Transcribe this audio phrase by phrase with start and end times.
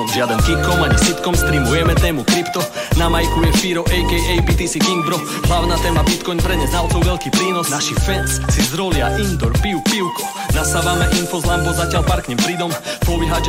[0.00, 2.64] kicom Žiaden kikom ani sitkom, streamujeme tému krypto.
[2.96, 5.20] Na majku je Firo, aka BTC King bro.
[5.44, 7.68] Hlavná téma Bitcoin pre neznalcov veľký prínos.
[7.68, 10.24] Naši fans si zrolia indoor, pijú pivko.
[10.56, 12.72] Nasávame info z Lambo, zatiaľ parknem pridom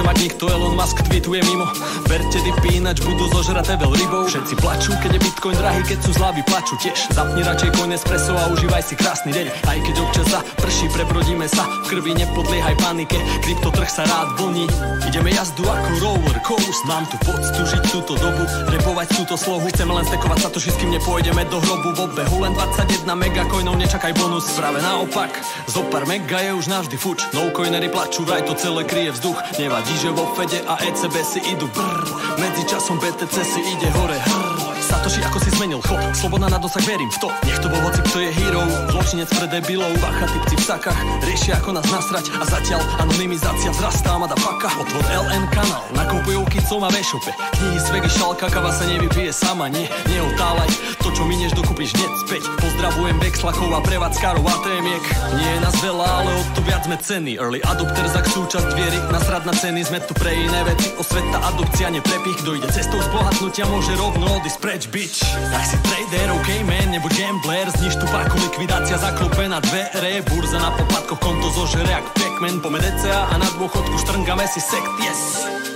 [0.02, 1.70] že mať nikto Elon Musk tweetuje mimo.
[2.10, 4.26] Verte dipy, ináč budú zožraté veľ rybou.
[4.26, 7.14] Všetci plačú, keď je Bitcoin drahý, keď sú zlavy plačú tiež.
[7.14, 9.48] Zapni radšej coin espresso a užívaj si krásny deň.
[9.70, 14.66] Aj keď občas za prší, prebrodíme sa V krvi nepodliehaj panike, kryptotrh sa rád vlní
[15.06, 19.68] Ideme jazdu ako roller coaster Mám tu poctu žiť túto dobu, repovať túto slohu.
[19.70, 21.94] Chceme len stekovať sa to, kým nepôjdeme do hrobu.
[21.94, 24.50] V obehu len 21 megacoinov, nečakaj bonus.
[24.58, 25.30] Práve naopak,
[25.70, 27.28] zo pár mega je už navždy fuč.
[27.36, 29.38] No coinery plačú, vraj to celé kryje vzduch.
[29.60, 31.68] Nevadí, že vo Fede a ECB si idú.
[31.70, 32.02] Brr
[32.40, 34.18] Medzi časom BTC si ide hore.
[34.18, 36.04] Hrr Satoshi ako si zmenil chod?
[36.12, 37.32] Sloboda na dosah, verím v to.
[37.48, 38.60] Nech to bol hoci, kto je hero.
[38.92, 39.88] Zločinec pre debilov.
[40.04, 42.28] Bacha, typci v sakách Riešia ako nás nasrať.
[42.36, 44.68] A zatiaľ anonymizácia vzrastá Mada paka.
[44.84, 49.72] Otvor LN kanál Nakupujú kicom a vešope Knihy z vegy šalka Kava sa nevypije sama
[49.72, 50.68] Nie, neotálaj
[51.00, 52.44] To čo minieš dokúpiš hneď späť.
[52.60, 55.04] Pozdravujem Bexlakov a prevádzkarov a témiek
[55.40, 57.40] Nie je nás veľa, ale o to viac sme ceny.
[57.40, 59.00] Early adopter za súčasť viery.
[59.08, 62.44] Nasrad na ceny Sme tu pre iné veci Osveta adopcia, neprepich.
[62.44, 65.22] Kto ide cestou zbohatnutia Môže rovno odísť preč preč, bitch.
[65.52, 67.70] Tak si trader, ok man, nebuď gambler.
[67.78, 70.22] Zniž tu páku, likvidácia zaklope na dvere.
[70.26, 72.62] Burza na poplatkoch, konto zožere jak Pac-Man.
[72.62, 75.71] Pome DCA a na dôchodku štrngame si sekt, yes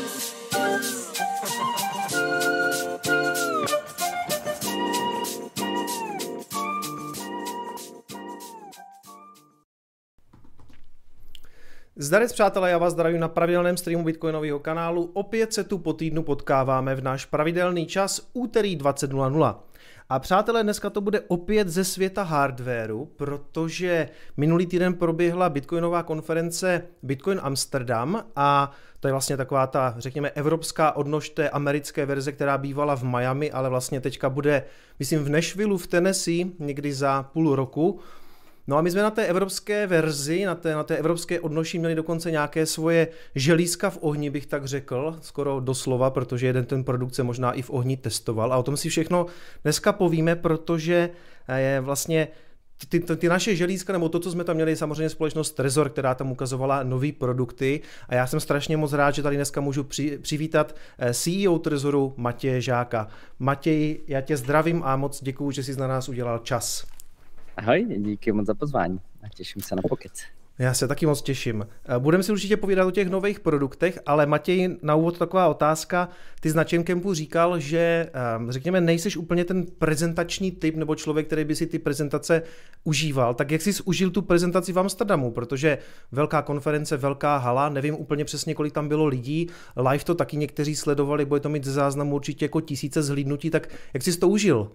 [11.98, 15.12] Zdarec přátelé, já vás zdravím na pravidelném streamu Bitcoinového kanálu.
[15.14, 19.56] Opět se tu po týdnu potkáváme v náš pravidelný čas úterý 20.00.
[20.10, 26.82] A přátelé, dneska to bude opět ze světa hardwareu, protože minulý týden proběhla bitcoinová konference
[27.04, 32.58] Bitcoin Amsterdam a to je vlastně taková ta, řekněme, evropská odnož té americké verze, která
[32.58, 34.64] bývala v Miami, ale vlastně teďka bude,
[35.00, 38.00] myslím, v Nashvilleu v Tennessee někdy za půl roku.
[38.68, 41.96] No a my jsme na té evropské verzi, na té, na té evropské odnoší měli
[41.96, 47.16] dokonce nějaké svoje želízka v ohni, bych tak řekl, skoro doslova, protože jeden ten produkt
[47.16, 49.26] se možná i v ohni testoval a o tom si všechno
[49.64, 51.10] dneska povíme, protože
[51.48, 52.28] eh, je vlastně
[52.90, 56.16] ty, ty, ty naše želízka, nebo to, co jsme tam měli, samozřejmě společnost Trezor, která
[56.16, 60.18] tam ukazovala nové produkty a já jsem strašně moc rád, že tady dneska můžu při,
[60.18, 63.08] přivítat eh, CEO Trezoru Matěje Žáka.
[63.40, 66.95] Matěj, já tě zdravím a moc děkuju, že jsi na nás udělal čas.
[67.58, 70.14] Ahoj, díky moc za pozvání a těším se na pokec.
[70.60, 71.68] Já se taky moc těším.
[72.00, 76.10] Budeme si určitě povídat o těch nových produktech, ale Matěj, na úvod taková otázka.
[76.40, 81.44] Ty s Campu říkal, že ehm, řekněme, nejseš úplně ten prezentační typ nebo člověk, který
[81.44, 82.42] by si ty prezentace
[82.84, 83.34] užíval.
[83.34, 85.32] Tak jak jsi užil tu prezentaci v Amsterdamu?
[85.32, 85.78] Protože
[86.12, 89.48] velká konference, velká hala, nevím úplně přesně, kolik tam bylo lidí.
[89.90, 93.68] Live to taky někteří sledovali, bude to mít ze záznamu určitě jako tisíce zhlídnutí, tak
[93.94, 94.72] jak jsi to užil?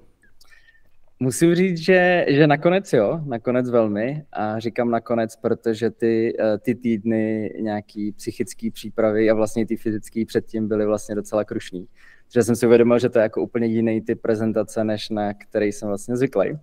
[1.23, 4.25] Musím říct, že, že nakonec jo, nakonec velmi.
[4.33, 10.25] A říkám nakonec, protože ty, eh, ty týdny nějaký psychické přípravy a vlastně ty fyzické
[10.27, 11.87] předtím byly vlastně docela krušný.
[12.33, 15.73] Takže jsem si uvědomil, že to je jako úplně jiný typ prezentace, než na který
[15.73, 16.59] jsem vlastně zvyklý.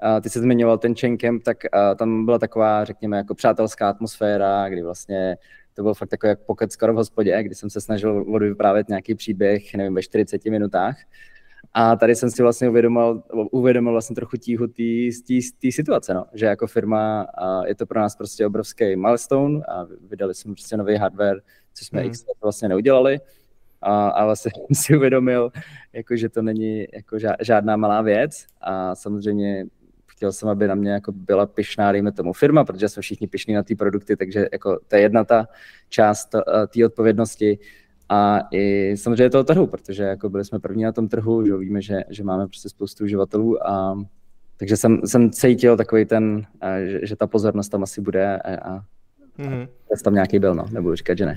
[0.00, 1.56] A ty jsi zmiňoval ten camp, tak
[1.98, 5.36] tam byla taková, řekněme, jako přátelská atmosféra, kdy vlastně
[5.74, 9.14] to byl fakt takový jak pokec skoro v hospodě, kdy jsem se snažil vyprávět nějaký
[9.14, 10.96] příběh, nevím, ve 40 minutách.
[11.74, 14.66] A tady jsem si vlastně uvědomil, uvědomil vlastně trochu tíhu
[15.60, 16.26] té situace, no.
[16.34, 20.76] že jako firma a je to pro nás prostě obrovský milestone a vydali jsme prostě
[20.76, 21.40] nový hardware,
[21.74, 22.10] což jsme hmm.
[22.10, 23.20] x vlastně neudělali.
[23.82, 25.50] A, a vlastně jsem si uvědomil,
[25.92, 29.66] jako, že to není jako žádná malá věc a samozřejmě
[30.06, 33.54] chtěl jsem, aby na mě jako byla pyšná, dejme tomu, firma, protože jsme všichni pyšní
[33.54, 35.48] na ty produkty, takže jako to je jedna ta
[35.88, 36.28] část
[36.68, 37.58] té odpovědnosti
[38.08, 41.82] a i samozřejmě toho trhu, protože jako byli jsme první na tom trhu, že víme,
[41.82, 44.04] že, že máme prostě spoustu uživatelů a
[44.56, 46.46] takže jsem, jsem cítil takový ten,
[46.84, 48.80] že, že ta pozornost tam asi bude a, a,
[49.38, 49.68] mm-hmm.
[49.94, 51.34] a tam nějaký byl, no, nebudu říkat, že ne.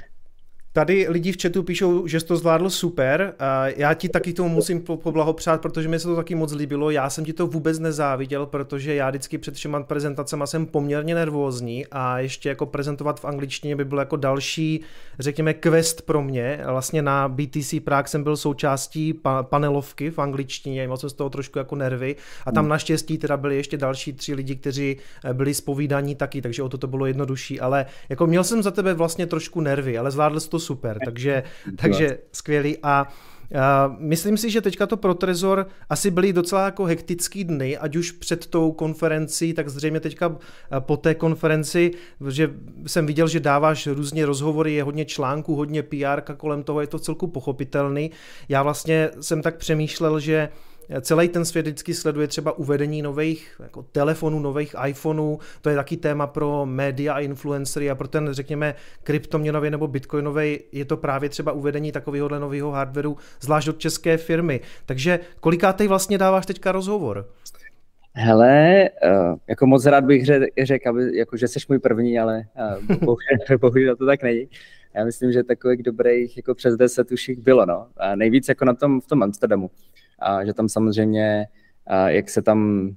[0.73, 3.33] Tady lidi v chatu píšou, že jsi to zvládl super.
[3.77, 6.89] Já ti taky tomu musím poblahopřát, protože mi se to taky moc líbilo.
[6.89, 11.85] Já jsem ti to vůbec nezáviděl, protože já vždycky před všema prezentacemi jsem poměrně nervózní
[11.91, 14.81] a ještě jako prezentovat v angličtině by byl jako další,
[15.19, 16.59] řekněme, quest pro mě.
[16.65, 21.59] Vlastně na BTC Prague jsem byl součástí panelovky v angličtině, měl jsem z toho trošku
[21.59, 22.15] jako nervy
[22.45, 22.69] a tam hmm.
[22.69, 26.77] naštěstí teda byli ještě další tři lidi, kteří eh, byli spovídaní taky, takže o to
[26.77, 30.49] to bylo jednodušší, ale jako měl jsem za tebe vlastně trošku nervy, ale zvládl jsi
[30.49, 31.43] to super, takže,
[31.75, 32.77] takže skvělý.
[32.83, 33.07] A
[33.97, 38.11] Myslím si, že teďka to pro Trezor asi byly docela jako hektický dny, ať už
[38.11, 40.37] před tou konferencí, tak zřejmě teďka
[40.79, 41.91] po té konferenci,
[42.29, 42.51] že
[42.87, 46.99] jsem viděl, že dáváš různě rozhovory, je hodně článků, hodně PR kolem toho, je to
[46.99, 48.11] celku pochopitelný.
[48.49, 50.49] Já vlastně jsem tak přemýšlel, že
[51.01, 55.97] Celý ten svět vždycky sleduje třeba uvedení nových jako telefonů, nových iPhoneů, to je taky
[55.97, 61.29] téma pro média a influencery a pro ten, řekněme, kryptoměnový nebo bitcoinový je to právě
[61.29, 64.61] třeba uvedení takového nového hardwareu, zvlášť od české firmy.
[64.85, 67.29] Takže kolikátej vlastně dáváš teďka rozhovor?
[68.13, 70.25] Hele, uh, jako moc rád bych
[70.63, 72.43] řekl, aby, jako, že jsi můj první, ale
[72.89, 74.47] uh, bohužel, bohužel to tak není.
[74.95, 77.87] Já myslím, že takových dobrých jako přes deset už jich bylo, no.
[77.97, 79.69] A nejvíc jako na tom v tom Amsterdamu
[80.21, 81.47] a že tam samozřejmě,
[82.07, 82.89] jak se tam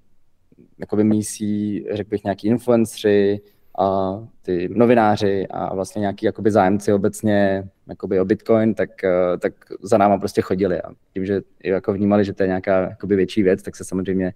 [0.79, 3.41] jakoby mísí, řekl bych, nějaký influenceri,
[3.79, 8.91] a ty novináři a vlastně nějaký jakoby zájemci obecně jakoby o Bitcoin, tak,
[9.38, 13.17] tak za náma prostě chodili a tím, že jako vnímali, že to je nějaká jakoby
[13.17, 14.32] větší věc, tak se samozřejmě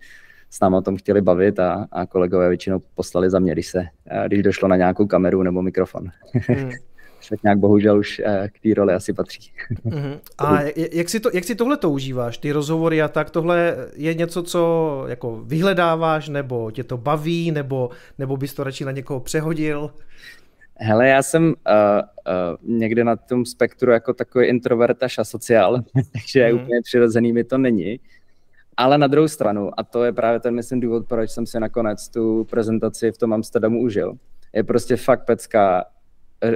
[0.50, 3.84] s námi o tom chtěli bavit a, a kolegové většinou poslali za mě, když, se,
[4.26, 6.08] když došlo na nějakou kameru nebo mikrofon.
[6.32, 6.70] Hmm
[7.30, 9.52] tak nějak bohužel už eh, k té roli asi patří.
[9.86, 10.18] Uh-huh.
[10.38, 10.58] A
[10.92, 14.42] jak si, to, jak si tohle to užíváš, ty rozhovory a tak, tohle je něco,
[14.42, 19.90] co jako vyhledáváš, nebo tě to baví, nebo, nebo bys to radši na někoho přehodil?
[20.80, 25.82] Hele, já jsem uh, uh, někde na tom spektru jako takový introvert až asociál,
[26.12, 26.62] takže uh-huh.
[26.62, 28.00] úplně přirozený mi to není.
[28.76, 32.08] Ale na druhou stranu, a to je právě ten, myslím, důvod, proč jsem si nakonec
[32.08, 34.14] tu prezentaci v tom Amsterdamu užil,
[34.52, 35.84] je prostě fakt pecka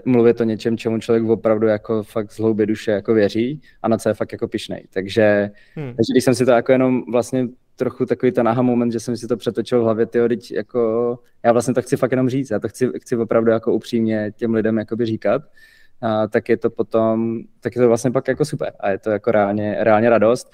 [0.05, 4.08] mluvit o něčem, čemu člověk opravdu jako fakt z duše jako věří a na co
[4.08, 4.87] je fakt jako pišnej.
[4.90, 5.87] Takže, hmm.
[5.87, 9.17] takže když jsem si to jako jenom vlastně trochu takový ten aha moment, že jsem
[9.17, 12.50] si to přetočil v hlavě, tyjo, teď jako, já vlastně to chci fakt jenom říct,
[12.50, 15.43] já to chci, chci opravdu jako upřímně těm lidem jakoby říkat,
[16.00, 19.11] a, tak je to potom, tak je to vlastně pak jako super a je to
[19.11, 20.50] jako reálně, reálně radost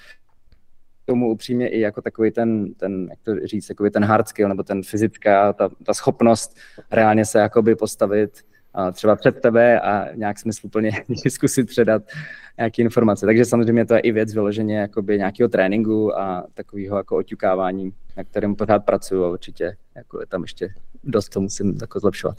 [1.05, 4.63] tomu upřímně i jako takový ten, ten jak to říct, takový ten hard skill, nebo
[4.63, 6.57] ten fyzická, ta, ta schopnost
[6.91, 8.31] reálně se jakoby postavit
[8.91, 10.91] třeba před tebe a nějak smysluplně
[11.29, 12.03] zkusit předat
[12.57, 13.25] nějaké informace.
[13.25, 18.23] Takže samozřejmě to je i věc vyloženě jakoby nějakého tréninku a takového jako oťukávání, na
[18.23, 20.69] kterém pořád pracuju a určitě jako je tam ještě
[21.03, 22.35] dost, co musím jako zlepšovat.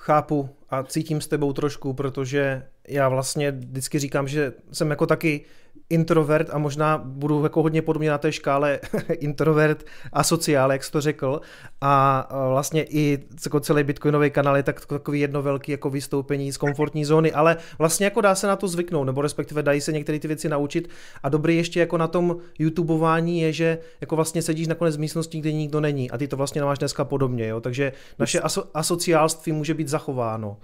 [0.00, 0.48] Chápu
[0.78, 5.44] a cítím s tebou trošku, protože já vlastně vždycky říkám, že jsem jako taky
[5.90, 8.80] introvert a možná budu jako hodně podobně na té škále
[9.18, 11.40] introvert a sociál, jak jsi to řekl.
[11.80, 16.56] A vlastně i jako celý bitcoinový kanál je tak, takový jedno velký jako vystoupení z
[16.56, 20.18] komfortní zóny, ale vlastně jako dá se na to zvyknout, nebo respektive dají se některé
[20.18, 20.88] ty věci naučit.
[21.22, 25.40] A dobrý ještě jako na tom YouTubeování je, že jako vlastně sedíš nakonec v místnosti,
[25.40, 27.60] kde nikdo není a ty to vlastně máš dneska podobně, jo?
[27.60, 30.56] takže naše aso- asociálství může být zachováno.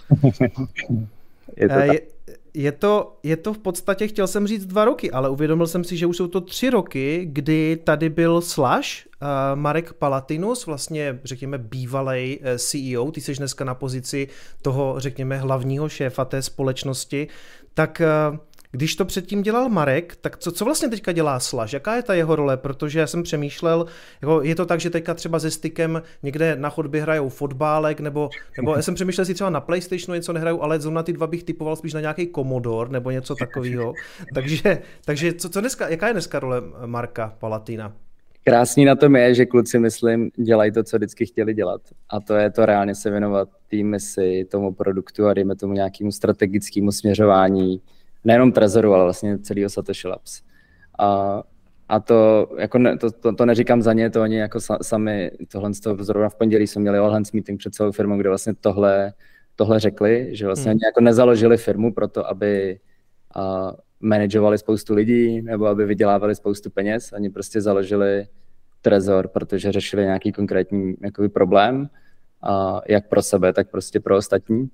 [1.57, 1.93] Je to tak.
[1.93, 2.01] Je,
[2.55, 5.97] je to, je to v podstatě, chtěl jsem říct dva roky, ale uvědomil jsem si,
[5.97, 8.89] že už jsou to tři roky, kdy tady byl Slash,
[9.23, 14.29] uh, Marek Palatinus, vlastně řekněme bývalý eh, CEO, ty jsi dneska na pozici
[14.63, 17.29] toho, řekněme, hlavního šéfa té společnosti,
[17.75, 18.39] tak uh,
[18.73, 21.73] když to předtím dělal Marek, tak co, co vlastně teďka dělá Slaž?
[21.73, 22.57] Jaká je ta jeho role?
[22.57, 23.87] Protože já jsem přemýšlel,
[24.23, 28.31] jako je to tak, že teďka třeba se stykem někde na chodbě hrajou fotbálek, nebo,
[28.57, 31.45] nebo já jsem přemýšlel si třeba na PlayStationu něco nehrajou, ale zrovna ty dva bych
[31.45, 33.95] typoval spíš na nějaký Commodore nebo něco takového.
[34.35, 37.93] takže takže co, co dneska, jaká je dneska role Marka Palatina?
[38.45, 41.81] Krásný na tom je, že kluci, myslím, dělají to, co vždycky chtěli dělat.
[42.11, 46.13] A to je to reálně se věnovat té misi, tomu produktu a dejme tomu nějakému
[46.13, 47.81] strategickému směřování,
[48.25, 50.43] nejenom Trezoru, ale vlastně celého Satoshi Labs.
[50.99, 51.43] A,
[51.89, 55.75] a to, jako ne, to, to, to, neříkám za ně, to oni jako sami, tohle
[55.75, 58.55] z toho zrovna v pondělí jsme měli all hands meeting před celou firmou, kde vlastně
[58.61, 59.13] tohle,
[59.57, 60.77] tohle řekli, že vlastně hmm.
[60.77, 62.81] oni jako nezaložili firmu proto, aby
[63.35, 67.13] a, manažovali spoustu lidí nebo aby vydělávali spoustu peněz.
[67.13, 68.27] Oni prostě založili
[68.83, 71.89] Trezor, protože řešili nějaký konkrétní jakoby, problém,
[72.43, 74.71] a jak pro sebe, tak prostě pro ostatní.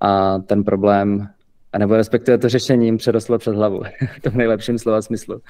[0.00, 1.28] A ten problém
[1.72, 3.82] a nebo respektive to řešení jim přerostlo před hlavu,
[4.16, 5.40] v tom nejlepším slova smyslu.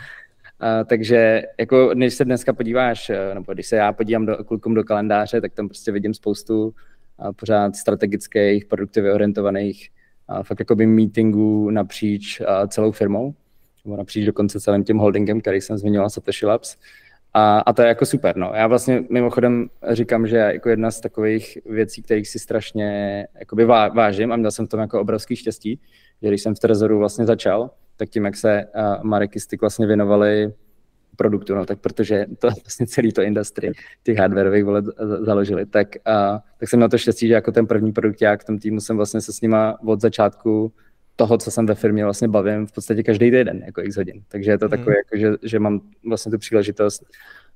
[0.60, 4.74] A, takže jako když se dneska podíváš, eh, nebo když se já podívám do, klukům
[4.74, 6.74] do kalendáře, tak tam prostě vidím spoustu
[7.18, 9.90] a pořád strategických, produktivně orientovaných
[10.28, 13.34] a fakt jakoby meetingů napříč a celou firmou,
[13.84, 16.76] nebo napříč dokonce celým tím holdingem, který jsem zmiňoval, Satoshi Labs.
[17.34, 18.36] A, a to je jako super.
[18.36, 18.52] No.
[18.54, 24.32] Já vlastně mimochodem říkám, že jako jedna z takových věcí, kterých si strašně jakoby vážím
[24.32, 25.80] a měl jsem v tom jako obrovský štěstí,
[26.22, 30.52] že když jsem v Trezoru vlastně začal, tak tím, jak se uh, Marekistik vlastně věnovali
[31.16, 33.72] produktu, no, tak protože to vlastně celý to industry
[34.02, 34.84] těch hardwareových volet
[35.20, 38.44] založili, tak, uh, tak jsem měl to štěstí, že jako ten první produkt, já k
[38.44, 40.72] tom týmu jsem vlastně se s nima od začátku
[41.16, 44.22] toho, co jsem ve firmě vlastně bavím v podstatě každý den, jako x hodin.
[44.28, 44.70] Takže je to mm.
[44.70, 47.02] takové, jako, že, že mám vlastně tu příležitost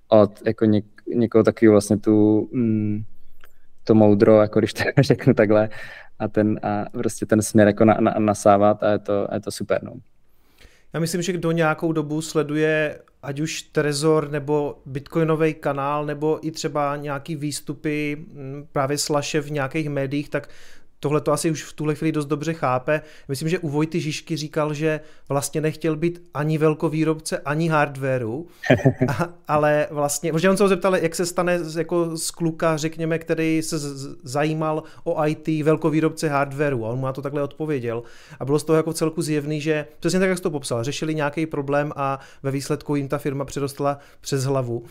[0.09, 3.03] od jako něk, někoho takového vlastně tu, mm,
[3.85, 5.69] to moudro, jako když to řeknu takhle,
[6.19, 9.41] a ten, a prostě ten směr jako na, na, nasávat a je to, a je
[9.41, 9.83] to super.
[9.83, 9.93] No.
[10.93, 16.51] Já myslím, že kdo nějakou dobu sleduje ať už Trezor nebo Bitcoinový kanál, nebo i
[16.51, 18.25] třeba nějaký výstupy
[18.73, 20.49] právě Slaše v nějakých médiích, tak
[21.05, 23.01] tohle to asi už v tuhle chvíli dost dobře chápe.
[23.29, 28.47] Myslím, že u Vojty Žižky říkal, že vlastně nechtěl být ani velkovýrobce, ani hardwareu,
[29.49, 33.63] ale vlastně, protože on se ho zeptal, jak se stane jako z kluka, řekněme, který
[33.63, 33.79] se
[34.23, 38.03] zajímal o IT velkovýrobce hardwareu a on mu na to takhle odpověděl.
[38.41, 41.15] A bylo z toho jako celku zjevný, že přesně tak, jak jsi to popsal, řešili
[41.15, 44.85] nějaký problém a ve výsledku jim ta firma přirostla přes hlavu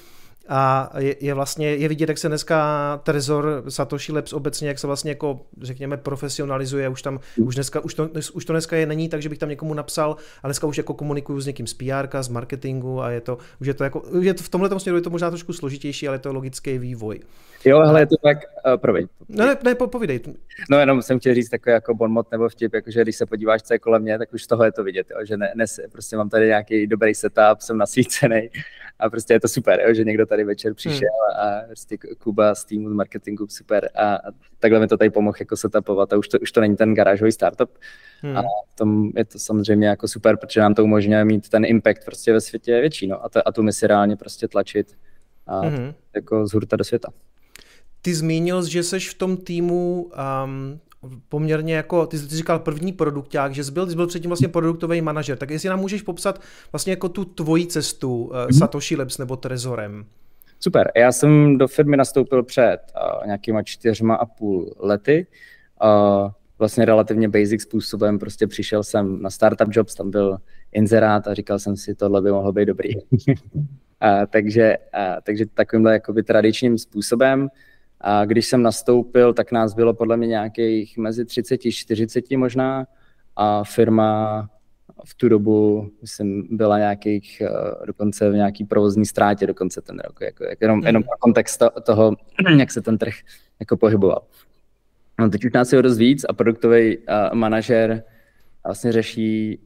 [0.47, 4.87] a je, je vlastně, je vidět, jak se dneska Trezor Satoshi Labs obecně, jak se
[4.87, 9.09] vlastně jako, řekněme, profesionalizuje, už tam, už dneska, už to, už to dneska je není,
[9.09, 12.27] takže bych tam někomu napsal, a dneska už jako komunikuju s někým z PR, z
[12.27, 15.09] marketingu a je to, už je to jako, je to v tomhle směru je to
[15.09, 17.19] možná trošku složitější, ale to je logický vývoj.
[17.65, 19.07] Jo, ale je to tak, uh, promiň.
[19.29, 20.19] No ne, ne, povídej.
[20.69, 23.73] No jenom jsem chtěl říct takový jako bonmot nebo vtip, jakože když se podíváš, co
[23.73, 26.17] je kolem mě, tak už z toho je to vidět, jo, že ne, ne, prostě
[26.17, 28.49] mám tady nějaký dobrý setup, jsem nasvícený
[28.99, 31.47] a prostě je to super, jo, že někdo tady večer přišel hmm.
[31.47, 35.37] a prostě Kuba z týmu z marketingu super a, a takhle mi to tady pomohl
[35.39, 37.69] jako setupovat a už to, už to není ten garážový startup
[38.21, 38.37] hmm.
[38.37, 42.05] a v tom je to samozřejmě jako super, protože nám to umožňuje mít ten impact
[42.05, 44.97] prostě ve světě větší, no a, to, a tu misi reálně prostě tlačit
[45.47, 45.93] a hmm.
[46.15, 47.09] jako z hurta do světa.
[48.01, 50.11] Ty zmínil, že jsi v tom týmu
[50.45, 50.79] um,
[51.29, 55.01] poměrně jako, ty jsi říkal první produkták, že jsi byl, jsi byl předtím vlastně produktový
[55.01, 59.35] manažer, tak jestli nám můžeš popsat vlastně jako tu tvoji cestu uh, Satoshi Labs nebo
[59.35, 60.05] Trezorem.
[60.63, 62.77] Super, já jsem do firmy nastoupil před
[63.19, 65.27] uh, nějakýma čtyřma a půl lety.
[65.83, 70.37] Uh, vlastně relativně basic způsobem, prostě přišel jsem na Startup Jobs, tam byl
[70.71, 72.95] inzerát a říkal jsem si, tohle by mohlo být dobrý.
[72.95, 73.01] uh,
[74.29, 77.49] takže, uh, takže takovýmhle jakoby tradičním způsobem
[78.01, 82.87] a když jsem nastoupil, tak nás bylo podle mě nějakých mezi 30 40 možná
[83.35, 84.49] a firma
[85.05, 90.21] v tu dobu, myslím, byla nějakých, eh, dokonce v nějaký provozní ztrátě dokonce ten rok,
[90.21, 90.85] jako, jako jenom, mm.
[90.85, 92.15] jenom kontext toho,
[92.57, 93.13] jak se ten trh
[93.59, 94.21] jako pohyboval.
[95.19, 98.03] No, teď už nás je dost víc a produktový uh, manažer
[98.63, 99.59] vlastně řeší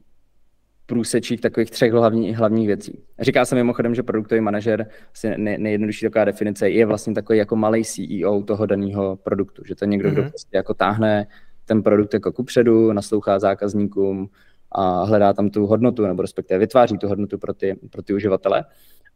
[0.86, 3.02] průsečík takových třech hlavní, hlavních věcí.
[3.18, 7.56] Říká se mimochodem, že produktový manažer, vlastně nej, nejjednodušší taková definice, je vlastně takový jako
[7.56, 10.12] malý CEO toho daného produktu, že to je někdo, mm-hmm.
[10.12, 10.30] kdo mhm.
[10.30, 11.26] prostě jako táhne
[11.64, 14.28] ten produkt jako kupředu, naslouchá zákazníkům
[14.72, 18.64] a hledá tam tu hodnotu, nebo respektive vytváří tu hodnotu pro ty, pro ty uživatele.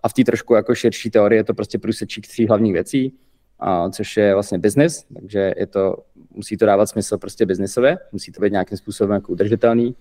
[0.02, 3.14] A v té trošku jako širší teorii je to prostě průsečík tří hlavních věcí,
[3.60, 5.96] a což je vlastně business, takže je to,
[6.30, 9.96] musí to dávat smysl prostě biznisově, musí to být nějakým způsobem jako udržitelný,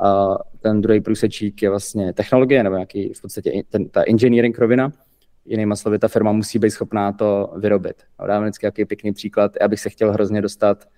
[0.00, 4.92] a ten druhý průsečík je vlastně technologie, nebo nějaký v podstatě ten, ta engineering rovina.
[5.44, 8.02] Jinými slovy, ta firma musí být schopná to vyrobit.
[8.26, 9.52] Dám vždycky jaký pěkný příklad.
[9.60, 10.88] Já bych se chtěl hrozně dostat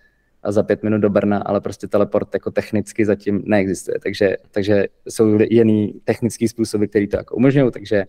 [0.49, 3.99] za pět minut do Brna, ale prostě teleport jako technicky zatím neexistuje.
[4.03, 8.05] Takže, takže jsou jiný technický způsoby, které to jako umožňují, takže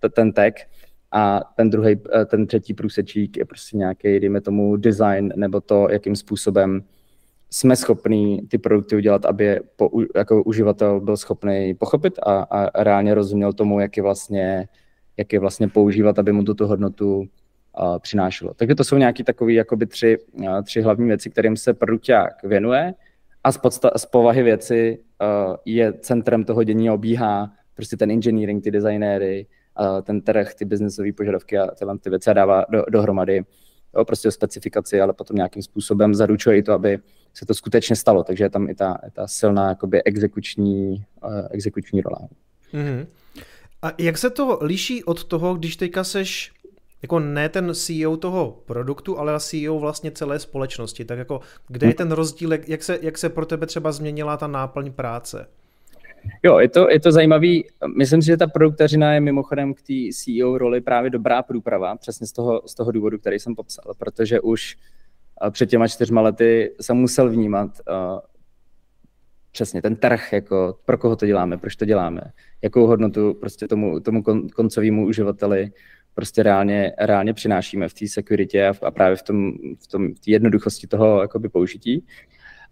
[0.00, 0.54] to, ten tech
[1.12, 6.16] a ten druhý, ten třetí průsečík je prostě nějaký, dejme tomu, design nebo to, jakým
[6.16, 6.82] způsobem
[7.50, 12.82] jsme schopní ty produkty udělat, aby je po, jako uživatel byl schopný pochopit a, a
[12.82, 14.68] reálně rozuměl tomu, jak je vlastně,
[15.16, 17.28] jak je vlastně používat, aby mu tu hodnotu
[17.98, 18.54] přinášelo.
[18.54, 20.18] Takže to jsou nějaké takové jakoby tři,
[20.64, 22.94] tři hlavní věci, kterým se produkták věnuje
[23.44, 24.98] a z, podsta- z povahy věci
[25.64, 29.46] je centrem toho dění obíhá prostě ten engineering, ty designéry,
[30.02, 33.44] ten trh, ty biznesové požadavky a tyhle ty věci a dává do, dohromady
[33.96, 36.98] jo, prostě o specifikaci, ale potom nějakým způsobem zaručuje i to, aby
[37.34, 42.00] se to skutečně stalo, takže je tam i ta, ta silná jakoby exekuční, uh, exekuční
[42.00, 42.18] rola.
[42.72, 43.06] Mm-hmm.
[43.82, 46.52] A jak se to liší od toho, když teďka seš
[47.02, 51.94] jako ne ten CEO toho produktu, ale CEO vlastně celé společnosti, tak jako kde je
[51.94, 55.48] ten rozdíl, jak se, jak se pro tebe třeba změnila ta náplň práce?
[56.42, 57.64] Jo, je to, je to zajímavý.
[57.98, 62.26] Myslím si, že ta produktařina je mimochodem k té CEO roli právě dobrá průprava, přesně
[62.26, 64.76] z toho, z toho důvodu, který jsem popsal, protože už
[65.50, 68.20] před těma čtyřma lety jsem musel vnímat uh,
[69.52, 72.20] přesně ten trh, jako pro koho to děláme, proč to děláme,
[72.62, 75.70] jakou hodnotu prostě tomu, tomu kon, koncovému uživateli
[76.16, 80.28] prostě reálně, reálně přinášíme v té security a, a právě v tom, v tom v
[80.28, 82.06] jednoduchosti toho jakoby použití.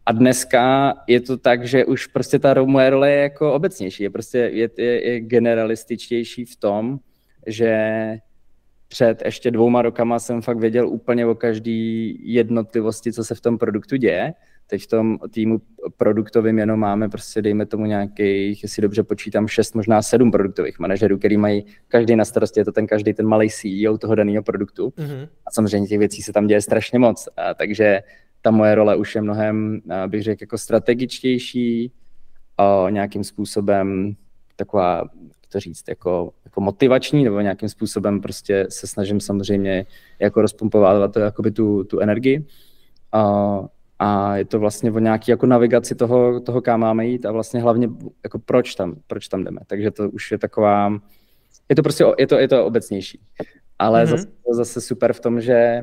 [0.07, 4.11] A dneska je to tak, že už prostě ta moje role je jako obecnější, je
[4.11, 6.99] prostě je, je, je generalističtější v tom,
[7.47, 7.79] že
[8.89, 13.59] před ještě dvouma rokama jsem fakt věděl úplně o každý jednotlivosti, co se v tom
[13.59, 14.33] produktu děje.
[14.67, 15.61] Teď v tom týmu
[15.97, 21.19] produktovým jenom máme prostě, dejme tomu nějakých, jestli dobře počítám, šest, možná sedm produktových manažerů,
[21.19, 24.89] který mají každý na starosti, je to ten každý ten malý CEO toho daného produktu.
[24.89, 25.29] Mm-hmm.
[25.47, 27.29] A samozřejmě těch věcí se tam děje strašně moc.
[27.37, 28.01] A, takže
[28.43, 31.93] ta moje role už je mnohem, bych řekl, jako strategičtější,
[32.59, 34.17] a nějakým způsobem
[34.57, 39.87] taková, jak to říct, jako, jako motivační, nebo nějakým způsobem prostě se snažím samozřejmě
[40.19, 42.47] jako rozpumpovávat to, jakoby tu, tu energii.
[43.13, 43.61] A,
[44.35, 47.61] a je to vlastně o nějaký jako navigaci toho, toho, kam máme jít a vlastně
[47.61, 47.89] hlavně
[48.25, 49.61] jako proč tam, proč tam jdeme.
[49.67, 50.99] Takže to už je taková,
[51.69, 53.21] je to prostě, je to, je to obecnější.
[53.79, 54.11] Ale mm-hmm.
[54.11, 55.83] zase, zase super v tom, že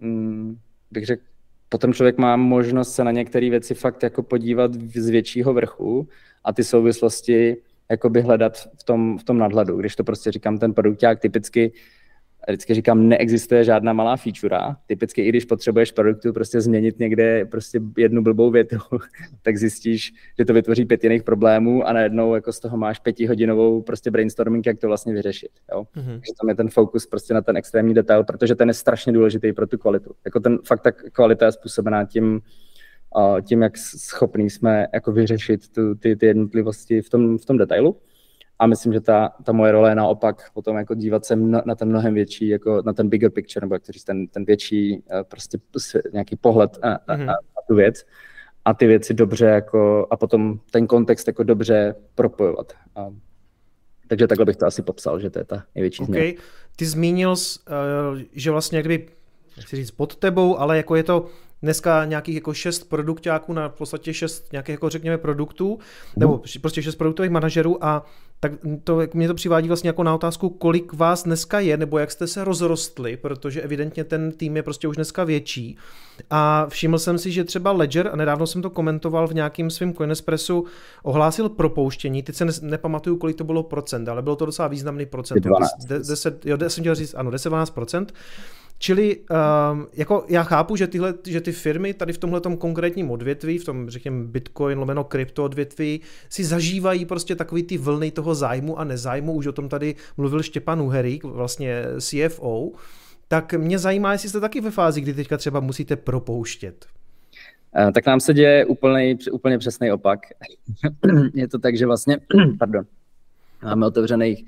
[0.00, 0.56] hm,
[0.90, 1.22] bych řekl,
[1.68, 6.08] potom člověk má možnost se na některé věci fakt jako podívat z většího vrchu
[6.44, 7.56] a ty souvislosti
[7.90, 9.76] jakoby hledat v tom, v tom nadhledu.
[9.76, 11.72] Když to prostě říkám, ten produkták typicky
[12.48, 14.58] vždycky říkám, neexistuje žádná malá feature.
[14.86, 18.76] Typicky i když potřebuješ produktu prostě změnit někde prostě jednu blbou větu,
[19.42, 23.82] tak zjistíš, že to vytvoří pět jiných problémů a najednou jako z toho máš pětihodinovou
[23.82, 25.50] prostě brainstorming, jak to vlastně vyřešit.
[25.72, 25.82] Jo?
[25.82, 26.12] Mm-hmm.
[26.12, 29.52] Takže tam je ten fokus prostě na ten extrémní detail, protože ten je strašně důležitý
[29.52, 30.14] pro tu kvalitu.
[30.24, 32.40] Jako ten fakt ta kvalita je způsobená tím,
[33.42, 37.96] tím, jak schopní jsme jako vyřešit tu, ty, ty jednotlivosti v tom, v tom detailu.
[38.62, 41.74] A myslím, že ta, ta moje role je naopak potom jako dívat se na, na
[41.74, 45.02] ten mnohem větší, jako na ten bigger picture, nebo jak to říct, ten, ten větší
[45.10, 45.58] eh, prostě
[46.12, 47.18] nějaký pohled na, mm-hmm.
[47.18, 48.04] na, na tu věc
[48.64, 52.72] a ty věci dobře jako, a potom ten kontext jako dobře propojovat.
[52.96, 53.06] A,
[54.08, 56.12] takže takhle bych to asi popsal, že to je ta největší okay.
[56.12, 56.42] změna.
[56.76, 57.34] Ty zmínil,
[58.32, 59.08] že vlastně kdyby,
[59.56, 61.26] nechci říct pod tebou, ale jako je to
[61.62, 65.78] dneska nějakých jako šest produktáků na v podstatě šest nějakých jako řekněme produktů,
[66.16, 66.60] nebo mhm.
[66.60, 68.06] prostě šest produktových manažerů a
[68.42, 68.52] tak
[68.84, 72.26] to, mě to přivádí vlastně jako na otázku, kolik vás dneska je, nebo jak jste
[72.26, 75.76] se rozrostli, protože evidentně ten tým je prostě už dneska větší.
[76.30, 79.94] A všiml jsem si, že třeba Ledger, a nedávno jsem to komentoval v nějakým svým
[79.94, 80.64] Coinespressu,
[81.02, 85.06] ohlásil propouštění, teď se ne, nepamatuju, kolik to bylo procent, ale bylo to docela významný
[85.06, 85.40] procent.
[85.40, 85.70] 12.
[85.84, 88.14] 10, jo, jsem chtěl říct, ano, 10-12 procent.
[88.82, 93.58] Čili um, jako já chápu, že, tyhle, že ty firmy tady v tomhle konkrétním odvětví,
[93.58, 98.78] v tom řekněme Bitcoin, lomeno krypto odvětví, si zažívají prostě takový ty vlny toho zájmu
[98.78, 99.32] a nezájmu.
[99.32, 102.70] Už o tom tady mluvil Štěpan Uherík, vlastně CFO.
[103.28, 106.86] Tak mě zajímá, jestli jste taky ve fázi, kdy teďka třeba musíte propouštět.
[107.84, 110.20] Uh, tak nám se děje úplně, úplně přesný opak.
[111.34, 112.18] je to tak, že vlastně,
[112.58, 112.84] pardon,
[113.62, 114.44] máme otevřených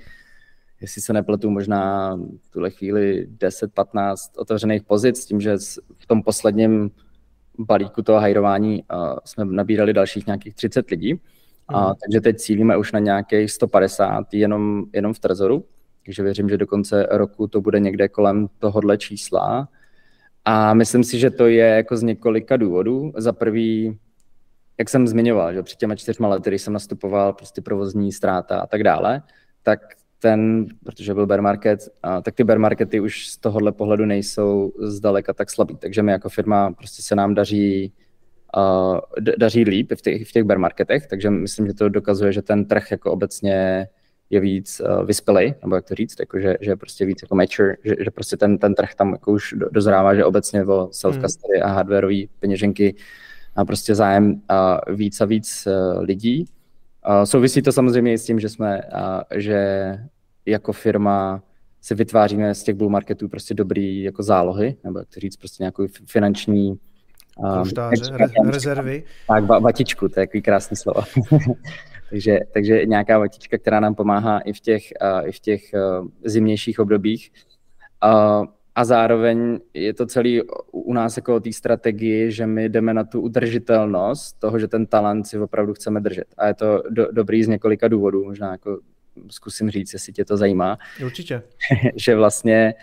[0.84, 5.56] jestli se nepletu, možná v tuhle chvíli 10-15 otevřených pozic, s tím, že
[5.98, 6.90] v tom posledním
[7.58, 11.20] balíku toho hajrování uh, jsme nabírali dalších nějakých 30 lidí.
[11.68, 11.94] A, mm.
[12.04, 15.64] takže teď cílíme už na nějakých 150 jenom, jenom v Trezoru.
[16.04, 19.68] Takže věřím, že do konce roku to bude někde kolem tohohle čísla.
[20.44, 23.12] A myslím si, že to je jako z několika důvodů.
[23.16, 23.98] Za prvý,
[24.78, 28.66] jak jsem zmiňoval, že před těma čtyřma lety, když jsem nastupoval, prostě provozní ztráta a
[28.66, 29.22] tak dále,
[29.62, 29.80] tak
[30.24, 34.72] ten, protože byl bear market, a, tak ty bear markety už z tohohle pohledu nejsou
[34.78, 35.76] zdaleka tak slabý.
[35.76, 37.92] Takže my jako firma prostě se nám daří,
[38.56, 38.98] uh,
[39.38, 42.64] daří líp v těch, v těch bear marketech, takže myslím, že to dokazuje, že ten
[42.64, 43.88] trh jako obecně
[44.30, 47.34] je víc uh, vyspělej, nebo jak to říct, jako že, že je prostě víc jako
[47.34, 50.88] mature, že, že prostě ten, ten trh tam jako už do, dozrává, že obecně o
[50.92, 51.68] self-custody hmm.
[51.68, 52.94] a hardwareové peněženky
[53.56, 56.44] a prostě zájem uh, víc a víc uh, lidí.
[57.08, 59.60] Uh, souvisí to samozřejmě i s tím, že jsme, uh, že
[60.46, 61.42] jako firma
[61.80, 65.62] si vytváříme z těch bull marketů prostě dobrý jako zálohy, nebo jak to říct, prostě
[65.62, 66.78] nějakou finanční
[67.36, 69.04] Polštáře, um, rezervy.
[69.28, 71.00] Tak, vatičku, to je takový krásný slovo.
[72.10, 76.08] takže, takže nějaká vatička, která nám pomáhá i v těch, uh, i v těch uh,
[76.24, 77.32] zimnějších obdobích.
[78.04, 82.94] Uh, a zároveň je to celý u nás jako o té strategii, že my jdeme
[82.94, 86.26] na tu udržitelnost toho, že ten talent si opravdu chceme držet.
[86.38, 88.78] A je to do, dobrý z několika důvodů, možná jako
[89.30, 90.78] zkusím říct, jestli tě to zajímá.
[91.04, 91.42] Určitě.
[91.96, 92.74] že vlastně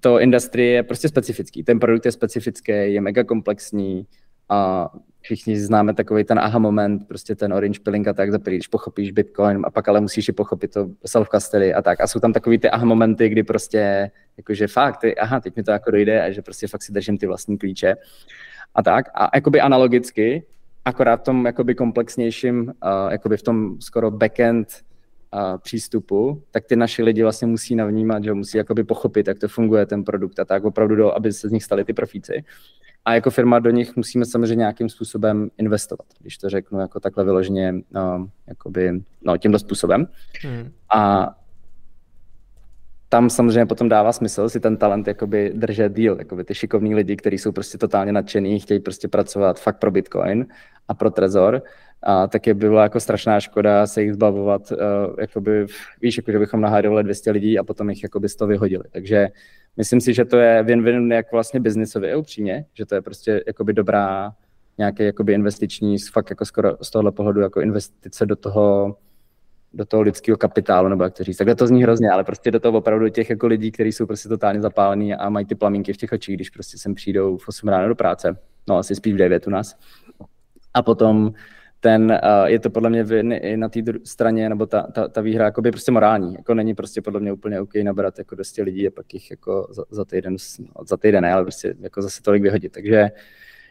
[0.00, 1.64] to industrie je prostě specifický.
[1.64, 4.06] Ten produkt je specifický, je mega komplexní
[4.48, 8.66] a všichni známe takový ten aha moment, prostě ten orange pilling a tak, za když
[8.66, 12.00] pochopíš Bitcoin a pak ale musíš i pochopit to self custody a tak.
[12.00, 15.62] A jsou tam takový ty aha momenty, kdy prostě jakože fakt, ty, aha, teď mi
[15.62, 17.96] to jako dojde a že prostě fakt si držím ty vlastní klíče
[18.74, 19.06] a tak.
[19.14, 20.46] A jakoby analogicky,
[20.84, 24.68] akorát v tom jakoby komplexnějším, uh, jakoby v tom skoro backend
[25.32, 29.48] a přístupu, tak ty naši lidi vlastně musí navnímat, že musí jakoby pochopit, jak to
[29.48, 32.44] funguje ten produkt a tak opravdu, do, aby se z nich stali ty profíci.
[33.04, 37.24] A jako firma do nich musíme samozřejmě nějakým způsobem investovat, když to řeknu jako takhle
[37.24, 40.06] vyloženě, no, jakoby, no, tímto způsobem.
[40.42, 40.72] Hmm.
[40.94, 41.30] A
[43.08, 47.16] tam samozřejmě potom dává smysl si ten talent jakoby držet díl, jakoby ty šikovní lidi,
[47.16, 50.46] kteří jsou prostě totálně nadšený, chtějí prostě pracovat fakt pro Bitcoin
[50.88, 51.62] a pro Trezor,
[52.02, 54.76] a tak je by byla jako strašná škoda se jich zbavovat, uh,
[55.20, 55.66] jakoby,
[56.02, 58.84] víš, jako, že bychom nahádovali 200 lidí a potom jich jakoby z toho vyhodili.
[58.92, 59.28] Takže
[59.76, 63.72] myslím si, že to je win-win jak vlastně biznisově, upřímně, že to je prostě jakoby
[63.72, 64.32] dobrá
[64.78, 68.96] nějaký jakoby investiční, fakt jako skoro z tohohle pohledu jako investice do toho,
[69.76, 71.36] do toho lidského kapitálu, nebo jak to říct.
[71.36, 74.28] Takhle to zní hrozně, ale prostě do toho opravdu těch jako lidí, kteří jsou prostě
[74.28, 77.68] totálně zapálení a mají ty plamínky v těch očích, když prostě sem přijdou v 8
[77.68, 78.36] ráno do práce.
[78.68, 79.76] No, asi spíš v 9 u nás.
[80.74, 81.32] A potom
[81.80, 83.04] ten, uh, je to podle mě
[83.38, 86.34] i na té straně, nebo ta, ta, ta výhra jakoby prostě morální.
[86.34, 89.68] Jako není prostě podle mě úplně OK nabrat jako 200 lidí a pak jich jako
[89.70, 92.72] za, za týden, no, za týden ne, ale prostě jako zase tolik vyhodit.
[92.72, 93.10] Takže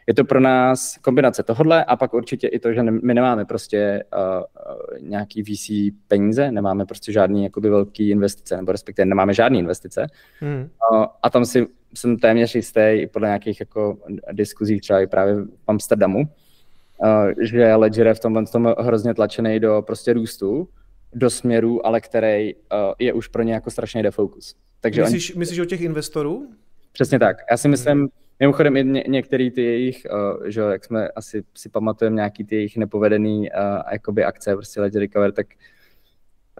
[0.06, 4.04] je to pro nás kombinace tohohle a pak určitě i to, že my nemáme prostě
[4.16, 5.70] uh, nějaký VC
[6.08, 10.06] peníze, nemáme prostě žádný jakoby velký investice, nebo respektive nemáme žádné investice.
[10.40, 10.68] Hmm.
[10.92, 13.98] Uh, a tam si jsem téměř jistý i podle nějakých jako
[14.32, 19.60] diskuzí třeba i právě v Amsterdamu, uh, že Ledger je v tomhle tom hrozně tlačený
[19.60, 20.68] do prostě růstu,
[21.14, 22.60] do směru, ale který uh,
[22.98, 24.54] je už pro ně jako strašný defocus.
[24.80, 25.38] Takže myslíš, oni...
[25.38, 26.48] myslíš o těch investorů?
[26.92, 27.36] Přesně tak.
[27.50, 28.08] Já si myslím, hmm
[28.40, 32.56] Mimochodem i ně, některé ty jejich, uh, že jak jsme asi si pamatujeme nějaký ty
[32.56, 35.46] jejich nepovedený uh, jakoby akce, prostě Ledger Recover, tak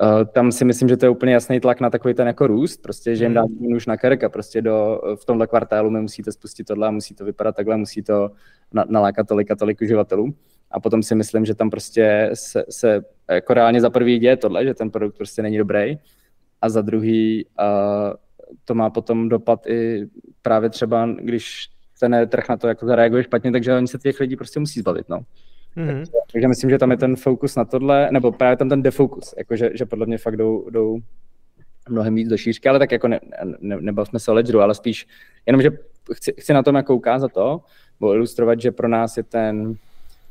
[0.02, 2.82] uh, tam si myslím, že to je úplně jasný tlak na takový ten jako růst,
[2.82, 3.72] prostě, že jim dá hmm.
[3.76, 7.24] už na krk a prostě do, v tomhle kvartálu my musíte spustit tohle, musí to
[7.24, 8.30] vypadat takhle, musí to
[8.72, 10.34] na, nalákat tolik a tolik uživatelů.
[10.70, 14.64] A potom si myslím, že tam prostě se, se jako reálně za prvý děje tohle,
[14.64, 15.98] že ten produkt prostě není dobrý
[16.62, 18.14] a za druhý uh,
[18.64, 20.06] to má potom dopad i
[20.42, 21.68] právě třeba, když
[22.00, 25.08] ten trh na to jako zareaguje špatně, takže oni se těch lidí prostě musí zbavit,
[25.08, 25.18] no.
[25.76, 25.86] Mm-hmm.
[25.86, 29.34] Takže, takže myslím, že tam je ten fokus na tohle, nebo právě tam ten defokus,
[29.38, 30.98] jakože, že podle mě fakt jdou, jdou
[31.88, 33.20] mnohem víc do šířky, ale tak jako ne,
[33.60, 35.06] ne, nebavme se o ledgeru, ale spíš
[35.46, 35.70] jenom, že
[36.14, 37.60] chci, chci na tom jako ukázat to,
[38.00, 39.74] nebo ilustrovat, že pro nás je ten,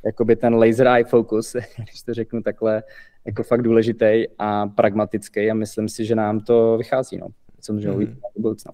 [0.05, 2.83] jakoby ten laser eye focus, když to řeknu takhle,
[3.25, 7.27] jako fakt důležitý a pragmatický a myslím si, že nám to vychází, no
[7.65, 7.95] samozřejmě mm.
[7.95, 8.71] uvidíme do budoucna.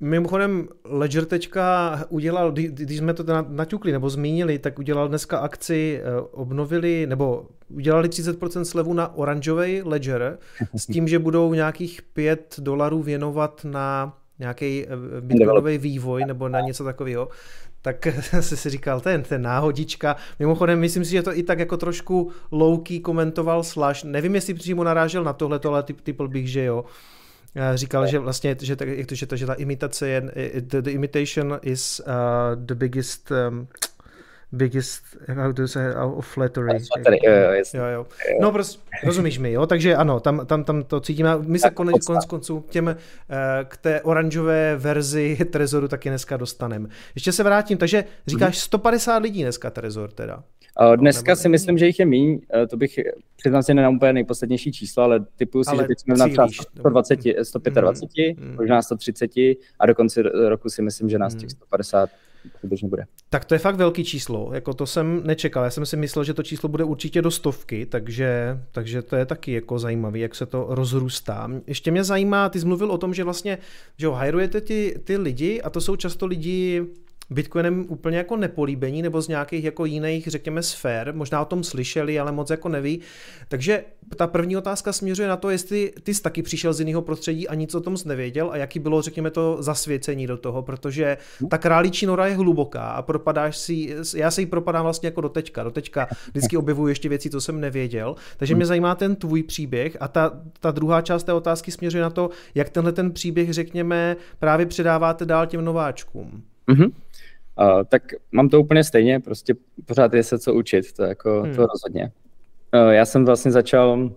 [0.00, 6.20] Mimochodem, Ledger teďka udělal, když jsme to naťukli nebo zmínili, tak udělal dneska akci, eh,
[6.20, 10.38] obnovili, nebo udělali 30% slevu na oranžový Ledger
[10.76, 14.88] s tím, že budou nějakých 5 dolarů věnovat na nějaký eh,
[15.20, 17.28] bitcoinový vývoj nebo na něco takového
[17.82, 18.06] tak
[18.40, 20.16] se si říkal, ten, ten náhodička.
[20.38, 24.04] Mimochodem, myslím si, že to i tak jako trošku low-key komentoval Slash.
[24.04, 26.84] Nevím, jestli přímo narážel na tohle, ale typ, typl bych, že jo.
[27.74, 28.84] Říkal, že vlastně, že, to,
[29.14, 30.22] že, to, že ta imitace je,
[30.60, 33.68] the, the imitation is uh, the biggest um,
[34.52, 36.78] biggest, how to say, of flattery.
[36.78, 38.06] Flattery, jo, jo, jo, jo.
[38.40, 41.38] No prostě, rozumíš mi, jo, takže ano, tam, tam, tam to cítíme.
[41.38, 42.94] My se konec, konec konců těm, uh,
[43.68, 46.88] k té oranžové verzi Trezoru taky dneska dostaneme.
[47.14, 49.22] Ještě se vrátím, takže říkáš 150 mhm.
[49.22, 50.42] lidí dneska Trezor teda.
[50.96, 52.98] Dneska si myslím, že jich je míň, eh, to bych
[53.36, 56.48] přiznám si nenám úplně nejposlednější číslo, ale typuju si, ale že teď jsme na třeba
[56.48, 59.30] 120, 125, mm, možná 130
[59.78, 62.10] a do konce roku si myslím, že nás těch 150
[62.58, 63.04] skutečně bude.
[63.30, 66.34] Tak to je fakt velký číslo, jako to jsem nečekal, já jsem si myslel, že
[66.34, 70.46] to číslo bude určitě do stovky, takže, takže to je taky jako zajímavý, jak se
[70.46, 71.50] to rozrůstá.
[71.66, 73.58] Ještě mě zajímá, ty jsi mluvil o tom, že vlastně,
[73.98, 76.82] že ho hajrujete ty, ty lidi a to jsou často lidi
[77.32, 82.18] Bitcoinem úplně jako nepolíbení nebo z nějakých jako jiných, řekněme, sfér, možná o tom slyšeli,
[82.18, 83.00] ale moc jako neví.
[83.48, 83.84] Takže
[84.16, 87.54] ta první otázka směřuje na to, jestli ty jsi taky přišel z jiného prostředí a
[87.54, 91.16] nic o tom jsi nevěděl a jaký bylo, řekněme, to zasvěcení do toho, protože
[91.50, 95.28] ta králičí nora je hluboká a propadáš si, já se jí propadám vlastně jako do
[95.28, 99.42] teďka, do teďka vždycky objevuju ještě věci, co jsem nevěděl, takže mě zajímá ten tvůj
[99.42, 103.52] příběh a ta, ta druhá část té otázky směřuje na to, jak tenhle ten příběh,
[103.52, 106.42] řekněme, právě předáváte dál těm nováčkům.
[106.68, 106.92] Mm-hmm.
[107.62, 109.54] Uh, tak mám to úplně stejně, prostě
[109.86, 111.54] pořád je se co učit, to jako hmm.
[111.54, 112.12] to rozhodně.
[112.74, 114.10] Uh, já jsem vlastně začal,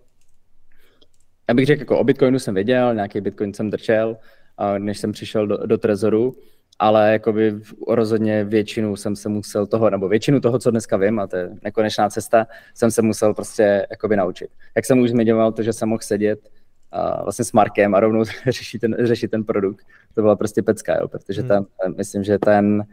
[1.48, 4.18] já bych řekl, jako o Bitcoinu jsem věděl, nějaký Bitcoin jsem drčel,
[4.60, 6.36] uh, než jsem přišel do, do Trezoru,
[6.80, 7.56] ale jakoby
[7.88, 11.50] rozhodně většinu jsem se musel toho, nebo většinu toho, co dneska vím, a to je
[11.64, 14.50] nekonečná cesta, jsem se musel prostě jakoby naučit.
[14.76, 16.40] Jak jsem už zmiňoval, to, že jsem mohl sedět
[16.96, 20.98] uh, vlastně s Markem a rovnou řešit ten, řešit ten produkt, to byla prostě pecka,
[21.02, 21.50] jo, protože hmm.
[21.50, 21.66] tam,
[21.98, 22.86] myslím, že ten,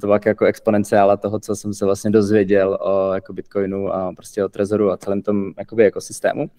[0.00, 4.44] to byla jako exponenciála toho, co jsem se vlastně dozvěděl o jako Bitcoinu a prostě
[4.44, 6.50] o Trezoru a celém tom jakoby ekosystému.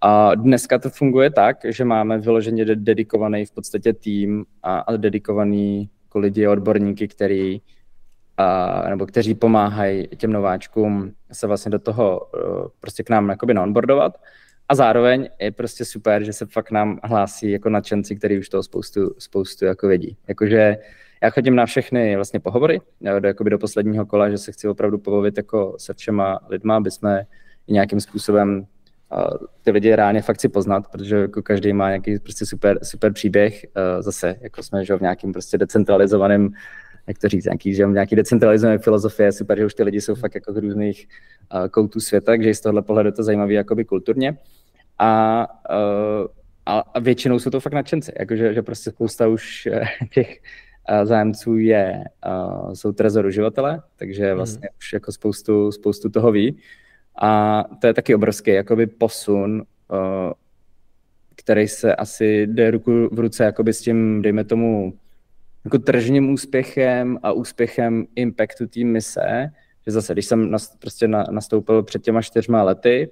[0.00, 5.90] A dneska to funguje tak, že máme vyloženě dedikovaný v podstatě tým a, a dedikovaný
[6.04, 7.60] jako lidi, odborníky, který,
[8.36, 12.30] a, nebo kteří pomáhají těm nováčkům se vlastně do toho
[12.80, 14.18] prostě k nám jakoby naonboardovat
[14.68, 18.62] A zároveň je prostě super, že se fakt nám hlásí jako nadšenci, který už toho
[18.62, 20.16] spoustu, spoustu jako vědí.
[20.28, 20.76] Jakože
[21.22, 22.80] já chodím na všechny vlastně pohovory,
[23.20, 26.90] do, jakoby do posledního kola, že se chci opravdu pobavit jako se všema lidma, aby
[26.90, 27.26] jsme
[27.68, 28.66] nějakým způsobem
[29.62, 33.66] ty lidi reálně fakt si poznat, protože jako každý má nějaký prostě super, super příběh.
[34.00, 36.50] Zase, jako jsme že v nějakým prostě decentralizovaném
[37.06, 40.34] jak to říct, nějaký, že nějaký decentralizované filozofie, super, že už ty lidi jsou fakt
[40.34, 41.08] jako z různých
[41.54, 44.38] uh, koutů světa, takže z tohle pohledu to zajímavé jakoby kulturně.
[44.98, 46.26] A, uh,
[46.66, 50.38] a, většinou jsou to fakt nadšenci, jakože že prostě spousta už uh, těch
[51.04, 52.04] zájemců je,
[52.72, 54.36] jsou trezor uživatele, takže mhm.
[54.36, 54.76] vlastně mm.
[54.78, 56.58] už jako spoustu, spoustu toho ví.
[57.22, 59.62] A to je taky obrovský jakoby posun,
[61.36, 64.92] který se asi jde ruku v ruce jakoby s tím, dejme tomu,
[65.64, 69.50] jako tržním úspěchem a úspěchem impactu té mise,
[69.86, 73.10] že zase, když jsem nas, prostě na, nastoupil před těma čtyřma lety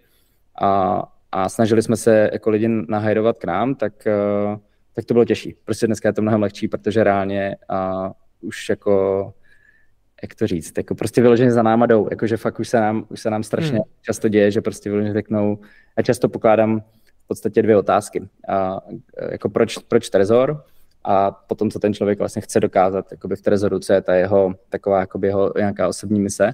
[0.61, 1.02] a,
[1.33, 4.59] a snažili jsme se jako lidi nahajrovat k nám, tak, uh,
[4.92, 5.57] tak to bylo těžší.
[5.64, 9.35] Prostě dneska je to mnohem lehčí, protože reálně uh, už jako
[10.22, 13.20] jak to říct, jako prostě vyloženě za náma jdou, jakože fakt už se nám, už
[13.20, 13.85] se nám strašně hmm.
[14.03, 15.59] často děje, že prostě vyloženě řeknou,
[15.96, 16.81] já často pokládám
[17.24, 18.29] v podstatě dvě otázky.
[18.48, 18.81] A,
[19.31, 20.64] jako proč, proč Trezor?
[21.05, 24.55] A potom, co ten člověk vlastně chce dokázat jakoby v Trezoru, co je ta jeho
[24.68, 26.53] taková jakoby jeho nějaká osobní mise.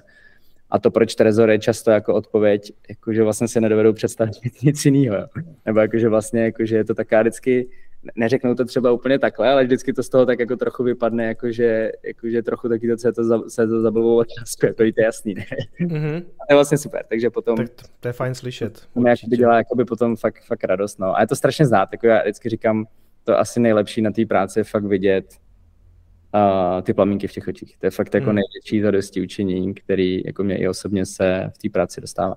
[0.69, 5.17] A to, proč Trezor je často jako odpověď, jakože vlastně si nedovedou představit nic jiného.
[5.65, 7.69] Nebo jakože vlastně jakože je to taká vždycky
[8.15, 11.91] neřeknou to třeba úplně takhle, ale vždycky to z toho tak jako trochu vypadne, jakože,
[12.07, 14.93] jakože trochu taky to, co je to, za, se to zabavou otázku, jako to je
[15.03, 15.45] jasný, ne?
[15.81, 16.21] Mm-hmm.
[16.47, 17.57] To je vlastně super, takže potom...
[17.57, 18.87] Tak to, to je fajn slyšet.
[18.93, 21.17] To jakoby dělá jakoby potom fakt, fakt radost, no.
[21.17, 22.85] A je to strašně znát, jako já vždycky říkám,
[23.23, 25.25] to asi nejlepší na té práci je fakt vidět
[26.33, 27.77] uh, ty plamínky v těch očích.
[27.77, 28.35] To je fakt jako mm.
[28.35, 32.35] největší zadosti učinění, který jako mě i osobně se v té práci dostává.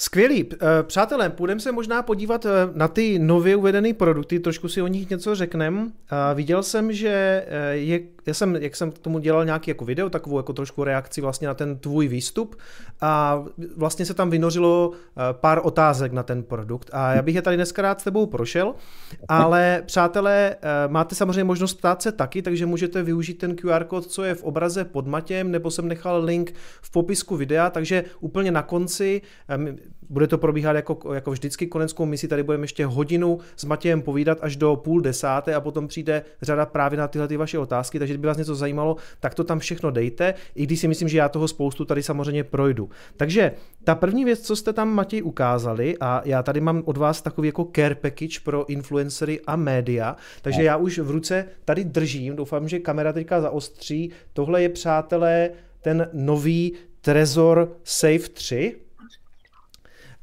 [0.00, 0.46] Skvělý.
[0.52, 4.86] Eh, přátelé, půjdeme se možná podívat eh, na ty nově uvedené produkty, trošku si o
[4.86, 5.86] nich něco řekneme.
[6.34, 10.10] Viděl jsem, že eh, je, já jsem, jak jsem k tomu dělal nějaký jako video,
[10.10, 12.56] takovou jako trošku reakci vlastně na ten tvůj výstup
[13.00, 13.44] a
[13.76, 14.92] vlastně se tam vynořilo
[15.32, 18.74] pár otázek na ten produkt a já bych je tady dneska rád s tebou prošel,
[19.28, 20.56] ale přátelé,
[20.88, 24.44] máte samozřejmě možnost ptát se taky, takže můžete využít ten QR kód, co je v
[24.44, 29.22] obraze pod Matěm, nebo jsem nechal link v popisku videa, takže úplně na konci
[30.10, 34.38] bude to probíhat jako, jako vždycky koneckou misi, tady budeme ještě hodinu s Matějem povídat
[34.40, 38.14] až do půl desáté a potom přijde řada právě na tyhle ty vaše otázky, takže
[38.14, 41.28] kdyby vás něco zajímalo, tak to tam všechno dejte, i když si myslím, že já
[41.28, 42.90] toho spoustu tady samozřejmě projdu.
[43.16, 43.52] Takže
[43.84, 47.48] ta první věc, co jste tam Matěj ukázali, a já tady mám od vás takový
[47.48, 52.68] jako care package pro influencery a média, takže já už v ruce tady držím, doufám,
[52.68, 58.76] že kamera teďka zaostří, tohle je přátelé ten nový Trezor Safe 3,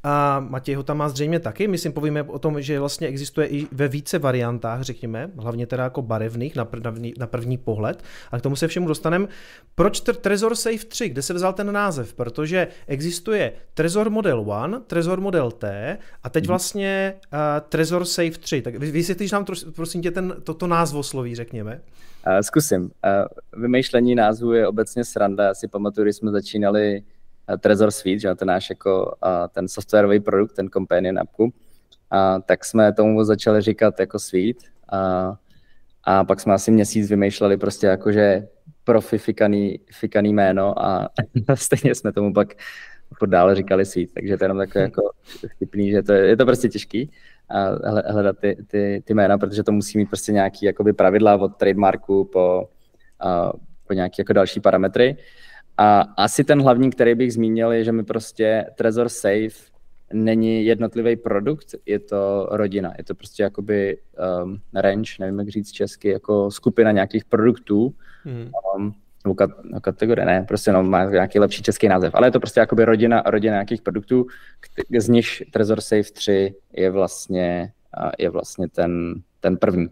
[0.08, 1.68] a Matěj ho tam má zřejmě taky.
[1.68, 6.02] Myslím, povíme o tom, že vlastně existuje i ve více variantách, řekněme, hlavně teda jako
[6.02, 8.02] barevných na, první, na první pohled.
[8.30, 9.26] A k tomu se všemu dostaneme.
[9.74, 11.08] Proč Trezor Safe 3?
[11.08, 12.14] Kde se vzal ten název?
[12.14, 16.48] Protože existuje Trezor Model 1, Trezor Model T a teď mhm.
[16.48, 17.38] vlastně uh,
[17.68, 18.62] Trezor Safe 3.
[18.62, 21.80] Tak vysvětlíš nám, prosím tě, ten, toto názvosloví, řekněme.
[22.26, 22.82] Uh, zkusím.
[22.82, 22.90] Uh,
[23.62, 25.44] vymýšlení názvu je obecně sranda.
[25.44, 27.02] Já si pamatuju, když jsme začínali
[27.58, 29.14] Trezor Suite, že ten náš jako
[29.52, 31.52] ten softwarový produkt, ten companion appku,
[32.10, 35.32] a tak jsme tomu začali říkat jako Suite a,
[36.04, 38.48] a pak jsme asi měsíc vymýšleli prostě jakože
[38.84, 41.08] profi fikaný, fikaný jméno a
[41.54, 42.54] stejně jsme tomu pak
[43.10, 45.10] jako dále říkali Suite, takže to je jenom takové jako
[45.54, 47.10] vtipný, že to je, je to prostě těžký
[47.48, 51.56] a hledat ty, ty, ty jména, protože to musí mít prostě nějaký jakoby pravidla od
[51.56, 52.68] trademarku po,
[53.20, 53.52] a,
[53.86, 55.16] po nějaké jako další parametry.
[55.78, 59.76] A asi ten hlavní, který bych zmínil, je, že mi prostě Trezor Safe
[60.12, 62.92] není jednotlivý produkt, je to rodina.
[62.98, 63.98] Je to prostě jakoby
[64.42, 68.50] um, range, nevím, jak říct česky, jako skupina nějakých produktů, hmm.
[68.76, 72.30] um, nebo kat, no, kategorie, ne, prostě no, má nějaký lepší český název, ale je
[72.30, 74.26] to prostě jakoby rodina, rodina nějakých produktů,
[74.98, 77.72] z nich Trezor Safe 3 je vlastně,
[78.18, 79.88] je vlastně ten, ten první.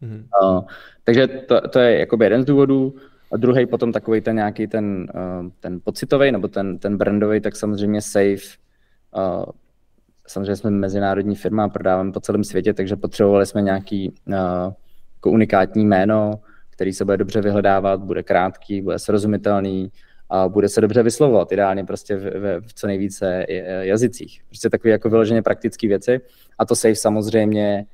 [0.00, 0.24] Hmm.
[0.42, 0.64] Uh,
[1.04, 2.94] takže to, to je jakoby jeden z důvodů.
[3.32, 7.56] A druhý potom takový ten nějaký ten, uh, ten pocitový nebo ten, ten brandový, tak
[7.56, 8.58] samozřejmě Safe.
[9.16, 9.44] Uh,
[10.26, 14.34] samozřejmě jsme mezinárodní firma, prodáváme po celém světě, takže potřebovali jsme nějaký uh,
[15.16, 16.40] jako unikátní jméno,
[16.70, 19.92] který se bude dobře vyhledávat, bude krátký, bude srozumitelný
[20.30, 23.46] a bude se dobře vyslovovat, ideálně prostě v, v, v co nejvíce
[23.80, 24.42] jazycích.
[24.48, 26.20] Prostě takové jako vyloženě praktické věci.
[26.58, 27.86] A to Safe samozřejmě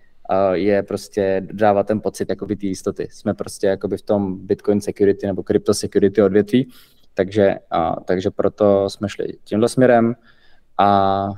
[0.53, 3.09] je prostě dává ten pocit jakoby té jistoty.
[3.11, 6.71] Jsme prostě jakoby v tom Bitcoin security nebo crypto security odvětví,
[7.15, 7.55] takže,
[8.05, 10.15] takže proto jsme šli tímhle směrem
[10.79, 11.29] a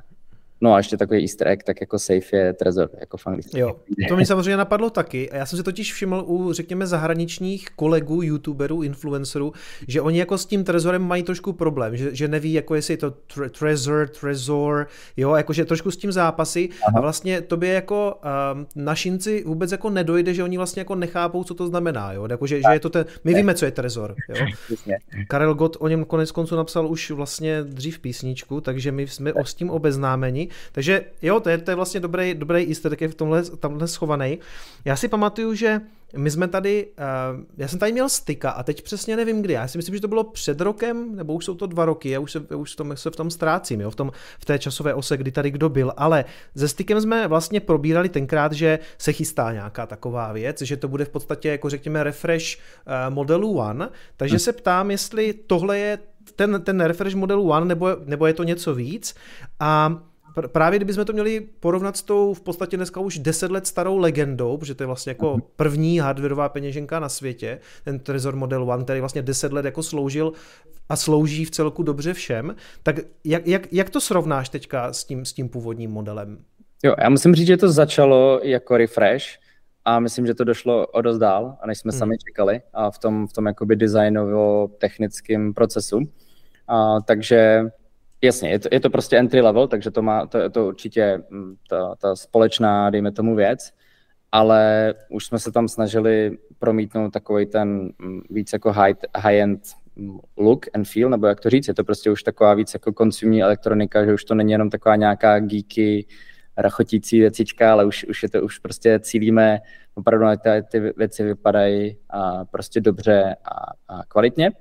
[0.60, 3.62] No a ještě takový easter egg, tak jako safe je trezor, jako v angličtině.
[3.62, 3.76] Jo,
[4.08, 5.30] to mi samozřejmě napadlo taky.
[5.30, 9.52] A já jsem si totiž všiml u, řekněme, zahraničních kolegů, youtuberů, influencerů,
[9.88, 12.98] že oni jako s tím trezorem mají trošku problém, že, že neví, jako jestli je
[12.98, 16.98] to tre- trezor, trezor, jo, jakože trošku s tím zápasy Aha.
[16.98, 18.20] a vlastně tobě jako
[18.54, 22.56] um, našinci vůbec jako nedojde, že oni vlastně jako nechápou, co to znamená, jo, jakože,
[22.56, 24.46] že je to ten, my víme, co je trezor, jo.
[25.28, 29.54] Karel Gott o něm konec konců napsal už vlastně dřív písničku, takže my jsme s
[29.54, 33.14] tím obeznámeni takže jo, to je, to je vlastně dobrý, dobrý easter egg je v
[33.14, 34.38] tomhle, tamhle schovaný.
[34.84, 35.80] Já si pamatuju, že
[36.16, 39.68] my jsme tady, uh, já jsem tady měl styka a teď přesně nevím kdy, já
[39.68, 42.32] si myslím, že to bylo před rokem, nebo už jsou to dva roky, já už
[42.32, 44.94] se, já už v tom, se v tom ztrácím, jo, v, tom, v té časové
[44.94, 46.24] ose, kdy tady kdo byl, ale
[46.56, 51.04] se stykem jsme vlastně probírali tenkrát, že se chystá nějaká taková věc, že to bude
[51.04, 54.40] v podstatě jako řekněme refresh uh, modelu One, takže hmm.
[54.40, 55.98] se ptám, jestli tohle je
[56.36, 59.14] ten, ten refresh modelu One, nebo, nebo je to něco víc
[59.60, 60.02] a
[60.46, 64.56] právě kdybychom to měli porovnat s tou v podstatě dneska už 10 let starou legendou,
[64.56, 65.42] protože to je vlastně jako mhm.
[65.56, 70.32] první hardwareová peněženka na světě, ten Trezor Model One, který vlastně 10 let jako sloužil
[70.88, 75.24] a slouží v celku dobře všem, tak jak, jak, jak to srovnáš teďka s tím,
[75.24, 76.38] s tím původním modelem?
[76.84, 79.24] Jo, já musím říct, že to začalo jako refresh,
[79.88, 81.98] a myslím, že to došlo o dost dál, než jsme hmm.
[81.98, 86.00] sami čekali a v tom, v tom jakoby designovo-technickém procesu.
[86.68, 87.62] A, takže
[88.22, 91.54] Jasně, je to, je to prostě entry level, takže to, má, to to určitě mm,
[91.68, 93.72] ta, ta společná, dejme tomu, věc,
[94.32, 99.60] ale už jsme se tam snažili promítnout takový ten mm, víc jako high, high-end
[100.36, 103.42] look and feel, nebo jak to říct, je to prostě už taková víc jako konsumní
[103.42, 106.06] elektronika, že už to není jenom taková nějaká geeky,
[106.56, 109.58] rachotící věcička, ale už, už je to, už prostě cílíme
[109.94, 114.52] opravdu na ty, ty věci vypadají a prostě dobře a, a kvalitně.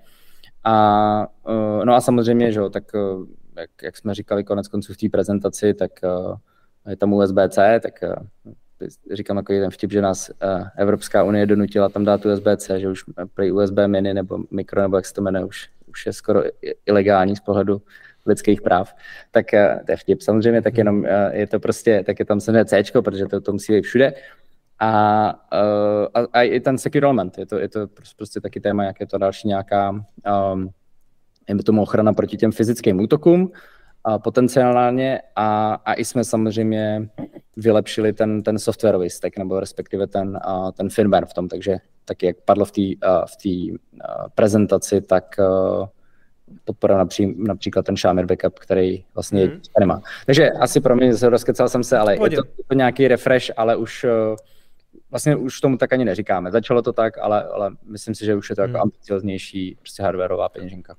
[0.63, 3.25] A, uh, no a samozřejmě, že jo, tak uh,
[3.57, 6.35] jak, jak jsme říkali konec konců v té prezentaci, tak uh,
[6.89, 11.89] je tam USB-C, tak uh, říkám takový ten vtip, že nás uh, Evropská unie donutila
[11.89, 15.45] tam dát USB-C, že už pro USB mini nebo mikro, nebo jak se to jmenuje,
[15.45, 16.43] už, už je skoro
[16.85, 17.81] ilegální z pohledu
[18.25, 18.95] lidských práv,
[19.31, 19.45] tak
[19.85, 20.21] to je vtip.
[20.21, 23.73] Samozřejmě tak jenom je to prostě, tak je tam samozřejmě C, protože to, to musí
[23.73, 24.13] být všude.
[24.79, 24.89] A,
[26.13, 29.07] a, a i ten secure element, je to, je to prostě taky téma, jak je
[29.07, 30.69] to další nějaká um,
[31.47, 33.51] je tomu ochrana proti těm fyzickým útokům
[34.03, 37.09] a potenciálně a, a i jsme samozřejmě
[37.57, 42.25] vylepšili ten, ten softwarový stack, nebo respektive ten, uh, ten firmware v tom, takže taky
[42.25, 43.77] jak padlo v té uh, v tý, uh,
[44.35, 45.87] prezentaci, tak uh,
[46.65, 49.61] podpora napří, například ten Shamer backup, který vlastně mm.
[49.79, 50.01] nemá.
[50.25, 53.75] Takže asi pro mě, rozkecal jsem se, ale je to, je to nějaký refresh, ale
[53.75, 54.35] už uh,
[55.11, 56.51] vlastně už tomu tak ani neříkáme.
[56.51, 58.81] Začalo to tak, ale, ale myslím si, že už je to jako hmm.
[58.81, 60.95] ambicioznější prostě hardwareová peněženka.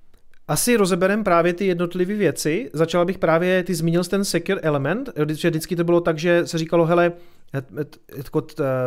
[0.49, 2.71] Asi rozeberem právě ty jednotlivé věci.
[2.73, 6.59] Začala bych právě, ty zmínil ten secure element, že vždycky to bylo tak, že se
[6.59, 7.13] říkalo, hele,
[8.17, 8.41] jako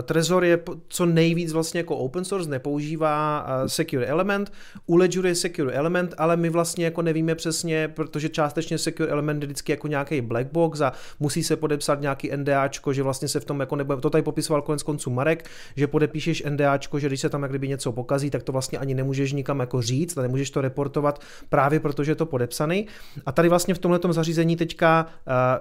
[0.04, 4.52] Trezor je co nejvíc vlastně jako open source, nepoužívá secure element,
[4.86, 9.44] u Ledger je secure element, ale my vlastně jako nevíme přesně, protože částečně secure element
[9.44, 13.40] je vždycky jako nějaký black box a musí se podepsat nějaký NDAčko, že vlastně se
[13.40, 17.20] v tom jako nebo to tady popisoval konec konců Marek, že podepíšeš NDAčko, že když
[17.20, 20.22] se tam jak kdyby něco pokazí, tak to vlastně ani nemůžeš nikam jako říct, a
[20.22, 22.88] nemůžeš to reportovat právě protože je to podepsaný.
[23.26, 25.06] A tady vlastně v tomhle zařízení teďka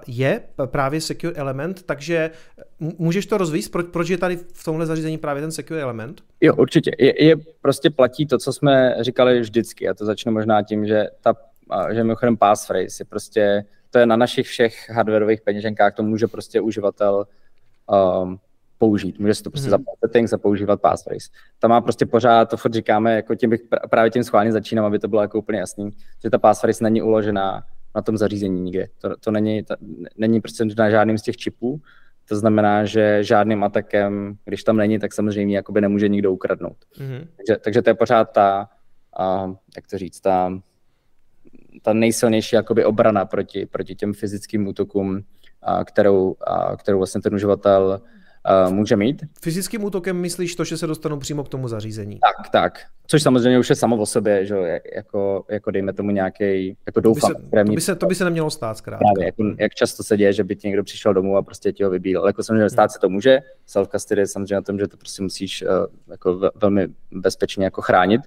[0.07, 2.31] je právě secure element, takže
[2.97, 3.71] Můžeš to rozvíjet?
[3.71, 6.21] Proč, proč je tady v tomhle zařízení právě ten secure element?
[6.41, 6.91] Jo, určitě.
[6.99, 9.89] Je, je prostě platí to, co jsme říkali vždycky.
[9.89, 11.33] A to začnu možná tím, že ta,
[11.91, 16.61] že mimochodem passphrase je prostě, to je na našich všech hardwareových peněženkách, to může prostě
[16.61, 17.25] uživatel
[18.23, 18.39] um,
[18.77, 19.19] použít.
[19.19, 19.71] Může si to prostě hmm.
[19.71, 21.29] zapnout settings a používat passphrase.
[21.59, 24.99] Tam má prostě pořád, to furt říkáme, jako tím bych právě tím schválně začínám, aby
[24.99, 25.89] to bylo jako úplně jasný,
[26.23, 27.63] že ta passphrase není uložená
[27.95, 28.87] na tom zařízení nikde.
[29.01, 29.75] To, to není, to,
[30.17, 31.81] není prostě na žádným z těch čipů,
[32.31, 36.77] to znamená, že žádným atakem, když tam není, tak samozřejmě jakoby nemůže nikdo ukradnout.
[36.97, 37.27] Mm-hmm.
[37.37, 38.69] Takže, takže to je pořád ta,
[39.17, 40.53] a, jak to říct, ta,
[41.81, 45.21] ta nejsilnější jakoby obrana proti, proti těm fyzickým útokům,
[45.61, 48.07] a, kterou, a, kterou vlastně ten uživatel uh,
[48.69, 49.23] může mít.
[49.41, 52.19] Fyzickým útokem myslíš to, že se dostanou přímo k tomu zařízení?
[52.19, 52.79] Tak, tak.
[53.07, 57.33] Což samozřejmě už je samo o sobě, že jako, jako dejme tomu nějaký, jako doufám.
[57.33, 59.05] To by, se, to, by se, to by se nemělo stát zkrátka.
[59.13, 61.83] Právě, jako, jak často se děje, že by ti někdo přišel domů a prostě ti
[61.83, 62.19] ho vybíl.
[62.19, 62.89] Ale jako samozřejmě stát hmm.
[62.89, 63.39] se to může.
[63.67, 65.69] Self-custody je samozřejmě o tom, že to prostě musíš uh,
[66.11, 68.21] jako velmi bezpečně jako chránit.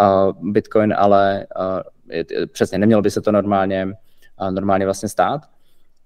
[0.00, 3.86] Uh, Bitcoin ale uh, je, přesně nemělo by se to normálně,
[4.40, 5.40] uh, normálně vlastně stát.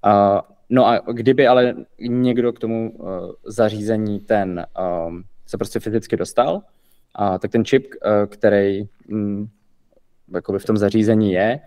[0.07, 3.09] Uh, No a kdyby ale někdo k tomu uh,
[3.47, 4.67] zařízení ten
[5.07, 9.51] um, se prostě fyzicky dostal, uh, tak ten čip, uh, který um,
[10.35, 11.61] jakoby v tom zařízení je,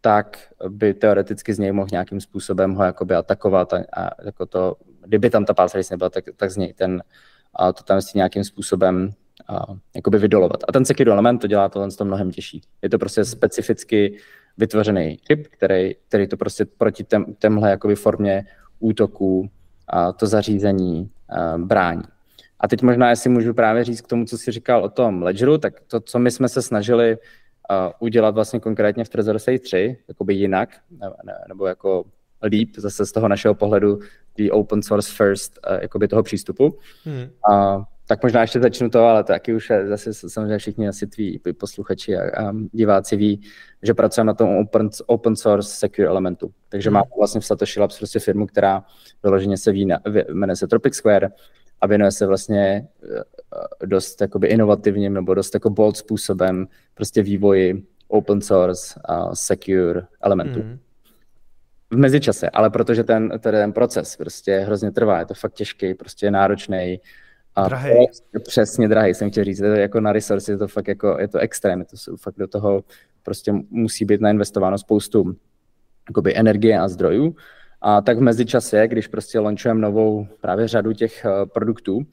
[0.00, 0.38] tak
[0.68, 5.30] by teoreticky z něj mohl nějakým způsobem ho jakoby atakovat a, a jako to, kdyby
[5.30, 7.02] tam ta pass nebyla, tak, tak z něj ten
[7.54, 9.10] a to tam si nějakým způsobem
[9.48, 9.64] a,
[9.96, 10.64] jakoby vydolovat.
[10.68, 12.60] A ten secure element to dělá tohle to mnohem těžší.
[12.82, 14.16] Je to prostě specificky
[14.58, 18.46] vytvořený čip, který, který to prostě proti tem, temhle jakoby formě
[18.80, 19.50] útoků
[19.88, 22.02] a to zařízení a, brání.
[22.60, 25.58] A teď možná, jestli můžu právě říct k tomu, co jsi říkal o tom Ledgeru,
[25.58, 29.96] tak to, co my jsme se snažili uh, udělat vlastně konkrétně v Trezor Safe 3,
[30.08, 32.04] jakoby jinak, ne, ne, nebo jako
[32.42, 33.98] líp, zase z toho našeho pohledu,
[34.36, 36.78] the open source first, uh, jakoby toho přístupu.
[37.04, 37.26] Hmm.
[37.50, 41.40] Uh, tak možná ještě začnu to, ale taky už je, zase samozřejmě všichni asi tví
[41.58, 43.40] posluchači a, a diváci ví,
[43.82, 46.50] že pracujeme na tom open, open source secure elementu.
[46.68, 46.94] Takže hmm.
[46.94, 48.84] máme vlastně v Satoshi Labs prostě firmu, která
[49.22, 49.88] vyloženě se ví,
[50.32, 51.30] jmenuje se Tropic Square,
[51.80, 57.86] a věnuje se vlastně eh, dost jakoby inovativním nebo dost jako bold způsobem prostě vývoji
[58.08, 60.62] open source a secure elementů.
[60.62, 60.78] Mm.
[61.90, 66.30] V mezičase, ale protože ten, ten proces prostě hrozně trvá, je to fakt těžký, prostě
[66.30, 67.00] náročný.
[67.56, 68.06] A drahý.
[68.42, 69.60] Přesně drahý, jsem chtěl říct.
[69.60, 72.38] Je to jako na resource, je to fakt jako, je to extrém, je to fakt
[72.38, 72.84] do toho
[73.22, 75.36] prostě musí být nainvestováno spoustu
[76.08, 77.36] jakoby energie a zdrojů.
[77.80, 82.06] A tak v mezičase, když prostě launchujeme novou právě řadu těch uh, produktů,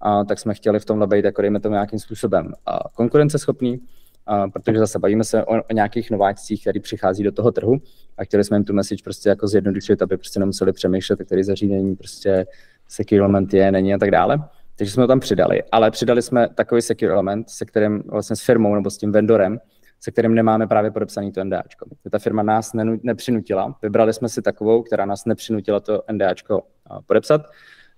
[0.00, 3.80] a tak jsme chtěli v tomhle být jako dejme tomu nějakým způsobem a konkurenceschopný,
[4.26, 7.78] a protože zase bavíme se o, o nějakých nováčcích, který přichází do toho trhu
[8.18, 11.96] a chtěli jsme jim tu message prostě jako zjednodušit, aby prostě nemuseli přemýšlet, který zařízení
[11.96, 12.46] prostě
[12.88, 14.38] secure element je, není a tak dále.
[14.76, 18.40] Takže jsme to tam přidali, ale přidali jsme takový secure element, se kterým vlastně s
[18.40, 19.58] firmou nebo s tím vendorem,
[20.00, 21.86] se kterým nemáme právě podepsaný to NDAčko.
[22.10, 22.72] Ta firma nás
[23.02, 26.62] nepřinutila, vybrali jsme si takovou, která nás nepřinutila to NDAčko
[27.06, 27.42] podepsat.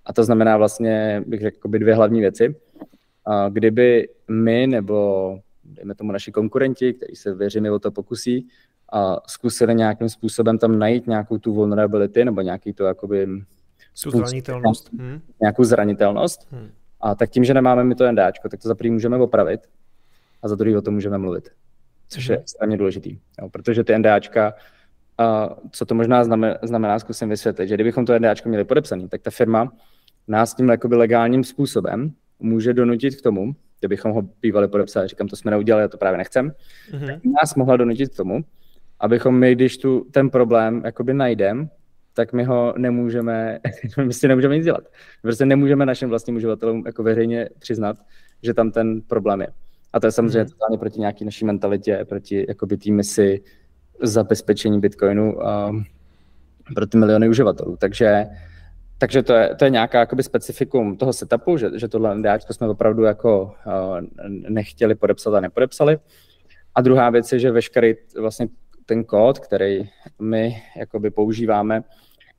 [0.05, 2.55] A to znamená vlastně, bych řekl, dvě hlavní věci.
[3.49, 8.47] Kdyby my nebo dejme tomu naši konkurenti, kteří se věříme o to pokusí,
[9.27, 13.27] zkusili nějakým způsobem tam najít nějakou tu vulnerability nebo nějaký to jakoby
[14.03, 14.93] tu zranitelnost.
[14.93, 15.21] Hmm.
[15.41, 16.51] Nějakou zranitelnost.
[16.51, 16.69] Hmm.
[17.01, 19.61] A tak tím, že nemáme my to NDAčko, tak to za prvý můžeme opravit
[20.41, 21.49] a za druhý o tom můžeme mluvit
[22.09, 22.41] což je mhm.
[22.41, 24.53] extrémně důležitý, jo, protože ty NDAčka,
[25.19, 29.21] uh, co to možná znamená, znamená, zkusím vysvětlit, že kdybychom to NDAčko měli podepsaný, tak
[29.21, 29.73] ta firma
[30.27, 35.35] nás tím jakoby legálním způsobem může donutit k tomu, kdybychom ho bývali podepsali, říkám, to
[35.35, 36.51] jsme neudělali, a to právě nechcem,
[36.91, 37.07] mm-hmm.
[37.07, 38.43] tak nás mohla donutit k tomu,
[38.99, 41.67] abychom my, když tu ten problém jakoby najdeme,
[42.17, 43.59] tak my ho nemůžeme,
[44.05, 44.83] my si nemůžeme nic dělat.
[45.21, 47.97] Prostě nemůžeme našim vlastním uživatelům jako veřejně přiznat,
[48.43, 49.47] že tam ten problém je.
[49.93, 50.49] A to je samozřejmě mm.
[50.49, 53.41] totálně proti nějaký naší mentalitě, proti jakoby té misi
[54.01, 55.83] zabezpečení Bitcoinu um,
[56.75, 57.77] pro ty miliony uživatelů.
[57.77, 58.25] Takže,
[58.97, 62.67] takže to, je, to je nějaká jakoby specifikum toho setupu, že, že tohle NDAčko jsme
[62.67, 63.99] opravdu jako uh,
[64.49, 65.97] nechtěli podepsat a nepodepsali.
[66.75, 68.47] A druhá věc je, že veškerý vlastně
[68.85, 69.89] ten kód, který
[70.19, 71.83] my jakoby používáme,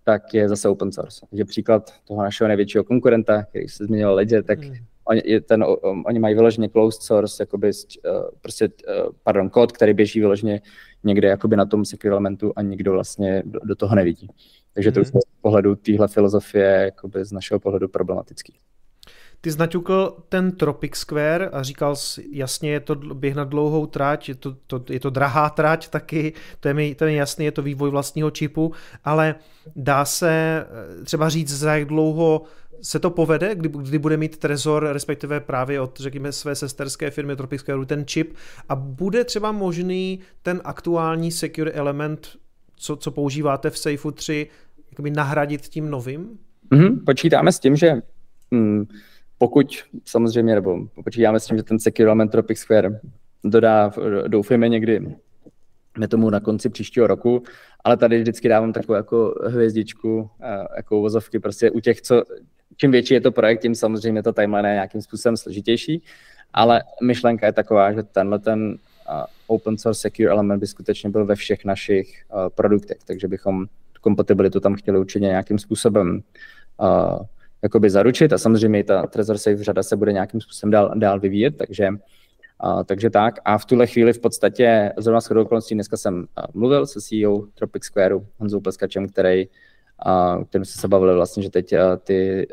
[0.08, 1.26] tak je zase open source.
[1.30, 4.74] Takže příklad toho našeho největšího konkurenta, který se změnil Ledger, tak mm
[5.08, 5.64] oni, ten,
[6.06, 10.60] oni mají vyloženě closed source, jakoby, uh, prostě, uh, pardon, kód, který běží vyloženě
[11.04, 14.28] někde jakoby na tom secure elementu a nikdo vlastně do, do toho nevidí.
[14.74, 15.02] Takže to mm.
[15.02, 18.54] už z pohledu téhle filozofie jakoby z našeho pohledu problematický.
[19.40, 24.28] Ty znaťukl ten Tropic Square a říkal jsi, jasně, je to běh na dlouhou trať,
[24.28, 27.52] je to, to, je to drahá trať taky, to je, mi, to je jasný, je
[27.52, 28.72] to vývoj vlastního čipu,
[29.04, 29.34] ale
[29.76, 32.42] dá se eh, třeba říct, za jak dlouho
[32.82, 37.36] se to povede, kdy, kdy bude mít Trezor, respektive právě od, řekněme, své sesterské firmy
[37.36, 38.34] Tropic Square, ten čip
[38.68, 42.28] a bude třeba možný ten aktuální secure element,
[42.76, 44.46] co, co používáte v Safeu 3,
[44.90, 46.38] jakoby nahradit tím novým?
[46.72, 47.94] Mm-hmm, počítáme s tím, že
[48.50, 48.86] mm,
[49.38, 49.66] pokud
[50.04, 53.00] samozřejmě, nebo počítáme s tím, že ten secure element Tropic Square
[53.44, 53.92] dodá,
[54.28, 55.16] doufujeme někdy
[55.98, 57.42] my tomu na konci příštího roku,
[57.84, 60.30] ale tady vždycky dávám takovou jako hvězdičku,
[60.76, 62.22] jako vozovky prostě u těch, co,
[62.76, 66.02] čím větší je to projekt, tím samozřejmě to timeline je nějakým způsobem složitější,
[66.52, 68.78] ale myšlenka je taková, že tenhle ten
[69.46, 72.24] open source secure element by skutečně byl ve všech našich
[72.54, 76.22] produktech, takže bychom tu kompatibilitu tam chtěli určitě nějakým způsobem
[77.62, 81.56] jakoby zaručit a samozřejmě ta Trezor Safe řada se bude nějakým způsobem dál, dál vyvíjet,
[81.56, 81.88] takže,
[82.60, 83.34] a, takže tak.
[83.44, 87.84] A v tuhle chvíli v podstatě, zrovna s okolností, dneska jsem mluvil se CEO Tropic
[87.84, 89.48] Squareu, Honzou Pleskačem, který,
[89.98, 92.48] a, kterým jsme se bavili vlastně, že teď ty,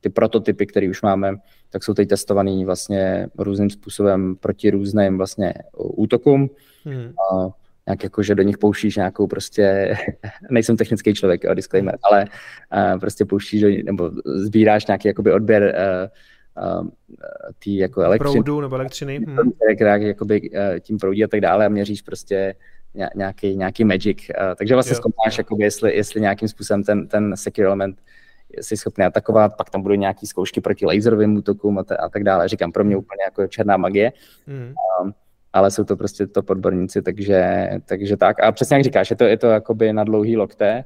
[0.00, 1.34] ty prototypy, které už máme,
[1.70, 6.50] tak jsou teď testovaný vlastně různým způsobem proti různým vlastně útokům.
[6.84, 7.12] Hmm.
[7.32, 7.59] A,
[7.90, 9.94] nějak jako, že do nich pouštíš nějakou prostě,
[10.50, 15.74] nejsem technický člověk, jo, disclaimer, ale uh, prostě pouštíš do, nebo sbíráš nějaký jakoby odběr
[16.56, 16.88] uh, uh,
[17.58, 18.32] tý jako elektřiny.
[18.32, 19.18] Proudu nebo elektřiny.
[19.18, 19.52] Hmm.
[19.76, 22.54] Která jakoby uh, tím proudí a tak dále a měříš prostě
[23.14, 24.18] nějaký, nějaký magic.
[24.18, 27.98] Uh, takže vlastně zkoumáš, jakoby, jestli, jestli nějakým způsobem ten, ten secure element
[28.60, 32.24] jsi schopný atakovat, pak tam budou nějaké zkoušky proti laserovým útokům a, t- a tak
[32.24, 32.48] dále.
[32.48, 34.12] Říkám, pro mě úplně jako černá magie.
[34.46, 34.74] Mm.
[35.02, 35.14] Um,
[35.52, 38.40] ale jsou to prostě to podborníci, takže, takže tak.
[38.40, 40.84] A přesně jak říkáš, je to, je to jakoby na dlouhý lokté,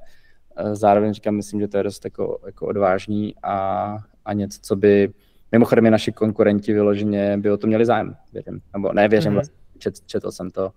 [0.73, 5.09] zároveň říkám, myslím, že to je dost jako, jako odvážný a, a něco, co by
[5.53, 8.61] mimochodem naši konkurenti vyloženě by o to měli zájem, věřím.
[8.73, 9.35] Nebo ne, věřím, mm-hmm.
[9.35, 10.73] vlastně, čet, četl jsem to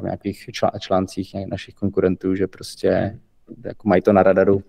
[0.00, 3.66] v nějakých čl- článcích našich konkurentů, že prostě mm-hmm.
[3.68, 4.62] jako mají to na radaru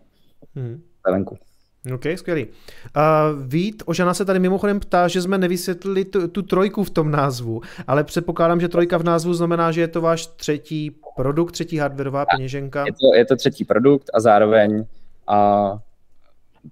[0.55, 0.79] mm-hmm.
[1.11, 1.37] venku.
[1.93, 2.45] OK, skvělý.
[2.45, 2.51] Uh,
[3.47, 7.61] Vít, Ožana se tady mimochodem ptá, že jsme nevysvětlili tu, tu trojku v tom názvu,
[7.87, 12.25] ale předpokládám, že trojka v názvu znamená, že je to váš třetí produkt, třetí hardwareová
[12.25, 12.85] peněženka.
[12.85, 14.85] Je to, je to třetí produkt a zároveň
[15.27, 15.69] a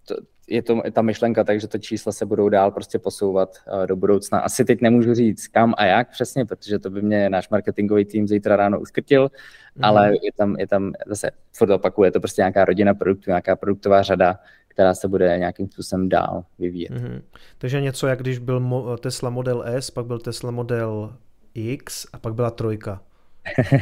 [0.05, 0.15] to,
[0.47, 4.39] je to ta myšlenka, takže to čísla se budou dál prostě posouvat uh, do budoucna.
[4.39, 8.27] Asi teď nemůžu říct kam a jak přesně, protože to by mě náš marketingový tým
[8.27, 9.31] zítra ráno uskrtil,
[9.75, 9.85] mm.
[9.85, 13.55] ale je tam, je tam zase, furt opakuje, je to prostě nějaká rodina produktů, nějaká
[13.55, 14.39] produktová řada,
[14.77, 16.91] která se bude nějakým způsobem dál vyvíjet.
[16.91, 17.21] Mm-hmm.
[17.57, 21.13] Takže něco, jak když byl Tesla Model S, pak byl Tesla Model
[21.53, 23.01] X a pak byla trojka.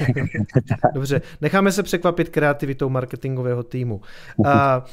[0.94, 4.02] Dobře, necháme se překvapit kreativitou marketingového týmu.
[4.46, 4.86] A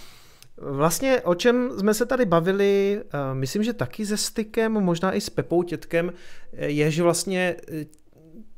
[0.57, 5.31] vlastně o čem jsme se tady bavili, myslím, že taky se Stykem, možná i s
[5.31, 6.13] Pepou Tětkem,
[6.53, 7.85] je, že vlastně e,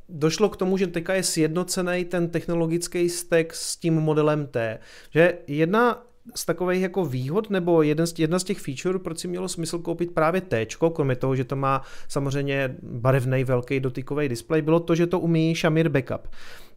[0.09, 4.79] došlo k tomu, že teďka je sjednocený ten technologický stack s tím modelem T.
[5.11, 6.05] Že jedna
[6.35, 9.79] z takových jako výhod, nebo jeden z, jedna z těch feature, proč si mělo smysl
[9.79, 14.95] koupit právě T, kromě toho, že to má samozřejmě barevný velký dotykový displej, bylo to,
[14.95, 16.29] že to umí Shamir Backup.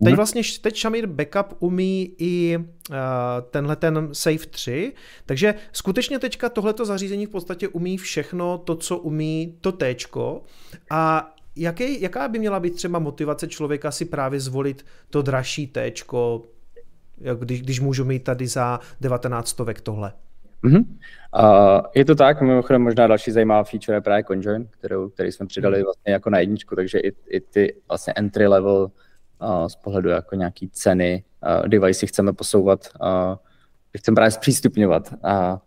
[0.04, 0.16] Teď mhm.
[0.16, 2.95] vlastně teď Shamir Backup umí i uh,
[3.50, 4.93] tenhle ten Safe 3,
[5.26, 9.95] takže skutečně teďka tohleto zařízení v podstatě umí všechno to, co umí to T.
[10.91, 15.91] A jaký, jaká by měla být třeba motivace člověka si právě zvolit to dražší T,
[17.39, 20.13] když, když můžu mít tady za 19 stovek tohle.
[20.63, 20.86] Mm-hmm.
[21.39, 25.45] Uh, je to tak, mimochodem možná další zajímavá feature je právě Conjoin, kterou, který jsme
[25.45, 25.84] přidali mhm.
[25.84, 28.91] vlastně jako na jedničku, takže i, i ty vlastně entry level
[29.41, 31.24] uh, z pohledu jako nějaký ceny
[31.61, 33.36] uh, device chceme posouvat, uh,
[33.97, 35.57] chceme právě zpřístupňovat uh,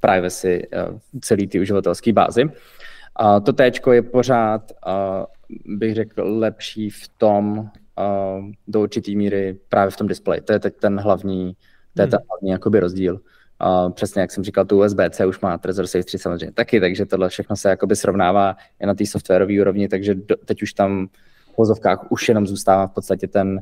[0.00, 2.44] privacy uh, celý ty uživatelské bázy.
[2.44, 9.58] Uh, to T je pořád, uh, bych řekl, lepší v tom, uh, do určité míry
[9.68, 10.40] právě v tom displeji.
[10.40, 11.56] To je teď ten hlavní,
[11.94, 12.26] to je ten hmm.
[12.30, 13.20] hlavní jakoby rozdíl.
[13.64, 17.06] Uh, přesně jak jsem říkal, tu USB-C už má Trezor Safe 3 samozřejmě taky, takže
[17.06, 21.06] tohle všechno se jakoby srovnává i na té softwarové úrovni, takže do, teď už tam
[21.54, 23.60] v vozovkách už jenom zůstává v podstatě ten,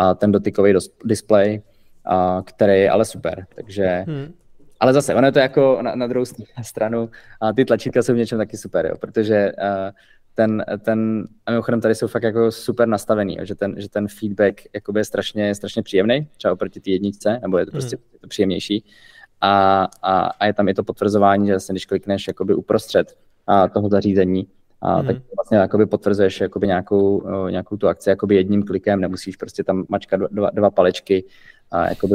[0.00, 1.62] uh, ten dotykový dos- display,
[2.10, 4.32] uh, který je ale super, takže hmm.
[4.80, 6.24] Ale zase, ono je to jako na, na druhou
[6.62, 7.10] stranu,
[7.40, 9.90] a ty tlačítka jsou v něčem taky super, jo, protože uh,
[10.34, 14.60] ten, ten, a mimochodem tady jsou fakt jako super nastavený, že ten, že ten feedback
[14.74, 18.02] jakoby je strašně, strašně příjemný, třeba oproti té jedničce, nebo je to prostě mm.
[18.12, 18.84] je to příjemnější.
[19.40, 23.16] A, a, a, je tam i to potvrzování, že vlastně, když klikneš jakoby uprostřed
[23.46, 24.46] a, toho zařízení,
[24.80, 25.06] a mm.
[25.06, 29.84] tak vlastně jakoby potvrzuješ jakoby nějakou, nějakou tu akci jakoby jedním klikem, nemusíš prostě tam
[29.88, 31.24] mačkat dva, dva palečky
[31.72, 32.14] a jakoby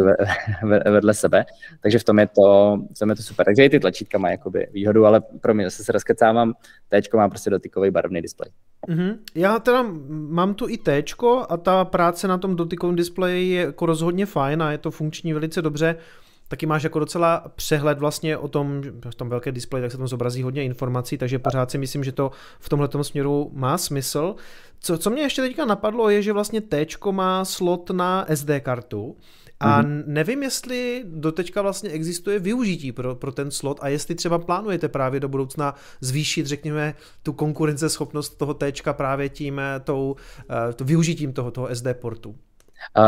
[0.91, 1.45] vedle sebe.
[1.81, 3.45] Takže v tom je to, v tom je to super.
[3.45, 6.53] Takže i ty tlačítka mají jakoby výhodu, ale pro mě zase se rozkecávám,
[6.89, 8.51] T má prostě dotykový barevný displej.
[8.87, 9.17] Mm-hmm.
[9.35, 11.03] Já teda mám tu i T
[11.49, 15.33] a ta práce na tom dotykovém displeji je jako rozhodně fajn a je to funkční
[15.33, 15.95] velice dobře.
[16.49, 20.07] Taky máš jako docela přehled vlastně o tom, v tom velké displeji, tak se tam
[20.07, 24.35] zobrazí hodně informací, takže pořád si myslím, že to v tomhle směru má smysl.
[24.79, 29.15] Co, co mě ještě teďka napadlo, je, že vlastně T má slot na SD kartu,
[29.59, 30.03] a mm-hmm.
[30.05, 35.19] nevím, jestli doteďka vlastně existuje využití pro, pro ten slot a jestli třeba plánujete právě
[35.19, 36.93] do budoucna zvýšit, řekněme,
[37.23, 40.15] tu konkurenceschopnost toho T právě tím eh, tou,
[40.49, 42.35] uh, to využitím toho, toho SD portu.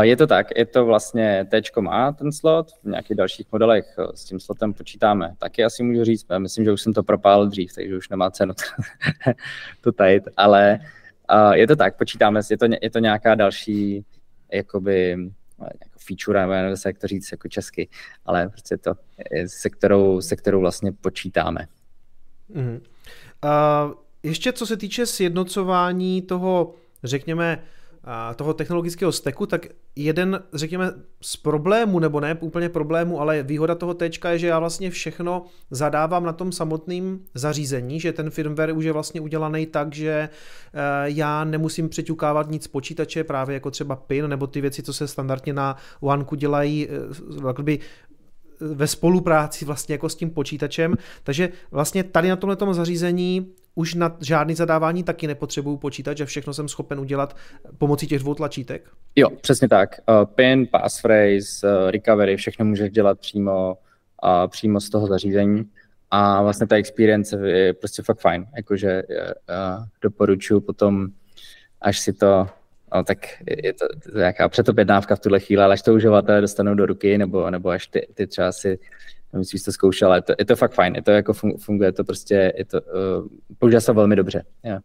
[0.00, 4.06] Je to tak, je to vlastně T má ten slot, v nějakých dalších modelech eh,
[4.14, 5.34] s tím slotem počítáme.
[5.38, 8.54] Taky asi můžu říct, myslím, že už jsem to propálil dřív, takže už nemá cenu
[9.80, 10.78] to tajit, ale
[11.52, 14.04] je to tak, počítáme, je to, je to nějaká další
[14.52, 15.16] jakoby
[15.64, 17.88] jako feature, nebo nevím, jak to říct jako česky,
[18.26, 18.94] ale prostě to,
[19.46, 21.66] se kterou, se kterou vlastně počítáme.
[22.48, 22.80] Mm.
[23.44, 23.92] Uh,
[24.22, 27.62] ještě co se týče sjednocování toho, řekněme,
[28.36, 30.92] toho technologického steku, tak jeden, řekněme,
[31.22, 35.44] z problémů, nebo ne úplně problémů, ale výhoda toho T je, že já vlastně všechno
[35.70, 40.28] zadávám na tom samotném zařízení, že ten firmware už je vlastně udělaný tak, že e,
[41.04, 45.52] já nemusím přeťukávat nic počítače, právě jako třeba PIN, nebo ty věci, co se standardně
[45.52, 46.90] na OneKu dělají, e,
[48.60, 54.16] ve spolupráci vlastně jako s tím počítačem, takže vlastně tady na tomhle zařízení už na
[54.20, 57.36] žádný zadávání taky nepotřebuju počítač a všechno jsem schopen udělat
[57.78, 58.90] pomocí těch dvou tlačítek?
[59.16, 60.00] Jo, přesně tak.
[60.08, 63.78] Uh, PIN, passphrase, uh, recovery, všechno můžeš dělat přímo,
[64.24, 65.64] uh, přímo z toho zařízení
[66.10, 71.06] a vlastně ta experience je prostě fakt fajn, jakože uh, doporučuji potom,
[71.80, 72.48] až si to
[72.94, 76.74] No, tak je to, to nějaká předobjednávka v tuhle chvíli, ale až to uživatelé dostanou
[76.74, 78.78] do ruky, nebo, nebo až ty, ty třeba si
[79.32, 81.92] nevím, jsi to zkoušel, ale je to, je to fakt fajn, je to jako funguje
[81.92, 83.28] to prostě, je to, uh,
[83.58, 84.44] používá se velmi dobře.
[84.64, 84.82] Yeah.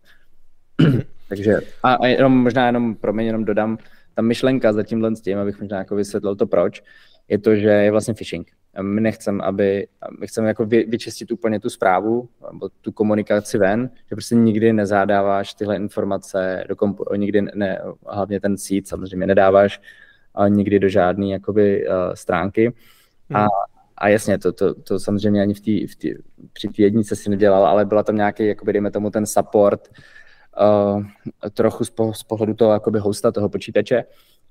[1.29, 1.53] Takže
[1.83, 3.77] a, a jenom možná jenom, pro mě jenom dodám,
[4.13, 6.83] ta myšlenka za tímhle s tím, abych možná jako vysvětlil to proč,
[7.27, 8.51] je to, že je vlastně phishing.
[8.81, 9.87] My nechceme, aby,
[10.19, 14.73] my chceme jako vy, vyčistit úplně tu zprávu, nebo tu komunikaci ven, že prostě nikdy
[14.73, 19.81] nezádáváš tyhle informace do kompu, nikdy ne, hlavně ten sít samozřejmě nedáváš
[20.35, 22.73] a nikdy do žádné jakoby uh, stránky.
[23.29, 23.37] Hmm.
[23.37, 23.47] A
[23.97, 26.13] a jasně, to, to, to samozřejmě ani v tý, v tý,
[26.53, 29.89] při té jednice si nedělal, ale byla tam nějaký, jakoby, dejme tomu, ten support
[30.61, 31.03] uh,
[31.53, 34.03] trochu z, po, z pohledu toho jakoby hosta, toho počítače.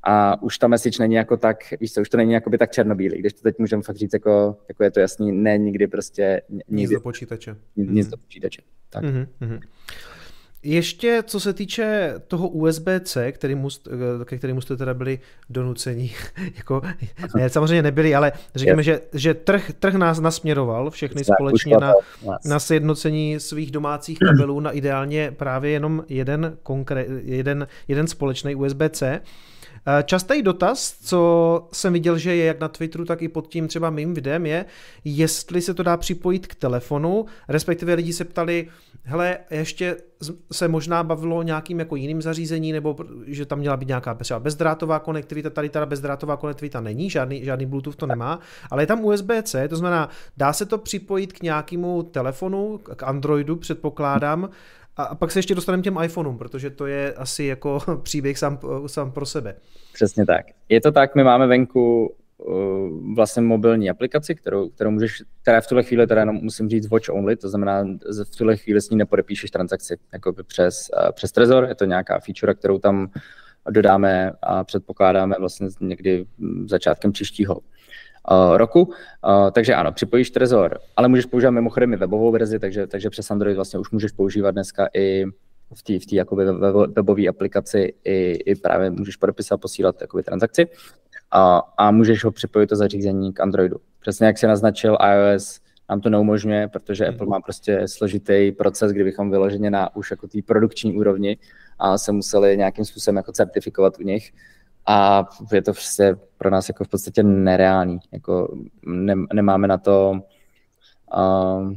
[0.06, 3.18] A už ta message není jako tak, víš co, už to není jakoby tak černobílý,
[3.18, 6.42] když to teď můžeme fakt říct, jako, jako je to jasný, ne nikdy prostě.
[6.48, 7.56] Nikdy, nic do počítače.
[7.76, 9.04] Nic, nic do počítače, tak.
[9.04, 9.60] Mm-hmm.
[10.66, 13.88] Ještě co se týče toho USB-C, který must,
[14.24, 15.18] ke kterému jste teda byli
[15.50, 16.12] donuceni,
[16.56, 16.82] jako,
[17.36, 21.92] ne, samozřejmě nebyli, ale řekněme, že, že trh, trh nás nasměroval všechny tak, společně na,
[22.44, 29.20] na sjednocení svých domácích kabelů na ideálně právě jenom jeden, konkré, jeden, jeden společný USB-C.
[29.86, 33.68] Eh, častý dotaz, co jsem viděl, že je jak na Twitteru, tak i pod tím
[33.68, 34.64] třeba mým videem, je,
[35.04, 38.68] jestli se to dá připojit k telefonu, respektive lidi se ptali,
[39.02, 39.96] hele, ještě
[40.52, 44.40] se možná bavilo o nějakým jako jiným zařízení, nebo že tam měla být nějaká třeba
[44.40, 49.04] bezdrátová konektivita, tady ta bezdrátová konektivita není, žádný, žádný Bluetooth to nemá, ale je tam
[49.04, 54.48] USB-C, to znamená, dá se to připojit k nějakému telefonu, k Androidu předpokládám,
[54.96, 59.12] a pak se ještě dostaneme těm iPhoneům, protože to je asi jako příběh sám, sám
[59.12, 59.56] pro sebe.
[59.92, 60.46] Přesně tak.
[60.68, 65.66] Je to tak, my máme venku uh, vlastně mobilní aplikaci, kterou, kterou můžeš, která v
[65.66, 67.84] tuhle chvíli teda jenom musím říct watch only, to znamená,
[68.32, 72.20] v tuhle chvíli s ní nepodepíšeš transakci jako přes, uh, přes Trezor, je to nějaká
[72.20, 73.10] feature, kterou tam
[73.70, 76.26] dodáme a předpokládáme vlastně někdy
[76.66, 77.60] začátkem příštího
[78.56, 78.82] roku.
[78.82, 78.92] Uh,
[79.52, 83.56] takže ano, připojíš Trezor, ale můžeš používat mimochodem i webovou verzi, takže, takže přes Android
[83.56, 85.24] vlastně už můžeš používat dneska i
[85.74, 86.44] v té v jakoby
[86.86, 90.68] webové aplikaci i, i právě můžeš podepisovat, posílat jakoby transakci
[91.30, 93.76] a, a můžeš ho připojit to zařízení k Androidu.
[94.00, 95.60] Přesně jak se naznačil, iOS
[95.90, 97.14] nám to neumožňuje, protože mm.
[97.14, 101.38] Apple má prostě složitý proces, kdybychom vyloženě na už jako té produkční úrovni
[101.78, 104.32] a se museli nějakým způsobem jako certifikovat u nich,
[104.86, 107.98] a je to prostě pro nás jako v podstatě nereálný.
[108.12, 110.20] Jako ne, nemáme na to,
[111.16, 111.72] uh,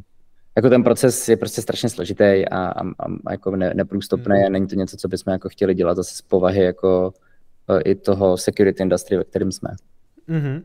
[0.55, 2.81] jako ten proces je prostě strašně složitý a, a,
[3.25, 4.45] a jako ne, neprůstupný mm.
[4.45, 7.13] a není to něco, co bychom jako chtěli dělat zase z povahy jako
[7.69, 9.69] uh, i toho security industry, ve kterém jsme.
[10.29, 10.61] Mm-hmm.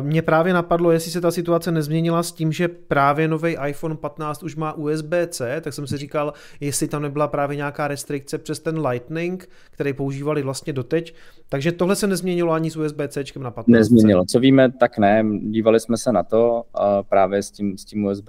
[0.00, 4.42] Mě právě napadlo, jestli se ta situace nezměnila s tím, že právě nový iPhone 15
[4.42, 8.86] už má USB-C, tak jsem si říkal, jestli tam nebyla právě nějaká restrikce přes ten
[8.86, 11.14] Lightning, který používali vlastně doteď.
[11.48, 13.72] Takže tohle se nezměnilo ani s USB-C na 15.
[13.72, 14.24] Nezměnilo.
[14.28, 15.24] Co víme, tak ne.
[15.40, 16.62] Dívali jsme se na to
[17.08, 18.28] právě s tím, s tím USB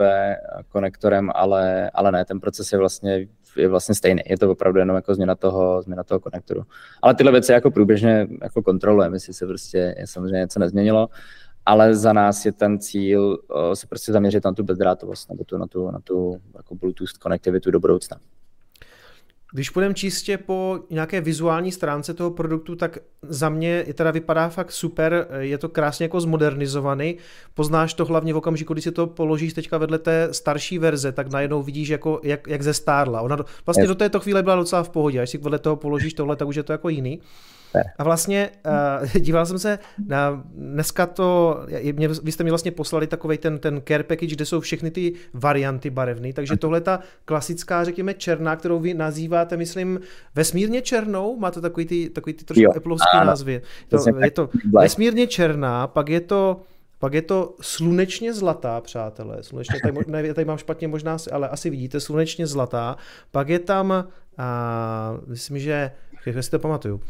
[0.70, 3.28] konektorem, ale, ale ne, ten proces je vlastně
[3.60, 4.22] je vlastně stejný.
[4.26, 6.64] Je to opravdu jenom jako změna toho, změna toho konektoru.
[7.02, 11.10] Ale tyhle věci jako průběžně jako kontrolujeme, jestli se prostě je samozřejmě něco nezměnilo,
[11.66, 15.58] ale za nás je ten cíl uh, se prostě zaměřit na tu bezdrátovost nebo tu,
[15.58, 18.18] na tu, na tu jako Bluetooth konektivitu do budoucna.
[19.52, 24.50] Když půjdeme čistě po nějaké vizuální stránce toho produktu, tak za mě je teda vypadá
[24.50, 27.18] fakt super, je to krásně jako zmodernizovaný.
[27.54, 31.32] Poznáš to hlavně v okamžiku, když si to položíš teďka vedle té starší verze, tak
[31.32, 33.22] najednou vidíš, jako, jak, jak ze stárla.
[33.22, 36.14] Ona do, vlastně do této chvíle byla docela v pohodě, až si vedle toho položíš
[36.14, 37.22] tohle, tak už je to jako jiný.
[37.98, 38.50] A vlastně
[39.02, 41.60] uh, díval jsem se na dneska to,
[41.94, 45.14] mě, vy jste mi vlastně poslali takový ten, ten care package, kde jsou všechny ty
[45.34, 50.00] varianty barevné, takže tohle ta klasická, řekněme, černá, kterou vy nazýváte, myslím,
[50.36, 53.62] vesmírně černou, má to takový ty, takový ty trošku eplovský názvy.
[53.90, 54.50] To, je to
[54.80, 56.62] vesmírně černá, pak je to
[57.00, 59.44] pak je to slunečně zlatá, přátelé.
[59.44, 62.98] Slunečně, tady, ne, tady mám špatně možná, ale asi vidíte, slunečně zlatá.
[63.32, 64.08] Pak je tam,
[64.38, 65.92] a, myslím, že,
[66.42, 67.02] si to pamatuju,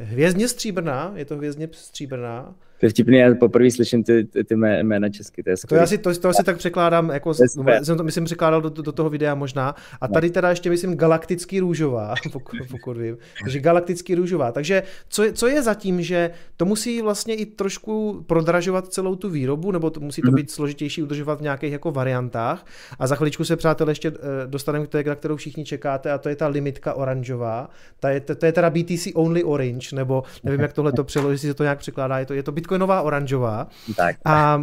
[0.00, 2.54] Hvězdně stříbrná, je to hvězdně stříbrná.
[2.82, 5.42] To je vtipný, já poprvé slyším ty, ty, ty jména česky.
[5.42, 7.34] To, je to, já si, to, to asi tak překládám, jako,
[7.82, 9.74] jsem to myslím překládal do, do, toho videa možná.
[10.00, 13.18] A tady teda ještě myslím galaktický růžová, pokud, pokud vím.
[13.42, 14.52] Takže galaktický růžová.
[14.52, 19.70] Takže co, co je zatím, že to musí vlastně i trošku prodražovat celou tu výrobu,
[19.70, 20.36] nebo to musí to mhm.
[20.36, 22.66] být složitější udržovat v nějakých jako variantách.
[22.98, 26.18] A za chviličku se, přátelé, ještě eh, dostaneme k té, na kterou všichni čekáte, a
[26.18, 27.70] to je ta limitka oranžová.
[28.00, 31.32] Ta je, to, to je teda BTC Only Orange, nebo nevím, jak tohle to přeložit,
[31.32, 32.18] jestli se to nějak překládá.
[32.18, 33.68] Je to, je to Bitcoin bitcoinová oranžová.
[33.96, 34.16] Tak.
[34.24, 34.62] A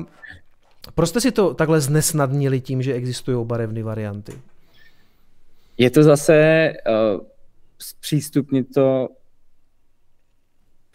[0.96, 4.34] proč jste si to takhle znesnadnili tím, že existují barevné varianty?
[5.78, 7.22] Je to zase uh,
[7.80, 9.10] zpřístupnit to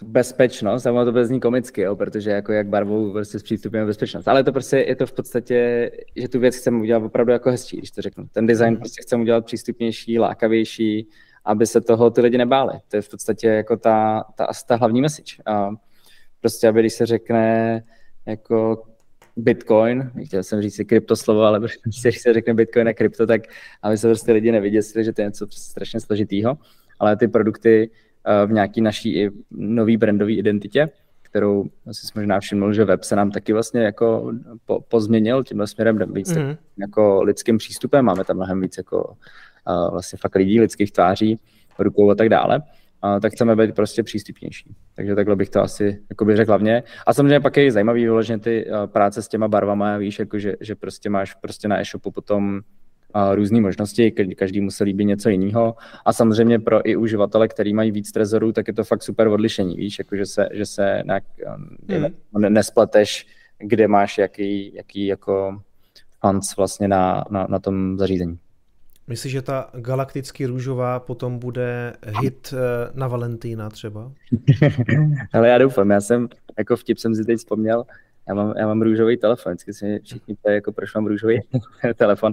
[0.03, 4.29] bezpečnost, a to bez ní komicky, jo, protože jako jak barvou prostě zpřístupujeme bezpečnost.
[4.29, 7.77] Ale to prostě je to v podstatě, že tu věc chceme udělat opravdu jako hezčí,
[7.77, 8.29] když to řeknu.
[8.33, 8.77] Ten design mm.
[8.77, 11.09] prostě chceme udělat přístupnější, lákavější,
[11.45, 12.73] aby se toho ty lidi nebáli.
[12.89, 15.37] To je v podstatě jako ta, ta, ta hlavní message.
[15.49, 15.75] Uh,
[16.45, 17.83] prostě, aby když se řekne
[18.27, 18.83] jako
[19.37, 23.43] Bitcoin, chtěl jsem říct si kryptoslovo, ale když se řekne Bitcoin a krypto, tak
[23.83, 26.59] aby se prostě lidi neviděli, že to je něco strašně složitýho,
[26.99, 27.91] ale ty produkty
[28.25, 30.89] eh, v nějaký naší i nový brandové identitě,
[31.23, 34.33] kterou si možná všiml, že web se nám taky vlastně jako
[34.67, 36.57] po, pozměnil tímhle směrem víc mm-hmm.
[36.77, 39.17] jako lidským přístupem, máme tam mnohem víc jako
[39.69, 41.39] uh, vlastně fakt lidí, lidských tváří,
[41.79, 42.63] rukou a tak dále
[43.05, 44.75] a tak chceme být prostě přístupnější.
[44.95, 46.83] Takže takhle bych to asi jakoby řekl hlavně.
[47.07, 50.55] A samozřejmě pak je zajímavý vyloženě ty uh, práce s těma barvama, víš, jako že,
[50.61, 52.61] že prostě máš prostě na e-shopu potom
[53.15, 55.75] uh, různé možnosti, každý musí líbit něco jiného.
[56.05, 59.77] A samozřejmě pro i uživatele, který mají víc trezorů, tak je to fakt super odlišení,
[59.77, 61.25] víš, jako že se, že se nějak,
[61.97, 62.53] mm.
[62.53, 63.27] nespleteš,
[63.59, 65.61] kde máš jaký, jaký jako
[66.21, 68.39] funds vlastně na, na, na tom zařízení.
[69.07, 74.13] Myslíš, že ta galakticky růžová potom bude hit eh, na Valentína třeba?
[75.33, 76.29] Ale já doufám, já jsem,
[76.59, 77.85] jako vtip jsem si teď vzpomněl,
[78.29, 81.41] já mám, já mám růžový telefon, vždycky si všichni ptají, jako proč mám růžový
[81.95, 82.33] telefon.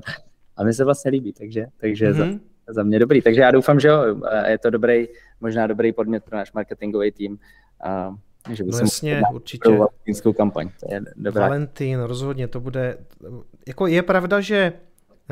[0.58, 2.18] A mi se vlastně líbí, takže, takže mm-hmm.
[2.18, 2.40] za, mhm.
[2.68, 3.22] za mě dobrý.
[3.22, 5.08] Takže já doufám, že jo, je to dobrý,
[5.42, 7.40] možná dobrý podmět pro náš marketingový tým.
[7.84, 8.16] A,
[8.52, 9.70] že by no jasně, určitě.
[10.38, 10.70] kampaň.
[10.80, 11.42] To je dobrá.
[11.42, 12.98] Valentín, rozhodně to bude,
[13.68, 14.74] jako je pravda, že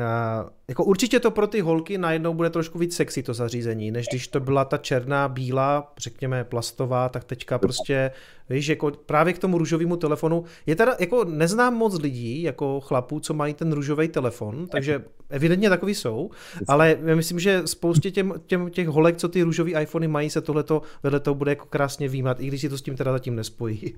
[0.00, 4.06] Uh, jako určitě to pro ty holky najednou bude trošku víc sexy to zařízení, než
[4.10, 8.10] když to byla ta černá, bílá, řekněme plastová, tak teďka prostě,
[8.50, 13.20] víš, jako právě k tomu růžovému telefonu, je teda, jako neznám moc lidí, jako chlapů,
[13.20, 16.30] co mají ten růžový telefon, takže evidentně takový jsou,
[16.68, 20.82] ale myslím, že spoustě těm, těm těch holek, co ty růžové iPhony mají, se tohleto
[21.02, 23.94] vedle toho bude jako krásně výjímat, i když si to s tím teda zatím nespojí.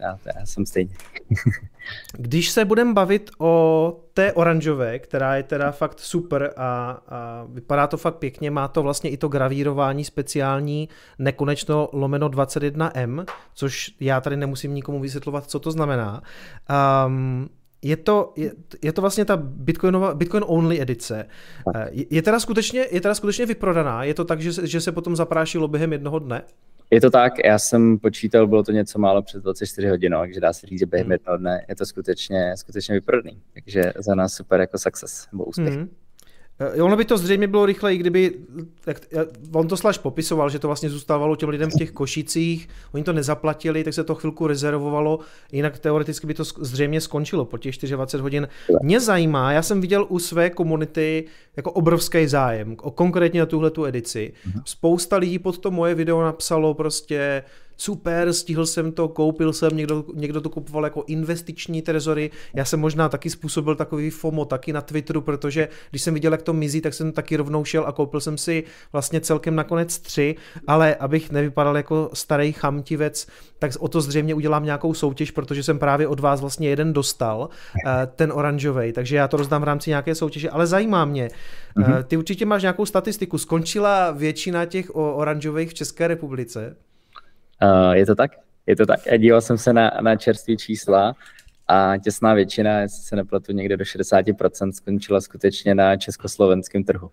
[0.00, 0.94] já, já jsem stejně.
[2.12, 7.86] když se budeme bavit o té oranžové, která je teda fakt super a, a vypadá
[7.86, 10.88] to fakt pěkně, má to vlastně i to gravírování speciální
[11.18, 13.24] nekonečno lomeno 21M,
[13.54, 16.22] což já tady nemusím nikomu vysvětlovat, co to znamená.
[17.06, 17.48] Um,
[17.82, 21.26] je to, je, je to vlastně ta Bitcoinová, Bitcoin only edice.
[21.90, 24.04] Je, je, teda skutečně, je teda skutečně vyprodaná?
[24.04, 26.42] Je to tak, že, že se potom zaprášilo během jednoho dne?
[26.90, 30.40] Je to tak, já jsem počítal, bylo to něco málo přes 24 hodin, no, takže
[30.40, 31.12] dá se říct, že během hmm.
[31.12, 33.42] jednoho dne je to skutečně, skutečně vyprodaný.
[33.54, 35.74] Takže za nás super jako success nebo úspěch.
[35.74, 35.88] Hmm.
[36.58, 38.34] Eh, ono by to zřejmě bylo rychleji, kdyby,
[38.86, 39.00] jak,
[39.52, 43.12] on to slash popisoval, že to vlastně zůstávalo těm lidem v těch košicích, oni to
[43.12, 45.18] nezaplatili, tak se to chvilku rezervovalo,
[45.52, 48.48] jinak teoreticky by to zřejmě skončilo po těch 24 hodin.
[48.82, 51.24] Mě zajímá, já jsem viděl u své komunity
[51.56, 54.32] jako obrovský zájem, o konkrétně na tuhle tu edici.
[54.46, 54.62] Mhm.
[54.64, 57.42] Spousta lidí pod to moje video napsalo prostě,
[57.76, 62.80] super, stihl jsem to, koupil jsem, někdo, někdo to kupoval jako investiční trezory, já jsem
[62.80, 66.80] možná taky způsobil takový FOMO taky na Twitteru, protože když jsem viděl, jak to mizí,
[66.80, 71.30] tak jsem taky rovnou šel a koupil jsem si vlastně celkem nakonec tři, ale abych
[71.30, 73.26] nevypadal jako starý chamtivec,
[73.58, 77.48] tak o to zřejmě udělám nějakou soutěž, protože jsem právě od vás vlastně jeden dostal,
[77.86, 81.28] eh, ten oranžový, takže já to rozdám v rámci nějaké soutěže, ale zajímá mě,
[81.76, 82.02] mm-hmm.
[82.02, 86.76] ty určitě máš nějakou statistiku, skončila většina těch oranžových v České republice?
[87.62, 88.30] Uh, je to tak?
[88.66, 89.00] Je to tak.
[89.18, 91.14] Díval jsem se na, na čerstvé čísla
[91.68, 97.10] a těsná většina, jestli se nepletu, někde do 60% skončila skutečně na československém trhu.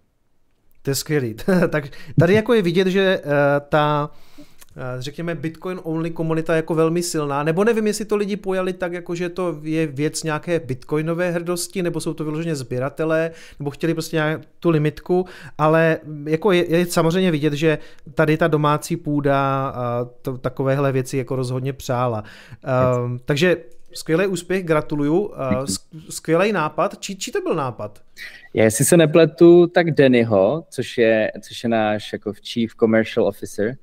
[0.81, 1.35] To je skvělý.
[1.69, 1.83] tak
[2.19, 3.31] tady jako je vidět, že uh,
[3.69, 4.52] ta Eh,
[4.99, 9.15] řekněme, Bitcoin only komunita jako velmi silná, nebo nevím, jestli to lidi pojali tak, jako
[9.15, 14.15] že to je věc nějaké bitcoinové hrdosti, nebo jsou to vyloženě sběratelé, nebo chtěli prostě
[14.15, 15.25] nějak tu limitku,
[15.57, 17.77] ale jako je, je samozřejmě vidět, že
[18.13, 22.23] tady ta domácí půda a to, takovéhle věci jako rozhodně přála.
[23.03, 23.57] Um, takže
[23.93, 25.19] skvělý úspěch, gratuluju.
[25.19, 25.33] Uh,
[26.09, 26.99] skvělý nápad.
[26.99, 28.01] Či, či to byl nápad?
[28.53, 33.75] Já jestli se nepletu, tak Dannyho, což je, což je náš jako Chief Commercial Officer,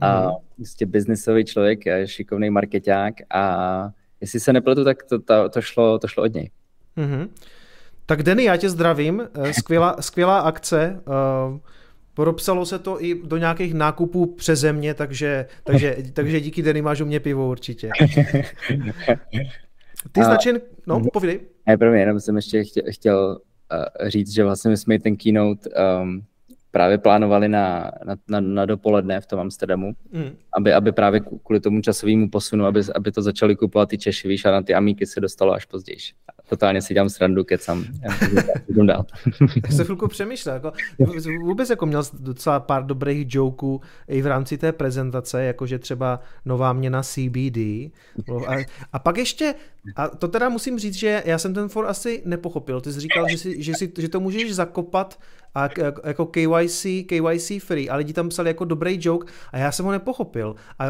[0.00, 3.90] a prostě biznisový člověk, šikovný marketák a
[4.20, 6.50] jestli se nepletu, tak to, to, to, šlo, to šlo od něj.
[6.96, 7.28] Mm-hmm.
[8.06, 11.00] Tak Denny, já tě zdravím, eh, skvělá, skvělá akce,
[11.50, 11.58] uh,
[12.14, 17.00] Podopsalo se to i do nějakých nákupů přeze mě, takže, takže, takže díky Denny máš
[17.00, 17.90] u mě pivo určitě.
[20.12, 20.60] Ty značen...
[20.86, 21.08] No, mhm.
[21.12, 21.40] povídej.
[21.66, 23.38] Ne, pro mě, jenom jsem ještě chtěl, chtěl
[24.06, 26.24] říct, že vlastně my jsme ten keynote um,
[26.70, 30.30] právě plánovali na, na, na, na dopoledne v tom Amsterdamu, mm.
[30.56, 34.44] aby, aby právě kvůli tomu časovému posunu, aby, aby to začali kupovat ty Češi, víš,
[34.44, 35.98] a na ty Amíky se dostalo až později.
[36.48, 37.84] Totálně si dělám srandu, kecam.
[38.68, 39.06] Jdem dál.
[39.68, 40.54] Já se chvilku přemýšlel.
[40.54, 40.72] Jako,
[41.44, 46.72] vůbec jako měl docela pár dobrých joků i v rámci té prezentace, jakože třeba nová
[46.72, 47.58] měna CBD.
[48.48, 48.54] A,
[48.92, 49.54] a pak ještě,
[49.96, 52.80] a to teda musím říct, že já jsem ten for asi nepochopil.
[52.80, 55.18] Ty jsi říkal, že, si, že, si, že to můžeš zakopat
[55.54, 55.68] a
[56.04, 59.92] jako KYC, KYC free, a lidi tam psali jako dobrý joke a já jsem ho
[59.92, 60.54] nepochopil.
[60.78, 60.86] A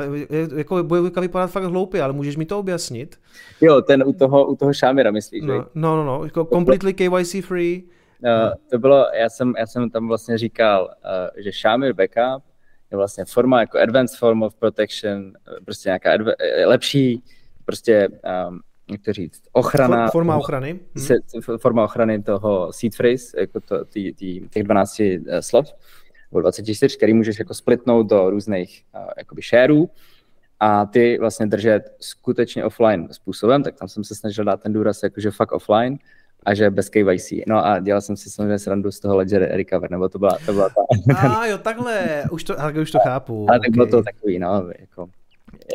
[0.57, 3.17] jako bude vypadat fakt hloupě, ale můžeš mi to objasnit?
[3.61, 7.45] Jo, ten u toho, u toho Šámira myslíš, no, no, no, no, jako completely KYC
[7.45, 7.83] free.
[8.23, 12.45] Uh, to bylo, já jsem, já jsem tam vlastně říkal, uh, že Shamir Backup
[12.91, 15.33] je vlastně forma jako advanced form of protection,
[15.65, 16.11] prostě nějaká
[16.65, 17.23] lepší
[17.65, 18.09] prostě
[18.49, 20.11] um, jak to říct, ochrana.
[20.11, 20.80] Forma ochrany.
[20.97, 21.14] Se,
[21.57, 25.07] forma ochrany toho seed phrase, jako to, tý, tý, těch 12 uh,
[25.41, 25.66] slov,
[26.32, 29.91] nebo 24, který můžeš jako splitnout do různých uh, jakoby shareů
[30.61, 35.03] a ty vlastně držet skutečně offline způsobem, tak tam jsem se snažil dát ten důraz
[35.03, 35.99] jakože fakt offline
[36.47, 37.32] a že bez KYC.
[37.47, 40.53] No a dělal jsem si samozřejmě srandu z toho Ledger Recover, nebo to byla, to
[40.53, 41.14] byla ta...
[41.28, 43.47] A jo, takhle, už to, už to chápu.
[43.49, 43.70] Ale okay.
[43.70, 45.09] tak bylo to takový, no, jako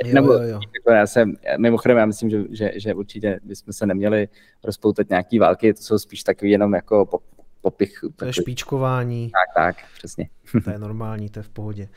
[0.05, 0.59] Jo, Nebo, jo, jo.
[0.76, 4.28] Jako já jsem, mimochodem, já myslím, že, že, že určitě bychom se neměli
[4.63, 7.19] rozpoutat nějaký války, to jsou spíš takový jenom jako po,
[7.61, 7.99] popich.
[8.15, 9.32] To je špičkování.
[9.32, 10.30] Tak, tak, přesně.
[10.63, 11.89] To je normální, to je v pohodě.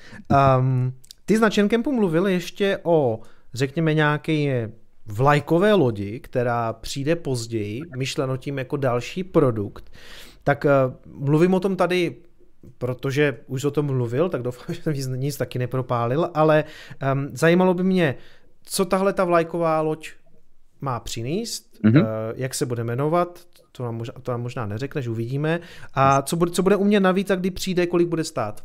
[0.58, 0.92] Um,
[1.24, 3.20] ty s Načenkempu mluvil ještě o,
[3.54, 4.70] řekněme, nějaké
[5.06, 9.90] vlajkové lodi, která přijde později, myšleno tím jako další produkt.
[10.44, 12.16] Tak uh, mluvím o tom tady
[12.78, 16.64] protože už o tom mluvil, tak doufám, že jsem nic, nic taky nepropálil, ale
[17.12, 18.14] um, zajímalo by mě,
[18.62, 20.10] co tahle ta vlajková loď
[20.80, 22.00] má přinést, mm-hmm.
[22.00, 23.40] uh, jak se bude jmenovat,
[23.72, 25.60] to nám, možná, to nám možná neřekneš, uvidíme,
[25.94, 28.64] a co bude, co bude u mě navíc a kdy přijde, kolik bude stát.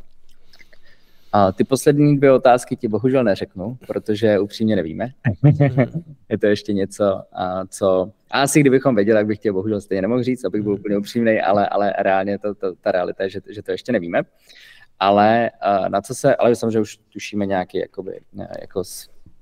[1.36, 5.08] A ty poslední dvě otázky ti bohužel neřeknu, protože upřímně nevíme.
[6.28, 7.22] je to ještě něco,
[7.68, 8.12] co...
[8.30, 11.40] A asi kdybychom věděli, tak bych tě bohužel stejně nemohl říct, abych byl úplně upřímný,
[11.40, 14.22] ale, ale reálně to, to, ta realita je, že, že to ještě nevíme.
[15.00, 15.50] Ale
[15.88, 18.20] na co se, ale samozřejmě už tušíme nějaký, jakoby,
[18.60, 18.82] jako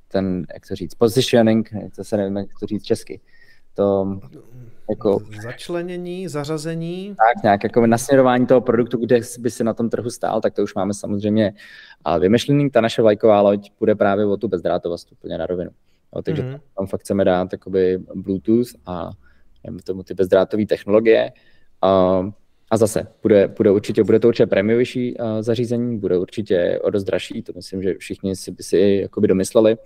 [0.08, 3.20] ten, jak to říct, positioning, to se nevím, jak to říct česky.
[3.74, 4.18] To,
[4.90, 7.08] jako, Začlenění, zařazení.
[7.08, 10.62] Tak, nějak jako nasměrování toho produktu, kde by se na tom trhu stál, tak to
[10.62, 11.52] už máme samozřejmě
[12.18, 12.70] vymyšlený.
[12.70, 15.70] Ta naše vlajková loď bude právě o tu bezdrátovost úplně na rovinu.
[16.16, 16.60] Jo, takže mm-hmm.
[16.76, 19.10] tam fakt chceme dát jakoby Bluetooth a
[19.84, 21.32] tomu ty bezdrátové technologie.
[21.82, 22.22] A,
[22.70, 27.42] a zase, bude, bude určitě, bude to určitě prémiovější zařízení, bude určitě o dost dražší,
[27.42, 29.76] to myslím, že všichni si by si jakoby domysleli.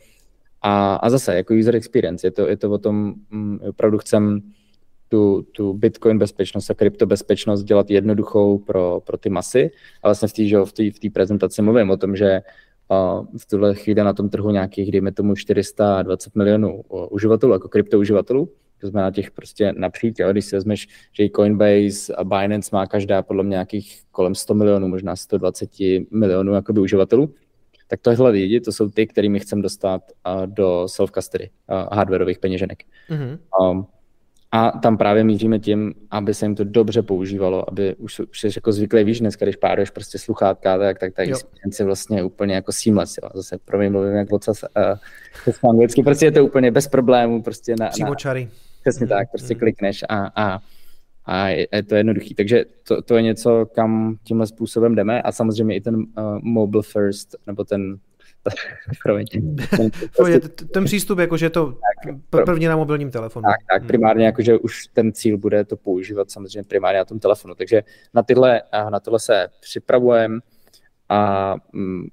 [0.63, 4.41] A, a zase, jako user experience, je to, je to o tom, um, opravdu chcem
[5.09, 9.71] tu, tu Bitcoin bezpečnost a kryptobezpečnost dělat jednoduchou pro, pro ty masy.
[10.03, 12.41] A vlastně v té v v prezentaci mluvím o tom, že
[12.89, 18.49] uh, v tuhle chvíli na tom trhu nějakých, dejme tomu, 420 milionů uživatelů, jako kryptouživatelů,
[18.81, 23.23] to znamená těch prostě napříč, když si vezmeš, že i Coinbase a Binance má každá
[23.23, 25.71] podle mě nějakých kolem 100 milionů, možná 120
[26.11, 27.35] milionů jakoby uživatelů,
[27.89, 32.83] tak tohle lidi, to jsou ty, kterými chcem dostat uh, do self-custody, uh, hardwareových peněženek.
[33.11, 33.39] Mm-hmm.
[33.61, 33.87] Um,
[34.53, 38.49] a tam právě míříme tím, aby se jim to dobře používalo, aby už, už jsi
[38.57, 42.73] jako zvyklý, víš, dneska, když páruješ prostě sluchátka, tak, tak ta experience vlastně úplně jako
[42.73, 43.31] seamless, jo.
[43.35, 47.75] Zase pro mě mluvím jak ocas uh, anglicky, prostě je to úplně bez problémů, prostě
[47.81, 47.89] na...
[47.89, 48.45] Přímočary.
[48.45, 49.61] Na, přesně tak, prostě mm.
[49.61, 50.59] klikneš a, a,
[51.27, 52.35] a je, je to jednoduchý.
[52.35, 56.05] Takže to, to je něco, kam tímhle způsobem jdeme a samozřejmě i ten uh,
[56.43, 57.99] mobile first, nebo ten
[59.03, 59.27] Promiň.
[60.17, 61.79] Prostě, ten přístup, jakože to
[62.31, 63.43] tak, první na mobilním telefonu.
[63.43, 63.89] Tak, tak hmm.
[63.89, 67.55] primárně, jakože už ten cíl bude to používat samozřejmě primárně na tom telefonu.
[67.55, 67.83] Takže
[68.15, 70.39] na, tyhle, na tohle se připravujeme
[71.09, 72.07] a mm,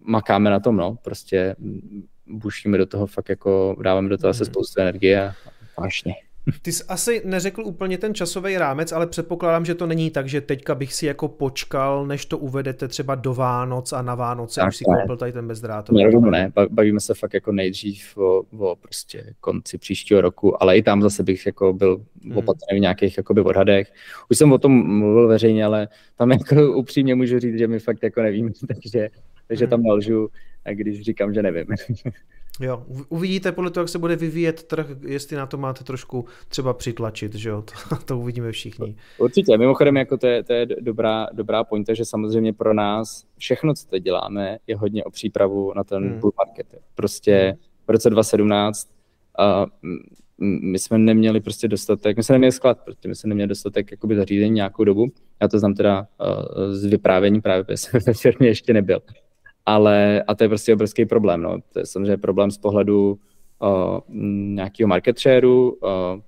[0.00, 0.96] makáme na tom, no.
[1.04, 4.38] Prostě mm, bušíme do toho fakt jako, dáváme do toho hmm.
[4.38, 5.34] se spoustu energie a
[5.80, 6.14] vážně.
[6.62, 10.40] Ty jsi asi neřekl úplně ten časový rámec, ale předpokládám, že to není tak, že
[10.40, 14.68] teďka bych si jako počkal, než to uvedete třeba do Vánoc a na Vánoce tak,
[14.68, 16.04] už si koupil tady ten bezdrátový.
[16.04, 20.82] Ne, ne, bavíme se fakt jako nejdřív o, o prostě konci příštího roku, ale i
[20.82, 22.36] tam zase bych jako byl hmm.
[22.36, 23.92] opatrný v nějakých jakoby odhadech.
[24.30, 28.02] Už jsem o tom mluvil veřejně, ale tam jako upřímně můžu říct, že my fakt
[28.02, 29.10] jako nevíme, takže
[29.48, 30.28] takže tam nalžu,
[30.72, 31.66] když říkám, že nevím.
[32.60, 36.72] Jo, uvidíte podle toho, jak se bude vyvíjet trh, jestli na to máte trošku třeba
[36.74, 38.96] přitlačit, že jo, to, to uvidíme všichni.
[39.18, 43.74] Určitě, mimochodem jako to je, to je dobrá, dobrá pointa, že samozřejmě pro nás všechno,
[43.74, 46.20] co teď děláme, je hodně o přípravu na ten hmm.
[46.20, 46.66] bull market.
[46.94, 48.90] Prostě v roce 2017
[49.38, 49.94] uh,
[50.38, 54.16] my jsme neměli prostě dostatek, my jsme neměli sklad, protože my jsme neměli dostatek jakoby
[54.16, 55.06] zařízení nějakou dobu.
[55.42, 59.00] Já to znám teda uh, z vyprávění právě, protože jsem ve firmě ještě nebyl
[59.66, 61.42] ale a to je prostě obrovský problém.
[61.42, 61.58] No.
[61.72, 63.18] To je samozřejmě problém z pohledu
[63.62, 63.98] uh,
[64.54, 66.20] nějakého market shareu, uh,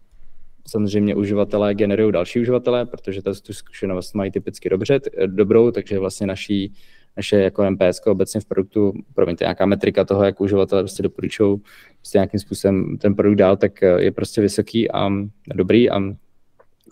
[0.69, 6.27] samozřejmě uživatelé generují další uživatelé, protože to, tu zkušenost mají typicky dobře, dobrou, takže vlastně
[6.27, 6.73] naší,
[7.17, 11.61] naše jako MPS obecně v produktu, promiňte, nějaká metrika toho, jak uživatelé prostě doporučují
[11.97, 15.11] prostě nějakým způsobem ten produkt dál, tak je prostě vysoký a
[15.55, 15.97] dobrý a,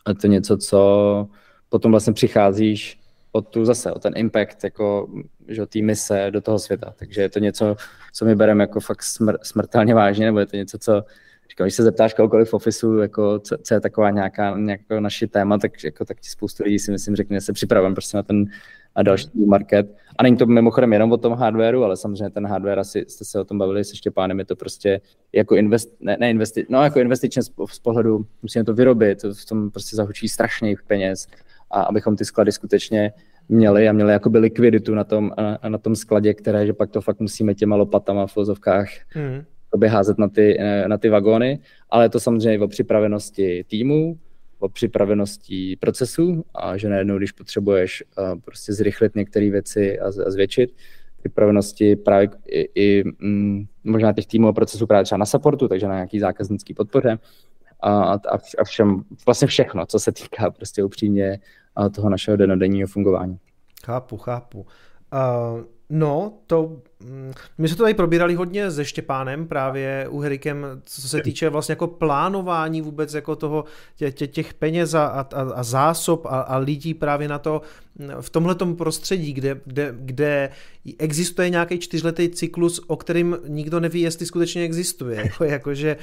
[0.05, 1.29] a to něco, co
[1.69, 3.04] potom vlastně přicházíš
[3.35, 5.09] o tu zase, o ten impact jako,
[5.49, 6.95] že té mise do toho světa.
[6.99, 7.77] Takže je to něco,
[8.13, 11.03] co my bereme jako fakt smr- smrtelně vážně, nebo je to něco, co
[11.51, 15.27] říkám, když se zeptáš kohokoliv v ofisu, jako, co, co je taková nějaká, nějaká naše
[15.27, 18.23] téma, tak, jako, tak ti spoustu lidí si myslím řekne, že se připravím prostě na
[18.23, 18.47] ten
[18.95, 19.97] a další market.
[20.19, 23.41] A není to mimochodem jenom o tom hardwareu, ale samozřejmě ten hardware, asi jste se
[23.41, 25.01] o tom bavili se Štěpánem, je to prostě
[25.33, 29.45] jako invest, ne, ne investi, no jako investičně z, z pohledu, musíme to vyrobit, v
[29.45, 31.27] tom prostě zahučí strašných peněz,
[31.71, 33.13] a abychom ty sklady skutečně
[33.49, 37.01] měli a měli jakoby likviditu na tom, na, na tom skladě, které, že pak to
[37.01, 39.89] fakt musíme těma lopatama v vozovkách mm.
[39.89, 41.59] házet na ty, na ty vagóny,
[41.91, 44.19] ale je to samozřejmě o připravenosti týmu,
[44.59, 50.31] o připravenosti procesů a že najednou, když potřebuješ uh, prostě zrychlit některé věci a, a
[50.31, 50.71] zvětšit,
[51.19, 55.89] připravenosti právě i, i mm, možná těch týmů a procesů právě třeba na supportu, takže
[55.89, 57.19] na nějaký zákaznický podpoře
[57.85, 61.41] a, a, a všem, vlastně všechno, co se týká prostě upřímně
[61.95, 63.39] toho našeho denodenního fungování.
[63.85, 64.61] Chápu, chápu.
[64.61, 64.67] Uh,
[65.91, 66.83] no, to
[67.59, 71.73] my jsme to tady probírali hodně se Štěpánem právě u Herikem, co se týče vlastně
[71.73, 73.65] jako plánování vůbec jako toho
[73.97, 77.63] tě, tě, těch peněz a, a, a zásob a, a lidí právě na to
[77.99, 80.51] mm, v tomhle prostředí, kde, kde, kde
[80.99, 85.17] existuje nějaký čtyřletý cyklus, o kterým nikdo neví, jestli skutečně existuje.
[85.25, 85.97] Jako, jakože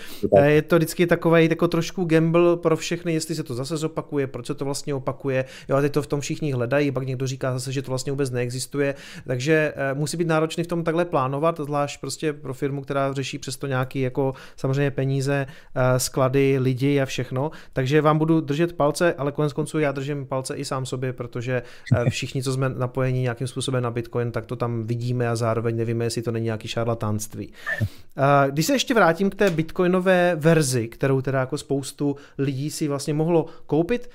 [0.43, 4.47] je to vždycky takový jako trošku gamble pro všechny, jestli se to zase zopakuje, proč
[4.47, 5.45] se to vlastně opakuje.
[5.69, 8.11] Jo, a teď to v tom všichni hledají, pak někdo říká zase, že to vlastně
[8.11, 8.95] vůbec neexistuje.
[9.27, 13.37] Takže uh, musí být náročný v tom takhle plánovat, zvlášť prostě pro firmu, která řeší
[13.37, 17.51] přesto nějaký jako samozřejmě peníze, eh, sklady, lidi a všechno.
[17.73, 21.63] Takže vám budu držet palce, ale konec konců já držím palce i sám sobě, protože
[21.95, 25.77] eh, všichni, co jsme napojení nějakým způsobem na Bitcoin, tak to tam vidíme a zároveň
[25.77, 27.53] nevíme, jestli to není nějaký šarlatánství.
[27.81, 32.87] Eh, když se ještě vrátím k té bitcoinové verzi, kterou teda jako spoustu lidí si
[32.87, 34.09] vlastně mohlo koupit,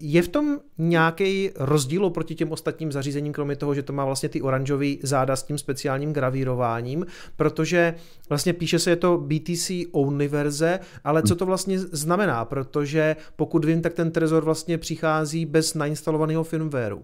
[0.00, 4.28] je v tom nějaký rozdíl oproti těm ostatním zařízením, kromě toho, že to má vlastně
[4.28, 7.06] ty oranžové záda s tím speciálním gravírováním,
[7.36, 7.94] protože
[8.28, 13.64] vlastně píše se je to BTC only verze, ale co to vlastně znamená, protože pokud
[13.64, 17.02] vím, tak ten Trezor vlastně přichází bez nainstalovaného firmwareu.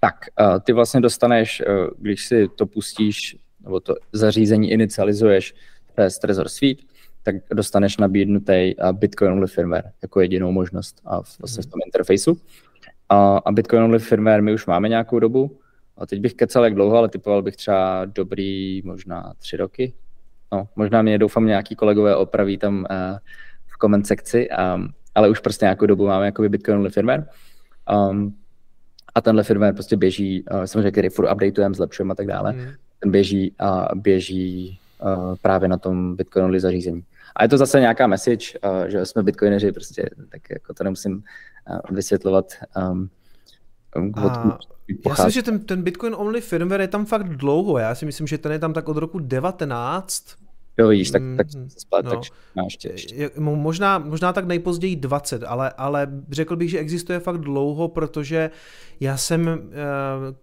[0.00, 0.14] Tak,
[0.64, 1.64] ty vlastně dostaneš, e,
[1.98, 5.54] když si to pustíš, nebo to zařízení inicializuješ
[5.94, 6.82] přes Trezor Suite,
[7.22, 12.38] tak dostaneš nabídnutý Bitcoin only firmware jako jedinou možnost a vlastně v tom interfejsu.
[13.08, 15.58] A, a Bitcoin only firmware my už máme nějakou dobu.
[15.96, 19.92] A teď bych kecal jak dlouho, ale typoval bych třeba dobrý možná tři roky.
[20.52, 23.18] No, možná mě doufám nějaký kolegové opraví tam uh,
[23.66, 27.26] v comment sekci, um, ale už prostě nějakou dobu máme jakoby Bitcoin only firmware.
[28.10, 28.36] Um,
[29.14, 32.66] a tenhle firmware prostě běží, uh, samozřejmě, který furt updateujeme, zlepšujeme a tak dále, mm.
[33.00, 34.81] ten běží a běží uh,
[35.42, 37.04] právě na tom Bitcoin zařízení.
[37.36, 41.12] A je to zase nějaká message, uh, že jsme bitcoineři, prostě, tak jako to nemusím
[41.70, 42.46] uh, vysvětlovat.
[42.90, 43.10] Um,
[44.16, 47.78] a já si myslím, že ten, ten Bitcoin only firmware je tam fakt dlouho.
[47.78, 50.24] Já si myslím, že ten je tam tak od roku 19,
[50.78, 52.10] Jo, vidíš, tak, tak, mm, spát, no.
[52.10, 52.20] tak
[52.64, 53.30] ještě, ještě.
[53.38, 58.50] Možná, možná tak nejpozději 20, ale, ale řekl bych, že existuje fakt dlouho, protože
[59.00, 59.54] já jsem uh,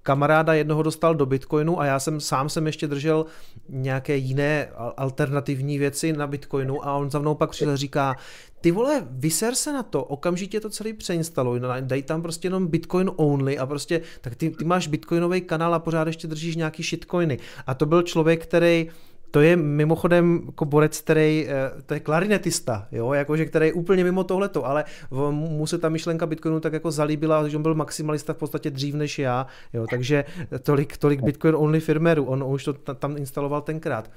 [0.04, 3.26] kamaráda jednoho dostal do Bitcoinu a já jsem sám jsem ještě držel
[3.70, 8.16] nějaké jiné alternativní věci na Bitcoinu a on za mnou pak přišel a říká,
[8.62, 13.12] ty vole, vyser se na to, okamžitě to celý přeinstaluj, dej tam prostě jenom Bitcoin
[13.16, 17.38] only a prostě, tak ty, ty máš Bitcoinový kanál a pořád ještě držíš nějaký shitcoiny.
[17.68, 18.90] A to byl člověk, který
[19.32, 24.04] to je mimochodem jako borec, který, eh, to je klarinetista, jo, jakože, který je úplně
[24.04, 24.86] mimo tohleto, ale
[25.32, 28.96] mu se ta myšlenka Bitcoinu tak jako zalíbila, že on byl maximalista v podstatě dřív
[28.96, 30.26] než já, jo, takže
[30.64, 34.12] tolik, tolik Bitcoin only firmeru, on, on už to tam instaloval tenkrát.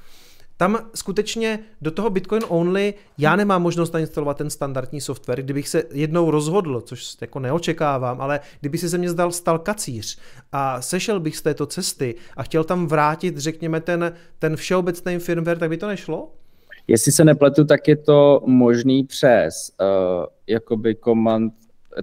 [0.57, 5.43] Tam skutečně do toho Bitcoin only já nemám možnost nainstalovat ten standardní software.
[5.43, 10.19] Kdybych se jednou rozhodl, což jako neočekávám, ale kdyby si se mě zdal stal kacíř
[10.53, 15.59] a sešel bych z této cesty a chtěl tam vrátit, řekněme, ten, ten všeobecný firmware,
[15.59, 16.31] tak by to nešlo?
[16.89, 21.53] Jestli se nepletu, tak je to možný přes uh, jakoby command,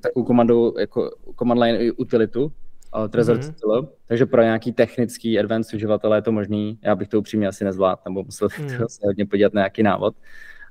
[0.01, 2.51] takovou komandou, jako command line utilitu,
[2.97, 3.87] uh, Trezor mm-hmm.
[4.07, 8.01] takže pro nějaký technický advanced uživatele je to možný, já bych to upřímně asi nezvládl,
[8.05, 8.77] nebo musel bych mm.
[8.77, 10.15] to se hodně podívat na nějaký návod.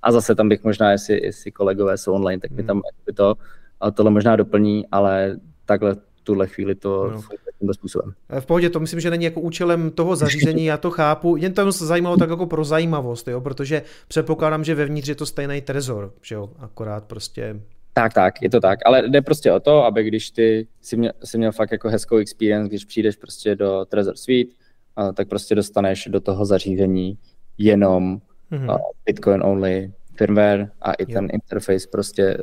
[0.02, 3.14] A zase tam bych možná, jestli, jestli kolegové jsou online, tak mi tam mm.
[3.14, 3.34] to,
[3.80, 5.96] a tohle možná doplní, ale takhle
[6.28, 7.22] tuhle chvíli to no.
[7.58, 8.12] tímhle způsobem.
[8.40, 11.72] V pohodě, to myslím, že není jako účelem toho zařízení, já to chápu, jen to
[11.72, 16.12] se zajímalo tak jako pro zajímavost, jo, protože předpokládám, že vevnitř je to stejný trezor,
[16.22, 17.60] že jo, akorát prostě
[18.02, 21.12] tak, tak, je to tak, ale jde prostě o to, aby když ty si měl,
[21.24, 24.52] si měl fakt jako hezkou experience, když přijdeš prostě do Trezor Suite,
[24.98, 27.18] uh, tak prostě dostaneš do toho zařízení
[27.58, 28.20] jenom
[28.52, 28.70] mm-hmm.
[28.70, 32.38] uh, Bitcoin only firmware a i ten interface prostě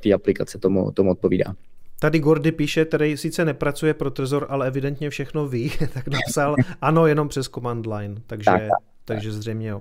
[0.00, 1.54] té aplikace tomu, tomu odpovídá.
[2.00, 7.06] Tady Gordy píše, který sice nepracuje pro Trezor, ale evidentně všechno ví, tak napsal ano,
[7.06, 8.70] jenom přes command line, takže, tak, tak,
[9.04, 9.80] takže zřejmě jo.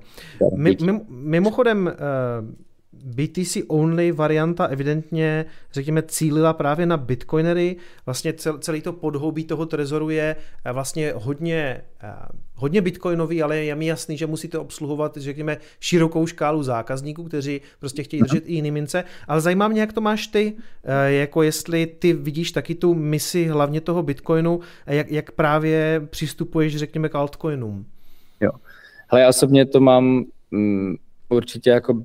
[1.10, 1.92] mimochodem,
[3.06, 7.76] BTC only varianta evidentně, řekněme, cílila právě na bitcoinery.
[8.06, 10.36] Vlastně celý to podhoubí toho trezoru je
[10.66, 12.14] eh, vlastně hodně, eh,
[12.56, 18.04] hodně bitcoinový, ale je mi jasný, že musíte obsluhovat, řekněme, širokou škálu zákazníků, kteří prostě
[18.04, 19.04] chtějí držet i jiný mince.
[19.28, 23.46] Ale zajímá mě, jak to máš ty, eh, jako jestli ty vidíš taky tu misi
[23.46, 27.86] hlavně toho bitcoinu, jak, jak právě přistupuješ, řekněme, k altcoinům.
[28.42, 28.52] Jo.
[29.08, 30.96] Hele, já osobně to mám mm,
[31.30, 32.04] určitě jako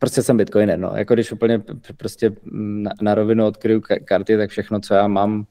[0.00, 0.92] prostě jsem bitcoiner, no.
[0.96, 1.62] Jako když úplně
[1.96, 5.46] prostě na, na rovinu odkryju karty, tak všechno, co já mám,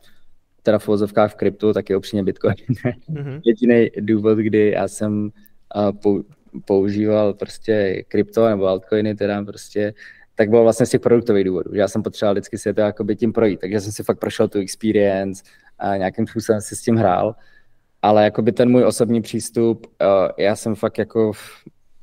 [0.63, 2.55] teda v vozovkách v kryptu, tak je upřímně bitcoin.
[2.55, 3.41] Mm-hmm.
[3.45, 5.31] Jediný důvod, kdy já jsem
[6.05, 6.21] uh,
[6.65, 9.93] používal prostě krypto nebo altcoiny, teda prostě,
[10.35, 13.15] tak bylo vlastně z těch produktových důvodů, že já jsem potřeboval vždycky si to jakoby
[13.15, 15.43] tím projít, takže jsem si fakt prošel tu experience
[15.79, 17.35] a nějakým způsobem si s tím hrál,
[18.01, 19.87] ale jakoby ten můj osobní přístup,
[20.37, 21.31] já jsem fakt jako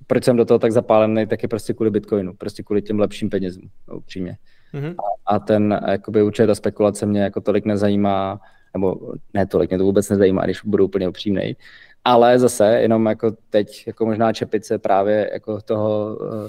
[0.06, 3.30] proč jsem do toho tak zapálený, tak je prostě kvůli Bitcoinu, prostě kvůli těm lepším
[3.30, 4.36] penězům, no, upřímně.
[4.74, 4.94] Mm-hmm.
[5.26, 8.40] A, a ten, jakoby určitě ta spekulace mě jako tolik nezajímá,
[8.74, 11.56] nebo ne tolik, mě to vůbec nezajímá, když budu úplně upřímný.
[12.04, 16.48] Ale zase, jenom jako teď, jako možná čepice právě jako toho uh,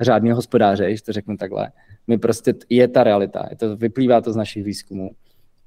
[0.00, 1.72] řádného hospodáře, když to řeknu takhle,
[2.06, 5.10] my prostě je ta realita, je to, vyplývá to z našich výzkumů,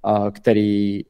[0.07, 1.01] uh, který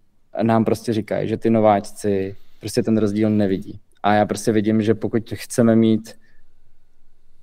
[0.41, 3.79] nám prostě říkají, že ty nováčci prostě ten rozdíl nevidí.
[4.03, 6.15] A já prostě vidím, že pokud chceme mít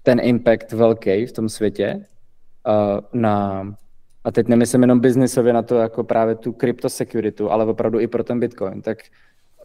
[0.02, 2.06] ten impact velký v tom světě
[2.66, 3.64] uh, na,
[4.24, 6.54] a teď nemyslím jenom biznisově na to jako právě tu
[6.86, 8.98] security, ale opravdu i pro ten Bitcoin, tak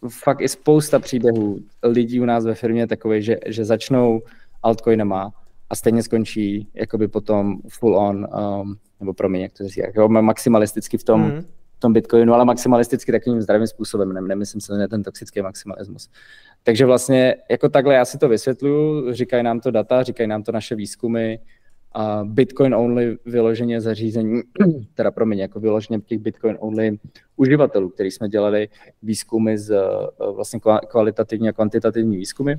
[0.10, 4.22] fakt i spousta příběhů lidí u nás ve firmě takové, že, že začnou
[4.64, 5.32] altcoinama
[5.70, 8.28] a stejně skončí jakoby potom full on,
[8.62, 11.41] um, nebo pro mě, jak to říká, jako maximalisticky v tom, mm.
[11.78, 16.10] v tom Bitcoinu, ale maximalisticky takovým zdravým způsobem, ne, nemyslím se na ten toxický maximalismus.
[16.64, 20.51] Takže vlastně jako takhle já si to vysvětluju, říkají nám to data, říkají nám to
[20.51, 21.38] naše výzkumy,
[21.93, 24.41] a Bitcoin only vyloženě zařízení,
[24.93, 26.99] teda pro mě jako vyloženě těch Bitcoin only
[27.36, 28.70] uživatelů, který jsme dělali
[29.03, 29.76] výzkumy z
[30.36, 32.53] vlastně kvalitativní a kvantitativní výzkumy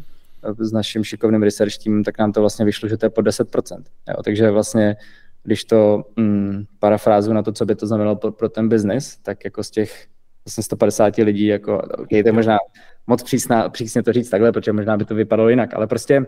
[0.58, 3.82] s naším šikovným research teamem, tak nám to vlastně vyšlo, že to je po 10%.
[4.08, 4.96] Jo, takže vlastně,
[5.42, 9.44] když to mm, parafrázu na to, co by to znamenalo pro, pro ten biznis, tak
[9.44, 10.06] jako z těch
[10.44, 12.58] vlastně 150 lidí, jako, okay, to je možná
[13.06, 16.26] moc přísná, přísně to říct takhle, protože možná by to vypadalo jinak, ale prostě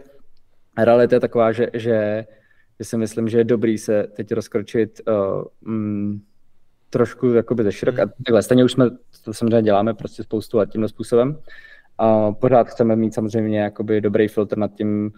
[0.78, 2.26] realita je taková, že, že,
[2.78, 6.20] že si myslím, že je dobrý se teď rozkročit uh, mm,
[6.90, 8.02] trošku jakoby ze široka.
[8.02, 8.12] Hmm.
[8.26, 8.90] Takhle, stejně už jsme,
[9.24, 11.38] to samozřejmě děláme prostě spoustu let tímhle způsobem.
[11.98, 15.12] A pořád chceme mít samozřejmě jakoby dobrý filtr nad tím,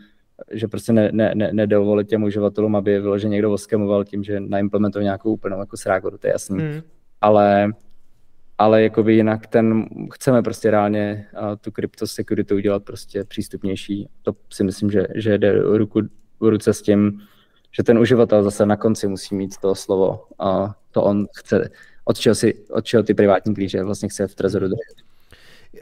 [0.52, 4.40] že prostě ne, ne, ne, nedovolit těm uživatelům, aby je vyloženě někdo oskemoval tím, že
[4.40, 6.58] naimplementoval nějakou úplnou jako srágoru, to je jasný.
[6.58, 6.80] Hmm.
[7.20, 7.72] Ale
[8.58, 11.26] ale jakoby jinak ten, chceme prostě reálně
[11.60, 14.08] tu crypto security udělat prostě přístupnější.
[14.22, 16.00] To si myslím, že, že jde ruku
[16.40, 17.20] v ruce s tím,
[17.72, 21.70] že ten uživatel zase na konci musí mít to slovo a to on chce,
[22.04, 25.08] od čeho, si, od čeho ty privátní klíče vlastně chce v Trezoru držet.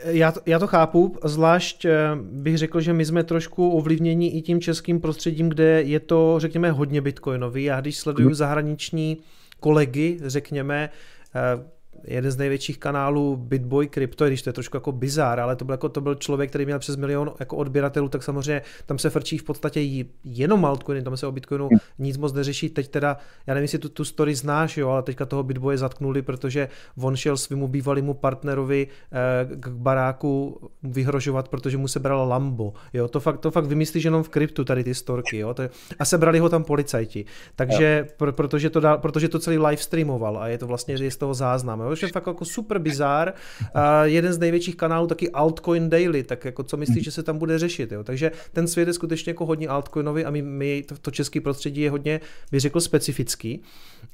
[0.05, 1.93] Já to, já to chápu, zvlášť eh,
[2.23, 6.71] bych řekl, že my jsme trošku ovlivněni i tím českým prostředím, kde je to, řekněme,
[6.71, 7.65] hodně bitcoinový.
[7.65, 8.35] Já když sleduju mhm.
[8.35, 9.19] zahraniční
[9.61, 10.91] kolegy, řekněme,
[11.35, 15.65] eh, jeden z největších kanálů Bitboy Crypto, když to je trošku jako bizár, ale to
[15.65, 19.11] byl, jako, to byl člověk, který měl přes milion jako odběratelů, tak samozřejmě tam se
[19.11, 21.69] frčí v podstatě jenom altcoiny, tam se o Bitcoinu
[21.99, 22.69] nic moc neřeší.
[22.69, 23.17] Teď teda,
[23.47, 26.69] já nevím, jestli tu, tu story znáš, jo, ale teďka toho Bitboye zatknuli, protože
[26.99, 32.73] on šel svým bývalému partnerovi eh, k baráku vyhrožovat, protože mu se bral Lambo.
[32.93, 35.55] Jo, to fakt, to fakt vymyslíš jenom v kryptu tady ty storky, jo,
[35.99, 37.25] a sebrali ho tam policajti.
[37.57, 41.11] Takže, pro, protože, to dal, protože to celý live streamoval a je to vlastně je
[41.11, 41.81] z toho záznam.
[41.87, 41.97] Jo?
[42.03, 43.33] je fakt jako super bizár.
[43.75, 47.39] A jeden z největších kanálů taky Altcoin Daily, tak jako co myslíš, že se tam
[47.39, 47.93] bude řešit.
[47.93, 48.05] Jo?
[48.05, 51.81] Takže ten svět je skutečně jako hodně altcoinový a my, my to, to český prostředí
[51.81, 53.63] je hodně, bych řekl, specifický.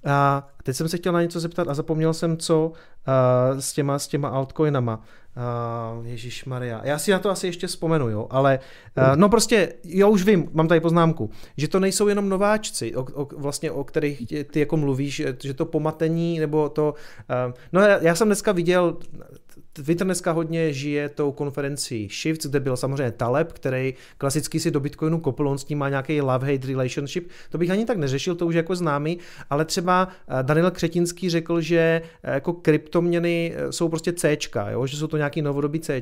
[0.05, 3.99] A teď jsem se chtěl na něco zeptat a zapomněl jsem, co uh, s, těma,
[3.99, 5.05] s těma altcoinama.
[5.37, 6.81] Uh, Ježíš Maria.
[6.85, 8.59] Já si na to asi ještě vzpomenu, jo, ale
[8.97, 13.07] uh, no prostě, já už vím, mám tady poznámku, že to nejsou jenom nováčci, o,
[13.15, 16.95] o, vlastně o kterých ty jako mluvíš, že to pomatení, nebo to,
[17.47, 18.97] uh, no já, já jsem dneska viděl
[19.73, 24.81] Twitter dneska hodně žije tou konferencí Shifts, kde byl samozřejmě Taleb, který klasicky si do
[24.81, 27.29] Bitcoinu kopl, on s tím má nějaký love-hate relationship.
[27.51, 29.19] To bych ani tak neřešil, to už jako známý,
[29.51, 34.37] ale třeba eh, Daniel Křetinský řekl, že eh, jako kryptoměny eh, jsou prostě C,
[34.71, 34.87] jo?
[34.87, 36.01] že jsou to nějaký novodobí C.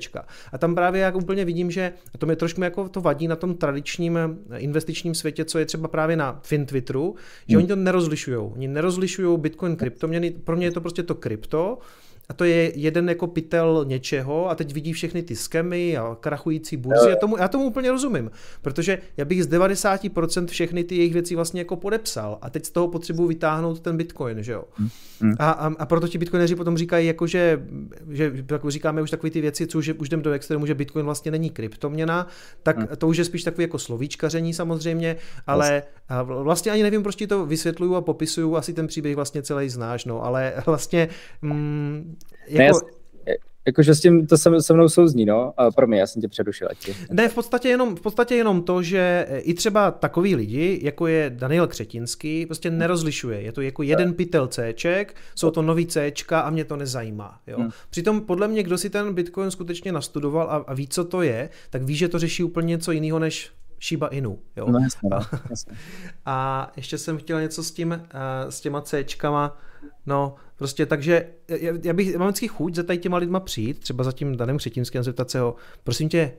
[0.52, 3.54] A tam právě jak úplně vidím, že to mi trošku jako to vadí na tom
[3.54, 4.18] tradičním
[4.56, 7.14] investičním světě, co je třeba právě na FinTwitteru,
[7.48, 7.62] že hmm.
[7.62, 8.36] oni to nerozlišují.
[8.36, 11.78] Oni nerozlišují Bitcoin kryptoměny, pro mě je to prostě to krypto,
[12.30, 16.76] a to je jeden jako pytel něčeho a teď vidí všechny ty skemy a krachující
[16.76, 17.10] burzy.
[17.10, 18.30] Já tomu, já tomu úplně rozumím,
[18.62, 22.70] protože já bych z 90% všechny ty jejich věcí vlastně jako podepsal a teď z
[22.70, 24.64] toho potřebuji vytáhnout ten bitcoin, že jo.
[25.20, 25.34] Hmm.
[25.38, 27.62] A, a, a proto ti bitcoineři potom říkají, jako že,
[28.10, 31.04] že jako říkáme už takové ty věci, co už, už jdem do extrému, že bitcoin
[31.04, 32.26] vlastně není kryptoměna,
[32.62, 32.86] tak hmm.
[32.98, 35.16] to už je spíš takový jako slovíčkaření samozřejmě,
[35.46, 35.82] ale
[36.22, 40.04] vlastně ani nevím, proč ti to vysvětluju a popisuju, asi ten příběh vlastně celý znáš,
[40.04, 41.08] no, ale vlastně
[41.42, 42.16] mm,
[42.48, 42.80] jako...
[42.86, 42.90] Ne,
[43.66, 45.52] Jakože s tím to se, se mnou souzní, no.
[45.74, 46.68] Pro mě, já jsem tě přerušil.
[46.78, 46.94] Tě.
[47.10, 51.30] Ne, v podstatě, jenom, v podstatě jenom to, že i třeba takový lidi, jako je
[51.34, 53.42] Daniel Křetinský, prostě nerozlišuje.
[53.42, 57.40] Je to jako jeden pytel Cček, jsou to nový Cčka a mě to nezajímá.
[57.46, 57.56] Jo.
[57.58, 57.70] Hmm.
[57.90, 61.48] Přitom podle mě, kdo si ten Bitcoin skutečně nastudoval a, a ví, co to je,
[61.70, 63.50] tak ví, že to řeší úplně něco jiného než
[63.82, 64.38] Shiba Inu.
[64.56, 64.66] Jo?
[64.70, 65.20] No, jasně, no,
[65.50, 65.72] jasně.
[66.26, 69.58] A ještě jsem chtěl něco s tím, uh, s těma Cčkama,
[70.06, 73.78] no prostě takže já, já bych, já mám vždycky chuť za tady těma lidma přijít,
[73.78, 76.32] třeba za tím Danem Křetínským a zeptat se ho, prosím tě,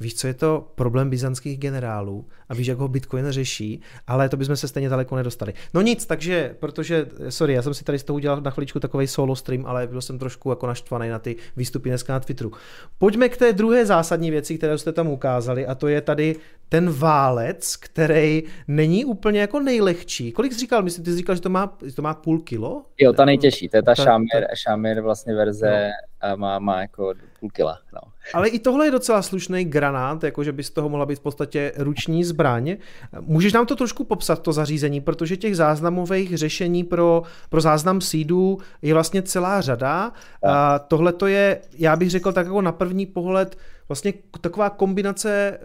[0.00, 4.36] Víš, co je to problém byzantských generálů a víš, jak ho Bitcoin řeší, ale to
[4.36, 5.54] bychom se stejně daleko nedostali.
[5.74, 9.06] No nic, takže, protože, sorry, já jsem si tady z toho udělal na chviličku takový
[9.06, 12.52] solo stream, ale byl jsem trošku jako naštvaný na ty výstupy dneska na Twitteru.
[12.98, 16.36] Pojďme k té druhé zásadní věci, které jste tam ukázali a to je tady
[16.72, 20.32] ten válec, který není úplně jako nejlehčí.
[20.32, 20.82] Kolik jsi říkal?
[20.82, 22.82] Myslím, ty jsi říkal, že to má, že to má půl kilo?
[22.98, 25.90] Jo, ta nejtěžší, to je ta, ta Shamir, Shamir vlastně verze
[26.30, 26.36] no.
[26.36, 27.78] má, má jako půl kila.
[27.92, 28.00] No.
[28.34, 31.72] Ale i tohle je docela slušný granát, jakože by z toho mohla být v podstatě
[31.76, 32.76] ruční zbraň.
[33.20, 38.58] Můžeš nám to trošku popsat, to zařízení, protože těch záznamových řešení pro, pro záznam seedů
[38.82, 40.12] je vlastně celá řada.
[40.46, 43.56] A tohle to je, já bych řekl tak jako na první pohled,
[43.88, 45.58] vlastně taková kombinace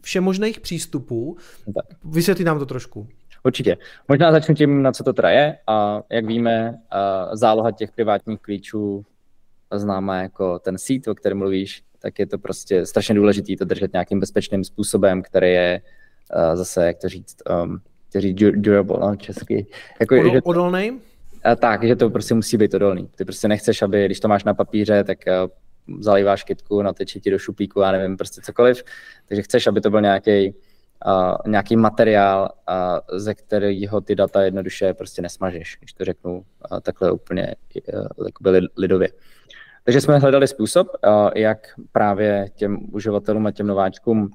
[0.00, 1.36] všemožných přístupů.
[1.74, 1.84] Tak.
[2.04, 3.08] Vysvětli nám to trošku.
[3.42, 3.76] Určitě.
[4.08, 5.58] Možná začnu tím, na co to traje.
[5.66, 6.78] A jak víme,
[7.32, 9.04] záloha těch privátních klíčů
[9.74, 13.92] známá jako ten seed, o kterém mluvíš, tak je to prostě strašně důležité to držet
[13.92, 15.80] nějakým bezpečným způsobem, který je
[16.54, 17.80] zase, jak to říct, um,
[18.16, 19.66] říct durable, no, česky.
[20.00, 20.90] Jako, Odol, že to, odolný?
[20.90, 20.98] Uh,
[21.58, 23.08] tak, že to prostě musí být odolný.
[23.16, 25.18] Ty prostě nechceš, aby, když to máš na papíře, tak
[26.00, 28.82] zalíváš kytku, nateče ti do šuplíku, já nevím, prostě cokoliv.
[29.28, 30.54] Takže chceš, aby to byl nějaký
[31.06, 36.80] uh, nějaký materiál, uh, ze kterého ty data jednoduše prostě nesmažeš, když to řeknu uh,
[36.80, 37.54] takhle úplně
[37.94, 39.08] uh, lidově.
[39.84, 40.88] Takže jsme hledali způsob,
[41.34, 41.58] jak
[41.92, 44.30] právě těm uživatelům a těm nováčkům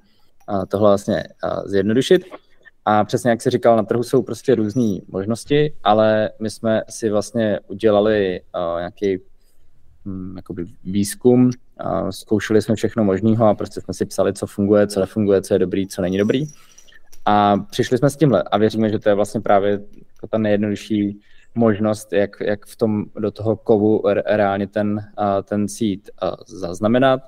[0.67, 1.23] tohle vlastně
[1.65, 2.21] zjednodušit.
[2.85, 7.09] A přesně jak jsi říkal, na trhu jsou prostě různé možnosti, ale my jsme si
[7.09, 8.41] vlastně udělali
[8.77, 9.21] nějaký hm,
[10.35, 11.49] jakoby výzkum,
[12.09, 15.59] zkoušeli jsme všechno možného a prostě jsme si psali, co funguje, co nefunguje, co je
[15.59, 16.45] dobrý, co není dobrý.
[17.25, 21.19] A přišli jsme s tímhle a věříme, že to je vlastně právě jako ta nejjednodušší
[21.55, 24.99] možnost, jak, jak v tom, do toho kovu reálně ten,
[25.43, 25.99] ten seed
[26.47, 27.21] zaznamenat.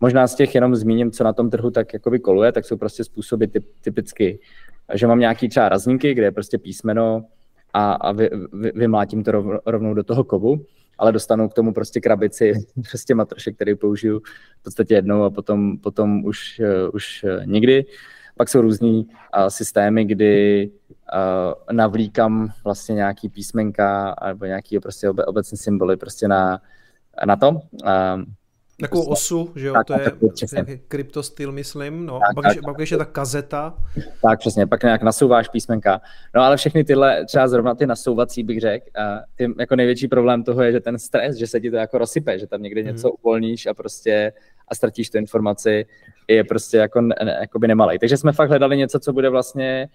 [0.00, 3.04] Možná z těch jenom zmíním, co na tom trhu tak jakoby koluje, tak jsou prostě
[3.04, 4.38] způsoby typ, typicky,
[4.94, 7.24] že mám nějaký třeba razníky, kde je prostě písmeno
[7.72, 10.64] a, a vy, vy, vymlátím to rov, rovnou do toho kovu,
[10.98, 12.52] ale dostanu k tomu prostě krabici
[12.90, 14.20] prostě matrošek, který použiju
[14.60, 17.84] v podstatě jednou a potom, potom už, uh, už uh, nikdy.
[18.36, 20.70] Pak jsou různý uh, systémy, kdy
[21.14, 26.60] uh, navlíkám vlastně nějaký písmenka nebo nějaký prostě obe, obecné symboly prostě na,
[27.26, 27.48] na to.
[27.50, 28.34] Um,
[28.80, 30.12] Takovou prostě, osu, že jo, tak, to je
[30.52, 33.74] nějaký kryptostyl, myslím, no, tak, pak, tak, pak ještě ta kazeta.
[34.22, 36.00] Tak, přesně, pak nějak nasouváš písmenka.
[36.34, 40.44] No ale všechny tyhle, třeba zrovna ty nasouvací bych řekl, a ty, jako největší problém
[40.44, 42.92] toho je, že ten stres, že se ti to jako rozsype, že tam někde hmm.
[42.92, 44.32] něco uvolníš a prostě
[44.68, 45.86] a ztratíš tu informaci,
[46.28, 47.98] je prostě jako, ne, by nemalej.
[47.98, 49.88] Takže jsme fakt hledali něco, co bude vlastně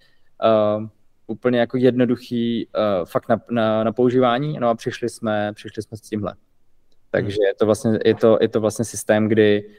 [0.77, 0.87] uh,
[1.27, 5.97] úplně jako jednoduchý uh, fakt na, na, na používání, no a přišli jsme, přišli jsme
[5.97, 6.33] s tímhle.
[7.13, 9.69] Takže je to vlastně, je to, je to vlastně systém, kdy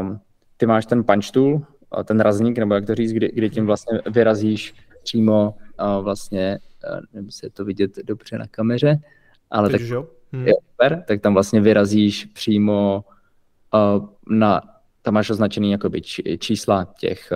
[0.00, 0.20] um,
[0.56, 1.60] ty máš ten punch tool,
[2.04, 6.58] ten razník, nebo jak to říct, kdy, kdy tím vlastně vyrazíš přímo uh, vlastně,
[6.92, 8.98] uh, nevím, se to vidět dobře na kameře,
[9.50, 10.06] ale Teď tak, jo?
[10.32, 10.46] Hmm.
[10.46, 13.04] je super, tak tam vlastně vyrazíš přímo
[13.74, 14.62] uh, na,
[15.02, 16.02] tam máš označený jakoby
[16.38, 17.32] čísla těch,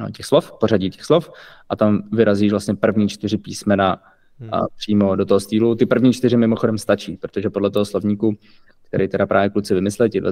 [0.00, 1.30] uh, těch slov, pořadí těch slov
[1.68, 4.02] a tam vyrazíš vlastně první čtyři písmena
[4.40, 4.54] hmm.
[4.54, 5.74] a přímo do toho stylu.
[5.74, 8.36] Ty první čtyři mimochodem stačí, protože podle toho slovníku,
[8.82, 10.22] který teda právě kluci vymysleli, těch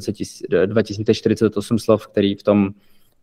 [0.67, 2.71] 2048 slov, který v tom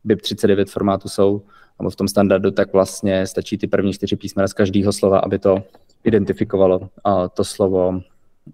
[0.04, 1.42] BIP 39 formátu jsou,
[1.80, 5.40] nebo v tom standardu, tak vlastně stačí ty první čtyři písmena z každého slova, aby
[5.40, 5.64] to
[6.04, 8.02] identifikovalo a to slovo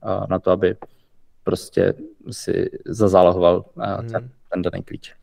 [0.01, 0.75] a na to, aby
[1.43, 1.93] prostě
[2.31, 4.29] si zazálohoval ten, hmm.
[4.53, 5.13] ten daný klíč.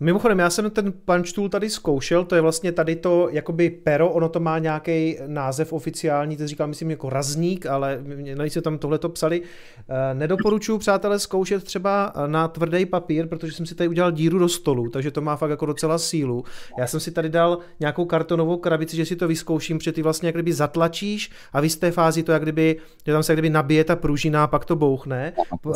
[0.00, 4.10] Mimochodem, já jsem ten punch tool tady zkoušel, to je vlastně tady to jakoby pero,
[4.10, 8.04] ono to má nějaký název oficiální, to říkám, myslím, jako razník, ale
[8.48, 9.42] se tam tohle to psali.
[9.88, 14.48] Eh, nedoporučuji, přátelé, zkoušet třeba na tvrdý papír, protože jsem si tady udělal díru do
[14.48, 16.44] stolu, takže to má fakt jako docela sílu.
[16.78, 20.28] Já jsem si tady dal nějakou kartonovou krabici, že si to vyzkouším, protože ty vlastně
[20.28, 23.50] jak kdyby zatlačíš a v té fázi to jak kdyby, že tam se jak kdyby
[23.50, 25.32] nabije ta pružina a pak to bouchne.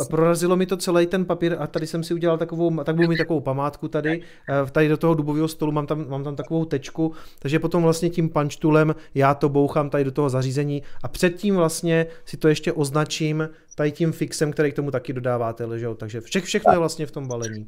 [0.09, 3.17] Prorazilo mi to celý ten papír a tady jsem si udělal takovou, tak budu mít
[3.17, 4.21] takovou památku tady tady,
[4.67, 8.09] eh, tady do toho dubového stolu mám tam, mám tam takovou tečku, takže potom vlastně
[8.09, 12.47] tím punch toolem já to bouchám tady do toho zařízení a předtím vlastně si to
[12.47, 15.95] ještě označím tady tím fixem, který k tomu taky dodáváte, že jo?
[15.95, 17.67] takže vše, všechno je vlastně v tom balení.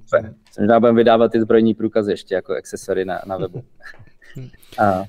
[0.59, 3.63] Možná budeme vydávat ty zbrojní průkazy ještě jako akcesory na, na webu.
[4.79, 5.03] a,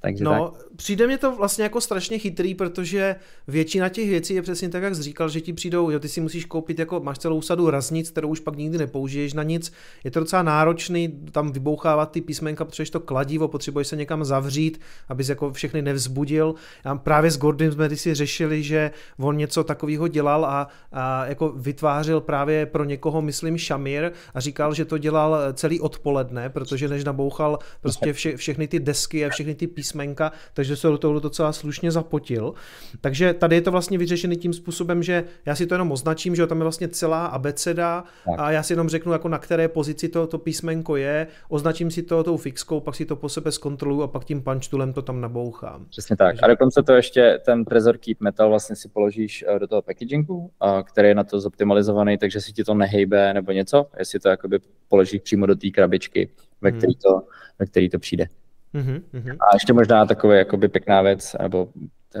[0.00, 0.71] takže no, tak.
[0.82, 3.16] Přijde mě to vlastně jako strašně chytrý, protože
[3.48, 6.20] většina těch věcí je přesně tak, jak jsi říkal, že ti přijdou, jo, ty si
[6.20, 9.72] musíš koupit jako, máš celou sadu raznic, kterou už pak nikdy nepoužiješ na nic.
[10.04, 14.80] Je to docela náročný tam vybouchávat ty písmenka, potřebuješ to kladivo, potřebuješ se někam zavřít,
[15.08, 16.54] abys jako všechny nevzbudil.
[16.84, 21.48] Já právě s Gordem jsme si řešili, že on něco takového dělal a, a jako
[21.48, 27.04] vytvářel právě pro někoho, myslím, Šamír a říkal, že to dělal celý odpoledne, protože než
[27.04, 30.32] nabouchal prostě vše, všechny ty desky a všechny ty písmenka, písmenka,
[30.72, 32.54] takže se do toho docela slušně zapotil.
[33.00, 36.46] Takže tady je to vlastně vyřešený tím způsobem, že já si to jenom označím, že
[36.46, 38.40] tam je vlastně celá abeceda tak.
[38.40, 42.02] a já si jenom řeknu, jako na které pozici to, to písmenko je, označím si
[42.02, 45.02] to tou fixkou, pak si to po sebe zkontroluju a pak tím punch toolem to
[45.02, 45.86] tam nabouchám.
[45.90, 46.28] Přesně tak.
[46.28, 46.40] Takže...
[46.40, 50.50] A dokonce to ještě ten Trezor Keep Metal vlastně si položíš eh, do toho packagingu,
[50.84, 54.58] který je na to zoptimalizovaný, takže si ti to nehejbe nebo něco, jestli to jakoby
[54.88, 56.30] položíš přímo do té krabičky,
[56.60, 56.78] ve hmm.
[56.78, 57.22] který to,
[57.58, 58.26] ve který to přijde.
[58.74, 59.36] Mm-hmm.
[59.40, 61.68] A ještě možná taková jakoby pěkná věc, nebo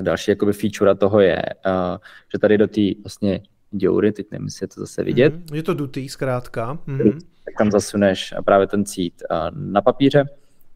[0.00, 1.98] další jakoby feature toho je, uh,
[2.32, 3.40] že tady do té vlastně
[3.72, 5.34] dioury, teď nevím, jestli je to zase vidět.
[5.34, 5.54] Mm-hmm.
[5.54, 6.78] Je to dutý zkrátka.
[6.88, 7.12] Mm-hmm.
[7.44, 10.24] Tak tam zasuneš právě ten cít uh, na papíře,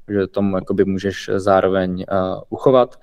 [0.08, 3.00] že tomu jakoby můžeš zároveň uh, uchovat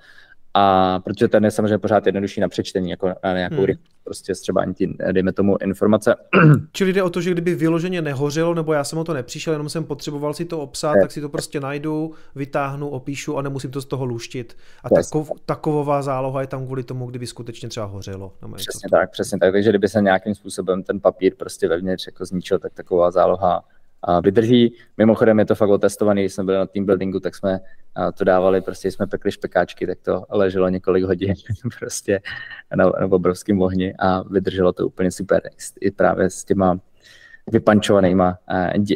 [0.54, 3.74] a protože ten je samozřejmě pořád jednodušší na přečtení, jako na nějakou hmm.
[4.04, 6.14] prostě třeba ani ty, dejme tomu, informace.
[6.72, 9.68] Čili jde o to, že kdyby vyloženě nehořelo, nebo já jsem o to nepřišel, jenom
[9.68, 13.80] jsem potřeboval si to obsat, tak si to prostě najdu, vytáhnu, opíšu a nemusím to
[13.80, 14.56] z toho luštit.
[14.84, 18.32] A takov, takovová záloha je tam kvůli tomu, kdyby skutečně třeba hořelo.
[18.56, 19.52] Přesně tak, přesně tak.
[19.52, 23.64] Takže kdyby se nějakým způsobem ten papír prostě vevnitř jako zničil, tak taková záloha
[24.24, 24.74] vydrží.
[24.96, 27.60] Mimochodem je to fakt otestovaný, když jsme byli na team buildingu, tak jsme
[28.14, 31.34] to dávali, prostě jsme pekli špekáčky, tak to leželo několik hodin
[31.78, 32.20] prostě
[32.76, 35.42] na, na obrovském ohni a vydrželo to úplně super.
[35.80, 36.78] I právě s těma
[37.52, 38.38] vypančovanýma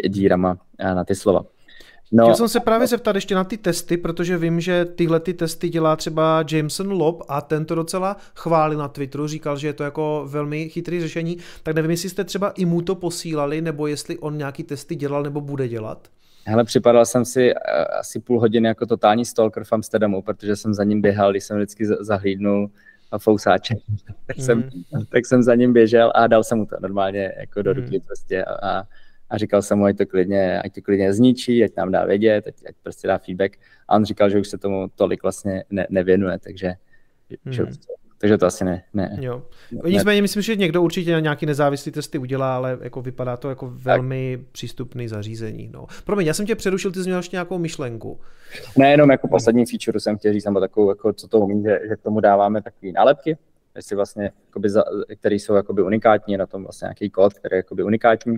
[0.09, 1.45] dírama na ty slova.
[2.13, 2.25] No.
[2.25, 5.69] Chtěl jsem se právě zeptat ještě na ty testy, protože vím, že tyhle ty testy
[5.69, 9.85] dělá třeba Jameson Lob a ten to docela chválil na Twitteru, říkal, že je to
[9.85, 14.19] jako velmi chytrý řešení, tak nevím, jestli jste třeba i mu to posílali, nebo jestli
[14.19, 16.09] on nějaký testy dělal nebo bude dělat.
[16.47, 17.61] Hele, připadal jsem si uh,
[17.99, 21.57] asi půl hodiny jako totální stalker v Amsterdamu, protože jsem za ním běhal, když jsem
[21.57, 22.71] vždycky zahlídnul
[23.19, 23.75] fousáče,
[24.27, 24.45] tak, mm.
[24.45, 24.71] jsem,
[25.09, 28.07] tak jsem za ním běžel a dal jsem mu to normálně jako do ruky mm.
[28.07, 28.83] prostě a, a
[29.31, 32.47] a říkal jsem mu, ať to klidně, ať to klidně zničí, ať nám dá vědět,
[32.47, 33.57] ať, ať prostě dá feedback.
[33.89, 36.75] A on říkal, že už se tomu tolik vlastně ne, nevěnuje, takže
[37.45, 37.53] mm.
[37.53, 37.67] že,
[38.21, 38.83] Takže to asi ne.
[38.95, 39.19] ne.
[39.21, 39.43] Jo.
[39.85, 44.39] Nicméně myslím, že někdo určitě nějaký nezávislý testy udělá, ale jako vypadá to jako velmi
[44.41, 44.47] tak.
[44.53, 45.71] přístupný zařízení.
[45.73, 45.87] No.
[46.05, 48.21] Promiň, já jsem tě přerušil, ty jsi měl ještě nějakou myšlenku.
[48.77, 51.81] Ne, jenom jako poslední feature jsem chtěl říct, nebo takovou, jako, co to umí, že,
[51.89, 53.37] že k tomu dáváme takové nálepky,
[53.77, 54.85] jestli vlastně, jakoby za,
[55.21, 58.37] které jsou jakoby unikátní, na tom vlastně nějaký kód, který je jakoby unikátní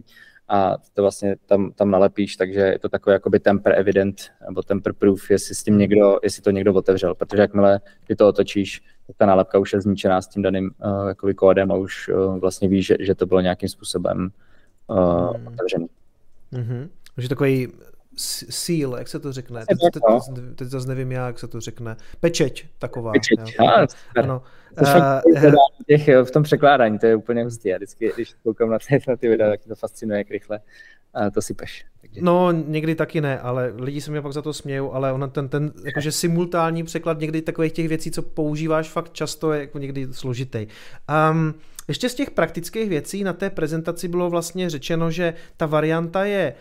[0.50, 4.16] a to vlastně tam, tam nalepíš, takže je to takový jakoby temper evident
[4.48, 8.28] nebo temper proof, jestli s tím někdo, jestli to někdo otevřel, protože jakmile ty to
[8.28, 12.08] otočíš, tak ta nálepka už je zničená s tím daným uh, jakoby kódem a už
[12.08, 14.30] uh, vlastně víš, že, že to bylo nějakým způsobem
[14.86, 15.46] uh, hmm.
[15.46, 15.86] otevřený.
[16.52, 16.88] Mm-hmm.
[17.14, 17.72] Takže takový
[18.50, 19.64] seal, jak se to řekne?
[19.66, 20.02] Teď, teď,
[20.34, 21.96] teď, teď zase nevím já, jak se to řekne.
[22.20, 23.12] Pečeť taková.
[23.12, 23.66] Pečeť, jo.
[23.66, 23.86] A,
[24.20, 24.42] ano.
[24.80, 25.54] Uh,
[25.86, 27.68] těch, v tom překládání, to je úplně hustý.
[27.68, 30.60] Já vždycky, když koukám na ty, na ty videa, tak to fascinuje, jak rychle
[31.16, 31.84] uh, to sypeš.
[32.00, 32.20] Takže...
[32.22, 35.48] No, někdy taky ne, ale lidi se mě pak za to smějou, ale ona ten,
[35.48, 40.08] ten jakože simultánní překlad někdy takových těch věcí, co používáš fakt často, je jako někdy
[40.10, 40.66] složitý.
[41.30, 41.54] Um,
[41.90, 46.54] ještě z těch praktických věcí na té prezentaci bylo vlastně řečeno, že ta varianta je,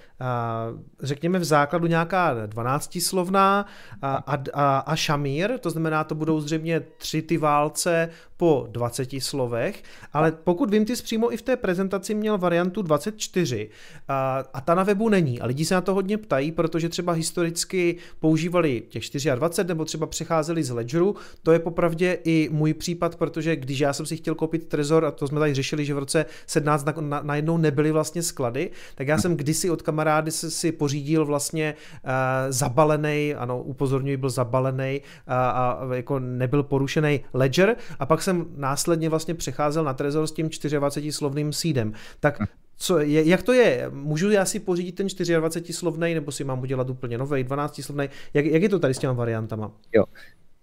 [0.99, 3.65] řekněme, v základu nějaká 12 slovná
[4.01, 4.23] a,
[4.53, 9.83] a, a šamír, to znamená, to budou zřejmě tři ty válce po 20 slovech,
[10.13, 13.69] ale pokud vím, ty jsi přímo i v té prezentaci měl variantu 24
[14.07, 15.41] a, a ta na webu není.
[15.41, 19.03] A lidi se na to hodně ptají, protože třeba historicky používali těch
[19.35, 23.93] 24 nebo třeba přecházeli z Ledgeru, to je popravdě i můj případ, protože když já
[23.93, 27.21] jsem si chtěl koupit Trezor a to jsme tady řešili, že v roce 17 na,
[27.21, 32.09] na, nebyly vlastně sklady, tak já jsem kdysi od kamarády si, si pořídil vlastně uh,
[32.49, 39.09] zabalený, ano, upozorňuji, byl zabalený uh, a jako nebyl porušený ledger a pak jsem následně
[39.09, 41.93] vlastně přecházel na Trezor s tím 24 slovným sídem.
[42.19, 42.39] Tak
[42.81, 43.89] co, je, jak to je?
[43.93, 45.07] Můžu já si pořídit ten
[45.39, 48.09] 24 slovný, nebo si mám udělat úplně nový 12 slovný?
[48.33, 49.71] Jak, jak je to tady s těma variantama?
[49.93, 50.03] Jo,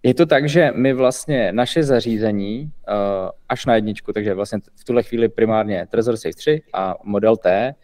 [0.07, 4.85] je to tak, že my vlastně naše zařízení uh, až na jedničku, takže vlastně v
[4.85, 7.75] tuhle chvíli primárně Trezor Safe 3 a model T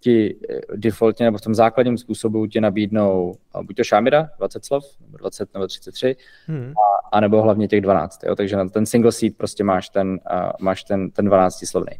[0.00, 4.64] ti eh, defaultně nebo v tom základním způsobu ti nabídnou uh, buď to Shamira, 20
[4.64, 4.84] slov,
[5.18, 6.72] 20 nebo 33, hmm.
[6.76, 8.24] a, a nebo hlavně těch 12.
[8.24, 8.36] Jo?
[8.36, 11.96] Takže na ten single seat prostě máš ten, uh, máš ten, ten 12 slovný.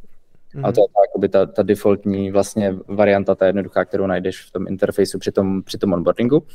[0.54, 0.64] Hmm.
[0.64, 4.66] A to je ta, ta, ta defaultní vlastně varianta, ta jednoduchá, kterou najdeš v tom
[4.68, 6.46] interfejsu při tom, při tom onboardingu.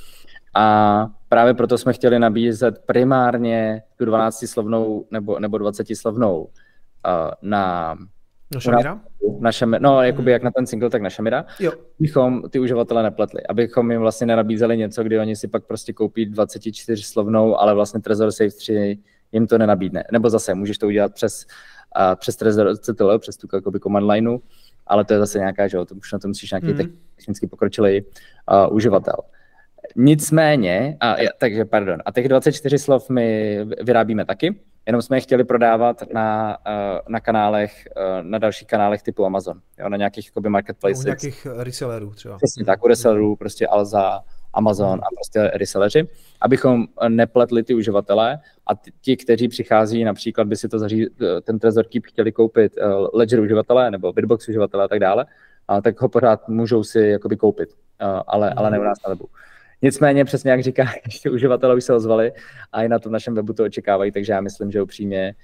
[0.57, 6.47] A právě proto jsme chtěli nabízet primárně tu 12-slovnou nebo, nebo 20-slovnou uh,
[7.41, 7.95] na
[8.53, 9.01] na Šamira?
[9.39, 11.45] Na šamira, no, jakoby jak na ten single, tak na Šamira.
[11.59, 11.71] Jo.
[11.99, 13.47] Abychom ty uživatele nepletli.
[13.49, 17.99] Abychom jim vlastně nenabízeli něco, kdy oni si pak prostě koupí 24 slovnou, ale vlastně
[17.99, 18.99] Trezor Safe 3
[19.31, 20.03] jim to nenabídne.
[20.11, 21.45] Nebo zase můžeš to udělat přes,
[21.99, 24.37] uh, přes Trezor CTL, přes tu jakoby command lineu,
[24.87, 26.77] ale to je zase nějaká, že jo, to už na to musíš nějaký mm.
[27.15, 29.15] technicky pokročilý uh, uživatel.
[29.95, 34.55] Nicméně, a, takže pardon, a těch 24 slov my vyrábíme taky,
[34.87, 39.59] jenom jsme je chtěli prodávat na, eh, na kanálech, eh, na dalších kanálech typu Amazon,
[39.79, 41.03] jo, na nějakých jakoby marketplaces.
[41.03, 42.37] U nějakých resellerů třeba.
[42.37, 44.19] Přesně tak, u resellerů, prostě Alza,
[44.53, 46.07] Amazon a prostě reselleři,
[46.41, 51.07] abychom nepletli ty uživatele a ti, kteří přichází, například by si to zaří,
[51.43, 55.25] ten Trezor Keep chtěli koupit eh, Ledger uživatelé nebo Bitbox uživatelé a tak dále,
[55.67, 57.69] a tak ho pořád můžou si jakoby koupit,
[58.27, 59.25] ale, ale ne u nás na webu.
[59.81, 62.31] Nicméně, přesně jak říká, ještě uživatelé už se ozvali
[62.71, 65.35] a i na tom našem webu to očekávají, takže já myslím, že upřímně,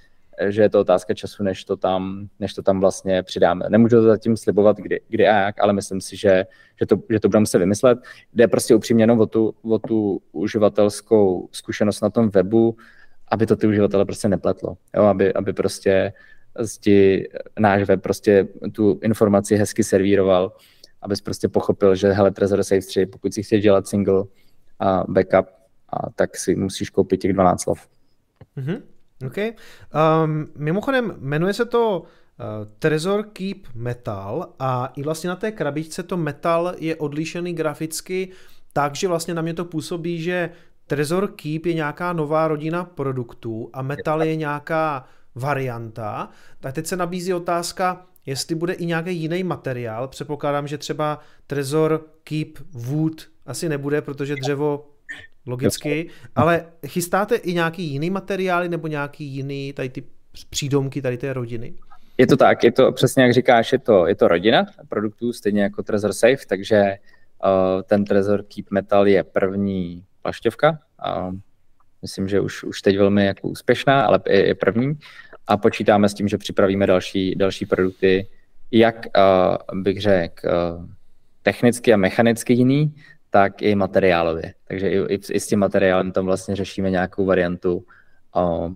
[0.50, 3.66] že je to otázka času, než to tam, než to tam vlastně přidáme.
[3.70, 6.46] Nemůžu to zatím slibovat, kdy, kdy a jak, ale myslím si, že,
[6.80, 8.00] že, to, že to budeme se vymyslet.
[8.34, 12.78] Jde prostě upřímně jenom o tu, o tu uživatelskou zkušenost na tom webu,
[13.28, 14.78] aby to ty uživatele prostě nepletlo.
[14.96, 15.04] Jo?
[15.04, 16.14] Aby, aby prostě
[16.60, 17.30] zdi,
[17.60, 20.52] náš web prostě tu informaci hezky servíroval
[21.04, 24.24] abys prostě pochopil, že hele, Trezor Safe 3, pokud si chceš dělat single
[24.80, 25.48] a backup,
[25.90, 27.88] a tak si musíš koupit těch 12 slov.
[28.58, 28.82] Mm-hmm.
[29.28, 29.38] OK.
[30.26, 32.06] Um, mimochodem, jmenuje se to uh,
[32.80, 38.32] Trezor Keep Metal a i vlastně na té krabičce to metal je odlišený graficky
[38.74, 40.50] takže vlastně na mě to působí, že
[40.88, 45.06] Trezor Keep je nějaká nová rodina produktů a metal je nějaká
[45.36, 46.30] varianta.
[46.60, 50.08] Tak teď se nabízí otázka, jestli bude i nějaký jiný materiál.
[50.08, 54.90] Předpokládám, že třeba Trezor Keep Wood asi nebude, protože dřevo
[55.46, 60.04] logicky, ale chystáte i nějaký jiný materiály nebo nějaký jiný tady ty
[60.50, 61.74] přídomky tady té rodiny?
[62.18, 65.64] Je to tak, je to přesně jak říkáš, je to, je to rodina produktů, stejně
[65.64, 70.80] jako Trezor Safe, takže uh, ten Trezor Keep Metal je první plašťovka.
[71.18, 71.34] Uh,
[72.02, 74.94] myslím, že už, už teď velmi jako úspěšná, ale je, je první
[75.48, 78.28] a počítáme s tím, že připravíme další, další produkty,
[78.72, 80.86] jak uh, bych řekl, uh,
[81.44, 82.96] technicky a mechanicky jiný,
[83.30, 84.54] tak i materiálově.
[84.68, 87.86] Takže i, i, i s tím materiálem tam vlastně řešíme nějakou variantu
[88.36, 88.74] uh,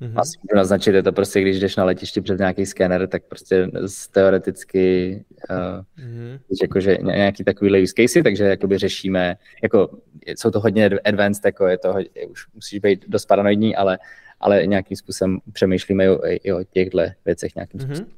[0.00, 0.20] Mm-hmm.
[0.20, 3.70] Asi můžu naznačit, je to prostě, když jdeš na letišti před nějaký skener, tak prostě
[4.10, 6.38] teoreticky uh, mm-hmm.
[6.62, 11.78] jakože nějaký takový use casey, takže jakoby řešíme, jako jsou to hodně advanced, jako je
[11.78, 13.98] to, hodně, už musíš být dost paranoidní, ale,
[14.40, 17.84] ale nějakým způsobem přemýšlíme i, i o těchto věcech nějakým mm-hmm.
[17.84, 18.12] způsobem.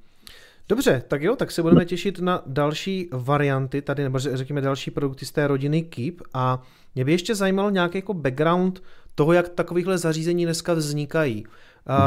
[0.68, 5.26] Dobře, tak jo, tak se budeme těšit na další varianty tady, nebo řekněme další produkty
[5.26, 6.62] z té rodiny Keep a
[6.94, 8.82] mě by ještě zajímalo nějaký jako background
[9.16, 11.46] toho, jak takovýchhle zařízení dneska vznikají.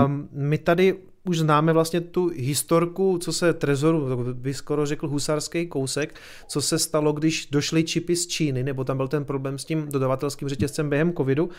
[0.05, 0.95] Um, my tady
[1.27, 6.15] už známe vlastně tu historku, co se Trezoru, by skoro řekl husarský kousek,
[6.47, 9.87] co se stalo, když došly čipy z Číny, nebo tam byl ten problém s tím
[9.91, 11.49] dodavatelským řetězcem během covidu,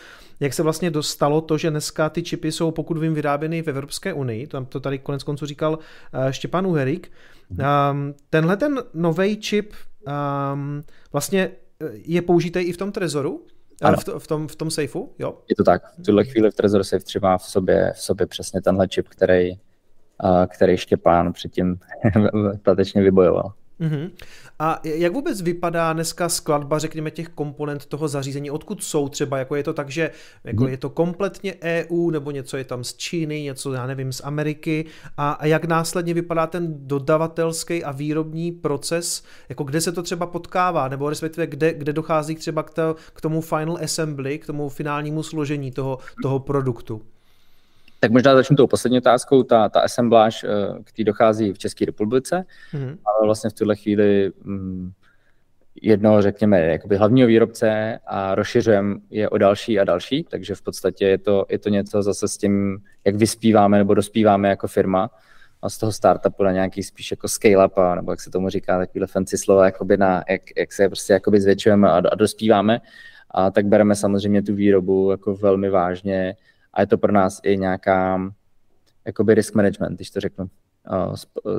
[0.41, 4.13] jak se vlastně dostalo to, že dneska ty čipy jsou, pokud vím, vyráběny v Evropské
[4.13, 7.13] unii, tam to tady konec konců říkal uh, Štěpán Uherik.
[7.51, 9.73] Um, tenhle ten nový čip
[10.53, 10.83] um,
[11.13, 11.51] vlastně
[11.81, 13.47] eh, je použitý i v tom Trezoru?
[13.81, 13.97] Ano.
[13.97, 15.39] V, v, tom, v tom safeu, jo?
[15.49, 15.83] Je to tak.
[15.99, 19.59] V tuhle chvíli v Trezor Safe třeba v sobě, v sobě přesně tenhle čip, který,
[20.47, 21.79] který Štěpán předtím
[22.61, 23.53] statečně vybojoval.
[23.81, 24.11] Uh-huh.
[24.63, 28.51] A jak vůbec vypadá dneska skladba, řekněme, těch komponent toho zařízení?
[28.51, 29.39] Odkud jsou třeba?
[29.39, 30.11] Jako je to tak, že
[30.45, 30.69] jako uh-huh.
[30.69, 34.85] je to kompletně EU, nebo něco je tam z Číny, něco, já nevím, z Ameriky?
[35.17, 39.23] A, a jak následně vypadá ten dodavatelský a výrobní proces?
[39.49, 40.89] Jako kde se to třeba potkává?
[40.89, 45.23] Nebo respektive kde, kde dochází třeba k, to, k tomu final assembly, k tomu finálnímu
[45.23, 47.03] složení toho, toho produktu?
[48.01, 49.43] Tak možná začnu tou poslední otázkou.
[49.43, 50.47] Ta, ta assembláž,
[50.85, 52.99] který dochází v České republice, mm-hmm.
[53.05, 54.93] ale vlastně v tuhle chvíli mm,
[55.83, 61.05] jednoho, řekněme, jakoby hlavního výrobce a rozšiřujeme je o další a další, takže v podstatě
[61.05, 65.11] je to, je to něco zase s tím, jak vyspíváme nebo dospíváme jako firma.
[65.63, 69.07] A z toho startupu na nějaký spíš jako scale-up, nebo jak se tomu říká, takovýhle
[69.07, 72.81] fancy slova, jakoby na, jak, jak se prostě jakoby zvětšujeme a, a dospíváme,
[73.31, 76.37] a tak bereme samozřejmě tu výrobu jako velmi vážně,
[76.75, 78.33] a je to pro nás i nějaká
[79.07, 80.47] jakoby risk management, když to řeknu.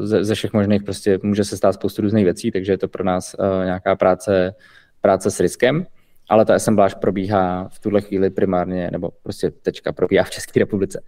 [0.01, 3.03] Ze, ze všech možných prostě může se stát spoustu různých věcí, takže je to pro
[3.03, 4.55] nás nějaká práce,
[5.01, 5.85] práce s riskem,
[6.29, 11.03] ale ta assembláž probíhá v tuhle chvíli primárně, nebo prostě tečka probíhá v České republice.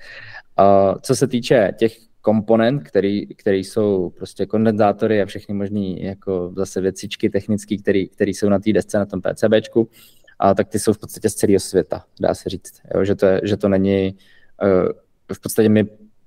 [1.02, 6.82] Co se týče těch komponent, který, který jsou prostě kondenzátory a všechny možné jako zase
[6.82, 7.76] věcičky technické,
[8.12, 9.90] které jsou na té desce, na tom PCBčku,
[10.40, 12.82] a tak ty jsou v podstatě z celého světa, dá se říct.
[12.96, 13.06] Jo?
[13.06, 14.18] Že, to je, že to není,
[14.64, 14.92] uh,
[15.34, 15.86] v podstatě my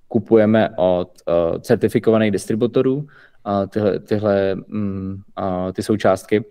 [0.09, 3.09] kupujeme od uh, certifikovaných distributorů
[3.69, 6.45] tyhle, tyhle uh, ty součástky,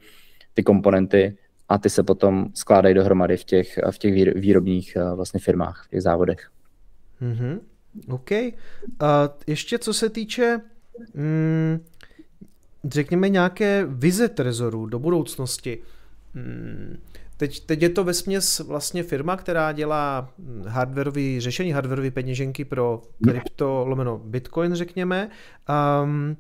[0.53, 1.37] ty komponenty
[1.69, 5.89] a ty se potom skládají dohromady v těch, v těch výrobních uh, vlastně firmách, v
[5.89, 6.49] těch závodech.
[7.21, 7.59] Mm-hmm.
[8.09, 8.31] OK.
[8.31, 8.47] Uh,
[9.47, 10.61] ještě co se týče
[11.13, 11.79] mm,
[12.83, 15.79] řekněme nějaké vize Trezoru do budoucnosti.
[16.33, 16.99] Mm,
[17.37, 20.29] Teď, teď je to ve směs vlastně firma, která dělá
[20.67, 25.29] hardwareové řešení, hardwareové peněženky pro krypto, lomeno bitcoin, řekněme.
[26.03, 26.37] Um,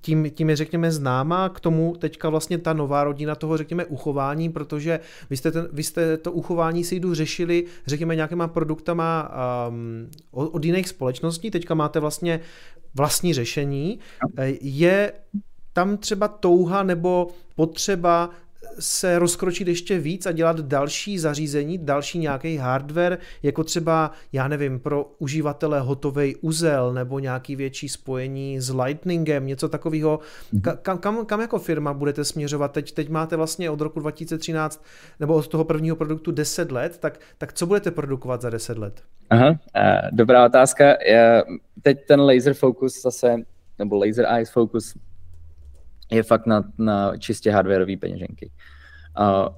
[0.00, 4.48] tím, tím je, řekněme, známá k tomu teďka vlastně ta nová rodina toho, řekněme, uchování,
[4.48, 5.00] protože
[5.30, 9.30] vy jste, ten, vy jste to uchování si jdu řešili, řekněme, nějakýma produktama
[9.68, 12.40] um, od, od jiných společností, teďka máte vlastně
[12.94, 13.98] vlastní řešení.
[14.60, 15.12] Je
[15.72, 18.30] tam třeba touha nebo potřeba
[18.78, 24.80] se rozkročit ještě víc a dělat další zařízení, další nějaký hardware, jako třeba, já nevím,
[24.80, 30.20] pro uživatele hotový uzel nebo nějaký větší spojení s Lightningem, něco takového.
[30.82, 32.72] Kam, kam, kam jako firma budete směřovat?
[32.72, 34.84] Teď, teď máte vlastně od roku 2013
[35.20, 39.02] nebo od toho prvního produktu 10 let, tak, tak co budete produkovat za 10 let?
[39.30, 39.58] Aha,
[40.12, 40.84] dobrá otázka.
[41.82, 43.36] Teď ten laser focus zase,
[43.78, 44.94] nebo laser eyes focus
[46.12, 48.50] je fakt na, na čistě hardwareové peněženky.
[49.20, 49.48] Uh,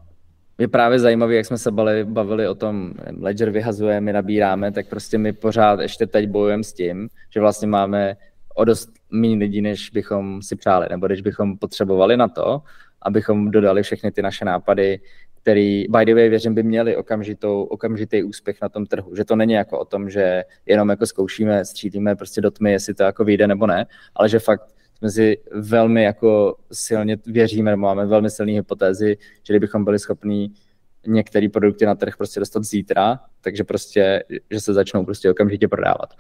[0.59, 4.89] je právě zajímavé, jak jsme se bavili, bavili o tom, Ledger vyhazuje, my nabíráme, tak
[4.89, 8.17] prostě my pořád ještě teď bojujeme s tím, že vlastně máme
[8.55, 12.63] o dost méně lidí, než bychom si přáli, nebo než bychom potřebovali na to,
[13.03, 15.01] abychom dodali všechny ty naše nápady,
[15.43, 19.17] který, by the way, věřím, by měli okamžitou, okamžitý úspěch na tom trhu.
[19.17, 22.95] Že to není jako o tom, že jenom jako zkoušíme, střílíme prostě do tmy, jestli
[22.95, 24.74] to jako vyjde nebo ne, ale že fakt
[25.05, 30.51] jsme si velmi jako silně věříme, máme velmi silné hypotézy, že kdybychom byli schopni
[31.07, 36.15] některé produkty na trh prostě dostat zítra, takže prostě, že se začnou prostě okamžitě prodávat.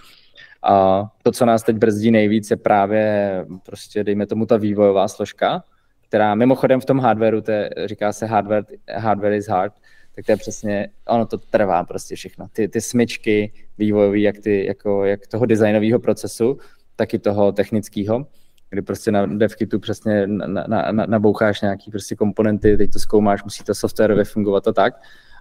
[0.62, 5.65] A to, co nás teď brzdí nejvíc, je právě prostě, dejme tomu, ta vývojová složka,
[6.09, 9.73] která mimochodem v tom hardwareu, to je, říká se hardware, hardware is hard,
[10.15, 12.47] tak to je přesně, ono to trvá prostě všechno.
[12.52, 16.59] Ty, ty smyčky vývojové, jak, ty, jako, jak toho designového procesu,
[16.97, 18.27] tak i toho technického
[18.70, 23.45] kdy prostě na devkitu přesně na, na, na, naboucháš nějaký prostě komponenty, teď to zkoumáš,
[23.45, 24.95] musí to softwarově fungovat a tak.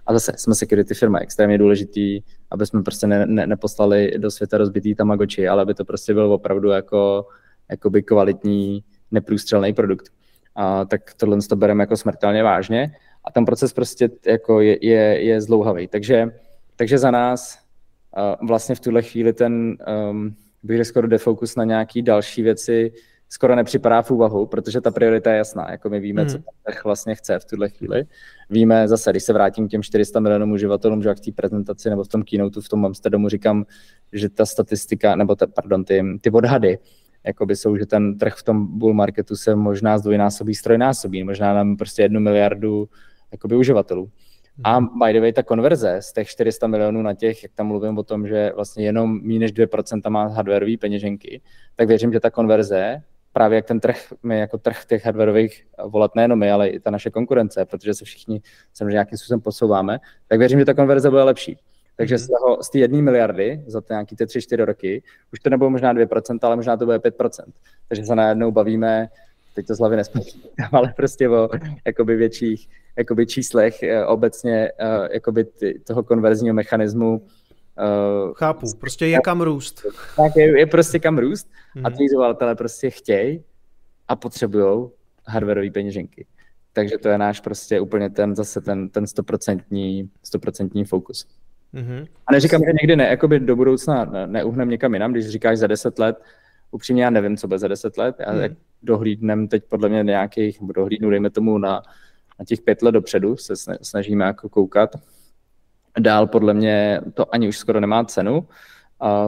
[0.06, 2.20] A zase jsme security firma, extrémně důležitý,
[2.50, 6.34] aby jsme prostě ne, ne, neposlali do světa rozbitý tamagoči, ale aby to prostě bylo
[6.34, 7.26] opravdu jako
[7.70, 10.12] jakoby kvalitní, neprůstřelný produkt.
[10.54, 12.94] A, tak tohle to bereme jako smrtelně vážně
[13.24, 15.88] a ten proces prostě jako je, je, je zlouhavý.
[15.88, 16.30] Takže,
[16.76, 17.58] takže za nás
[18.16, 19.76] uh, vlastně v tuhle chvíli ten,
[20.10, 22.92] um, bych skoro defokus na nějaký další věci
[23.34, 25.70] skoro nepřipadá v úvahu, protože ta priorita je jasná.
[25.70, 26.30] Jako my víme, hmm.
[26.30, 28.04] co ten vlastně chce v tuhle chvíli.
[28.50, 32.04] Víme zase, když se vrátím k těm 400 milionům uživatelům, že v té prezentaci nebo
[32.04, 33.64] v tom keynote v tom Amsterdamu říkám,
[34.12, 36.78] že ta statistika, nebo ta, pardon, ty, ty odhady,
[37.26, 41.76] jakoby jsou, že ten trh v tom bull marketu se možná zdvojnásobí, strojnásobí, možná nám
[41.76, 42.88] prostě jednu miliardu
[43.32, 44.10] jakoby uživatelů.
[44.64, 44.98] A mhm.
[44.98, 48.02] by the way, ta konverze z těch 400 milionů na těch, jak tam mluvím o
[48.02, 51.40] tom, že vlastně jenom méně než 2% má hardwareové peněženky,
[51.76, 53.02] tak věřím, že ta konverze,
[53.34, 56.90] právě jak ten trh, my jako trh těch hardwareových volat nejenom my, ale i ta
[56.90, 58.42] naše konkurence, protože se všichni
[58.74, 59.98] samozřejmě nějakým způsobem posouváme,
[60.28, 61.58] tak věřím, že ta konverze bude lepší.
[61.96, 62.38] Takže z, mhm.
[62.38, 65.02] toho, z té jedné miliardy za ty nějaký ty tři, čtyři roky,
[65.32, 67.44] už to nebylo možná 2%, ale možná to bude 5%.
[67.88, 69.08] Takže se najednou bavíme,
[69.54, 71.48] teď to z hlavy nespočítám, ale prostě o
[71.86, 77.26] jakoby větších jakoby číslech eh, obecně eh, jakoby ty, toho konverzního mechanismu.
[77.78, 79.86] Uh, Chápu, prostě je kam růst.
[80.16, 81.86] Tak je, je prostě kam růst hmm.
[81.86, 83.44] a ty izovatelé prostě chtějí
[84.08, 84.88] a potřebují
[85.26, 86.26] hardwareové peněženky.
[86.72, 91.26] Takže to je náš prostě úplně ten zase ten, ten stoprocentní, stoprocentní fokus.
[91.74, 92.06] Mm-hmm.
[92.26, 95.98] A neříkám, že někdy ne, jakoby do budoucna neuhneme někam jinam, když říkáš za 10
[95.98, 96.16] let,
[96.70, 98.56] upřímně já nevím, co bude za 10 let, já mm.
[98.82, 101.82] dohlídnem teď podle mě nějakých, dohlídnu dejme tomu na,
[102.38, 104.90] na těch pět let dopředu, se snažíme jako koukat.
[105.98, 108.48] Dál podle mě to ani už skoro nemá cenu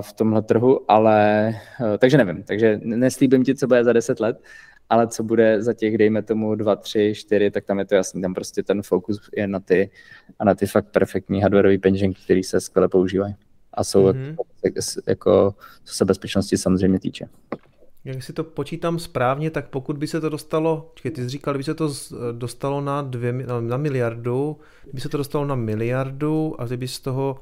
[0.00, 1.48] v tomhle trhu, ale
[1.94, 4.42] eh, takže nevím, takže neslíbím ti, co bude za 10 let,
[4.90, 8.22] ale co bude za těch, dejme tomu, dva, tři, čtyři, tak tam je to jasný,
[8.22, 9.90] tam prostě ten fokus je na ty,
[10.38, 13.34] a na ty fakt perfektní hardwareové peněženky, které se skvěle používají
[13.74, 14.36] a jsou mm-hmm.
[14.64, 17.28] jako, jako, co se bezpečnosti samozřejmě týče.
[18.06, 21.54] Jak si to počítám správně, tak pokud by se to dostalo, čekaj, ty jsi říkal,
[21.54, 21.90] kdyby se to
[22.32, 27.40] dostalo na, dvě, na miliardu, kdyby se to dostalo na miliardu a kdyby z toho,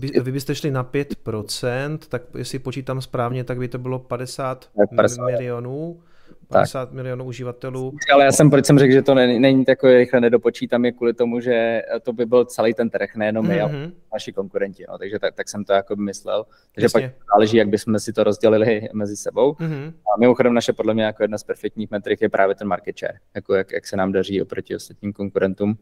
[0.00, 4.70] vy, vy byste šli na 5%, tak jestli počítám správně, tak by to bylo 50,
[4.96, 5.26] 50.
[5.26, 6.00] milionů.
[6.48, 6.94] 50 tak.
[6.94, 7.92] milionů uživatelů.
[8.14, 11.14] Ale já jsem, proč jsem řekl, že to není, není takové rychle nedopočítám, je kvůli
[11.14, 13.62] tomu, že to by byl celý ten trh, nejenom my, mm-hmm.
[13.62, 14.84] ale naši konkurenti.
[14.88, 14.98] No.
[14.98, 16.44] Takže tak, tak jsem to jako myslel.
[16.74, 17.00] Takže Jasně.
[17.00, 19.52] pak záleží, jak bychom si to rozdělili mezi sebou.
[19.52, 19.88] Mm-hmm.
[19.88, 23.18] A mimochodem naše podle mě jako jedna z perfektních metrik je právě ten market share,
[23.34, 25.78] jako jak, jak se nám daří oproti ostatním konkurentům.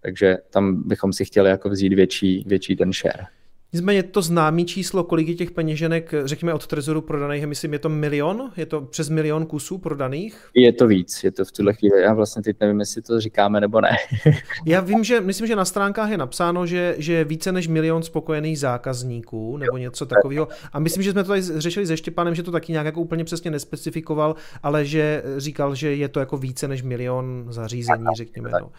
[0.00, 3.26] Takže tam bychom si chtěli jako vzít větší, větší ten share.
[3.72, 7.88] Nicméně to známý číslo, kolik je těch peněženek, řekněme od Trezoru prodaných, myslím, je to
[7.88, 8.52] milion?
[8.56, 10.50] Je to přes milion kusů prodaných?
[10.54, 12.02] Je to víc, je to v tuhle chvíli.
[12.02, 13.96] Já vlastně teď nevím, jestli to říkáme nebo ne.
[14.66, 18.02] Já vím, že myslím, že na stránkách je napsáno, že, že je více než milion
[18.02, 20.48] spokojených zákazníků nebo něco takového.
[20.72, 23.24] A myslím, že jsme to tady řešili se Štěpanem, že to taky nějak jako úplně
[23.24, 28.50] přesně nespecifikoval, ale že říkal, že je to jako více než milion zařízení, řekněme.
[28.60, 28.70] No.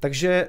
[0.00, 0.48] Takže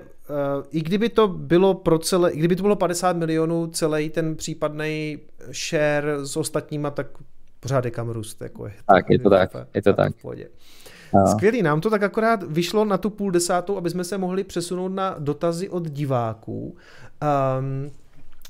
[0.71, 5.19] i kdyby to bylo pro celé, i kdyby to bylo 50 milionů celý ten případný
[5.51, 7.07] share s ostatníma, tak
[7.59, 8.41] pořád je kam růst.
[8.41, 10.13] Jako je, tak, je to tak, je to tak.
[11.13, 11.27] No.
[11.27, 14.89] Skvělý, nám to tak akorát vyšlo na tu půl desátou, aby jsme se mohli přesunout
[14.89, 16.77] na dotazy od diváků.
[17.59, 17.91] Um,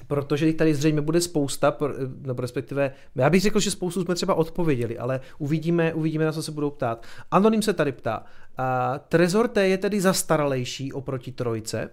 [0.07, 1.77] protože tady zřejmě bude spousta,
[2.21, 6.43] nebo respektive, já bych řekl, že spoustu jsme třeba odpověděli, ale uvidíme, uvidíme na co
[6.43, 7.05] se budou ptát.
[7.31, 8.25] Anonym se tady ptá,
[8.57, 11.89] a Trezor T je tedy zastaralejší oproti trojce?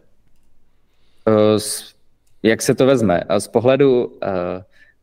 [1.29, 1.61] Uh,
[2.43, 3.21] jak se to vezme?
[3.39, 4.13] Z pohledu uh,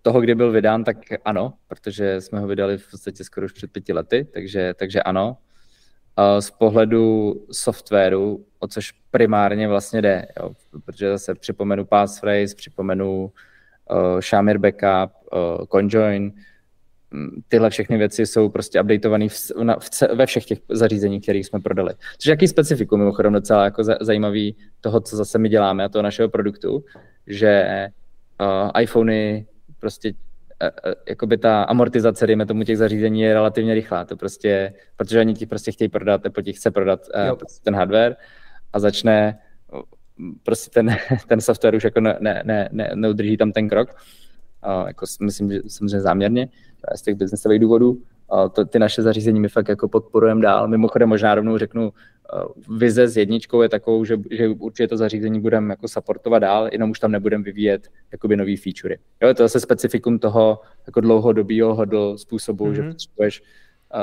[0.01, 3.71] toho, kdy byl vydán, tak ano, protože jsme ho vydali v podstatě skoro už před
[3.71, 5.37] pěti lety, takže, takže ano.
[6.39, 10.51] Z pohledu softwaru, o což primárně vlastně jde, jo,
[10.85, 13.31] protože zase připomenu passphrase, připomenu
[13.91, 16.33] uh, Shamir Backup, uh, Conjoin,
[17.47, 21.59] tyhle všechny věci jsou prostě updateované v, na, v, ve všech těch zařízeních, kterých jsme
[21.59, 21.93] prodali.
[22.17, 26.03] Což je jaký specifikum, mimochodem docela jako zajímavý toho, co zase my děláme a toho
[26.03, 26.83] našeho produktu,
[27.27, 27.87] že
[28.41, 29.47] uh, iPhony
[29.79, 34.05] prostě uh, jakoby ta amortizace, dejme tomu, těch zařízení je relativně rychlá.
[34.05, 36.99] To prostě, protože oni ti prostě chtějí prodat, Apple ti chce prodat
[37.31, 38.15] uh, prostě ten hardware
[38.73, 39.39] a začne
[40.43, 40.95] prostě ten,
[41.27, 43.89] ten software už jako ne, ne, ne, neudrží tam ten krok.
[44.65, 46.49] Uh, jako myslím, že samozřejmě záměrně
[46.95, 48.01] z těch biznesových důvodů.
[48.53, 50.67] To, ty naše zařízení my fakt jako podporujeme dál.
[50.67, 51.93] Mimochodem možná rovnou řeknu,
[52.77, 56.91] vize s jedničkou je takovou, že, že určitě to zařízení budeme jako supportovat dál, jenom
[56.91, 58.97] už tam nebudeme vyvíjet jakoby nový featurey.
[59.21, 62.73] Jo, to je zase specifikum toho jako dlouhodobého hodl způsobu, mm-hmm.
[62.73, 62.91] že mhm.
[62.91, 63.43] potřebuješ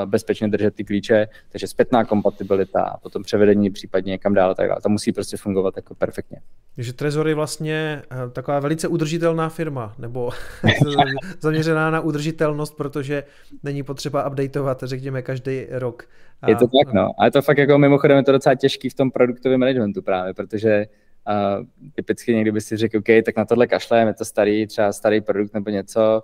[0.04, 4.80] bezpečně držet ty klíče, takže zpětná kompatibilita a potom převedení případně někam dál, tak dále.
[4.82, 6.40] To musí prostě fungovat jako perfektně.
[6.74, 10.30] Takže Trezor je vlastně eh, taková velice udržitelná firma, nebo
[11.40, 13.24] zaměřená na udržitelnost, protože
[13.62, 16.08] není potřeba updateovat, řekněme, každý rok.
[16.42, 16.50] A...
[16.50, 17.10] Je to tak, no.
[17.18, 20.34] A je to fakt jako mimochodem je to docela těžký v tom produktovém managementu právě,
[20.34, 20.86] protože
[21.28, 24.92] uh, typicky někdy by si řekl, OK, tak na tohle kašlem, je to starý, třeba
[24.92, 26.22] starý produkt nebo něco,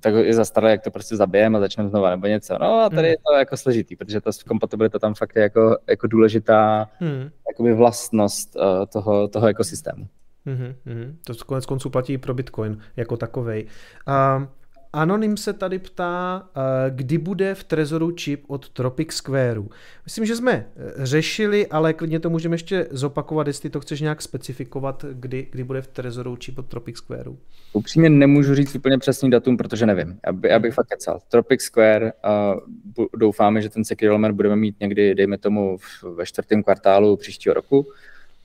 [0.00, 2.58] tak je zastaralé, jak to prostě zabijeme a začneme znova nebo něco.
[2.60, 3.10] No a tady hmm.
[3.10, 7.30] je to jako složitý, protože ta kompatibilita tam fakt je jako, jako důležitá hmm.
[7.48, 10.08] jakoby vlastnost uh, toho, toho ekosystému.
[10.46, 11.14] Mm-hmm.
[11.26, 13.66] To konec konců platí pro Bitcoin jako takovej.
[14.08, 14.46] Uh,
[14.92, 16.60] Anonym se tady ptá, eh,
[16.90, 19.68] kdy bude v Trezoru čip od Tropic Squareu.
[20.04, 24.22] Myslím, že jsme eh, řešili, ale klidně to můžeme ještě zopakovat, jestli to chceš nějak
[24.22, 27.36] specifikovat, kdy, kdy bude v Trezoru čip od Tropic Squareu.
[27.72, 30.18] Upřímně nemůžu říct úplně přesný datum, protože nevím.
[30.24, 31.20] Aby, abych fakt kecal.
[31.28, 35.78] Tropic Square, uh, doufáme, že ten element budeme mít někdy, dejme tomu,
[36.14, 37.86] ve čtvrtém kvartálu příštího roku.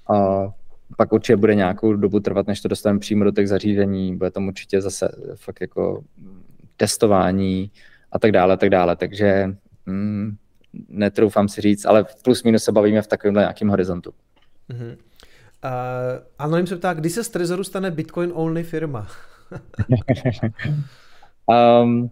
[0.09, 0.51] Uh,
[0.97, 4.47] pak určitě bude nějakou dobu trvat, než to dostaneme přímo do těch zařízení, bude tam
[4.47, 6.03] určitě zase fakt jako
[6.77, 7.71] testování
[8.11, 9.55] a tak dále, tak dále, takže
[9.85, 10.35] mm,
[10.89, 14.13] netroufám si říct, ale plus minus se bavíme v takovémhle nějakém horizontu.
[14.69, 14.97] Mm-hmm.
[15.65, 19.07] Uh, Anonym se ptá, kdy se z Trezoru stane Bitcoin only firma?
[21.83, 22.11] um,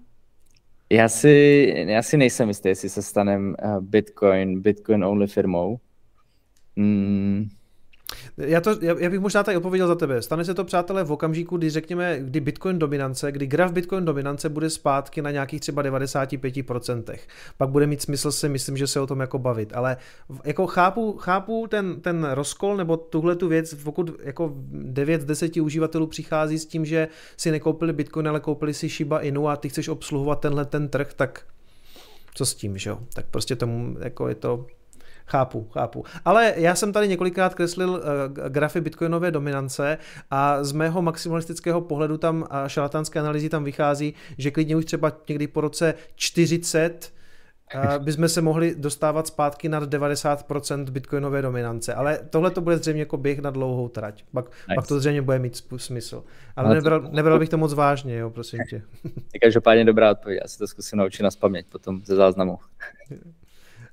[0.89, 5.79] já si, já si nejsem jistý, jestli se stanem uh, Bitcoin, Bitcoin only firmou.
[6.75, 7.49] Mm,
[8.37, 10.21] já, to, já, bych možná tady odpověděl za tebe.
[10.21, 14.49] Stane se to, přátelé, v okamžiku, kdy řekněme, kdy Bitcoin dominance, kdy graf Bitcoin dominance
[14.49, 17.17] bude zpátky na nějakých třeba 95%.
[17.57, 19.73] Pak bude mít smysl si, myslím, že se o tom jako bavit.
[19.73, 19.97] Ale
[20.43, 25.57] jako chápu, chápu ten, ten rozkol nebo tuhle tu věc, pokud jako 9 z 10
[25.57, 27.07] uživatelů přichází s tím, že
[27.37, 31.13] si nekoupili Bitcoin, ale koupili si Shiba Inu a ty chceš obsluhovat tenhle ten trh,
[31.13, 31.45] tak
[32.33, 32.99] co s tím, že jo?
[33.13, 34.65] Tak prostě tomu jako je to
[35.31, 36.05] Chápu, chápu.
[36.25, 37.99] Ale já jsem tady několikrát kreslil uh,
[38.49, 39.97] grafy bitcoinové dominance
[40.31, 45.11] a z mého maximalistického pohledu tam a šalatánské analýzy tam vychází, že klidně už třeba
[45.29, 47.13] někdy po roce 40
[47.75, 51.93] uh, bychom se mohli dostávat zpátky nad 90% bitcoinové dominance.
[51.93, 54.23] Ale tohle to bude zřejmě jako běh na dlouhou trať.
[54.33, 54.75] Pak, nice.
[54.75, 56.23] pak to zřejmě bude mít smysl.
[56.55, 58.81] Ale no, nebral, nebral bych to moc vážně, jo, prosím tě.
[59.41, 60.39] Každopádně dobrá odpověď.
[60.41, 61.29] Já si to zkusím naučit na
[61.69, 62.57] potom ze záznamu.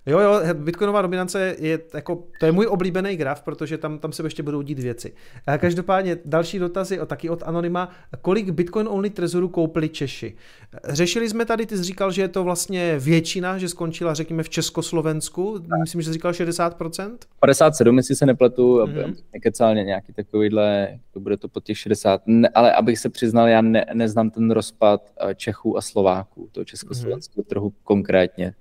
[0.09, 4.23] Jo, jo, bitcoinová dominance je jako, to je můj oblíbený graf, protože tam, tam se
[4.23, 5.13] ještě budou dít věci.
[5.59, 7.91] Každopádně další dotazy o, taky od Anonyma.
[8.23, 10.37] Kolik Bitcoin only trezorů koupili Češi?
[10.89, 14.49] Řešili jsme tady, ty jsi říkal, že je to vlastně většina, že skončila, řekněme, v
[14.49, 15.61] Československu.
[15.81, 17.17] Myslím, že jsi říkal 60%?
[17.41, 19.17] 57, jestli se nepletu, mm-hmm.
[19.33, 22.23] nekecálně nějaký takovýhle, to bude to po těch 60.
[22.27, 26.65] Ne, ale abych se přiznal, já ne, neznám ten rozpad eh, Čechů a Slováků, toho
[26.65, 27.49] československého mm-hmm.
[27.49, 28.55] trhu konkrétně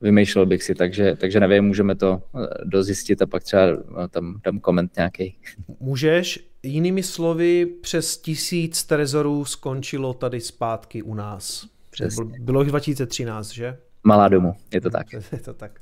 [0.00, 4.40] vymýšlel bych si, takže, takže nevím, můžeme to eh, dozjistit a pak třeba eh, tam
[4.44, 5.36] dám koment nějaký.
[5.80, 11.66] Můžeš, jinými slovy, přes tisíc trezorů skončilo tady zpátky u nás.
[11.90, 12.24] Přesně.
[12.40, 13.78] Bylo jich 2013, že?
[14.04, 15.06] Malá domů, je to tak.
[15.32, 15.80] je to tak.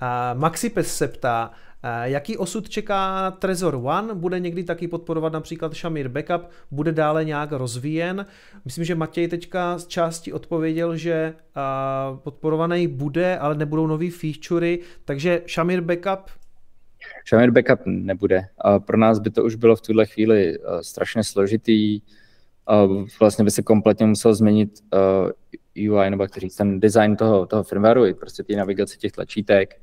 [0.00, 1.50] A Maxipes se ptá,
[2.02, 4.14] Jaký osud čeká Trezor One?
[4.14, 6.50] Bude někdy taky podporovat například Shamir Backup?
[6.70, 8.26] Bude dále nějak rozvíjen?
[8.64, 11.34] Myslím, že Matěj teďka z části odpověděl, že
[12.22, 16.30] podporovaný bude, ale nebudou nový featurey, takže Shamir Backup
[17.28, 18.42] Shamir Backup nebude.
[18.86, 22.00] Pro nás by to už bylo v tuhle chvíli strašně složitý.
[23.20, 24.70] Vlastně by se kompletně musel změnit
[25.90, 29.80] UI, nebo jak říct, ten design toho, toho firmwareu, prostě ty navigace těch tlačítek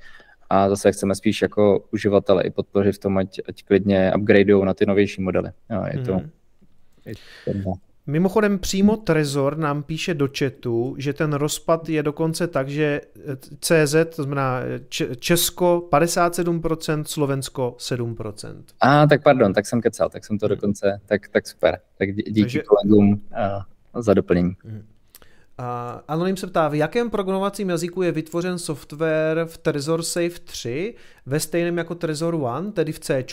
[0.52, 4.74] a zase chceme spíš jako uživatele i podpořit v tom, ať, ať klidně upgradeují na
[4.74, 5.50] ty novější modely.
[5.70, 6.30] Jo, je to, mm.
[7.06, 7.14] je
[7.46, 7.74] to
[8.08, 13.02] Mimochodem přímo Trezor nám píše do chatu, že ten rozpad je dokonce tak, že
[13.60, 14.62] CZ, to znamená
[15.20, 18.64] Česko 57%, Slovensko 7%.
[18.80, 21.80] A tak pardon, tak jsem kecal, tak jsem to dokonce, tak, tak super.
[21.98, 22.62] Tak díky Takže...
[22.62, 23.22] kolegům
[24.00, 24.56] za doplnění.
[24.64, 24.86] Mm.
[26.08, 31.40] Anonym se ptá, v jakém programovacím jazyku je vytvořen software v Trezor Safe 3 ve
[31.40, 33.26] stejném jako Trezor One, tedy v C?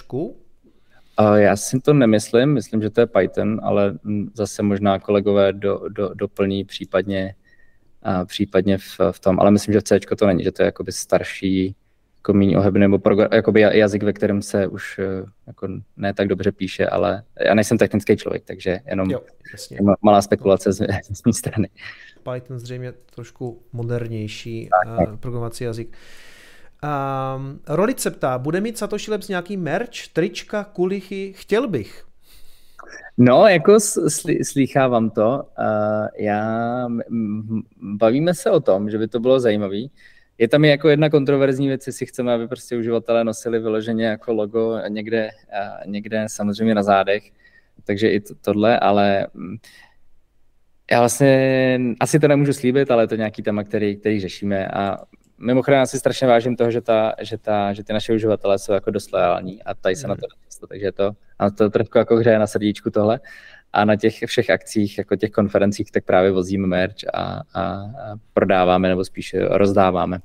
[1.35, 3.99] Já si to nemyslím, myslím, že to je Python, ale
[4.35, 7.35] zase možná kolegové do, do, doplní případně,
[8.25, 10.93] případně v, v tom, ale myslím, že v C to není, že to je jakoby
[10.93, 11.75] starší,
[12.19, 15.03] jako méně ohebný, nebo program, jakoby jazyk, ve kterém se už e,
[15.47, 19.21] jako ne tak dobře píše, ale já nejsem technický člověk, takže jenom jo,
[20.03, 21.69] malá spekulace z, z mé strany.
[22.33, 25.97] Python zřejmě trošku modernější uh, programovací jazyk.
[26.83, 31.33] Um, Rolic se ptá, bude mít Satoshi Labs nějaký merch, trička, kulichy?
[31.37, 32.05] Chtěl bych.
[33.19, 35.43] No, jako sl- slýchávám to.
[35.59, 36.89] Uh, já,
[37.83, 39.81] bavíme se o tom, že by to bylo zajímavé.
[40.39, 44.33] Je tam i jako jedna kontroverzní věc, jestli chceme, aby prostě uživatelé nosili vyloženě jako
[44.33, 45.31] logo někde,
[45.87, 47.23] někde samozřejmě na zádech.
[47.85, 49.57] Takže i to, tohle, ale mm,
[50.91, 54.99] já vlastně asi to nemůžu slíbit, ale je to nějaký téma, který, který řešíme a
[55.39, 58.73] mimochodem já si strašně vážím toho, že, ta, že, ta, že ty naše uživatelé jsou
[58.73, 60.09] jako dost lojální a tady se mm.
[60.09, 63.21] na to často, takže to, a to trošku jako hřeje na srdíčku tohle.
[63.73, 67.91] A na těch všech akcích, jako těch konferencích, tak právě vozíme merch a, a, a
[68.35, 70.19] prodáváme nebo spíše rozdáváme.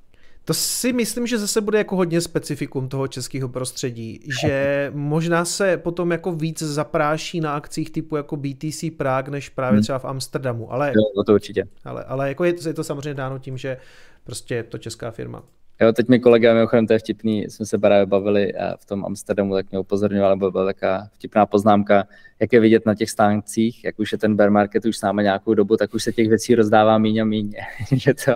[0.46, 5.78] To si myslím, že zase bude jako hodně specifikum toho českého prostředí, že možná se
[5.78, 9.84] potom jako víc zapráší na akcích typu jako BTC Prague, než právě hmm.
[9.84, 11.64] třeba v Amsterdamu, ale, jo, to určitě.
[11.84, 13.78] ale, ale jako je, je to samozřejmě dáno tím, že
[14.24, 15.44] prostě je to česká firma.
[15.82, 19.06] Jo, teď mi kolega, mimochodem to je vtipný, jsme se právě bavili eh, v tom
[19.06, 22.08] Amsterdamu, tak mě upozorňoval, nebo byla taková vtipná poznámka,
[22.40, 25.24] jak je vidět na těch stáncích, jak už je ten bear market už s námi
[25.24, 27.54] nějakou dobu, tak už se těch věcí rozdává míň a míň,
[27.92, 28.32] že to,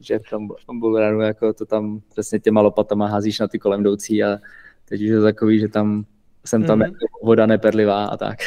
[0.00, 3.58] že v tom, v tom bullrunu jako to tam přesně těma lopatama házíš na ty
[3.58, 4.38] kolem jdoucí a
[4.84, 6.04] teď už je takový, že tam
[6.46, 6.84] jsem tam mm-hmm.
[6.84, 8.38] jako voda neperlivá a tak.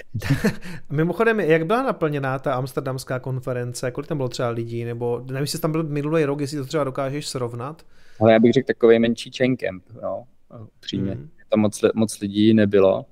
[0.89, 3.91] Mimochodem, jak byla naplněná ta amsterdamská konference?
[3.91, 4.83] Kolik tam bylo třeba lidí?
[4.83, 7.85] Nebo nevím, jestli tam byl minulý rok, jestli to třeba dokážeš srovnat?
[8.19, 10.23] Ale já bych řekl takový menší chain camp, no,
[10.79, 11.15] přímě.
[11.15, 11.29] Mm.
[11.49, 13.05] Tam moc, moc lidí nebylo.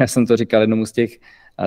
[0.00, 1.18] Já jsem to říkal jednomu z těch,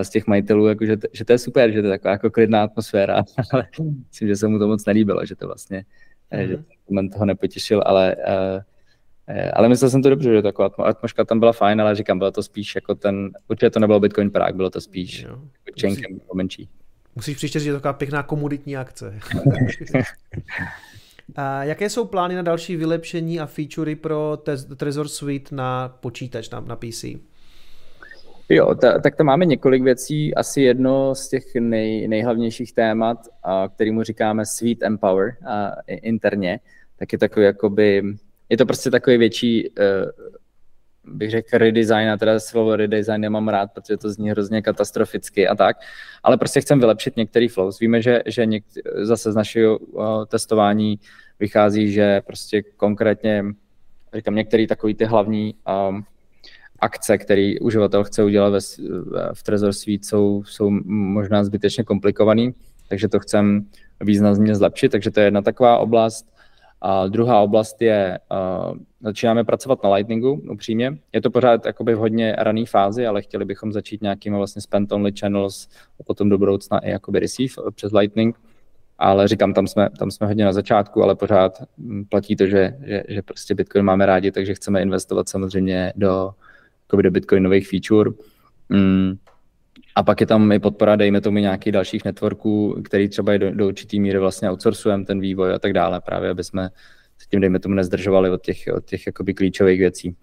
[0.02, 2.32] z těch majitelů, jako, že, to, že to je super, že to je taková jako
[2.32, 3.68] klidná atmosféra, ale
[4.10, 5.86] myslím, že se mu to moc nelíbilo, že to vlastně,
[6.32, 6.48] mm.
[6.48, 8.62] že ten toho nepotěšil, ale uh,
[9.54, 12.44] ale myslel jsem to dobře, že taková atmosféra tam byla fajn, ale říkám, bylo to
[12.44, 15.40] spíš jako ten, určitě to nebylo Bitcoin Prague, bylo to spíš jo.
[15.76, 16.70] čenkem Musí, menší.
[17.16, 19.20] Musíš příště říct, že to taková pěkná komoditní akce.
[21.36, 24.38] a jaké jsou plány na další vylepšení a featurey pro
[24.78, 27.06] Trezor Suite na počítač, na, na PC?
[28.50, 30.36] Jo, ta, tak tam máme několik věcí.
[30.36, 36.60] Asi jedno z těch nej, nejhlavnějších témat, a, kterýmu říkáme Suite Empower a, interně,
[36.98, 38.04] tak je takový jakoby
[38.54, 43.72] je to prostě takový větší, uh, bych řekl, redesign, a teda slovo redesign nemám rád,
[43.74, 45.78] protože to zní hrozně katastroficky a tak,
[46.24, 47.80] ale prostě chcem vylepšit některý flows.
[47.80, 48.64] Víme, že, že něk,
[49.02, 51.00] zase z našeho uh, testování
[51.40, 53.46] vychází, že prostě konkrétně,
[54.16, 55.56] říkám, některé takový ty hlavní
[55.90, 56.06] um,
[56.80, 58.60] akce, které uživatel chce udělat ve,
[59.34, 62.54] v Trezor Suite, jsou, jsou možná zbytečně komplikovaný,
[62.90, 63.66] takže to chcem
[64.02, 66.34] významně zlepšit, takže to je jedna taková oblast.
[66.86, 70.98] A druhá oblast je, uh, začínáme pracovat na Lightningu, upřímně.
[71.14, 75.12] Je to pořád jakoby v hodně rané fázi, ale chtěli bychom začít nějakými vlastně spent-only
[75.20, 75.68] channels
[76.00, 78.40] a potom do budoucna i jakoby receive přes Lightning.
[78.98, 82.78] Ale říkám, tam jsme, tam jsme hodně na začátku, ale pořád hm, platí to, že,
[82.86, 86.32] že, že prostě Bitcoin máme rádi, takže chceme investovat samozřejmě do,
[87.02, 88.12] do Bitcoinových feature.
[88.70, 89.14] Mm,
[89.96, 93.68] a pak je tam i podpora, dejme tomu nějakých dalších networků, který třeba do, do
[93.68, 96.70] určitý míry vlastně outsourcujeme ten vývoj a tak dále, právě aby jsme
[97.18, 100.16] se tím, dejme tomu, nezdržovali od těch, od těch jakoby klíčových věcí.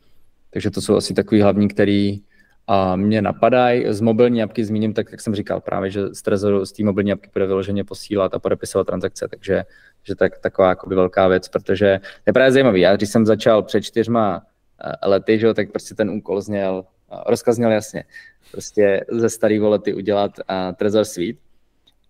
[0.51, 2.21] Takže to jsou asi takový hlavní, který
[2.67, 3.85] a mě napadají.
[3.89, 7.13] Z mobilní apky zmíním, tak jak jsem říkal, právě, že z Trezoru z té mobilní
[7.13, 9.65] apky bude vyloženě posílat a podepisovat transakce, takže
[10.03, 12.81] že tak, taková jakoby velká věc, protože je právě zajímavý.
[12.81, 14.43] Já když jsem začal před čtyřma
[14.85, 16.85] eh, lety, že, tak prostě ten úkol zněl,
[17.27, 18.05] rozkaz zněl jasně
[18.51, 21.41] prostě ze starý volety udělat uh, Trezor Suite.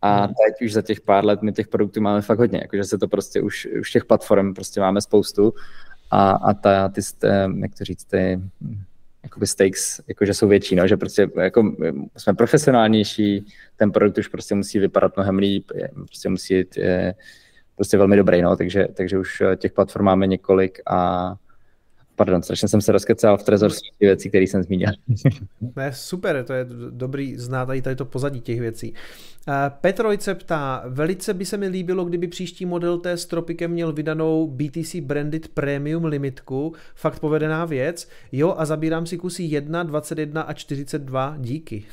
[0.02, 0.34] A hmm.
[0.34, 3.08] teď už za těch pár let my těch produktů máme fakt hodně, jakože se to
[3.08, 5.54] prostě už, už těch platform prostě máme spoustu
[6.10, 7.00] a, a ta, ty,
[7.60, 8.40] jak to říct, ty
[9.22, 11.74] jakoby stakes, jakože jsou větší, no, že prostě jako
[12.16, 13.46] jsme profesionálnější,
[13.76, 17.14] ten produkt už prostě musí vypadat mnohem líp, prostě musí jít, je,
[17.76, 21.34] prostě velmi dobrý, no, takže, takže už těch platform máme několik a
[22.20, 24.88] Pardon, strašně jsem se rozkecal v Trezor ty věcí, které jsem zmínil.
[25.76, 28.94] ne, super, to je dobrý znát tady, tady to pozadí těch věcí.
[29.80, 34.46] Petrojce ptá, velice by se mi líbilo, kdyby příští model té s Tropikem měl vydanou
[34.46, 38.08] BTC Branded Premium limitku, fakt povedená věc.
[38.32, 41.84] Jo, a zabírám si kusy 1, 21 a 42, díky.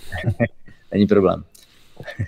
[0.91, 1.43] Není problém.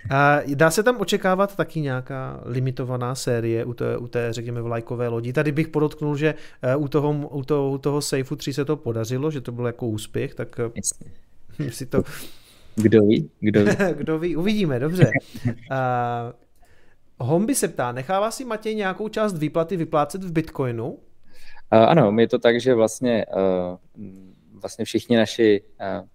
[0.09, 5.07] A dá se tam očekávat taky nějaká limitovaná série u té, u té řekněme, vlajkové
[5.07, 5.33] lodi.
[5.33, 8.77] Tady bych podotknul, že eh, u toho, u toho, u toho Safeu 3 se to
[8.77, 11.11] podařilo, že to byl jako úspěch, tak eh, Jasně.
[11.71, 12.03] si to...
[12.75, 13.29] Kdo ví?
[13.39, 13.71] Kdo ví?
[13.93, 14.35] Kdo ví?
[14.35, 15.11] Uvidíme, dobře.
[15.71, 16.33] A,
[17.21, 20.89] Homby se ptá, nechává si Matěj nějakou část výplaty vyplácet v Bitcoinu?
[20.91, 20.99] Uh,
[21.71, 23.77] ano, je to tak, že vlastně, uh,
[24.61, 26.07] vlastně všichni naši uh,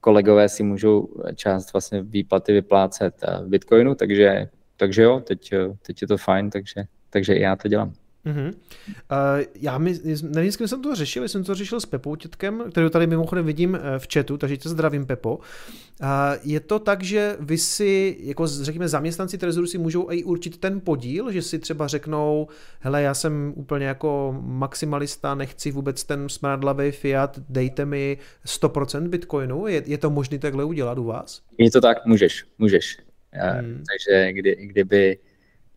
[0.00, 5.54] kolegové si můžou část vlastně výplaty vyplácet v Bitcoinu, takže, takže jo, teď,
[5.86, 7.92] teď je to fajn, takže, takže i já to dělám.
[8.28, 8.46] Uh-huh.
[8.48, 12.64] Uh, já my, nevím, s kým jsem to řešil, jsem to řešil s Pepou Tětkem,
[12.70, 15.36] kterou tady mimochodem vidím eh, v chatu, takže tě zdravím, Pepo.
[15.36, 16.06] Uh,
[16.42, 20.80] je to tak, že vy si, jako řekněme, zaměstnanci Trezoru si můžou i určit ten
[20.80, 22.48] podíl, že si třeba řeknou,
[22.80, 29.66] hele, já jsem úplně jako maximalista, nechci vůbec ten smradlavý fiat, dejte mi 100% bitcoinu.
[29.66, 31.42] Je, je to možné takhle udělat u vás?
[31.58, 32.98] Je to tak, můžeš, můžeš.
[33.32, 33.82] Hmm.
[33.88, 35.18] Takže kdy, kdyby,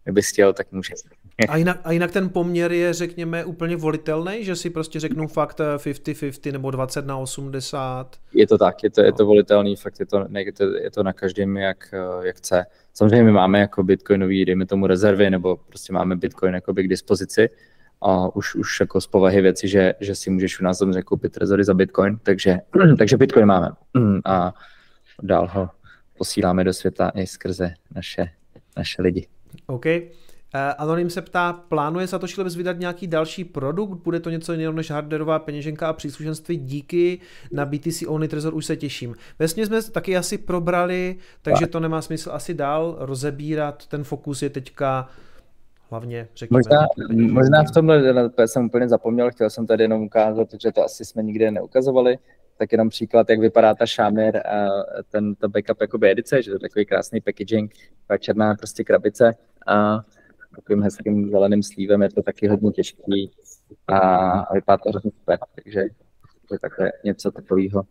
[0.03, 0.94] kdyby chtěl, tak můžeš.
[1.49, 5.59] A jinak, a jinak ten poměr je, řekněme, úplně volitelný, že si prostě řeknu fakt
[5.59, 8.15] 50-50 eh, nebo 20 na 80?
[8.33, 11.03] Je to tak, je to, je to volitelný, fakt je to, je to, je to
[11.03, 12.65] na každém, jak, eh, jak chce.
[12.93, 17.49] Samozřejmě my máme jako bitcoinový, dejme tomu rezervy, nebo prostě máme bitcoin jakoby k dispozici,
[18.01, 21.31] a už, už jako z povahy věci, že, že si můžeš u nás samozřejmě koupit
[21.31, 22.57] trezory za bitcoin, takže,
[22.97, 23.69] takže bitcoin máme
[24.25, 24.53] a
[25.23, 25.69] dál ho
[26.17, 28.29] posíláme do světa i skrze naše,
[28.77, 29.27] naše lidi.
[29.67, 29.85] OK.
[30.53, 34.03] Eh, Anonym se ptá, plánuje Satoshi Labs vydat nějaký další produkt?
[34.03, 36.57] Bude to něco jiného než hardwareová peněženka a příslušenství?
[36.57, 37.19] Díky
[37.52, 39.15] na BTC Only Trezor už se těším.
[39.40, 43.88] Vesmě jsme taky asi probrali, takže to nemá smysl asi dál rozebírat.
[43.88, 45.10] Ten fokus je teďka
[45.90, 46.60] hlavně, řekněme.
[46.60, 46.88] Možná,
[47.34, 51.23] možná v tomhle jsem úplně zapomněl, chtěl jsem tady jenom ukázat, že to asi jsme
[51.23, 52.18] nikde neukazovali,
[52.57, 54.68] tak jenom příklad, jak vypadá ta Shamir a
[55.10, 57.73] ten to backup jako edice, že to je takový krásný packaging,
[58.19, 59.36] černá prostě krabice
[59.68, 60.02] a
[60.56, 63.32] takovým hezkým zeleným slívem, je to taky hodně těžký
[63.88, 65.84] a vypadá to hrozně super, takže
[66.48, 67.84] to je takové něco takového.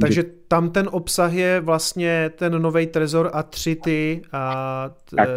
[0.00, 5.28] Takže tam ten obsah je vlastně ten nový Trezor a tři ty a t, tak,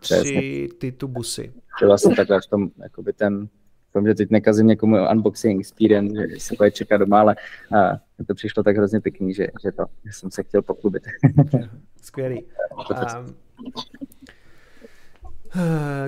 [0.00, 1.52] tři ty tubusy.
[1.80, 3.48] To vlastně takhle v tom, jakoby ten,
[3.94, 7.36] Vím, že teď nekazím někomu unboxing experience, že se bude čekat doma, ale
[7.76, 11.02] a, to přišlo tak hrozně pěkný, že, že, to, že jsem se chtěl pochlubit.
[12.02, 12.46] Skvělý.
[12.90, 13.34] Um,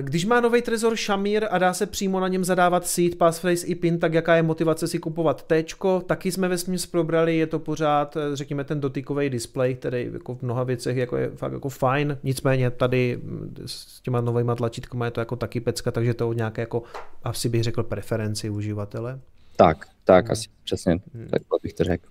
[0.01, 3.75] když má nový trezor Shamir a dá se přímo na něm zadávat seed, passphrase i
[3.75, 5.63] pin, tak jaká je motivace si kupovat T?
[6.05, 10.35] Taky jsme ve směs probrali, je to pořád, eh, řekněme, ten dotykový display, který jako
[10.35, 15.05] v mnoha věcech jako je fakt jako fajn, nicméně tady mm, s těma novýma tlačítkama
[15.05, 16.83] je to jako taky pecka, takže to nějaké jako,
[17.23, 19.19] asi bych řekl, preferenci uživatele.
[19.55, 20.31] Tak, tak, hmm.
[20.31, 21.27] asi přesně, hmm.
[21.27, 22.09] tak bych to řekl.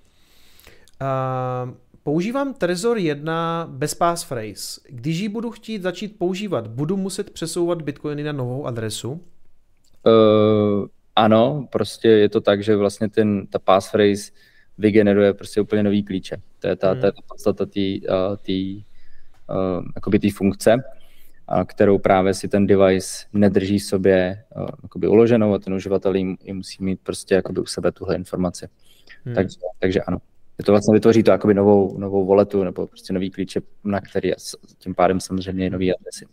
[1.02, 1.74] Uh,
[2.04, 4.80] Používám Trezor 1 bez passphrase.
[4.88, 9.10] Když ji budu chtít začít používat, budu muset přesouvat bitcoiny na novou adresu?
[9.12, 10.86] Uh,
[11.16, 14.32] ano, prostě je to tak, že vlastně ten, ta passphrase
[14.78, 16.36] vygeneruje prostě úplně nový klíče.
[16.58, 17.00] To je ta, hmm.
[17.00, 17.80] ta podstata té
[19.48, 24.44] uh, uh, funkce, uh, kterou právě si ten device nedrží sobě
[24.96, 28.68] uh, uloženou a ten uživatel jim, jim musí mít prostě jakoby u sebe tuhle informaci.
[29.24, 29.34] Hmm.
[29.34, 30.18] Takže, takže ano
[30.58, 34.32] je to vlastně vytvoří to jakoby novou, novou voletu nebo prostě nový klíče, na který
[34.78, 36.26] tím pádem samozřejmě nový adresy.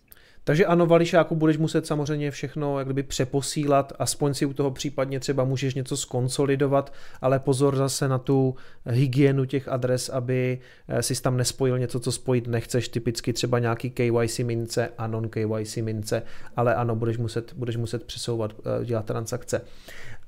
[0.44, 5.20] Takže ano, Vališáku, budeš muset samozřejmě všechno jak kdyby přeposílat, aspoň si u toho případně
[5.20, 11.22] třeba můžeš něco skonsolidovat, ale pozor zase na tu hygienu těch adres, aby eh, si
[11.22, 16.24] tam nespojil něco, co spojit nechceš, typicky třeba nějaký KYC mince a non-KYC mince,
[16.56, 19.62] ale ano, budeš muset, budeš muset přesouvat, eh, dělat transakce.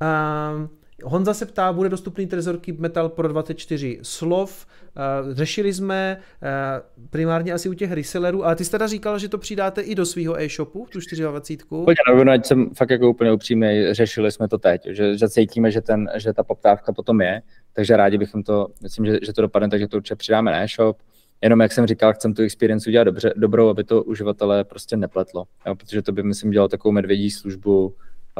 [0.01, 0.69] Um,
[1.03, 4.67] Honza se ptá, bude dostupný Trezor Keep Metal pro 24 slov.
[5.25, 9.29] Uh, řešili jsme uh, primárně asi u těch resellerů, ale ty jsi teda říkal, že
[9.29, 11.63] to přidáte i do svého e-shopu, tu 24.
[11.85, 11.97] Pojď
[12.33, 16.09] ať jsem fakt jako úplně upřímný, řešili jsme to teď, že, že cítíme, že, ten,
[16.15, 17.41] že ta poptávka potom je,
[17.73, 20.97] takže rádi bychom to, myslím, že, že to dopadne, takže to určitě přidáme na e-shop.
[21.41, 25.45] Jenom jak jsem říkal, chcem tu experience udělat dobře, dobrou, aby to uživatelé prostě nepletlo,
[25.65, 27.95] jo, protože to by, myslím, dělal takovou medvědí službu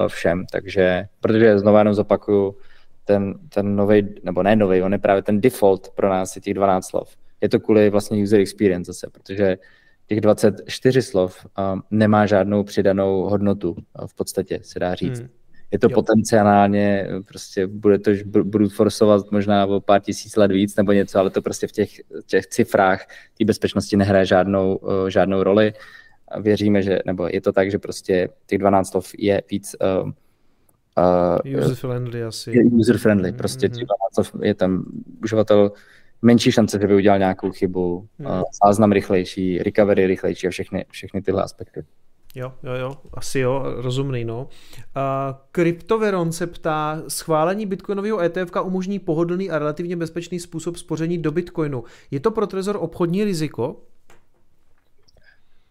[0.08, 0.46] všem.
[0.52, 2.58] Takže, protože znovu jenom zopakuju,
[3.06, 6.54] ten, ten nový, nebo ne nový, on je právě ten default pro nás je těch
[6.54, 7.16] 12 slov.
[7.42, 9.58] Je to kvůli vlastně user experience zase, protože
[10.08, 15.20] těch 24 slov um, nemá žádnou přidanou hodnotu, uh, v podstatě se dá říct.
[15.20, 15.30] Hmm.
[15.72, 15.96] Je to jo.
[15.96, 21.30] potenciálně, prostě bude to, budu forsovat možná o pár tisíc let víc nebo něco, ale
[21.30, 21.90] to prostě v těch,
[22.26, 23.06] těch cifrách
[23.38, 25.74] té bezpečnosti nehraje žádnou, uh, žádnou roli
[26.40, 30.10] věříme, že, nebo je to tak, že prostě těch 12 slov je víc uh,
[31.48, 32.52] uh, user-friendly asi.
[32.52, 33.38] User-friendly, mm-hmm.
[33.38, 34.86] prostě těch 12 slov je tam
[35.24, 35.72] uživatel
[36.22, 38.26] menší šance, že by udělal nějakou chybu, mm.
[38.26, 41.84] uh, záznam rychlejší, recovery rychlejší a všechny, všechny tyhle aspekty.
[42.36, 44.42] Jo, jo, jo, asi jo, rozumný, no.
[44.42, 51.32] Uh, Kryptoveron se ptá, schválení bitcoinového ETF umožní pohodlný a relativně bezpečný způsob spoření do
[51.32, 51.84] bitcoinu.
[52.12, 53.82] Je to pro Trezor obchodní riziko?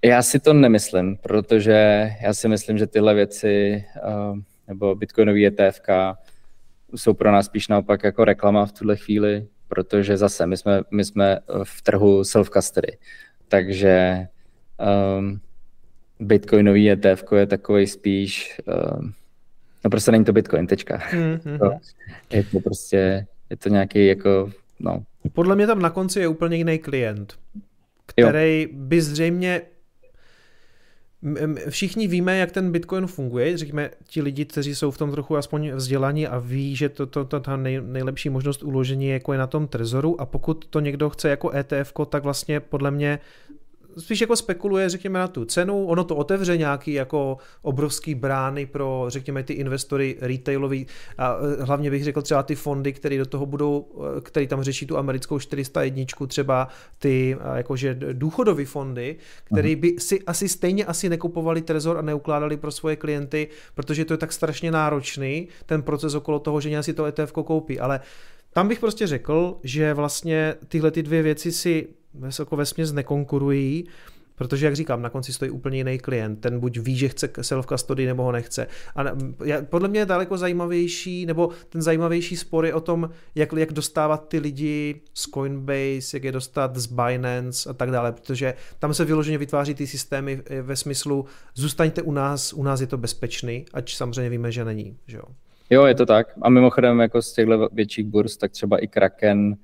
[0.04, 4.38] Já si to nemyslím, protože já si myslím, že tyhle věci uh,
[4.68, 5.80] nebo bitcoinový ETF
[6.94, 11.04] jsou pro nás spíš naopak jako reklama v tuhle chvíli, protože zase my jsme, my
[11.04, 12.96] jsme v trhu self-custody,
[13.48, 14.26] takže
[15.18, 15.40] um,
[16.20, 19.02] Bitcoinový ETF je takový spíš, uh,
[19.84, 20.98] no prostě není to Bitcoin, tečka.
[20.98, 21.58] Mm-hmm.
[21.58, 21.70] To,
[22.36, 24.50] je to prostě, je to nějaký jako,
[24.80, 25.04] no.
[25.32, 27.34] Podle mě tam na konci je úplně jiný klient,
[28.06, 28.68] který jo.
[28.72, 29.62] by zřejmě
[31.68, 35.70] Všichni víme, jak ten Bitcoin funguje, řekněme ti lidi, kteří jsou v tom trochu aspoň
[35.70, 39.38] vzdělaní a ví, že to, to, to ta nej, nejlepší možnost uložení je, jako je
[39.38, 40.20] na tom trezoru.
[40.20, 43.18] A pokud to někdo chce jako ETF, tak vlastně podle mě
[43.98, 49.04] spíš jako spekuluje, řekněme, na tu cenu, ono to otevře nějaký jako obrovský brány pro,
[49.08, 50.86] řekněme, ty investory retailový
[51.18, 53.86] a e, hlavně bych řekl třeba ty fondy, které do toho budou,
[54.16, 60.22] e, který tam řeší tu americkou 401, třeba ty jakože důchodové fondy, které by si
[60.22, 64.70] asi stejně asi nekupovali trezor a neukládali pro svoje klienty, protože to je tak strašně
[64.70, 68.00] náročný, ten proces okolo toho, že nějak si to ETF koupí, ale
[68.52, 71.88] tam bych prostě řekl, že vlastně tyhle ty dvě věci si
[72.38, 73.84] jako vesměs nekonkurují,
[74.34, 76.36] protože, jak říkám, na konci stojí úplně jiný klient.
[76.36, 78.66] Ten buď ví, že chce self-custody, nebo ho nechce.
[78.96, 79.04] A
[79.62, 84.28] podle mě je daleko zajímavější, nebo ten zajímavější spor je o tom, jak, jak dostávat
[84.28, 89.04] ty lidi z Coinbase, jak je dostat z Binance a tak dále, protože tam se
[89.04, 91.24] vyloženě vytváří ty systémy ve smyslu
[91.54, 94.96] zůstaňte u nás, u nás je to bezpečný, ať samozřejmě víme, že není.
[95.06, 95.24] Že jo?
[95.70, 96.26] Jo, je to tak.
[96.42, 99.56] A mimochodem jako z těchto větších burz, tak třeba i Kraken,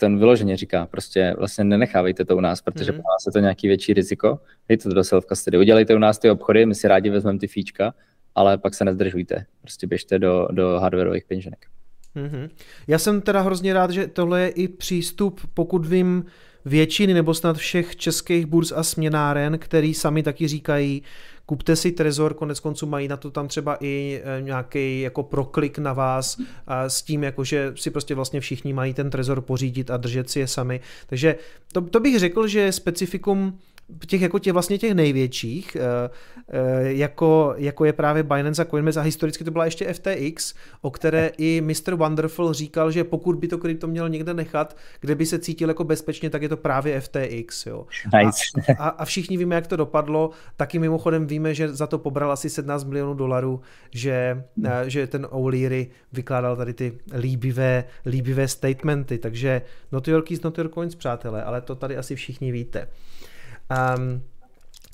[0.00, 2.98] ten vyloženě říká, prostě vlastně nenechávejte to u nás, protože mm.
[2.98, 6.30] pro nás je to nějaký větší riziko, dejte to do self-custody, udělejte u nás ty
[6.30, 7.94] obchody, my si rádi vezmeme ty fíčka,
[8.34, 11.66] ale pak se nezdržujte, prostě běžte do, do hardwareových peněženek.
[12.16, 12.50] Mm-hmm.
[12.86, 16.24] Já jsem teda hrozně rád, že tohle je i přístup, pokud vím,
[16.64, 21.02] většiny nebo snad všech českých burz a směnáren, který sami taky říkají,
[21.50, 25.78] kupte si Trezor, konec konců mají na to tam třeba i e, nějaký jako proklik
[25.78, 29.90] na vás a s tím, jako že si prostě vlastně všichni mají ten Trezor pořídit
[29.90, 30.80] a držet si je sami.
[31.06, 31.36] Takže
[31.72, 33.58] to, to bych řekl, že specifikum
[34.06, 36.10] těch jako těch vlastně těch největších, eh,
[36.48, 40.90] eh, jako, jako je právě Binance a Coinbase a historicky to byla ještě FTX, o
[40.90, 41.94] které i Mr.
[41.94, 45.84] Wonderful říkal, že pokud by to krypto měl někde nechat, kde by se cítil jako
[45.84, 47.66] bezpečně, tak je to právě FTX.
[47.66, 47.86] Jo.
[48.24, 48.74] Nice.
[48.78, 50.30] A, a, a všichni víme, jak to dopadlo.
[50.56, 53.60] Taky mimochodem víme, že za to pobral asi 17 milionů dolarů,
[53.90, 59.62] že, eh, že ten O'Leary vykládal tady ty líbivé, líbivé statementy, takže
[59.92, 62.88] not your keys, not your coins, přátelé, ale to tady asi všichni víte.
[63.70, 64.22] Um,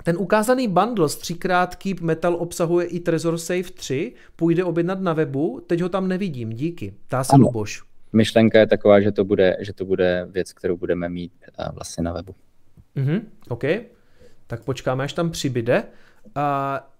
[0.04, 5.12] ten ukázaný bundle z 3x Keep Metal obsahuje i Trezor Safe 3, půjde objednat na
[5.12, 6.94] webu, teď ho tam nevidím, díky.
[7.08, 7.82] Tá se Luboš.
[8.12, 12.04] Myšlenka je taková, že to bude, že to bude věc, kterou budeme mít uh, vlastně
[12.04, 12.34] na webu.
[12.94, 13.64] Mhm, OK.
[14.46, 15.82] Tak počkáme, až tam přibyde.
[16.36, 16.42] Uh,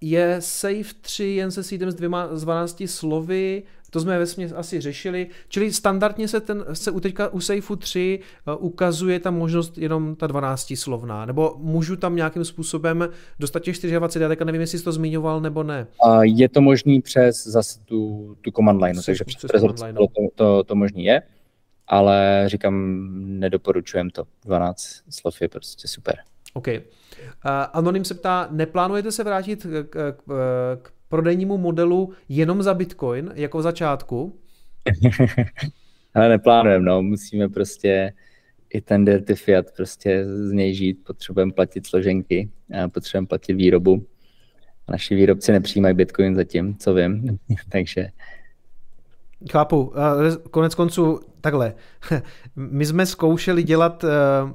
[0.01, 4.81] je Safe 3 jen se sídem s dvěma z 12 slovy, to jsme ve asi
[4.81, 9.31] řešili, čili standardně se, ten, se u teďka u Safeu 3 uh, eh, ukazuje ta
[9.31, 13.09] možnost jenom ta 12 slovná, nebo můžu tam nějakým způsobem
[13.39, 15.87] dostat těch 24, já teďka nevím, jestli jsi to zmiňoval nebo ne.
[16.05, 19.99] Uh, je to možný přes zase tu, tu command line, takže přes, přes line.
[19.99, 21.23] to, to, to možný je,
[21.87, 23.07] ale říkám,
[23.39, 24.25] nedoporučujem to.
[24.45, 26.17] 12 slov je prostě super.
[26.55, 26.69] OK.
[26.69, 26.83] Uh,
[27.73, 30.23] Anonym se ptá, neplánujete se vrátit k, k, k,
[30.83, 34.39] k prodejnímu modelu jenom za Bitcoin, jako v začátku?
[36.15, 38.13] Ale neplánujeme, no, musíme prostě
[38.71, 42.51] i ten dirty fiat prostě z něj žít, potřebujeme platit složenky,
[42.93, 44.07] potřebujeme platit výrobu.
[44.89, 47.39] Naši výrobci nepřijímají Bitcoin zatím, co vím,
[47.69, 48.09] takže
[49.53, 49.93] Chápu.
[50.51, 51.75] Konec konců takhle.
[52.57, 54.09] My jsme zkoušeli dělat, eh,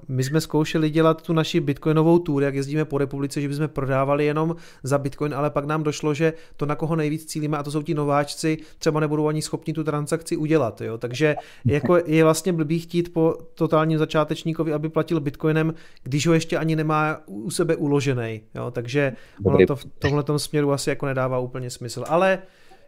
[0.07, 4.25] my jsme zkoušeli dělat tu naši bitcoinovou tour, jak jezdíme po republice, že bychom prodávali
[4.25, 7.71] jenom za bitcoin, ale pak nám došlo, že to na koho nejvíc cílíme a to
[7.71, 10.81] jsou ti nováčci, třeba nebudou ani schopni tu transakci udělat.
[10.81, 10.97] Jo?
[10.97, 11.35] Takže
[11.65, 15.73] jako je vlastně blbý chtít po totálním začátečníkovi, aby platil bitcoinem,
[16.03, 18.41] když ho ještě ani nemá u sebe uložený.
[18.55, 18.71] Jo?
[18.71, 19.13] Takže
[19.43, 22.03] ono to v tomhle směru asi jako nedává úplně smysl.
[22.07, 22.39] Ale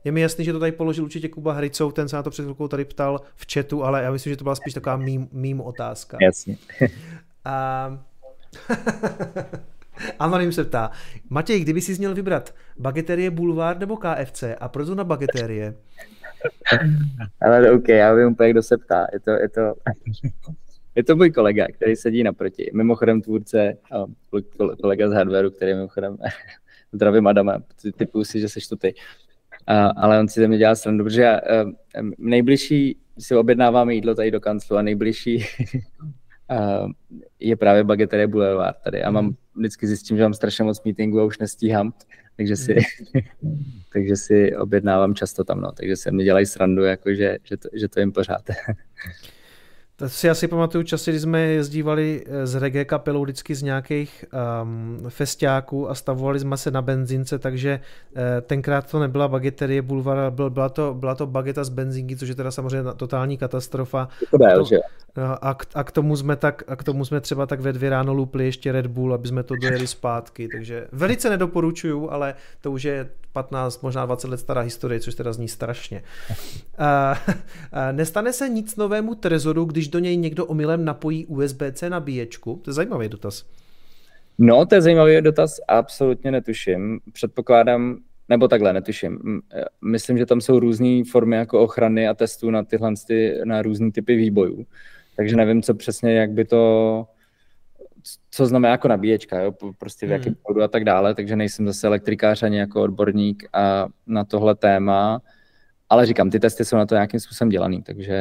[0.03, 2.41] je mi jasný, že to tady položil určitě Kuba Hricou, ten se na to před
[2.41, 5.61] chvilkou tady ptal v chatu, ale já myslím, že to byla spíš taková mým, mým
[5.61, 6.17] otázka.
[6.21, 6.57] Jasně.
[7.45, 7.99] A...
[10.19, 10.91] Anonym se ptá,
[11.29, 15.73] Matěj, kdyby si měl vybrat bageterie Boulevard nebo KFC a proč na bageterie?
[17.41, 19.07] Ale OK, já vím úplně, kdo se ptá.
[19.13, 19.73] Je to, je to,
[20.95, 22.71] je to můj kolega, který sedí naproti.
[22.73, 23.77] Mimochodem tvůrce,
[24.81, 26.17] kolega z hardwareu, který mimochodem
[26.91, 27.57] zdravím Adama,
[27.97, 28.95] typuju si, že seš to ty
[29.67, 31.65] ale on si ze mě dělá srandu, protože já, eh,
[32.17, 35.45] nejbližší si objednáváme jídlo tady do kanclu a nejbližší
[37.39, 39.35] je právě Bageterie Boulevard tady a mám mhm.
[39.55, 41.93] vždycky zjistím, že mám strašně moc meetingu a už nestíhám,
[42.37, 42.75] takže si,
[43.43, 43.63] mhm.
[43.93, 47.69] takže si objednávám často tam, no, takže se mi dělají srandu, jako že, že, to,
[47.73, 48.41] že to jim pořád.
[50.07, 54.25] si asi pamatuju časy, kdy jsme jezdívali eh, z reggae kapelou vždycky z nějakých
[54.61, 57.79] um, festiáků a stavovali jsme se na benzince, takže
[58.15, 62.29] uh, tenkrát to nebyla bageterie Bulvar, byl, byla, to, byla to bageta z benzinky, což
[62.29, 64.07] je teda samozřejmě totální katastrofa.
[64.31, 67.05] To byl, a, to, no, a, k, a, k tomu jsme tak, a k tomu
[67.05, 70.47] jsme třeba tak ve dvě ráno lupli ještě Red Bull, aby jsme to dojeli zpátky,
[70.55, 75.33] takže velice nedoporučuju, ale to už je 15, možná 20 let stará historie, což teda
[75.33, 76.03] zní strašně.
[76.29, 76.35] Uh,
[76.85, 77.37] uh,
[77.91, 82.59] nestane se nic novému Trezoru, když do něj někdo omylem napojí USB-C nabíječku?
[82.63, 83.45] To je zajímavý dotaz.
[84.37, 86.99] No, to je zajímavý dotaz, absolutně netuším.
[87.13, 87.97] Předpokládám,
[88.29, 89.41] nebo takhle, netuším.
[89.53, 93.61] E, myslím, že tam jsou různé formy jako ochrany a testů na tyhle ty, na
[93.61, 94.65] různé typy výbojů.
[95.15, 97.05] Takže nevím, co přesně, jak by to,
[98.31, 99.53] co znamená jako nabíječka, jo?
[99.77, 100.41] prostě v jakém hmm.
[100.47, 105.21] bodu a tak dále, takže nejsem zase elektrikář ani jako odborník a na tohle téma,
[105.89, 108.17] ale říkám, ty testy jsou na to nějakým způsobem dělaný, takže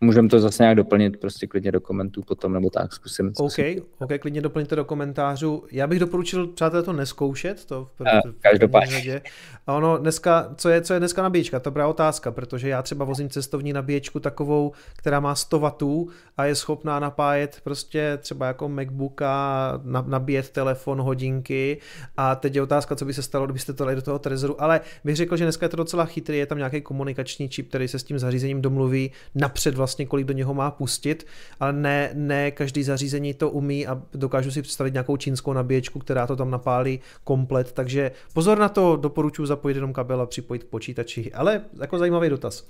[0.00, 3.32] Můžeme to zase nějak doplnit prostě klidně do komentů potom, nebo tak, zkusím.
[3.38, 3.58] OK,
[3.98, 5.64] OK, klidně doplňte do komentářů.
[5.72, 7.64] Já bych doporučil, přátelé, to neskoušet.
[7.64, 9.22] To v, v, každopádně.
[9.66, 11.60] A ono dneska, co je, co je dneska nabíječka?
[11.60, 16.06] To je dobrá otázka, protože já třeba vozím cestovní nabíječku takovou, která má 100 W
[16.36, 21.78] a je schopná napájet prostě třeba jako MacBooka, nabíjet telefon, hodinky
[22.16, 24.80] a teď je otázka, co by se stalo, kdybyste to dali do toho Trezoru, ale
[25.04, 27.98] bych řekl, že dneska je to docela chytrý, je tam nějaký komunikační čip, který se
[27.98, 31.26] s tím zařízením domluví napřed vlastně, kolik do něho má pustit,
[31.60, 36.26] ale ne, ne každý zařízení to umí a dokážu si představit nějakou čínskou nabíječku, která
[36.26, 40.66] to tam napálí komplet, takže pozor na to, doporučuji zapojit jenom kabel a připojit k
[40.66, 42.66] počítači, ale jako zajímavý dotaz.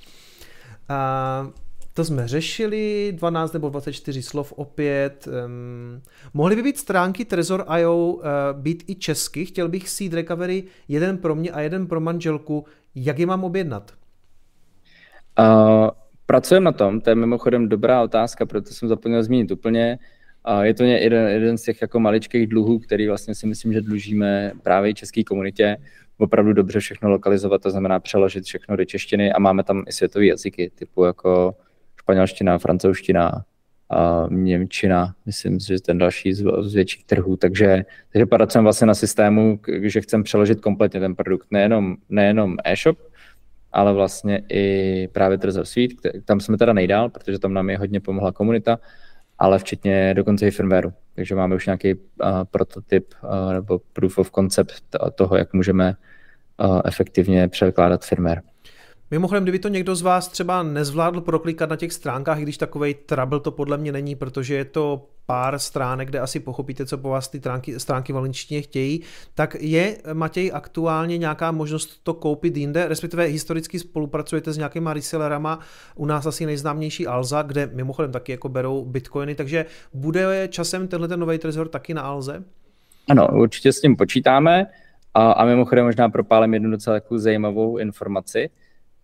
[0.88, 1.48] A
[1.94, 5.28] to jsme řešili, 12 nebo 24 slov opět.
[5.46, 6.02] Um,
[6.34, 8.22] mohly by být stránky Trezor.io uh,
[8.52, 9.46] být i česky?
[9.46, 12.64] Chtěl bych Seed Recovery jeden pro mě a jeden pro manželku.
[12.94, 13.92] Jak je mám objednat?
[15.38, 15.88] Uh,
[16.26, 19.98] Pracujeme na tom, to je mimochodem dobrá otázka, proto jsem zapomněl zmínit úplně.
[20.62, 24.52] Je to jeden, jeden z těch jako maličkých dluhů, který vlastně si myslím, že dlužíme
[24.62, 25.76] právě české komunitě.
[26.18, 30.26] Opravdu dobře všechno lokalizovat, to znamená přeložit všechno do češtiny a máme tam i světové
[30.26, 31.54] jazyky, typu jako
[32.00, 33.44] španělština, francouzština,
[33.90, 38.94] a němčina, myslím, že ten další z, z větších trhů, takže, takže pracujeme vlastně na
[38.94, 42.98] systému, že chceme přeložit kompletně ten produkt, nejenom, nejenom e-shop,
[43.76, 45.94] ale vlastně i právě Trezor Suite,
[46.24, 48.78] tam jsme teda nejdál, protože tam nám je hodně pomohla komunita,
[49.38, 50.92] ale včetně dokonce i firmwareu.
[51.14, 52.00] Takže máme už nějaký uh,
[52.50, 54.82] prototyp uh, nebo proof of concept
[55.14, 55.94] toho, jak můžeme
[56.64, 58.42] uh, efektivně překládat firmware.
[59.10, 62.94] Mimochodem, kdyby to někdo z vás třeba nezvládl proklikat na těch stránkách, i když takovej
[62.94, 67.08] trouble to podle mě není, protože je to pár stránek, kde asi pochopíte, co po
[67.08, 69.02] vás ty stránky, stránky v chtějí,
[69.34, 75.60] tak je, Matěj, aktuálně nějaká možnost to koupit jinde, respektive historicky spolupracujete s nějakýma resellerama,
[75.94, 81.08] u nás asi nejznámější Alza, kde mimochodem taky jako berou bitcoiny, takže bude časem tenhle
[81.08, 82.44] ten nový trezor taky na Alze?
[83.08, 84.66] Ano, určitě s tím počítáme.
[85.14, 88.50] A, a mimochodem možná propálím jednu docela takovou zajímavou informaci,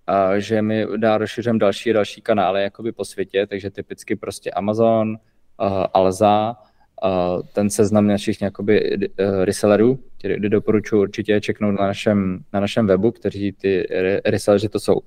[0.07, 4.51] a že my dá rozšiřujeme další a další kanály jakoby po světě, takže typicky prostě
[4.51, 6.57] Amazon, uh, Alza,
[7.05, 12.87] uh, ten seznam našich jakoby uh, resellerů, který doporučuji určitě čeknout na našem, na našem
[12.87, 13.87] webu, kteří ty
[14.25, 15.01] reselleři to jsou.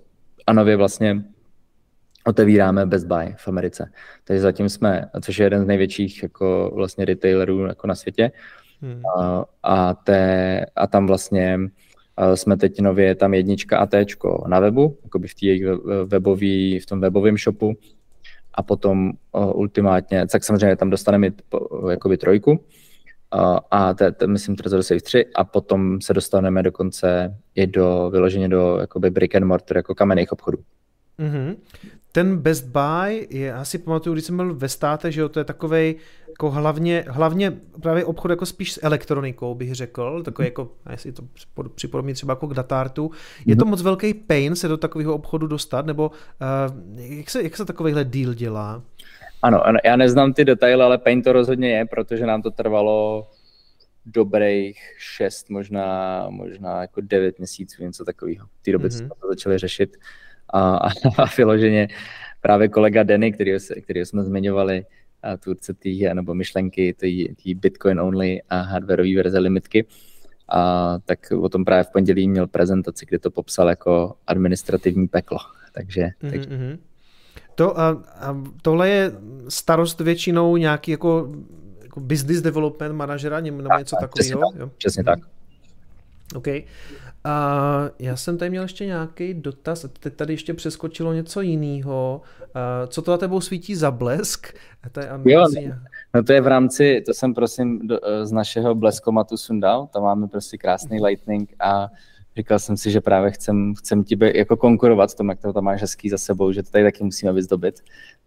[0.47, 1.23] A nově vlastně
[2.25, 3.91] otevíráme Best Buy v Americe.
[4.23, 8.31] Takže zatím jsme, což je jeden z největších jako vlastně retailerů jako na světě.
[8.81, 9.01] Hmm.
[9.17, 11.59] A, a, té, a tam vlastně
[12.35, 15.63] jsme teď nově tam jednička a téčko na webu, jakoby v, jejich
[16.05, 17.73] webový, v tom webovém shopu
[18.53, 21.29] a potom uh, ultimátně, tak samozřejmě tam dostaneme
[21.89, 27.37] jakoby trojku uh, a te, te, myslím Trezor Safe 3 a potom se dostaneme dokonce
[27.55, 30.57] i do vyloženě do jakoby brick and mortar jako kamenných obchodů.
[31.19, 31.55] Mm-hmm.
[32.15, 35.43] Ten Best Buy, je, asi pamatuju, když jsem byl ve státech, že jo, to je
[35.43, 35.95] takovej
[36.29, 41.23] jako hlavně, hlavně právě obchod jako spíš s elektronikou, bych řekl, takový jako, jestli to
[41.75, 43.11] připodobní třeba jako k datartu.
[43.45, 43.69] Je to mhm.
[43.69, 48.03] moc velký pain se do takového obchodu dostat, nebo uh, jak, se, jak se takovýhle
[48.03, 48.83] deal dělá?
[49.41, 53.27] Ano, já neznám ty detaily, ale pain to rozhodně je, protože nám to trvalo
[54.05, 58.47] dobrých šest, možná, možná jako devět měsíců, něco takového.
[58.61, 58.97] V té době mm-hmm.
[58.97, 59.97] jsme to začali řešit
[60.49, 61.87] a, a, a vyloženě
[62.41, 63.51] právě kolega Denny, který,
[63.83, 64.85] který jsme zmiňovali,
[65.23, 69.85] a tvůrce té nebo myšlenky té Bitcoin only a hardwareové verze limitky,
[70.49, 75.37] a tak o tom právě v pondělí měl prezentaci, kde to popsal jako administrativní peklo.
[75.73, 76.29] Takže, mm-hmm.
[76.29, 76.77] takže...
[77.55, 77.89] To, a,
[78.19, 79.11] a tohle je
[79.49, 81.35] starost většinou nějaký jako,
[81.83, 84.07] jako business development manažera nebo něco takového?
[84.07, 84.71] Přesně tak.
[84.77, 85.19] Přesně tak.
[86.35, 86.47] OK.
[87.25, 92.21] A já jsem tady měl ještě nějaký dotaz, teď tady ještě přeskočilo něco jiného.
[92.87, 94.53] Co to na tebou svítí za blesk?
[94.91, 95.45] To je jo,
[96.13, 100.27] no to je v rámci, to jsem prosím do, z našeho bleskomatu sundal, tam máme
[100.27, 101.89] prostě krásný lightning a
[102.37, 105.63] říkal jsem si, že právě chcem, chcem ti jako konkurovat v tom, jak to tam
[105.63, 107.79] máš hezký za sebou, že to tady taky musíme vyzdobit.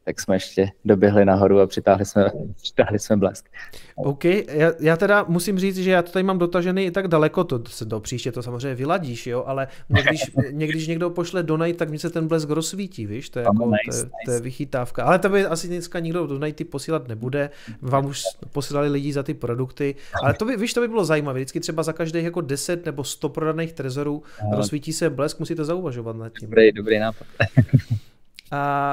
[0.08, 2.30] Tak jsme ještě doběhli nahoru a přitáhli jsme,
[2.62, 3.48] přitáhli jsme blesk.
[3.96, 7.44] OK, já, já teda musím říct, že já to tady mám dotažený i tak daleko,
[7.44, 11.90] to se do příště to samozřejmě vyladíš, jo, ale někdyž, někdyž někdo pošle donate, tak
[11.90, 14.12] mi se ten blesk rozsvítí, víš, to je, jako, nice, to, je, nice.
[14.24, 15.04] to je vychytávka.
[15.04, 17.50] Ale to by asi dneska nikdo donate posílat nebude,
[17.82, 18.22] vám už
[18.52, 21.82] posílali lidi za ty produkty, ale to by, víš, to by bylo zajímavé, vždycky třeba
[21.82, 24.22] za každých jako 10 nebo 100 prodaných trezorů
[24.52, 26.48] rozsvítí se blesk, musíte zauvažovat nad tím.
[26.48, 27.26] Dobrý, dobrý nápad.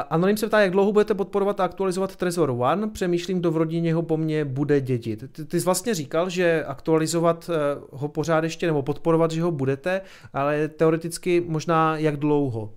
[0.10, 2.88] Anonym se ptá, jak dlouho budete podporovat a aktualizovat Trezor One.
[2.88, 5.24] Přemýšlím, kdo v rodině ho po mně bude dědit.
[5.32, 9.52] Ty, ty jsi vlastně říkal, že aktualizovat eh, ho pořád ještě nebo podporovat, že ho
[9.52, 10.02] budete,
[10.34, 12.74] ale teoreticky možná jak dlouho?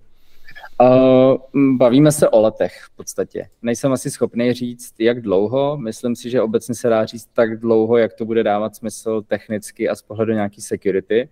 [0.81, 1.37] Uh,
[1.77, 3.49] bavíme se o letech v podstatě.
[3.61, 5.77] Nejsem asi schopný říct, jak dlouho.
[5.77, 9.89] Myslím si, že obecně se dá říct tak dlouho, jak to bude dávat smysl technicky
[9.89, 11.29] a z pohledu nějaký security.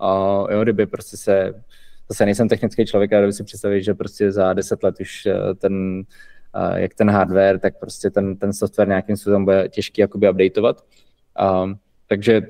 [0.00, 1.62] Uh, jo, kdyby prostě se
[2.10, 6.02] zase nejsem technický člověk, ale si představit, že prostě za deset let už eh, ten,
[6.54, 10.84] eh, jak ten hardware, tak prostě ten, ten software nějakým způsobem bude těžký jakoby updateovat.
[11.62, 12.42] Um, takže,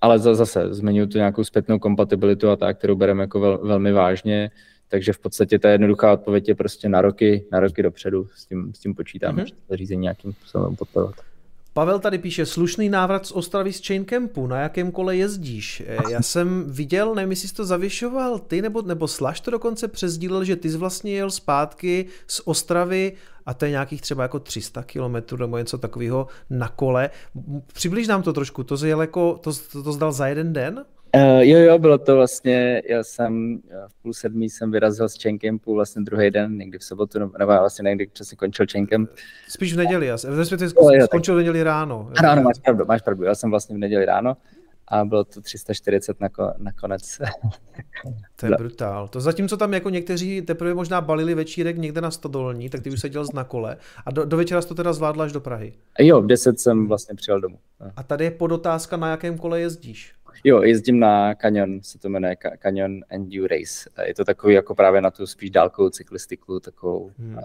[0.00, 4.50] ale zase zmiňuji tu nějakou zpětnou kompatibilitu a tak, kterou bereme jako vel, velmi vážně,
[4.88, 8.74] takže v podstatě ta jednoduchá odpověď je prostě na roky, na roky dopředu, s tím,
[8.74, 9.46] s tím počítáme, mm-hmm.
[9.46, 11.14] že to řízení nějakým způsobem podporovat.
[11.74, 15.82] Pavel tady píše, slušný návrat z Ostravy z Chain Campu, na jakém kole jezdíš?
[15.86, 19.88] Eh, já jsem viděl, nevím, jestli jsi to zavěšoval ty, nebo, nebo Slash to dokonce
[19.88, 23.12] přezdílel, že ty jsi vlastně jel zpátky z Ostravy
[23.46, 27.10] a to je nějakých třeba jako 300 km nebo něco takového na kole.
[27.72, 30.84] Přibliž nám to trošku, to, jel jako, to, to, to zdal za jeden den?
[31.16, 35.74] Uh, jo, jo, bylo to vlastně, já jsem v půl sedmí jsem vyrazil z Chaincampu
[35.74, 39.10] vlastně druhý den, někdy v sobotu, nebo vlastně někdy přesně končil Chaincamp.
[39.48, 40.44] Spíš v neděli, já jsem,
[41.04, 42.10] skončil v neděli ráno.
[42.28, 44.36] Ano, máš pravdu, máš pravdu, já jsem vlastně v neděli ráno
[44.88, 47.18] a bylo to 340 nako, nakonec.
[48.36, 49.08] To je brutál.
[49.08, 53.00] To zatímco tam jako někteří teprve možná balili večírek někde na Stodolní, tak ty už
[53.00, 53.76] seděl na kole
[54.06, 55.72] a do, do večera jsi to teda zvládla až do Prahy.
[55.98, 57.58] Jo, v 10 jsem vlastně přijel domů.
[57.96, 60.14] A tady je podotázka, na jakém kole jezdíš?
[60.44, 63.90] Jo, jezdím na Canyon, se to jmenuje Canyon Endurace.
[64.06, 67.10] Je to takový jako právě na tu spíš dálkovou cyklistiku, takovou.
[67.18, 67.38] Hmm.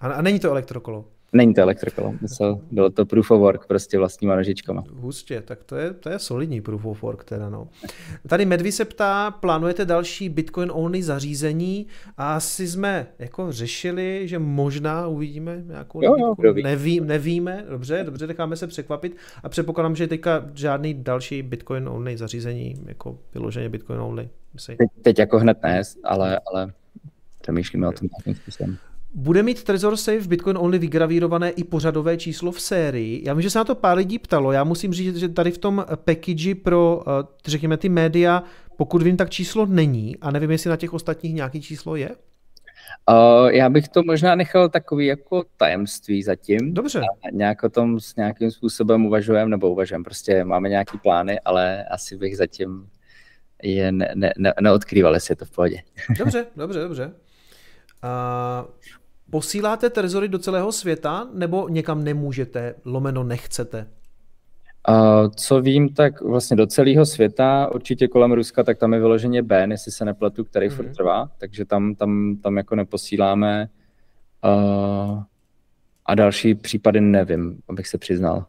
[0.00, 1.04] A, a není to elektrokolo?
[1.36, 4.84] Není to elektrokolo, myslel, bylo to proof of work, prostě vlastníma nožičkama.
[4.92, 7.68] Hustě, tak to je, to je solidní proof of work teda, no.
[8.28, 11.86] Tady Medvi se ptá, plánujete další Bitcoin only zařízení
[12.16, 18.26] a asi jsme jako řešili, že možná uvidíme nějakou jo, jo, Neví, nevíme, dobře, dobře,
[18.26, 24.00] necháme se překvapit a předpokládám, že teďka žádný další Bitcoin only zařízení, jako vyloženě Bitcoin
[24.00, 24.28] only.
[24.66, 26.72] Teď, teď jako hned ne, ale, ale
[27.40, 28.76] přemýšlíme o tom nějakým způsobem.
[29.18, 33.22] Bude mít Trezor Safe Bitcoin Only vygravírované i pořadové číslo v sérii.
[33.24, 34.52] Já vím, že se na to pár lidí ptalo.
[34.52, 38.42] Já musím říct, že tady v tom package pro, eh, řekněme, ty média,
[38.76, 42.10] pokud vím, tak číslo není a nevím, jestli na těch ostatních nějaký číslo je.
[43.10, 46.74] Uh, já bych to možná nechal takový jako tajemství zatím.
[46.74, 47.00] Dobře.
[47.00, 51.84] A nějak o tom s nějakým způsobem uvažujeme, nebo uvažujeme, prostě máme nějaký plány, ale
[51.84, 52.88] asi bych zatím
[53.62, 55.82] je ne, ne, ne, neodkrýval, jestli je to v pohodě.
[56.18, 57.12] Dobře, dobře, dobře.
[58.04, 58.70] Uh,
[59.30, 63.86] Posíláte trezory do celého světa nebo někam nemůžete, lomeno nechcete?
[64.88, 69.42] Uh, co vím, tak vlastně do celého světa, určitě kolem Ruska, tak tam je vyloženě
[69.42, 70.76] Ben, jestli se nepletu, který mm-hmm.
[70.76, 73.68] furt trvá, takže tam, tam, tam jako neposíláme.
[74.44, 75.22] Uh,
[76.06, 78.46] a další případy nevím, abych se přiznal.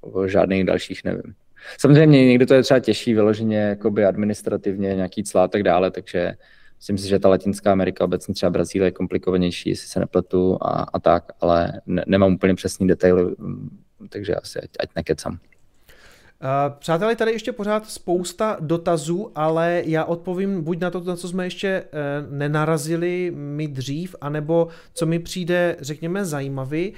[0.00, 1.34] O žádných dalších nevím.
[1.78, 6.34] Samozřejmě někdy to je třeba těžší vyloženě jakoby administrativně, nějaký clá a tak dále, takže
[6.78, 10.68] Myslím si, že ta Latinská Amerika, obecně třeba Brazílie je komplikovanější, jestli se nepletu a,
[10.68, 13.78] a tak, ale ne, nemám úplně přesný detaily, mm,
[14.08, 15.38] takže asi ať, ať nekecam.
[16.78, 21.46] Přátelé, tady ještě pořád spousta dotazů, ale já odpovím buď na to, na co jsme
[21.46, 21.86] ještě eh,
[22.30, 26.92] nenarazili my dřív, anebo co mi přijde, řekněme, zajímavý.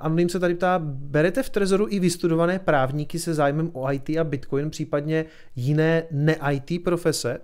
[0.00, 4.24] Anonym se tady ptá, berete v Trezoru i vystudované právníky se zájmem o IT a
[4.24, 5.24] Bitcoin, případně
[5.56, 7.40] jiné ne-IT profese?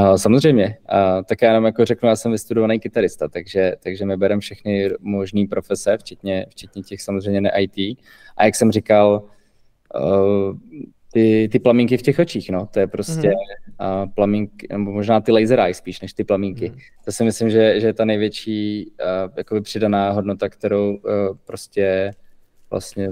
[0.00, 4.16] Uh, samozřejmě, uh, tak já jenom jako řeknu, já jsem vystudovaný kytarista, takže, takže my
[4.16, 7.98] bereme všechny možné profese, včetně, včetně těch samozřejmě ne IT.
[8.36, 9.24] A jak jsem říkal,
[10.00, 10.58] uh,
[11.12, 14.02] ty, ty plamínky v těch očích, no, to je prostě mm-hmm.
[14.04, 16.70] uh, plamínky, nebo možná ty laser eye spíš, než ty plamínky.
[16.70, 17.04] Mm-hmm.
[17.04, 21.00] To si myslím, že, že je ta největší uh, jakoby přidaná hodnota, kterou uh,
[21.44, 22.10] prostě
[22.70, 23.08] vlastně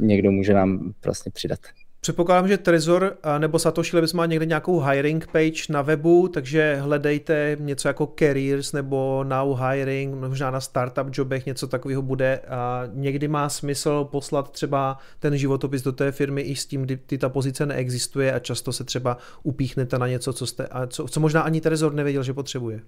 [0.00, 1.60] někdo může nám vlastně přidat.
[2.04, 7.56] Předpokládám, že Trezor nebo Satoshi Labs má někde nějakou hiring page na webu, takže hledejte
[7.60, 12.40] něco jako careers nebo now hiring, možná na startup jobech něco takového bude.
[12.48, 17.18] A někdy má smysl poslat třeba ten životopis do té firmy i s tím, kdy
[17.18, 21.20] ta pozice neexistuje a často se třeba upíchnete na něco, co, jste, a co, co
[21.20, 22.80] možná ani Trezor nevěděl, že potřebuje.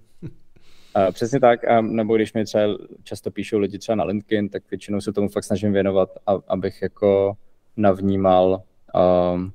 [1.11, 2.63] Přesně tak, nebo když mi třeba
[3.03, 6.09] často píšou lidi třeba na LinkedIn, tak většinou se tomu fakt snažím věnovat,
[6.47, 7.37] abych jako
[7.77, 8.61] navnímal
[8.95, 9.51] um,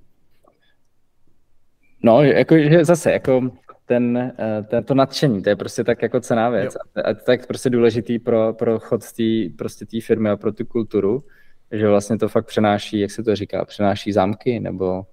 [2.03, 3.51] no, jako, že zase, jako
[3.87, 6.75] ten, eh, ten, to nadšení, to je prostě tak jako cená věc.
[6.75, 7.03] Jo.
[7.05, 9.23] A to je tak prostě důležitý pro, pro chod té
[9.59, 11.25] prostě firmy a pro tu kulturu,
[11.73, 15.07] že vlastně to fakt přenáší, jak se to říká, přenáší zámky nebo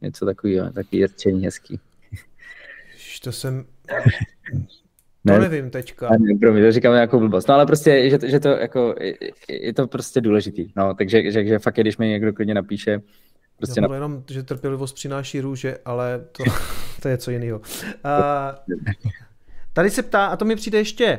[0.00, 1.80] něco takového, takový řečení hezký.
[3.22, 3.64] To jsem...
[5.24, 6.08] Ne, to nevím teďka.
[6.10, 7.48] Ne, pro mě to říkám nějakou blbost.
[7.48, 8.94] No ale prostě, že, že to jako,
[9.48, 10.72] je to prostě důležitý.
[10.76, 13.00] No, takže že, že fakt, když mi někdo klidně napíše,
[13.60, 13.94] Prostě na...
[13.94, 16.44] jenom, že trpělivost přináší růže, ale to,
[17.02, 17.58] to je co jiného.
[17.58, 17.64] Uh,
[19.72, 21.18] tady se ptá, a to mi přijde ještě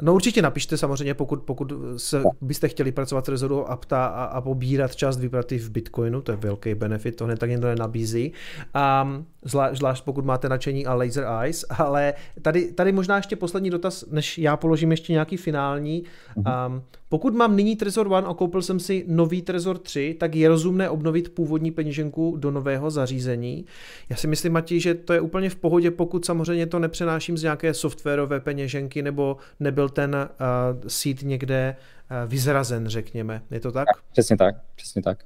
[0.00, 4.40] No určitě napište samozřejmě, pokud, pokud se, byste chtěli pracovat s Rezoru Apta a, a
[4.40, 8.32] pobírat část výplaty v Bitcoinu, to je velký benefit, to hned tak někdo nenabízí,
[9.02, 13.70] um, zvlášť, zvlášť pokud máte nadšení a laser eyes, ale tady, tady možná ještě poslední
[13.70, 16.04] dotaz, než já položím ještě nějaký finální.
[16.36, 16.82] Um,
[17.14, 20.90] pokud mám nyní Trezor One a koupil jsem si nový Trezor 3, tak je rozumné
[20.90, 23.66] obnovit původní peněženku do nového zařízení.
[24.10, 27.42] Já si myslím, Matěj, že to je úplně v pohodě, pokud samozřejmě to nepřenáším z
[27.42, 33.42] nějaké softwarové peněženky nebo nebyl ten uh, seed někde uh, vyzrazen, řekněme.
[33.50, 35.18] Je to tak přesně tak, přesně tak.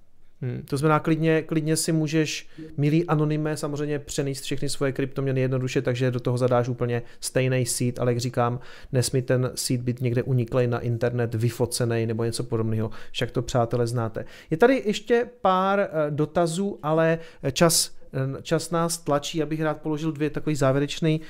[0.42, 5.82] Hmm, to znamená, klidně, klidně si můžeš, milý anonymé, samozřejmě přenést všechny svoje kryptoměny jednoduše,
[5.82, 8.60] takže do toho zadáš úplně stejný seed, ale jak říkám,
[8.92, 13.86] nesmí ten seed být někde uniklej na internet, vyfocený nebo něco podobného, však to přátelé
[13.86, 14.24] znáte.
[14.50, 17.18] Je tady ještě pár uh, dotazů, ale
[17.52, 17.98] čas
[18.42, 21.20] čas nás tlačí, abych rád položil dvě takový závěrečný,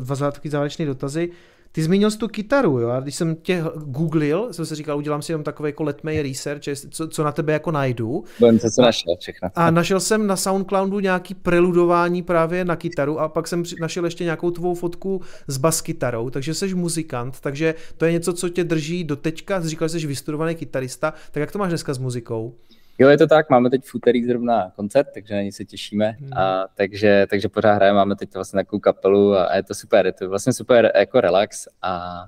[0.00, 1.30] dva takový dotazy.
[1.72, 2.88] Ty zmínil jsi tu kytaru, jo?
[2.88, 6.62] A když jsem tě googlil, jsem si říkal, udělám si jenom takový jako letmej research,
[6.90, 8.24] co, co na tebe jako najdu.
[8.38, 9.48] Budem se našel všechno.
[9.54, 14.24] A našel jsem na Soundcloudu nějaký preludování právě na kytaru a pak jsem našel ještě
[14.24, 19.04] nějakou tvou fotku s baskytarou, takže jsi muzikant, takže to je něco, co tě drží
[19.04, 22.54] do teďka, říkal, že jsi vystudovaný kytarista, tak jak to máš dneska s muzikou?
[23.00, 26.16] Jo, je to tak, máme teď v úterý zrovna koncert, takže na něj se těšíme.
[26.20, 26.32] Hmm.
[26.32, 30.06] A, takže, takže pořád hrajeme, máme teď vlastně takovou kapelu a, a je to super,
[30.06, 32.24] je to vlastně super jako relax a,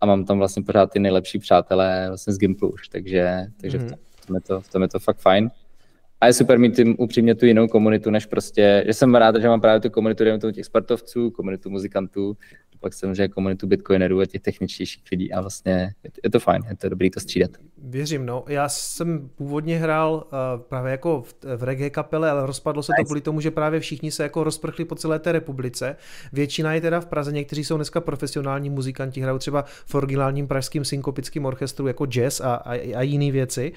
[0.00, 3.86] a mám tam vlastně pořád ty nejlepší přátelé vlastně z Gimplu už, takže, takže hmm.
[3.86, 5.50] v, tom, v, tom je to, v tom je to fakt fajn.
[6.20, 9.48] A je super mít tím upřímně tu jinou komunitu, než prostě, že jsem rád, že
[9.48, 12.36] mám právě tu komunitu těch sportovců, komunitu muzikantů,
[12.82, 16.76] pak samozřejmě komunitu bitcoinerů a těch techničtějších lidí a vlastně je, je to fajn, je
[16.76, 17.50] to dobrý to střídat.
[17.84, 18.44] Věřím, no.
[18.48, 23.02] Já jsem původně hrál uh, právě jako v, v reggae kapele, ale rozpadlo se nice.
[23.02, 25.96] to kvůli tomu, že právě všichni se jako rozprchli po celé té republice.
[26.32, 30.84] Většina je teda v Praze, někteří jsou dneska profesionální muzikanti, hrajou třeba v originálním pražským
[30.84, 33.72] synkopickým orchestru jako jazz a, a, a jiné věci.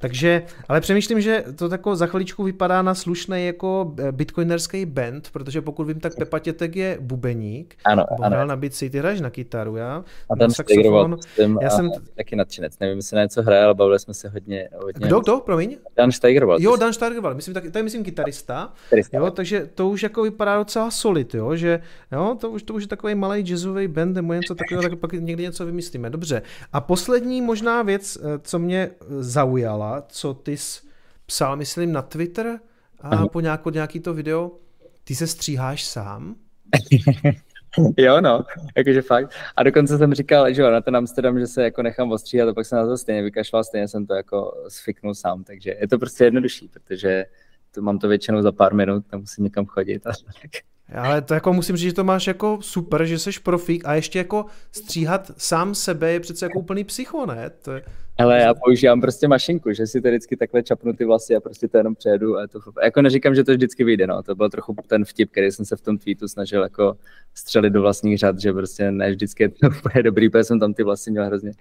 [0.00, 5.30] Takže, ale přemýšlím, že to tako za chviličku vypadá na slušný jako eh, bitcoinerský band,
[5.32, 7.76] protože pokud vím, tak Pepa Tětek je bubeník.
[7.84, 8.46] Ano, ano.
[8.46, 10.04] na bici, ty hraješ na kytaru, já?
[10.30, 11.16] A tam saxofon.
[11.60, 14.68] Já jsem taky nadšenec, nevím, jestli na něco hraje, ale bavili jsme se hodně.
[14.82, 15.76] hodně kdo, kdo, promiň?
[15.96, 16.60] Dan Steigerwald.
[16.60, 20.22] Jo, Dan Steigerwald, myslím, tak, to je myslím kytarista, kytarista jo, takže to už jako
[20.22, 21.80] vypadá docela solid, jo, že
[22.12, 25.12] jo, to už, to už je takový malý jazzový band nebo něco takového, tak pak
[25.12, 26.42] někdy něco vymyslíme, dobře.
[26.72, 30.80] A poslední možná věc, eh, co mě eh, zaujala, co ty jsi
[31.26, 32.60] psal, myslím, na Twitter
[33.00, 34.50] a po nějakou, nějaký to video,
[35.04, 36.34] ty se stříháš sám?
[37.96, 38.44] jo, no,
[38.76, 39.32] jakože fakt.
[39.56, 42.54] A dokonce jsem říkal, že jo, na ten Amsterdam, že se jako nechám ostříhat a
[42.54, 45.98] pak jsem na to stejně vykašlal, stejně jsem to jako sfiknul sám, takže je to
[45.98, 47.24] prostě jednodušší, protože
[47.74, 50.50] to mám to většinou za pár minut, nemusím někam chodit a tak.
[50.94, 54.18] Ale to jako musím říct, že to máš jako super, že jsi profík a ještě
[54.18, 57.50] jako stříhat sám sebe je přece jako úplný psycho, ne?
[57.50, 57.82] To je...
[58.20, 61.68] Ale já používám prostě mašinku, že si to vždycky takhle čapnu ty vlasy a prostě
[61.68, 64.76] to jenom přejedu a to jako neříkám, že to vždycky vyjde, no, to byl trochu
[64.86, 66.96] ten vtip, který jsem se v tom tweetu snažil jako
[67.34, 70.74] střelit do vlastních řad, že prostě ne vždycky je to úplně dobrý, protože jsem tam
[70.74, 71.52] ty vlasy měl hrozně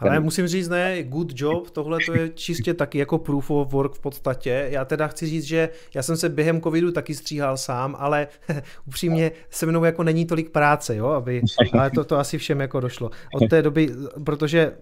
[0.00, 3.94] Ale musím říct, ne, good job, tohle to je čistě taky jako proof of work
[3.94, 4.68] v podstatě.
[4.70, 8.28] Já teda chci říct, že já jsem se během covidu taky stříhal sám, ale
[8.86, 11.42] upřímně se mnou jako není tolik práce, jo, aby,
[11.72, 13.10] ale to, to asi všem jako došlo.
[13.34, 13.90] Od té doby,
[14.24, 14.72] protože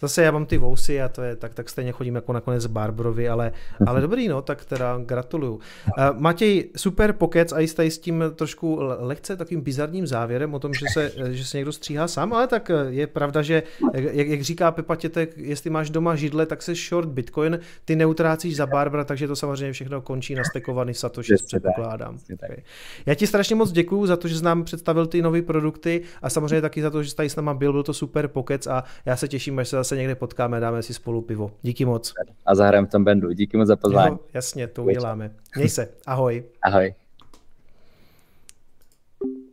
[0.00, 3.28] zase já mám ty vousy a to je, tak, tak stejně chodím jako nakonec Barbrovi,
[3.28, 3.52] ale,
[3.86, 5.54] ale dobrý, no, tak teda gratuluju.
[5.54, 5.60] Uh,
[6.18, 10.86] Matěj, super pokec a jistý s tím trošku lehce takým bizarním závěrem o tom, že
[10.92, 13.62] se, že se někdo stříhá sám, ale tak je pravda, že
[14.04, 18.56] jak, jak říká Pepa Tětek, jestli máš doma židle, tak se short Bitcoin, ty neutrácíš
[18.56, 22.18] za Barbara, takže to samozřejmě všechno končí nastekovaný Satoshi, předpokládám.
[22.34, 22.56] Okay.
[23.06, 26.30] Já ti strašně moc děkuju za to, že jsi nám představil ty nové produkty a
[26.30, 28.84] samozřejmě taky za to, že jsi tady s náma byl, byl to super pokec a
[29.04, 31.52] já se těším, až se zase někde potkáme, dáme si spolu pivo.
[31.62, 32.14] Díky moc.
[32.46, 33.32] A zahrajeme v tom bandu.
[33.32, 34.14] Díky moc za pozvání.
[34.14, 35.34] Jo, jasně, to uděláme.
[35.56, 35.88] Měj se.
[36.06, 36.44] Ahoj.
[36.62, 36.94] Ahoj.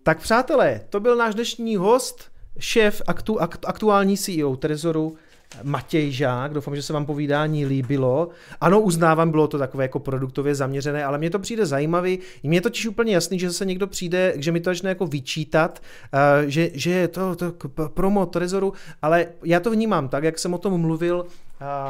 [0.04, 5.16] Tak přátelé, to byl náš dnešní host, šéf aktu, aktu, aktuální CEO Trezoru,
[5.64, 8.30] Matěj Žák, doufám, že se vám povídání líbilo.
[8.62, 12.20] Ano, uznávám, bylo to takové jako produktově zaměřené, ale mně to přijde zajímavý.
[12.44, 15.82] Mně je totiž úplně jasný, že se někdo přijde, že mi to začne jako vyčítat,
[16.14, 17.54] uh, že, že je to, to
[17.94, 21.26] promo Trezoru, ale já to vnímám tak, jak jsem o tom mluvil,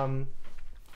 [0.06, 0.28] um,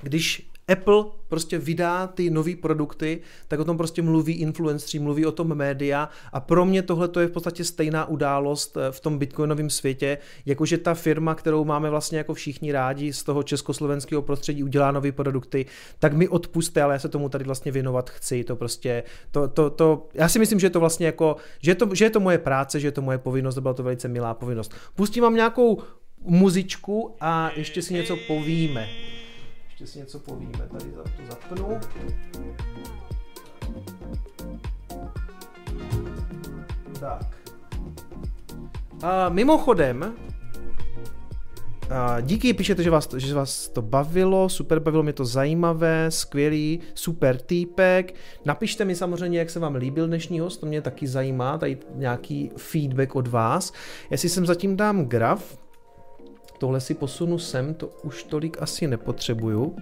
[0.02, 5.31] když Apple prostě vydá ty nové produkty, tak o tom prostě mluví influenceri, mluví o
[5.31, 9.18] tom média a pro mě tohle to je v podstatě stejná událost eh, v tom
[9.18, 14.64] bitcoinovém světě, jakože ta firma, kterou máme vlastně jako všichni rádi z toho československého prostředí
[14.64, 15.65] udělá nové produkty,
[15.99, 19.69] tak mi odpuste, ale já se tomu tady vlastně věnovat chci, to prostě, to, to,
[19.69, 22.19] to, já si myslím, že je to vlastně jako, že je to, že je to
[22.19, 24.73] moje práce, že je to moje povinnost, byla to velice milá povinnost.
[24.95, 25.84] Pustím vám nějakou
[26.22, 28.88] muzičku a ještě si něco povíme
[29.82, 30.68] ještě si něco povíme.
[30.72, 31.80] Tady to zapnu.
[36.99, 37.38] Tak.
[39.03, 40.16] A mimochodem,
[41.90, 46.12] a díky, píšete, že vás, to, že vás to bavilo, super bavilo mě to zajímavé,
[46.12, 48.16] skvělý, super týpek.
[48.45, 52.52] Napište mi samozřejmě, jak se vám líbil dnešní host, to mě taky zajímá, tady nějaký
[52.58, 53.74] feedback od vás.
[54.10, 55.58] Jestli jsem zatím dám graf,
[56.62, 59.76] tohle si posunu sem, to už tolik asi nepotřebuju.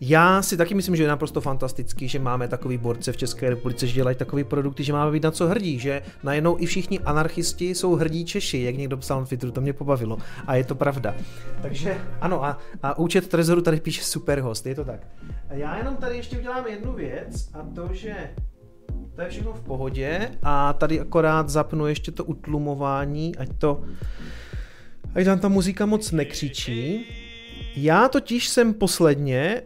[0.00, 3.86] Já si taky myslím, že je naprosto fantastický, že máme takový borce v České republice,
[3.86, 7.74] že dělají takový produkty, že máme být na co hrdí, že najednou i všichni anarchisti
[7.74, 10.18] jsou hrdí Češi, jak někdo psal na Twitteru, to mě pobavilo.
[10.46, 11.14] A je to pravda.
[11.62, 15.06] Takže ano, a, a účet Trezoru tady píše super host, je to tak.
[15.48, 18.14] Já jenom tady ještě udělám jednu věc a to, že
[19.14, 23.82] to je všechno v pohodě a tady akorát zapnu ještě to utlumování, ať to
[25.14, 27.06] Ať tam ta muzika moc nekřičí.
[27.76, 29.62] Já totiž jsem posledně,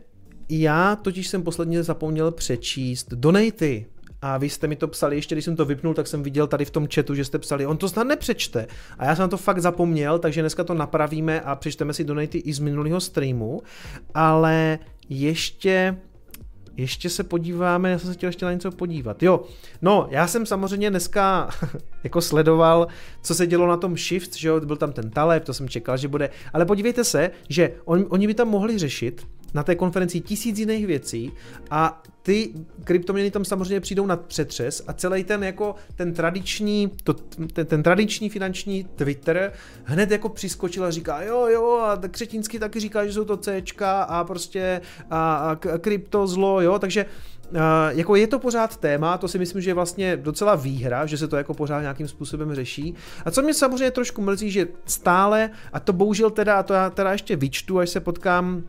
[0.49, 3.87] já totiž jsem posledně zapomněl přečíst donaty.
[4.23, 6.65] A vy jste mi to psali, ještě když jsem to vypnul, tak jsem viděl tady
[6.65, 8.67] v tom chatu, že jste psali, on to snad nepřečte.
[8.99, 12.53] A já jsem to fakt zapomněl, takže dneska to napravíme a přečteme si donaty i
[12.53, 13.63] z minulého streamu.
[14.15, 15.97] Ale ještě
[16.77, 19.23] ještě se podíváme, já jsem se chtěl ještě na něco podívat.
[19.23, 19.45] Jo,
[19.83, 21.49] no, já jsem samozřejmě dneska
[22.05, 22.87] jako sledoval,
[23.23, 25.97] co se dělo na tom Shift, že jo, byl tam ten Taleb, to jsem čekal,
[25.97, 30.21] že bude, ale podívejte se, že on, oni by tam mohli řešit na té konferenci
[30.21, 31.33] tisíc jiných věcí
[31.71, 32.53] a ty
[32.85, 37.83] kryptoměny tam samozřejmě přijdou na přetřes a celý ten jako ten tradiční, to, ten, ten
[37.83, 39.53] tradiční finanční Twitter
[39.85, 44.03] hned jako přiskočil a říká jo jo a Křetínský taky říká, že jsou to Cčka
[44.03, 47.34] a prostě a, a krypto zlo, jo, takže Uh,
[47.89, 51.29] jako je to pořád téma, to si myslím, že je vlastně docela výhra, že se
[51.29, 52.95] to jako pořád nějakým způsobem řeší.
[53.25, 56.91] A co mě samozřejmě trošku mrzí, že stále, a to bohužel teda, a to já
[56.91, 58.63] teda ještě vyčtu, až se potkám,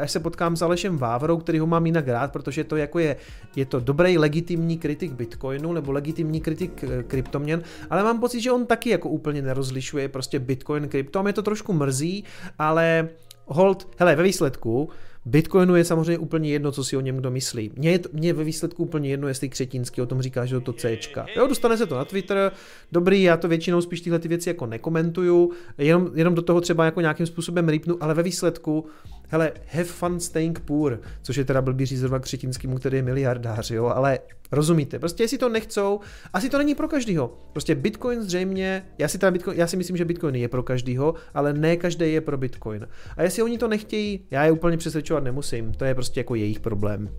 [0.00, 3.16] až se potkám s Alešem Vávrou, který ho mám jinak rád, protože to jako je,
[3.56, 8.52] je to dobrý legitimní kritik Bitcoinu, nebo legitimní kritik uh, kryptoměn, ale mám pocit, že
[8.52, 12.24] on taky jako úplně nerozlišuje prostě Bitcoin, krypto, a mě to trošku mrzí,
[12.58, 13.08] ale
[13.46, 14.88] hold, hele, ve výsledku,
[15.26, 17.72] Bitcoinu je samozřejmě úplně jedno, co si o něm kdo myslí.
[17.76, 20.98] Mně je, mně ve výsledku úplně jedno, jestli Křetínský o tom říká, že to C.
[21.36, 22.52] Jo, dostane se to na Twitter,
[22.92, 26.84] dobrý, já to většinou spíš tyhle ty věci jako nekomentuju, jenom, jenom do toho třeba
[26.84, 28.86] jako nějakým způsobem rýpnu, ale ve výsledku
[29.28, 33.70] hele, have fun staying poor, což je teda blbý říct zrovna Křetinskýmu, který je miliardář,
[33.70, 34.18] jo, ale
[34.52, 36.00] rozumíte, prostě jestli to nechcou,
[36.32, 37.38] asi to není pro každýho.
[37.52, 41.14] Prostě Bitcoin zřejmě, já si, teda Bitcoin, já si myslím, že Bitcoin je pro každýho,
[41.34, 42.88] ale ne každý je pro Bitcoin.
[43.16, 46.60] A jestli oni to nechtějí, já je úplně přesvědčovat nemusím, to je prostě jako jejich
[46.60, 47.10] problém.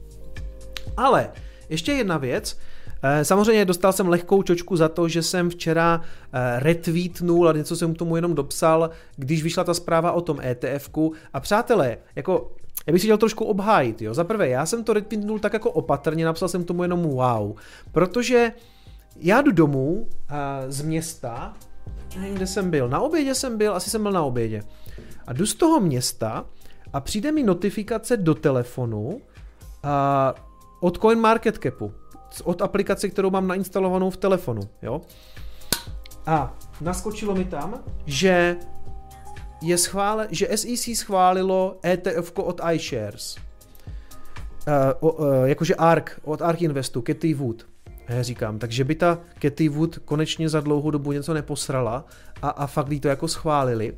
[0.98, 1.32] Ale
[1.70, 2.58] ještě jedna věc,
[3.04, 6.02] Eh, samozřejmě dostal jsem lehkou čočku za to, že jsem včera
[6.34, 10.40] eh, retweetnul a něco jsem k tomu jenom dopsal, když vyšla ta zpráva o tom
[10.42, 11.14] ETFku.
[11.34, 12.56] A přátelé, jako
[12.88, 14.14] já bych si chtěl trošku obhájit, jo.
[14.14, 17.56] Za prvé, já jsem to retweetnul tak jako opatrně, napsal jsem tomu jenom wow,
[17.92, 18.52] protože
[19.16, 20.36] já jdu domů eh,
[20.72, 21.54] z města,
[22.20, 24.62] nevím, kde jsem byl, na obědě jsem byl, asi jsem byl na obědě.
[25.28, 26.46] A jdu z toho města
[26.94, 29.22] a přijde mi notifikace do telefonu
[29.84, 30.34] a,
[30.82, 31.94] od CoinMarketCapu
[32.44, 35.02] od aplikace, kterou mám nainstalovanou v telefonu, jo.
[36.26, 38.58] A naskočilo mi tam, že
[39.62, 43.38] je schvále, že SEC schválilo ETF od iShares.
[45.02, 47.66] Uh, uh, jakože ARK, od ARK Investu, Katy Wood.
[48.08, 52.06] A já říkám, takže by ta Cathy Wood konečně za dlouhou dobu něco neposrala
[52.42, 53.98] a, a fakt jí to jako schválili.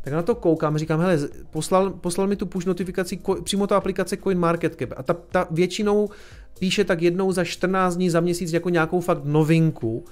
[0.00, 1.18] Tak na to koukám, říkám, hele,
[1.50, 6.10] poslal, poslal mi tu push notifikaci přímo ta aplikace CoinMarketCap a ta, ta většinou
[6.58, 10.04] píše tak jednou za 14 dní za měsíc jako nějakou fakt novinku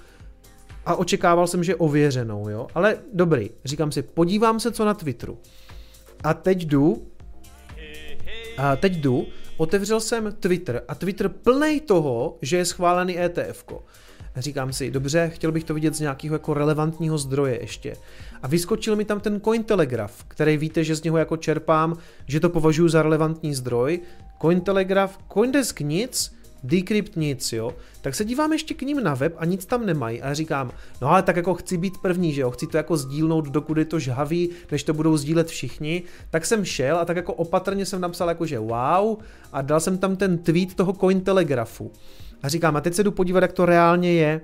[0.87, 5.39] a očekával jsem, že ověřenou, jo, ale dobrý, říkám si, podívám se, co na Twitteru.
[6.25, 7.07] A teď jdu,
[8.59, 9.27] a teď jdu,
[9.57, 13.65] otevřel jsem Twitter a Twitter plnej toho, že je schválený ETF.
[14.37, 17.97] Říkám si, dobře, chtěl bych to vidět z nějakého jako relevantního zdroje ještě.
[18.43, 21.97] A vyskočil mi tam ten Cointelegraph, který víte, že z něho jako čerpám,
[22.27, 24.01] že to považuji za relevantní zdroj.
[24.43, 27.75] Cointelegraph, Coindesk nic, Decrypt nic, jo.
[28.01, 30.71] Tak se dívám ještě k ním na web a nic tam nemají a říkám,
[31.03, 33.85] no ale tak jako chci být první, že jo, chci to jako sdílnout, dokud je
[33.85, 38.01] to žhavý, než to budou sdílet všichni, tak jsem šel a tak jako opatrně jsem
[38.01, 39.19] napsal jako, že wow
[39.53, 41.93] a dal jsem tam ten tweet toho Cointelegrafu.
[42.43, 44.41] A říkám, a teď se jdu podívat, jak to reálně je.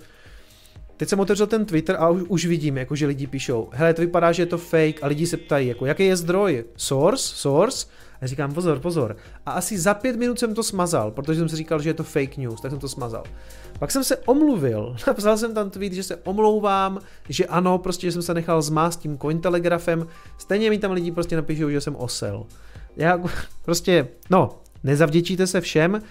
[0.97, 4.02] Teď jsem otevřel ten Twitter a už, už vidím, jako že lidi píšou, hele, to
[4.02, 6.64] vypadá, že je to fake a lidi se ptají, jako jaký je zdroj?
[6.77, 7.35] Source?
[7.36, 7.86] Source?
[8.20, 9.16] A říkám, pozor, pozor.
[9.47, 12.05] A asi za pět minut jsem to smazal, protože jsem si říkal, že je to
[12.05, 13.24] fake news, tak jsem to smazal.
[13.78, 16.98] Pak jsem se omluvil, napsal jsem tam tweet, že se omlouvám,
[17.28, 20.06] že ano, prostě že jsem se nechal zmást tím Cointelegrafem,
[20.39, 22.47] stejně mi tam lidi prostě napíšou, že jsem osel.
[22.97, 23.20] Já
[23.64, 26.02] prostě, no, nezavděčíte se všem,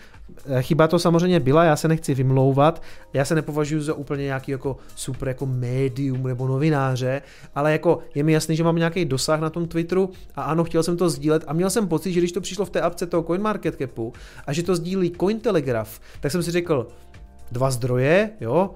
[0.61, 2.81] chyba to samozřejmě byla, já se nechci vymlouvat,
[3.13, 7.21] já se nepovažuji za úplně nějaký jako super jako médium nebo novináře,
[7.55, 10.83] ale jako je mi jasný, že mám nějaký dosah na tom Twitteru a ano, chtěl
[10.83, 13.23] jsem to sdílet a měl jsem pocit, že když to přišlo v té apce toho
[13.23, 14.13] CoinMarketCapu
[14.47, 16.87] a že to sdílí Cointelegraph, tak jsem si řekl,
[17.51, 18.71] dva zdroje, jo,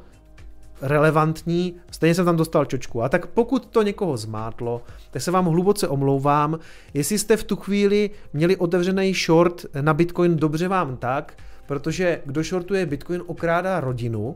[0.81, 3.03] relevantní, stejně jsem tam dostal čočku.
[3.03, 4.81] A tak pokud to někoho zmátlo,
[5.11, 6.59] tak se vám hluboce omlouvám.
[6.93, 11.33] Jestli jste v tu chvíli měli otevřený short na Bitcoin, dobře vám tak,
[11.69, 14.35] protože kdo shortuje Bitcoin, okrádá rodinu.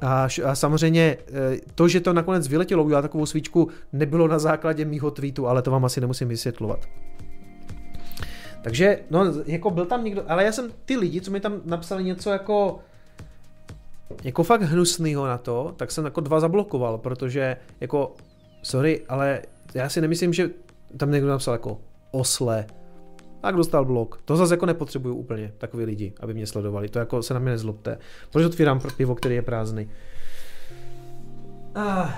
[0.00, 1.16] A, a samozřejmě e,
[1.74, 5.70] to, že to nakonec vyletělo udělat takovou svíčku, nebylo na základě mýho tweetu, ale to
[5.70, 6.86] vám asi nemusím vysvětlovat.
[8.62, 12.04] Takže, no, jako byl tam někdo, ale já jsem ty lidi, co mi tam napsali
[12.04, 12.78] něco jako
[14.24, 18.14] jako fakt hnusnýho na to, tak jsem jako dva zablokoval, protože jako,
[18.62, 19.42] sorry, ale
[19.74, 20.50] já si nemyslím, že
[20.96, 21.78] tam někdo napsal jako
[22.10, 22.66] osle,
[23.40, 24.20] tak dostal blok.
[24.24, 26.88] To zase jako nepotřebuju úplně takový lidi, aby mě sledovali.
[26.88, 27.98] To jako se na mě nezlobte.
[28.32, 29.90] Proč otvírám pivo, který je prázdný?
[31.74, 32.08] Ah.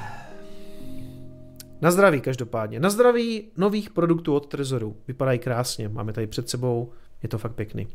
[1.80, 2.80] Na zdraví každopádně.
[2.80, 4.96] Na zdraví nových produktů od Trezoru.
[5.08, 5.88] Vypadají krásně.
[5.88, 6.92] Máme tady před sebou.
[7.22, 7.88] Je to fakt pěkný.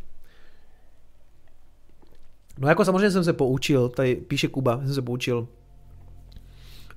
[2.59, 5.47] No jako samozřejmě jsem se poučil, tady píše Kuba, jsem se poučil.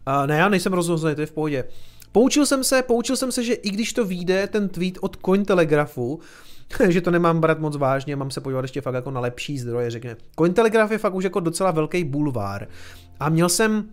[0.07, 1.65] A ne, já nejsem rozhozený, to je v pohodě.
[2.13, 6.21] Poučil jsem se, poučil jsem se, že i když to vyjde, ten tweet od Cointelegrafu,
[6.89, 9.91] že to nemám brát moc vážně, mám se podívat ještě fakt jako na lepší zdroje,
[9.91, 10.17] řekne.
[10.39, 12.69] Cointelegraph je fakt už jako docela velký bulvár.
[13.21, 13.89] A měl jsem,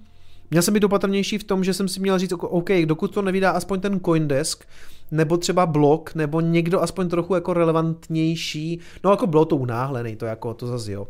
[0.52, 3.52] měl jsem být opatrnější v tom, že jsem si měl říct, OK, dokud to nevydá
[3.52, 4.65] aspoň ten Coindesk,
[5.11, 10.26] nebo třeba blog, nebo někdo aspoň trochu jako relevantnější, no jako bylo to unáhlený, to
[10.26, 11.07] jako, to zase jo.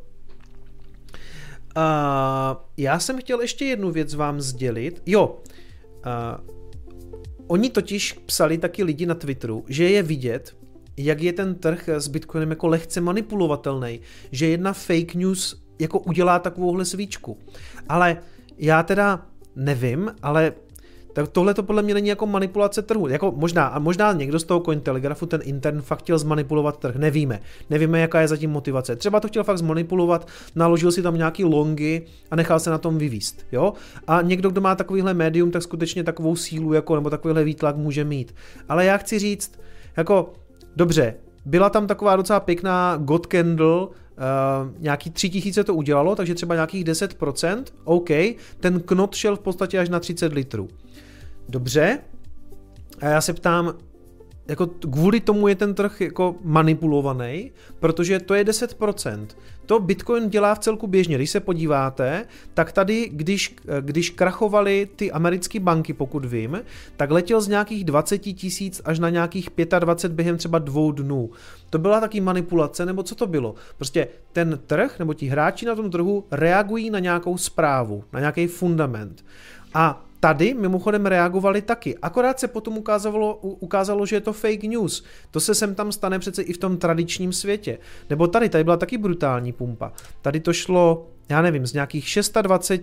[1.78, 5.02] Uh, já jsem chtěl ještě jednu věc vám sdělit.
[5.06, 5.40] Jo,
[6.06, 6.57] uh,
[7.48, 10.56] oni totiž psali taky lidi na Twitteru, že je vidět,
[10.98, 14.00] jak je ten trh s Bitcoinem jako lehce manipulovatelný,
[14.32, 17.38] že jedna fake news jako udělá takovouhle svíčku.
[17.90, 18.18] Ale
[18.58, 19.26] já teda
[19.56, 20.54] nevím, ale
[21.18, 23.08] tak tohle to podle mě není jako manipulace trhu.
[23.08, 27.40] Jako možná, a možná někdo z toho Cointelegrafu ten intern fakt chtěl zmanipulovat trh, nevíme.
[27.70, 28.96] Nevíme, jaká je zatím motivace.
[28.96, 32.98] Třeba to chtěl fakt zmanipulovat, naložil si tam nějaký longy a nechal se na tom
[32.98, 33.74] vyvíst, jo?
[34.08, 38.04] A někdo, kdo má takovýhle médium, tak skutečně takovou sílu, jako, nebo takovýhle výtlak může
[38.04, 38.36] mít.
[38.70, 39.60] Ale já chci říct,
[39.98, 40.34] jako,
[40.76, 41.16] dobře,
[41.46, 43.88] byla tam taková docela pěkná God Candle,
[44.18, 48.10] Uh, nějaký 3000 to udělalo, takže třeba nějakých 10%, OK,
[48.60, 50.68] ten knot šel v podstatě až na 30 litrů.
[51.50, 52.00] Dobře.
[53.02, 53.74] A já se ptám,
[54.48, 59.28] jako kvůli tomu je ten trh jako manipulovaný, protože to je 10%.
[59.66, 61.16] To Bitcoin dělá v celku běžně.
[61.16, 66.62] Když se podíváte, tak tady, když, když krachovaly ty americké banky, pokud vím,
[66.98, 71.30] tak letěl z nějakých 20 tisíc až na nějakých 25 během třeba dvou dnů.
[71.70, 73.56] To byla taky manipulace, nebo co to bylo?
[73.78, 78.48] Prostě ten trh, nebo ti hráči na tom trhu reagují na nějakou zprávu, na nějaký
[78.48, 79.26] fundament.
[79.74, 85.04] A Tady mimochodem reagovali taky, akorát se potom ukázalo, ukázalo, že je to fake news.
[85.32, 87.78] To se sem tam stane přece i v tom tradičním světě.
[88.10, 89.94] Nebo tady, tady byla taky brutální pumpa.
[90.22, 92.82] Tady to šlo, já nevím, z nějakých 620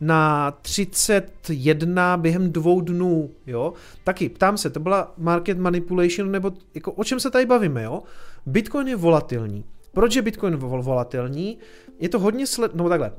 [0.00, 3.72] na 31 během dvou dnů, jo.
[4.04, 8.02] Taky, ptám se, to byla market manipulation, nebo jako o čem se tady bavíme, jo?
[8.46, 9.64] Bitcoin je volatilní.
[9.92, 11.58] Proč je Bitcoin volatilní?
[11.98, 12.74] Je to hodně sled...
[12.74, 13.12] No takhle.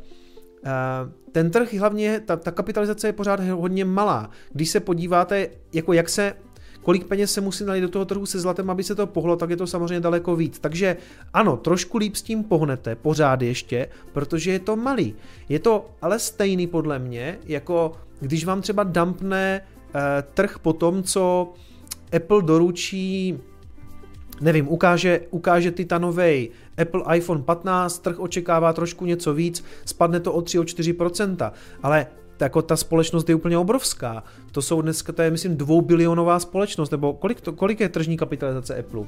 [0.65, 4.29] Uh, ten trh hlavně, ta, ta kapitalizace je pořád hodně malá.
[4.53, 6.33] Když se podíváte, jako jak se
[6.85, 9.49] kolik peněz se musí nalít do toho trhu se zlatem, aby se to pohlo, tak
[9.49, 10.59] je to samozřejmě daleko víc.
[10.59, 10.97] Takže
[11.33, 15.15] ano, trošku líp s tím pohnete, pořád ještě, protože je to malý.
[15.49, 20.01] Je to ale stejný podle mě, jako když vám třeba dumpne uh,
[20.33, 21.53] trh po tom, co
[22.15, 23.39] Apple doručí
[24.41, 30.41] nevím, ukáže, ukáže titanový Apple iPhone 15, trh očekává trošku něco víc, spadne to o
[30.41, 31.51] 3 o 4%,
[31.83, 32.07] ale
[32.41, 34.23] jako ta společnost je úplně obrovská.
[34.51, 38.75] To jsou dneska, to je myslím dvoubilionová společnost, nebo kolik, to, kolik je tržní kapitalizace
[38.75, 39.03] Apple?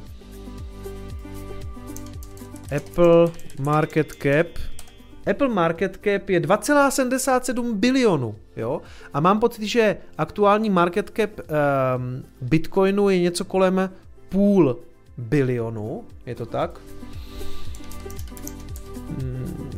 [2.75, 3.27] Apple
[3.59, 4.47] Market Cap
[5.29, 8.81] Apple Market Cap je 2,77 bilionu, jo?
[9.13, 13.89] A mám pocit, že aktuální market cap um, Bitcoinu je něco kolem
[14.29, 14.77] půl
[15.17, 16.79] bilionu, je to tak?
[19.09, 19.69] Hmm,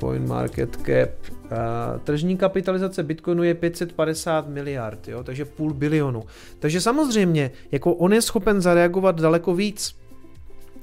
[0.00, 1.10] coin Market Cap.
[1.44, 5.22] Uh, tržní kapitalizace Bitcoinu je 550 miliard, jo?
[5.22, 6.22] takže půl bilionu.
[6.58, 9.96] Takže samozřejmě, jako on je schopen zareagovat daleko víc.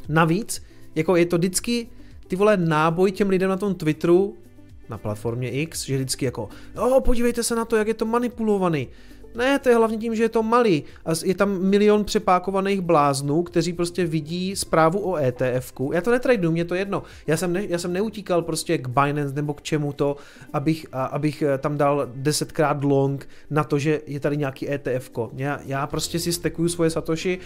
[0.09, 0.63] Navíc,
[0.95, 1.87] jako je to vždycky
[2.27, 4.37] ty vole náboj těm lidem na tom Twitteru,
[4.89, 8.87] na platformě X, že vždycky jako, jo, podívejte se na to, jak je to manipulovaný.
[9.35, 13.43] Ne, to je hlavně tím, že je to malý a je tam milion přepákovaných bláznů,
[13.43, 15.93] kteří prostě vidí zprávu o etf -ku.
[15.93, 17.03] Já to netradu, mě to jedno.
[17.27, 20.15] Já jsem, ne, já jsem neutíkal prostě k Binance nebo k čemu to,
[20.53, 25.11] abych, a, abych eh, tam dal desetkrát long na to, že je tady nějaký ETF.
[25.11, 25.29] -ko.
[25.35, 27.39] Já, já prostě si stekuju svoje satoshi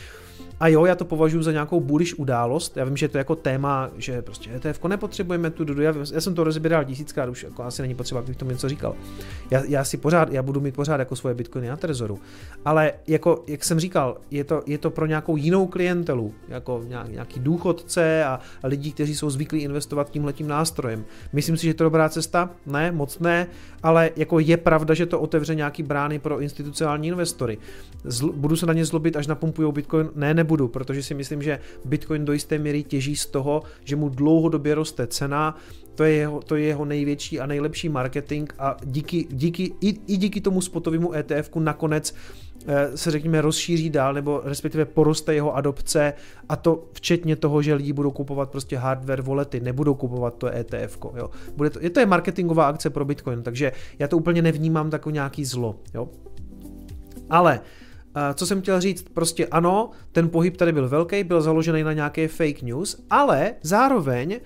[0.60, 2.78] a jo, já to považuji za nějakou bullish událost.
[2.78, 5.82] Já vím, že to je jako téma, že prostě ETF nepotřebujeme tu dudu.
[5.82, 8.96] Já, já jsem to rozebíral tisíckrát už, jako asi není potřeba, abych tomu něco říkal.
[9.52, 12.20] Já, já, si pořád, já budu mít pořád jako svoje bitcoiny na Trezoru.
[12.66, 17.40] Ale jako, jak jsem říkal, je to, je to pro nějakou jinou klientelu, jako nějaký
[17.40, 21.06] důchodce a, a lidi, kteří jsou zvyklí investovat tímhletím nástrojem.
[21.34, 22.50] Myslím si, že je to dobrá cesta?
[22.66, 23.48] Ne, moc ne,
[23.86, 27.58] ale jako je pravda, že to otevře nějaký brány pro institucionální investory.
[28.04, 30.10] Zl, budu se na ně zlobit, až napumpují bitcoin?
[30.16, 33.96] Ne, ne nebudu, protože si myslím, že Bitcoin do jisté míry těží z toho, že
[33.96, 35.58] mu dlouhodobě roste cena,
[35.96, 40.18] to je jeho, to je jeho největší a nejlepší marketing a díky, díky, i, i
[40.18, 42.16] díky tomu spotovému ETF nakonec
[42.68, 46.14] eh, se řekněme rozšíří dál, nebo respektive poroste jeho adopce
[46.50, 50.98] a to včetně toho, že lidi budou kupovat prostě hardware volety, nebudou kupovat to ETF.
[51.16, 51.30] Jo.
[51.56, 55.10] Bude to, je to je marketingová akce pro Bitcoin, takže já to úplně nevnímám jako
[55.10, 55.80] nějaký zlo.
[55.94, 56.10] Jo.
[57.30, 57.60] Ale
[58.34, 62.28] co jsem chtěl říct, prostě ano, ten pohyb tady byl velký, byl založený na nějaké
[62.28, 64.40] fake news, ale zároveň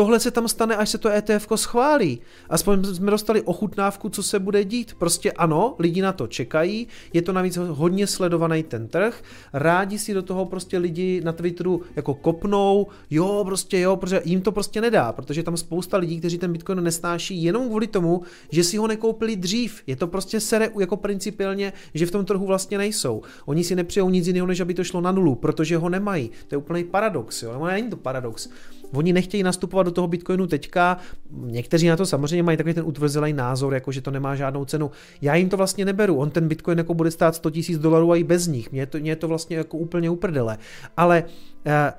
[0.00, 2.20] Tohle se tam stane, až se to ETF schválí.
[2.48, 4.94] Aspoň jsme dostali ochutnávku, co se bude dít.
[4.94, 9.22] Prostě ano, lidi na to čekají, je to navíc hodně sledovaný ten trh,
[9.52, 14.40] rádi si do toho prostě lidi na Twitteru jako kopnou, jo, prostě jo, protože jim
[14.40, 18.64] to prostě nedá, protože tam spousta lidí, kteří ten Bitcoin nesnáší jenom kvůli tomu, že
[18.64, 19.82] si ho nekoupili dřív.
[19.86, 23.22] Je to prostě sere jako principiálně, že v tom trhu vlastně nejsou.
[23.46, 26.30] Oni si nepřijou nic jiného, než aby to šlo na nulu, protože ho nemají.
[26.48, 27.52] To je úplný paradox, jo.
[27.52, 28.48] No, není to paradox.
[28.92, 30.96] Oni nechtějí nastupovat do toho Bitcoinu teďka,
[31.30, 34.90] někteří na to samozřejmě mají takový ten utvrzelý názor, jako že to nemá žádnou cenu.
[35.22, 38.16] Já jim to vlastně neberu, on ten Bitcoin jako bude stát 100 000 dolarů a
[38.16, 40.58] i bez nich, mně je to, mě to vlastně jako úplně uprdele.
[40.96, 41.24] Ale
[41.66, 41.92] eh,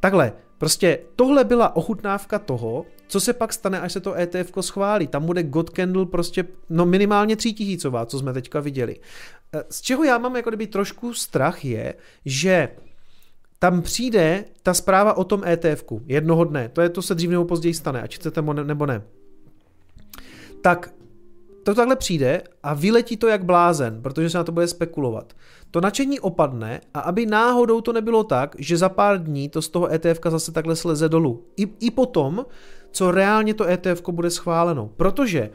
[0.00, 5.06] takhle, Prostě tohle byla ochutnávka toho, co se pak stane, až se to ETF schválí.
[5.06, 8.96] Tam bude God Candle prostě no minimálně tisícová, co jsme teďka viděli.
[9.52, 12.68] Eh, z čeho já mám jako kdyby trošku strach je, že
[13.62, 17.44] tam přijde ta zpráva o tom etf jednoho dne, to je to se dřív nebo
[17.44, 19.02] později stane, ať chcete nebo ne.
[20.62, 20.94] Tak
[21.64, 25.32] to takhle přijde a vyletí to jak blázen, protože se na to bude spekulovat.
[25.70, 29.68] To nadšení opadne a aby náhodou to nebylo tak, že za pár dní to z
[29.68, 31.42] toho ETF zase takhle sleze dolů.
[31.56, 32.46] I, i potom,
[32.90, 34.90] co reálně to ETF bude schváleno.
[34.96, 35.50] Protože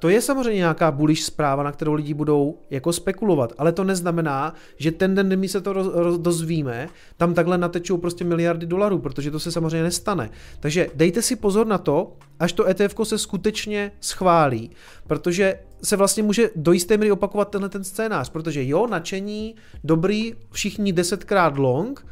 [0.00, 4.54] to je samozřejmě nějaká bullish zpráva, na kterou lidi budou jako spekulovat, ale to neznamená,
[4.76, 8.66] že ten den, kdy my se to roz, roz, dozvíme, tam takhle natečou prostě miliardy
[8.66, 10.30] dolarů, protože to se samozřejmě nestane.
[10.60, 14.70] Takže dejte si pozor na to, až to ETF se skutečně schválí,
[15.06, 19.54] protože se vlastně může do jisté míry opakovat tenhle ten scénář, protože jo, nadšení,
[19.84, 22.06] dobrý, všichni desetkrát long,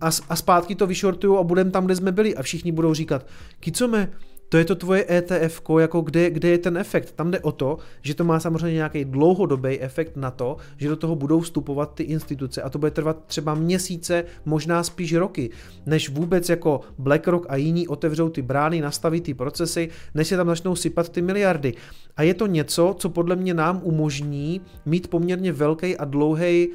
[0.00, 3.26] a, a zpátky to vyšortují a budeme tam, kde jsme byli a všichni budou říkat,
[3.60, 4.10] kicome,
[4.54, 7.12] to je to tvoje ETF, jako kde, kde je ten efekt.
[7.12, 10.96] Tam jde o to, že to má samozřejmě nějaký dlouhodobý efekt na to, že do
[10.96, 15.50] toho budou vstupovat ty instituce a to bude trvat třeba měsíce, možná spíš roky,
[15.86, 20.46] než vůbec jako BlackRock a jiní otevřou ty brány, nastaví ty procesy, než se tam
[20.46, 21.74] začnou sypat ty miliardy.
[22.16, 26.68] A je to něco, co podle mě nám umožní mít poměrně velký a dlouhý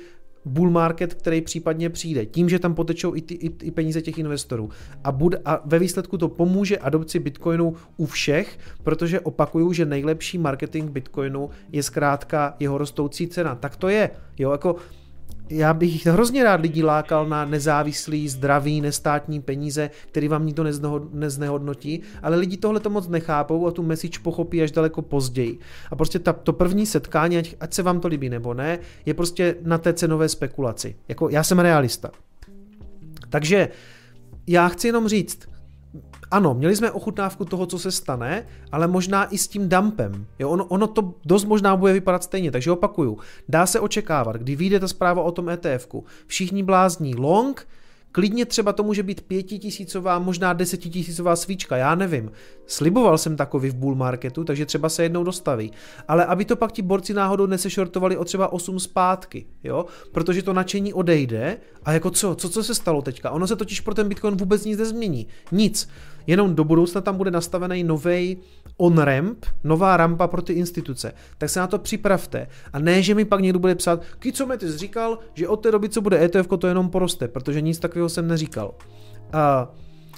[0.45, 4.17] bull market, který případně přijde, tím, že tam potečou i, ty, i, i peníze těch
[4.17, 4.69] investorů.
[5.03, 10.37] A, bud, a ve výsledku to pomůže adopci Bitcoinu u všech, protože opakuju, že nejlepší
[10.37, 13.55] marketing Bitcoinu je zkrátka jeho rostoucí cena.
[13.55, 14.09] Tak to je.
[14.37, 14.75] Jo, jako
[15.49, 20.63] já bych hrozně rád lidí lákal na nezávislý, zdravý, nestátní peníze, který vám nikdo
[21.13, 25.59] neznehodnotí, ale lidi tohle to moc nechápou a tu message pochopí až daleko později.
[25.91, 29.13] A prostě ta, to první setkání, ať, ať se vám to líbí nebo ne, je
[29.13, 30.95] prostě na té cenové spekulaci.
[31.07, 32.11] Jako já jsem realista.
[33.29, 33.69] Takže
[34.47, 35.48] já chci jenom říct,
[36.31, 40.25] ano, měli jsme ochutnávku toho, co se stane, ale možná i s tím dumpem.
[40.39, 43.17] Jo, ono, ono to dost možná bude vypadat stejně, takže opakuju.
[43.49, 46.05] Dá se očekávat, kdy vyjde ta zpráva o tom ETFku.
[46.27, 47.67] Všichni blázní long,
[48.11, 52.31] Klidně třeba to může být pětitisícová, možná desetitisícová svíčka, já nevím.
[52.67, 55.71] Sliboval jsem takový v bull marketu, takže třeba se jednou dostaví.
[56.07, 59.85] Ale aby to pak ti borci náhodou nesešortovali o třeba 8 zpátky, jo?
[60.11, 63.31] Protože to nadšení odejde a jako co, co, co se stalo teďka?
[63.31, 65.27] Ono se totiž pro ten Bitcoin vůbec nic nezmění.
[65.51, 65.89] Nic.
[66.29, 68.37] Jenom do budoucna tam bude nastavený nový
[68.77, 71.13] on-ramp, nová rampa pro ty instituce.
[71.37, 72.47] Tak se na to připravte.
[72.73, 74.01] A ne, že mi pak někdo bude psát,
[74.33, 77.61] co mi ty říkal, že od té doby, co bude ETF, to jenom poroste, protože
[77.61, 78.75] nic takového jsem neříkal.
[79.33, 79.73] A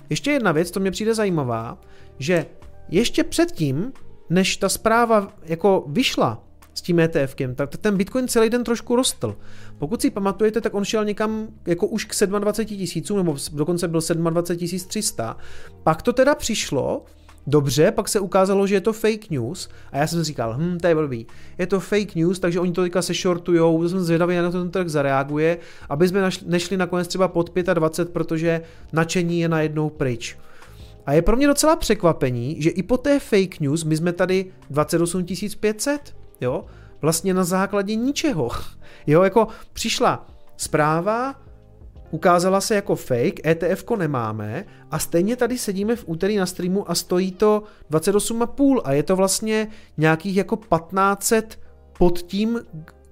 [0.09, 1.81] ještě jedna věc, to mě přijde zajímavá,
[2.19, 2.45] že
[2.90, 3.91] ještě předtím,
[4.30, 6.43] než ta zpráva jako vyšla,
[6.74, 9.35] s tím ETFkem, tak ten Bitcoin celý den trošku rostl.
[9.77, 14.01] Pokud si pamatujete, tak on šel někam jako už k 27 tisícům, nebo dokonce byl
[14.16, 15.38] 27 300.
[15.83, 17.06] Pak to teda přišlo,
[17.48, 20.88] Dobře, pak se ukázalo, že je to fake news a já jsem říkal, hm, to
[20.88, 21.27] je blbý.
[21.58, 24.59] Je to fake news, takže oni to teďka se shortujou, jsem zvědavý, jak na to
[24.59, 25.58] ten trh zareaguje,
[25.90, 28.61] aby jsme nešli nakonec třeba pod 25, protože
[28.93, 30.38] nadšení je najednou pryč.
[31.06, 34.45] A je pro mě docela překvapení, že i po té fake news my jsme tady
[34.69, 35.25] 28
[35.59, 36.66] 500 jo,
[37.02, 38.50] vlastně na základě ničeho.
[39.08, 41.36] Jo, jako přišla zpráva,
[42.11, 46.95] ukázala se jako fake, ETF nemáme a stejně tady sedíme v úterý na streamu a
[46.95, 51.60] stojí to 28,5 a je to vlastně nějakých jako 1500
[51.98, 52.60] pod tím,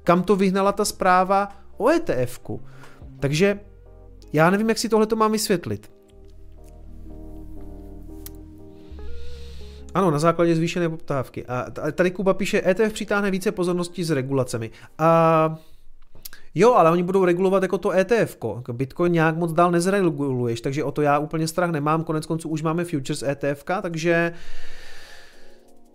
[0.04, 2.40] kam to vyhnala ta zpráva o ETF.
[2.40, 2.60] -ku.
[3.20, 3.60] Takže
[4.34, 5.99] já nevím, jak si tohle to mám vysvětlit.
[10.00, 11.46] Ano, na základě zvýšené poptávky.
[11.46, 14.72] A tady Kuba píše, ETF přitáhne více pozornosti s regulacemi.
[14.98, 15.60] A
[16.56, 18.38] Jo, ale oni budou regulovat jako to ETF.
[18.56, 22.04] Jako Bitcoin nějak moc dál nezreguluješ, takže o to já úplně strach nemám.
[22.04, 24.34] Konec konců už máme futures ETF, takže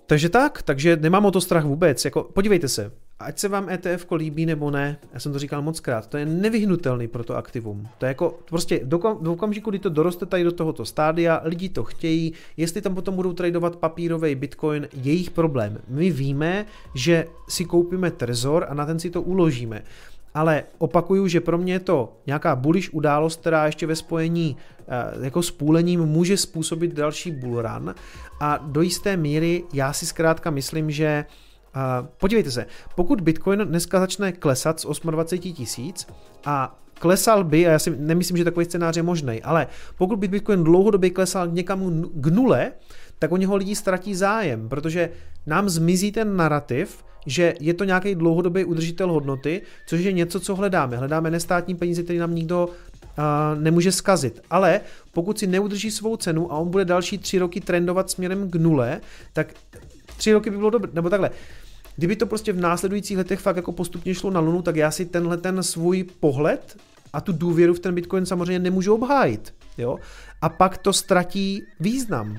[0.06, 2.04] takže tak, takže nemám o to strach vůbec.
[2.04, 2.90] Jako, podívejte se,
[3.24, 6.26] ať se vám ETF líbí nebo ne, já jsem to říkal moc krát, to je
[6.26, 7.88] nevyhnutelný pro to aktivum.
[7.98, 8.98] To je jako prostě do,
[9.32, 13.32] okamžiku, kdy to doroste tady do tohoto stádia, lidi to chtějí, jestli tam potom budou
[13.32, 15.78] tradovat papírový bitcoin, jejich problém.
[15.88, 19.82] My víme, že si koupíme trezor a na ten si to uložíme
[20.34, 24.56] ale opakuju, že pro mě je to nějaká bullish událost, která ještě ve spojení
[24.88, 27.94] eh, jako s půlením může způsobit další bullrun
[28.40, 31.24] a do jisté míry já si zkrátka myslím, že
[31.76, 36.06] Uh, podívejte se, pokud Bitcoin dneska začne klesat z 28 tisíc
[36.44, 39.66] a klesal by, a já si nemyslím, že takový scénář je možný, ale
[39.98, 42.72] pokud by Bitcoin dlouhodobě klesal někam k nule,
[43.18, 45.10] tak o něho lidi ztratí zájem, protože
[45.46, 50.54] nám zmizí ten narrativ, že je to nějaký dlouhodobý udržitel hodnoty, což je něco, co
[50.54, 50.96] hledáme.
[50.96, 54.40] Hledáme nestátní peníze, které nám nikdo uh, nemůže skazit.
[54.50, 54.80] Ale
[55.12, 59.00] pokud si neudrží svou cenu a on bude další tři roky trendovat směrem k nule,
[59.32, 59.54] tak
[60.16, 61.30] tři roky by bylo dobré, nebo takhle.
[61.96, 65.04] Kdyby to prostě v následujících letech fakt jako postupně šlo na lunu, tak já si
[65.04, 66.76] tenhle ten svůj pohled
[67.12, 69.54] a tu důvěru v ten Bitcoin samozřejmě nemůžu obhájit.
[69.78, 69.98] Jo?
[70.42, 72.38] A pak to ztratí význam.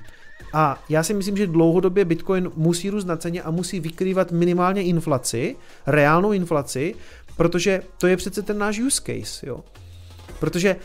[0.53, 4.83] A já si myslím, že dlouhodobě Bitcoin musí růst na ceně a musí vykrývat minimálně
[4.83, 5.55] inflaci,
[5.87, 6.95] reálnou inflaci,
[7.37, 9.63] protože to je přece ten náš use case, jo.
[10.39, 10.75] Protože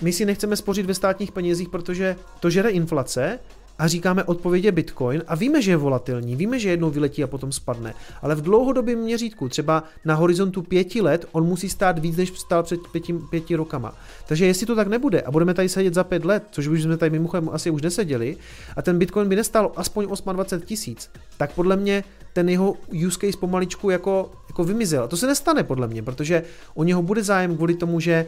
[0.00, 3.38] my si nechceme spořit ve státních penězích, protože to žere inflace
[3.78, 7.52] a říkáme odpovědě Bitcoin a víme, že je volatilní, víme, že jednou vyletí a potom
[7.52, 12.38] spadne, ale v dlouhodobém měřítku, třeba na horizontu pěti let, on musí stát víc, než
[12.38, 13.94] stál před pěti, pěti rokama.
[14.28, 16.96] Takže jestli to tak nebude a budeme tady sedět za pět let, což už jsme
[16.96, 18.36] tady mimochodem asi už neseděli,
[18.76, 22.76] a ten Bitcoin by nestal aspoň 28 tisíc, tak podle mě ten jeho
[23.06, 25.04] use case pomaličku jako, jako vymizel.
[25.04, 26.42] A to se nestane podle mě, protože
[26.74, 28.26] o něho bude zájem kvůli tomu, že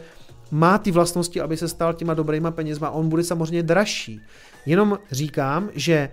[0.51, 4.21] má ty vlastnosti, aby se stal těma dobrýma penězma, on bude samozřejmě dražší.
[4.65, 6.09] Jenom říkám, že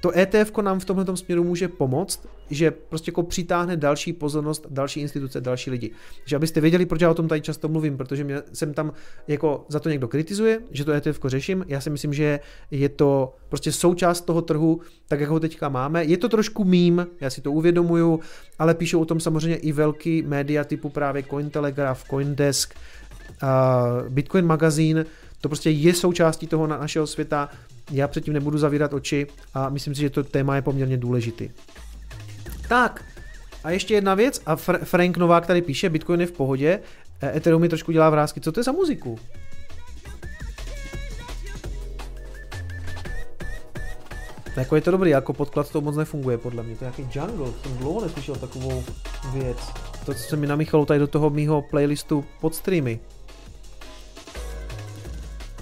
[0.00, 5.00] to ETF nám v tomhle směru může pomoct, že prostě jako přitáhne další pozornost, další
[5.00, 5.90] instituce, další lidi.
[6.24, 8.92] Že abyste věděli, proč já o tom tady často mluvím, protože mě jsem tam
[9.28, 11.64] jako za to někdo kritizuje, že to ETF řeším.
[11.68, 16.04] Já si myslím, že je to prostě součást toho trhu, tak jak ho teďka máme.
[16.04, 18.20] Je to trošku mím, já si to uvědomuju,
[18.58, 22.74] ale píšou o tom samozřejmě i velký média typu právě Cointelegraph, Coindesk,
[24.08, 25.06] Bitcoin magazín,
[25.40, 27.48] to prostě je součástí toho našeho světa,
[27.90, 31.50] já předtím nebudu zavírat oči a myslím si, že to téma je poměrně důležitý.
[32.68, 33.04] Tak,
[33.64, 36.80] a ještě jedna věc, a Fr- Frank Novák tady píše, Bitcoin je v pohodě,
[37.20, 39.18] e, Ethereum mi trošku dělá vrázky, co to je za muziku?
[44.56, 47.52] Jako je to dobrý, jako podklad to moc nefunguje podle mě, to je nějaký jungle,
[47.62, 48.84] jsem dlouho neslyšel takovou
[49.32, 49.58] věc.
[50.06, 53.00] To, co se mi namíchalo tady do toho mýho playlistu pod streamy.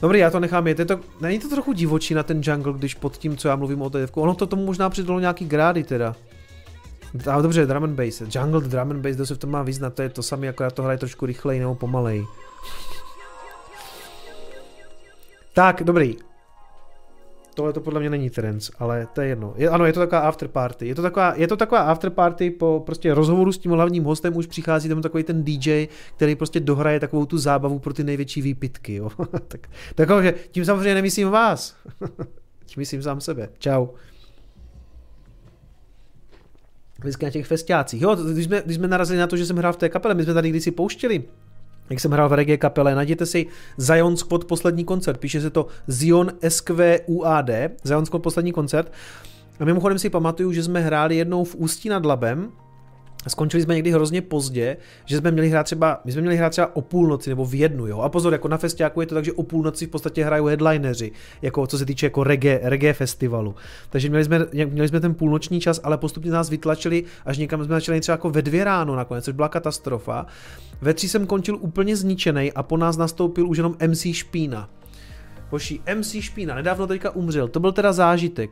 [0.04, 0.78] Dobrý, já to nechám jet.
[0.78, 3.82] Je to, není to trochu divočí na ten jungle, když pod tím, co já mluvím
[3.82, 4.16] o TF.
[4.16, 6.16] Ono to tomu možná přidalo nějaký grády teda.
[7.30, 8.22] Ale dobře, drum and bass.
[8.34, 10.62] Jungle, drum and bass, kdo se v tom má vyznat, to je to samé, jako
[10.62, 12.26] já to hraje trošku rychleji nebo pomalej.
[15.52, 16.16] Tak, dobrý.
[17.54, 19.54] Tohle to podle mě není trends, ale to je jedno.
[19.56, 20.88] Je, ano, je to taková after party.
[20.88, 24.36] Je to taková, je to taková after party po prostě rozhovoru s tím hlavním hostem
[24.36, 28.42] už přichází tam takový ten DJ, který prostě dohraje takovou tu zábavu pro ty největší
[28.42, 28.94] výpitky.
[28.94, 29.10] Jo.
[29.48, 31.76] tak, takže tím samozřejmě nemyslím vás.
[32.66, 33.48] tím myslím sám sebe.
[33.58, 33.86] Čau.
[37.00, 38.02] Vždycky na těch festiácích.
[38.02, 40.24] Jo, když jsme, když jsme narazili na to, že jsem hrál v té kapele, my
[40.24, 41.24] jsme tady kdysi pouštěli
[41.90, 43.46] jak jsem hrál v reggae kapele, najděte si
[43.76, 47.50] Zion Squad poslední koncert, píše se to Zion SQUAD,
[47.82, 48.92] Zion Squad poslední koncert.
[49.60, 52.52] A mimochodem si pamatuju, že jsme hráli jednou v Ústí nad Labem,
[53.28, 56.76] Skončili jsme někdy hrozně pozdě, že jsme měli hrát třeba, my jsme měli hrát třeba
[56.76, 58.00] o půlnoci nebo v jednu, jo.
[58.00, 61.12] A pozor, jako na festiáku je to tak, že o půlnoci v podstatě hrají headlineři,
[61.42, 63.54] jako co se týče jako reggae, reggae festivalu.
[63.90, 67.74] Takže měli jsme, měli jsme ten půlnoční čas, ale postupně nás vytlačili, až někam jsme
[67.74, 70.26] začali třeba jako ve dvě ráno nakonec, což byla katastrofa.
[70.80, 74.70] Ve tři jsem končil úplně zničený a po nás nastoupil už jenom MC Špína.
[75.50, 78.50] Hoši, MC Špína, nedávno teďka umřel, to byl teda zážitek.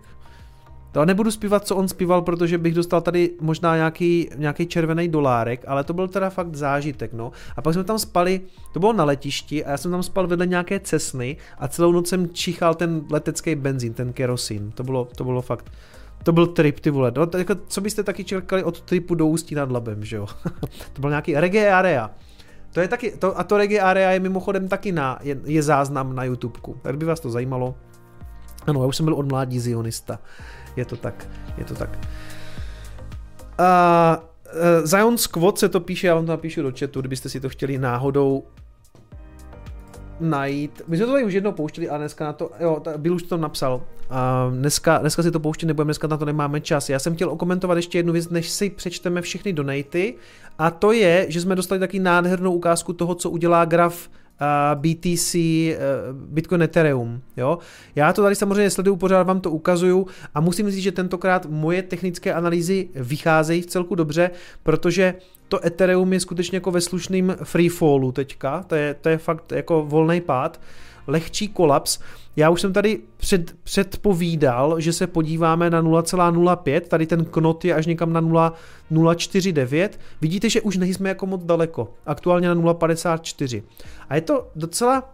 [0.93, 5.65] To nebudu zpívat, co on zpíval, protože bych dostal tady možná nějaký, nějaký červený dolárek,
[5.67, 7.33] ale to byl teda fakt zážitek, no.
[7.57, 8.41] A pak jsme tam spali,
[8.73, 12.09] to bylo na letišti a já jsem tam spal vedle nějaké cesny a celou noc
[12.09, 14.71] jsem čichal ten letecký benzín, ten kerosin.
[14.71, 15.73] To bylo, to bylo fakt,
[16.23, 17.13] to byl trip, ty vole.
[17.17, 20.27] No, jako, co byste taky čekali od tripu do Ústí nad Labem, že jo?
[20.93, 22.11] to byl nějaký reggae area.
[22.73, 26.15] To je taky, to, a to reggae area je mimochodem taky na, je, je záznam
[26.15, 26.77] na YouTubeku.
[26.83, 27.75] Tak by vás to zajímalo.
[28.67, 30.19] Ano, já už jsem byl od mládí zionista
[30.77, 31.29] je to tak,
[31.59, 31.99] je to tak.
[33.61, 37.41] Uh, uh, Zion Squad se to píše, já vám to napíšu do chatu, kdybyste si
[37.41, 38.43] to chtěli náhodou
[40.21, 40.83] najít.
[40.89, 43.37] My jsme to tady už jednou pouštěli a dneska na to, jo, byl už to
[43.37, 43.83] napsal.
[44.11, 46.89] A dneska, dneska si to pouštět nebudeme, dneska na to nemáme čas.
[46.89, 50.15] Já jsem chtěl okomentovat ještě jednu věc, než si přečteme všechny donaty.
[50.59, 54.09] A to je, že jsme dostali taky nádhernou ukázku toho, co udělá graf
[54.75, 55.79] BTC, eh,
[56.13, 57.21] Bitcoin Ethereum.
[57.37, 57.59] Jo?
[57.97, 61.83] Já to tady samozřejmě sleduju, pořád vám to ukazuju a musím říct, že tentokrát moje
[61.83, 64.31] technické analýzy vycházejí v celku dobře,
[64.63, 65.15] protože
[65.49, 69.85] to Ethereum je skutečně jako ve slušným freefallu teďka, to je, to je fakt jako
[69.85, 70.61] volný pád,
[71.07, 71.99] lehčí kolaps.
[72.37, 77.75] Já už jsem tady před, předpovídal, že se podíváme na 0,05, tady ten knot je
[77.75, 80.01] až někam na 0,049.
[80.21, 83.63] Vidíte, že už nejsme jako moc daleko, aktuálně na 0,54.
[84.09, 85.13] A je to docela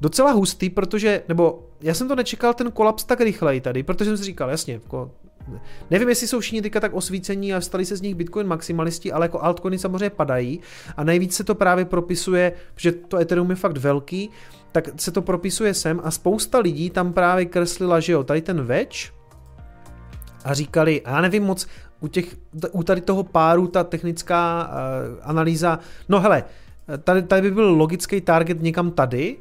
[0.00, 4.16] docela hustý, protože, nebo já jsem to nečekal ten kolaps tak rychleji tady, protože jsem
[4.16, 5.10] si říkal, jasně, jako,
[5.90, 9.24] nevím, jestli jsou všichni teďka tak osvícení a stali se z nich Bitcoin maximalisti, ale
[9.24, 10.60] jako altcoiny samozřejmě padají
[10.96, 14.30] a nejvíc se to právě propisuje, že to Ethereum je fakt velký,
[14.74, 18.62] tak se to propisuje sem a spousta lidí tam právě kreslila, že jo, tady ten
[18.62, 19.12] več
[20.44, 21.66] a říkali, já nevím moc,
[22.00, 22.36] u, těch,
[22.72, 25.78] u tady toho páru ta technická uh, analýza,
[26.08, 26.44] no hele,
[27.04, 29.36] tady, tady by byl logický target někam tady,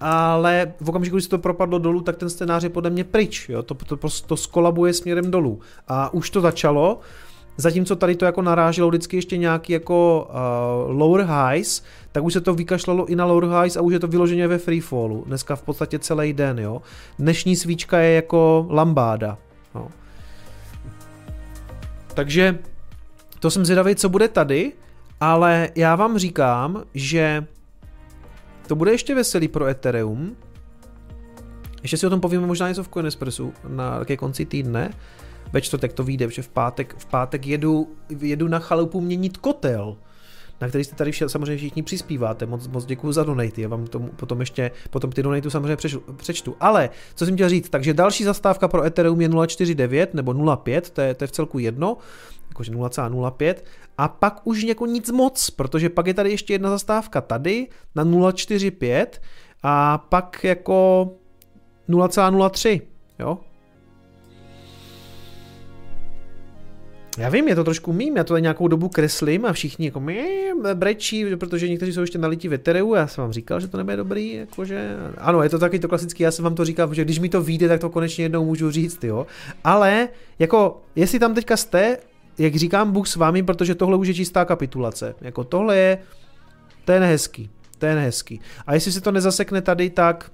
[0.00, 3.48] ale v okamžiku, kdy se to propadlo dolů, tak ten scénář je podle mě pryč,
[3.48, 3.62] jo?
[3.62, 5.60] To, to, to, to skolabuje směrem dolů.
[5.88, 7.00] A už to začalo,
[7.56, 12.40] zatímco tady to jako naráželo vždycky ještě nějaký jako uh, lower highs, tak už se
[12.40, 15.24] to vykašlalo i na lower highs a už je to vyloženě ve freefallu.
[15.26, 16.82] Dneska v podstatě celý den, jo.
[17.18, 19.38] Dnešní svíčka je jako lambáda.
[19.74, 19.88] No.
[22.14, 22.58] Takže
[23.40, 24.72] to jsem zvědavý, co bude tady,
[25.20, 27.46] ale já vám říkám, že
[28.66, 30.36] to bude ještě veselý pro Ethereum.
[31.82, 34.90] Ještě si o tom povíme možná něco v Coinespressu na ke konci týdne.
[35.52, 37.88] Ve čtvrtek to vyjde, že v pátek, v pátek jedu,
[38.20, 39.96] jedu na chalupu měnit kotel.
[40.60, 42.46] na který jste tady vše, samozřejmě všichni přispíváte.
[42.46, 45.76] Moc, moc děkuji za donaty, já vám tomu potom ještě, potom ty donaty samozřejmě
[46.16, 46.56] přečtu.
[46.60, 51.00] Ale, co jsem chtěl říct, takže další zastávka pro Ethereum je 0,49 nebo 0,5, to
[51.00, 51.96] je, to je v celku jedno,
[52.48, 53.54] jakože 0,05
[53.98, 58.04] a pak už jako nic moc, protože pak je tady ještě jedna zastávka tady na
[58.04, 59.06] 0,45
[59.62, 61.10] a pak jako
[61.88, 62.80] 0,03,
[63.18, 63.38] jo,
[67.20, 70.62] Já vím, je to trošku mým, já to nějakou dobu kreslím a všichni jako mým,
[70.74, 73.96] brečí, protože někteří jsou ještě nalití v Ethereum, já jsem vám říkal, že to nebude
[73.96, 77.18] dobrý, jakože, ano, je to taky to klasický, já jsem vám to říkal, že když
[77.18, 79.26] mi to vyjde, tak to konečně jednou můžu říct, jo,
[79.64, 80.08] ale
[80.38, 81.98] jako, jestli tam teďka jste,
[82.38, 85.98] jak říkám, Bůh s vámi, protože tohle už je čistá kapitulace, jako tohle je,
[86.84, 88.40] to je nehezký, to je nehezký.
[88.66, 90.32] A jestli se to nezasekne tady, tak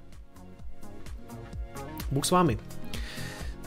[2.11, 2.57] Bůh s vámi.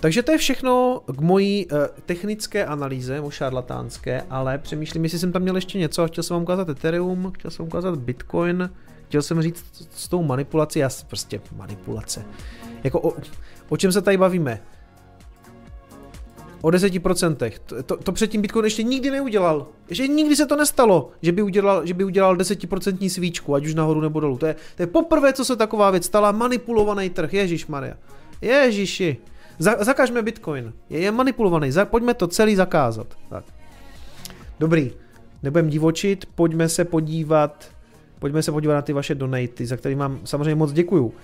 [0.00, 5.32] Takže to je všechno k mojí uh, technické analýze, o šarlatánské, ale přemýšlím, jestli jsem
[5.32, 6.06] tam měl ještě něco.
[6.06, 8.70] Chtěl jsem vám ukázat Ethereum, chtěl jsem ukázat Bitcoin,
[9.06, 9.64] chtěl jsem říct
[9.94, 12.24] s tou manipulací, já prostě manipulace.
[12.84, 13.16] Jako o,
[13.68, 14.60] o čem se tady bavíme?
[16.62, 17.52] O 10%.
[17.66, 19.66] To, to, to předtím Bitcoin ještě nikdy neudělal.
[19.88, 23.74] Ještě nikdy se to nestalo, že by udělal, že by udělal 10% svíčku, ať už
[23.74, 24.38] nahoru nebo dolů.
[24.38, 27.34] To je, to je poprvé, co se taková věc stala, manipulovaný trh.
[27.34, 27.96] Ježíš Maria.
[28.40, 29.16] Ježíši.
[29.60, 30.72] Za, zakažme Bitcoin.
[30.90, 31.72] Je, je manipulovaný.
[31.72, 33.06] Za, pojďme to celý zakázat.
[33.28, 33.44] Tak.
[34.60, 34.92] Dobrý.
[35.42, 37.70] Nebudem divočit, pojďme se podívat
[38.20, 41.14] pojďme se podívat na ty vaše donaty, za který vám samozřejmě moc děkuju.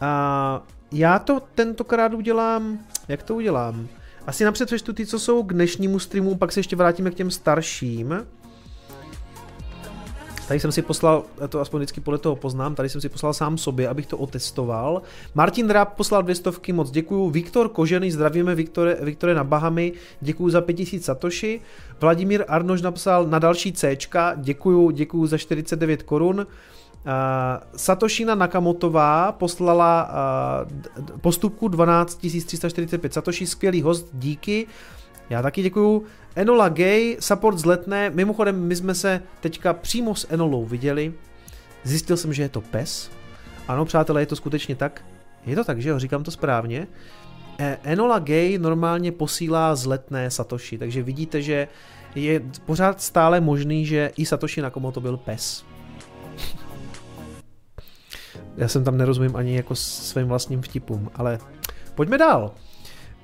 [0.00, 0.62] A
[0.92, 2.78] já to tentokrát udělám,
[3.08, 3.88] jak to udělám?
[4.26, 7.30] Asi napřed přečtu ty, co jsou k dnešnímu streamu, pak se ještě vrátíme k těm
[7.30, 8.26] starším.
[10.50, 13.58] Tady jsem si poslal, to aspoň vždycky podle toho poznám, tady jsem si poslal sám
[13.58, 15.02] sobě, abych to otestoval.
[15.34, 17.30] Martin Rap poslal dvě stovky, moc děkuju.
[17.30, 21.60] Viktor Kožený, zdravíme Viktore, Viktore na Bahamy, děkuju za 5000 satoshi.
[22.00, 23.96] Vladimír Arnož napsal na další C,
[24.36, 26.36] děkuju, děkuju za 49 korun.
[26.36, 26.46] Uh,
[27.76, 30.10] Satoshina Nakamotová poslala
[31.00, 34.66] uh, postupku 12 345 Satoshi, skvělý host, díky.
[35.30, 36.04] Já taky děkuju.
[36.36, 38.10] Enola Gay, support z Letné.
[38.10, 41.14] Mimochodem, my jsme se teďka přímo s Enolou viděli.
[41.84, 43.10] Zjistil jsem, že je to pes.
[43.68, 45.04] Ano, přátelé, je to skutečně tak.
[45.46, 46.86] Je to tak, že jo, říkám to správně.
[47.58, 51.68] E, Enola Gay normálně posílá z Letné Satoshi, takže vidíte, že
[52.14, 55.64] je pořád stále možný, že i Satoshi Nakamoto byl pes.
[58.56, 61.38] Já jsem tam nerozumím ani jako svým vlastním vtipům, ale
[61.94, 62.54] pojďme dál.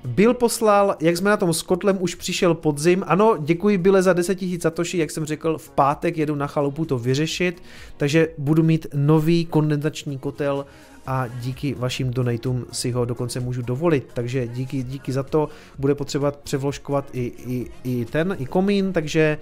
[0.05, 3.03] Bill poslal, jak jsme na tom s kotlem, už přišel podzim.
[3.07, 6.85] Ano, děkuji Bile za 10 000 satoshi, jak jsem řekl, v pátek jedu na chalupu
[6.85, 7.63] to vyřešit,
[7.97, 10.65] takže budu mít nový kondenzační kotel
[11.07, 15.95] a díky vašim donatům si ho dokonce můžu dovolit, takže díky, díky za to bude
[15.95, 19.37] potřeba převložkovat i, i, i ten, i komín, takže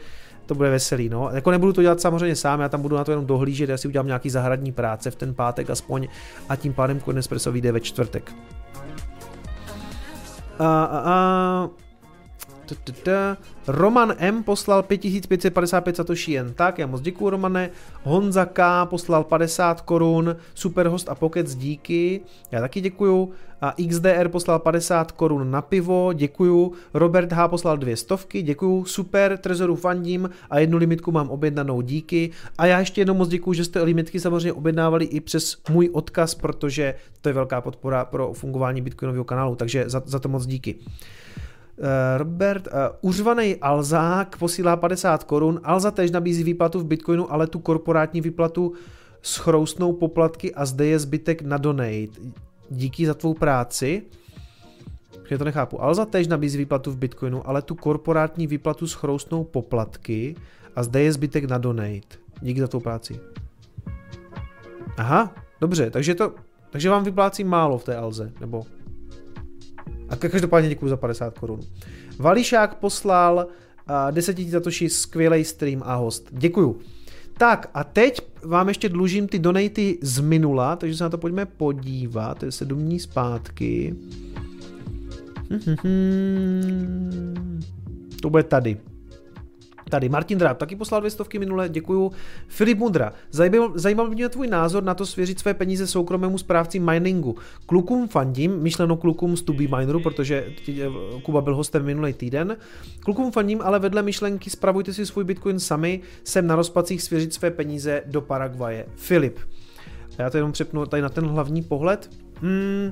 [0.46, 1.30] to bude veselý, no.
[1.34, 3.88] Jako nebudu to dělat samozřejmě sám, já tam budu na to jenom dohlížet, já si
[3.88, 6.08] udělám nějaký zahradní práce v ten pátek aspoň
[6.50, 8.34] a tím pádem Coinespresso vyjde ve čtvrtek.
[10.58, 11.70] A, a, a,
[13.68, 17.70] Roman M poslal 5555 satoshi jen tak, já moc děkuju Romane.
[18.04, 22.22] Honza K poslal 50 korun, Superhost a Pocket díky,
[22.52, 23.32] já taky děkuju.
[23.62, 26.74] A XDR poslal 50 korun na pivo, děkuju.
[26.94, 28.86] Robert H poslal dvě stovky, děkuju.
[28.86, 32.32] Super, Trezoru fandím a jednu limitku mám objednanou, díky.
[32.58, 36.36] A já ještě jednou moc děkuju, že jste limitky samozřejmě objednávali i přes můj odkaz,
[36.36, 40.76] protože to je velká podpora pro fungování Bitcoinového kanálu, takže za, za to moc díky.
[41.78, 45.62] Eh, Robert, uh, uřvaný Alzák posílá 50 korun.
[45.64, 48.74] Alza tež nabízí výplatu v Bitcoinu, ale tu korporátní výplatu
[49.22, 52.22] schroustnou poplatky a zde je zbytek na donate.
[52.70, 54.04] Díky za tvou práci.
[55.30, 55.84] Já to nechápu.
[55.84, 60.36] Alza tež nabízí výplatu v Bitcoinu, ale tu korporátní výplatu schroustnou poplatky
[60.76, 62.18] a zde je zbytek na donate.
[62.42, 63.20] Díky za tvou práci.
[64.98, 66.34] Aha, dobře, takže to,
[66.70, 68.66] takže vám vyplácí málo v té Alze, nebo
[70.10, 71.60] a každopádně děkuji za 50 korun.
[72.20, 73.48] Vališák poslal
[73.90, 76.28] uh, 10 satoshi skvělý stream a host.
[76.32, 76.80] Děkuju.
[77.38, 81.46] Tak a teď vám ještě dlužím ty donaty z minula, takže se na to pojďme
[81.46, 82.40] podívat.
[82.40, 83.96] To je 7 dní zpátky.
[88.22, 88.78] To bude tady.
[89.90, 92.12] Tady Martin Dráb taky poslal dvě stovky minule, děkuju.
[92.48, 93.14] Filip Mudra,
[93.76, 97.36] zajímal, mě tvůj názor na to svěřit své peníze soukromému správci miningu.
[97.66, 100.86] Klukům fandím, myšleno klukům z Tubi Mineru, protože eh,
[101.24, 102.58] Kuba byl hostem minulý týden.
[103.00, 107.52] Klukům fandím, ale vedle myšlenky spravujte si svůj Bitcoin sami, jsem na rozpacích svěřit své
[107.52, 108.86] peníze do Paraguaje.
[108.96, 109.40] Filip.
[110.18, 112.10] Já to jenom přepnu tady na ten hlavní pohled.
[112.42, 112.92] Hmm,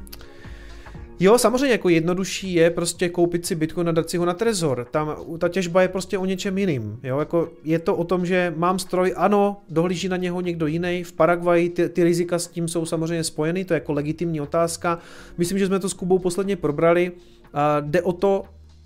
[1.19, 4.87] Jo, samozřejmě jako jednodušší je prostě koupit si Bitcoin a dát si ho na Trezor.
[4.91, 6.99] Tam ta těžba je prostě o něčem jiným.
[7.03, 11.03] Jo, jako je to o tom, že mám stroj, ano, dohlíží na něho někdo jiný.
[11.03, 14.99] V Paraguaji ty, ty rizika s tím jsou samozřejmě spojeny, to je jako legitimní otázka.
[15.37, 17.11] Myslím, že jsme to s Kubou posledně probrali.
[17.11, 18.43] Uh, jde o to,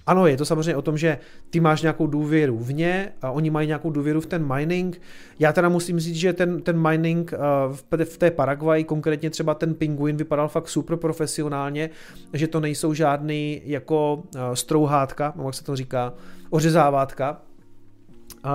[0.08, 1.18] ano, je to samozřejmě o tom, že
[1.50, 5.02] ty máš nějakou důvěru v ně a oni mají nějakou důvěru v ten mining.
[5.40, 7.34] Já teda musím říct, že ten, ten mining
[7.69, 11.90] uh, v té Paraguay, konkrétně třeba ten Penguin, vypadal fakt super profesionálně,
[12.34, 16.14] že to nejsou žádný jako uh, strouhátka, jak se to říká,
[16.50, 17.42] ořezávátka,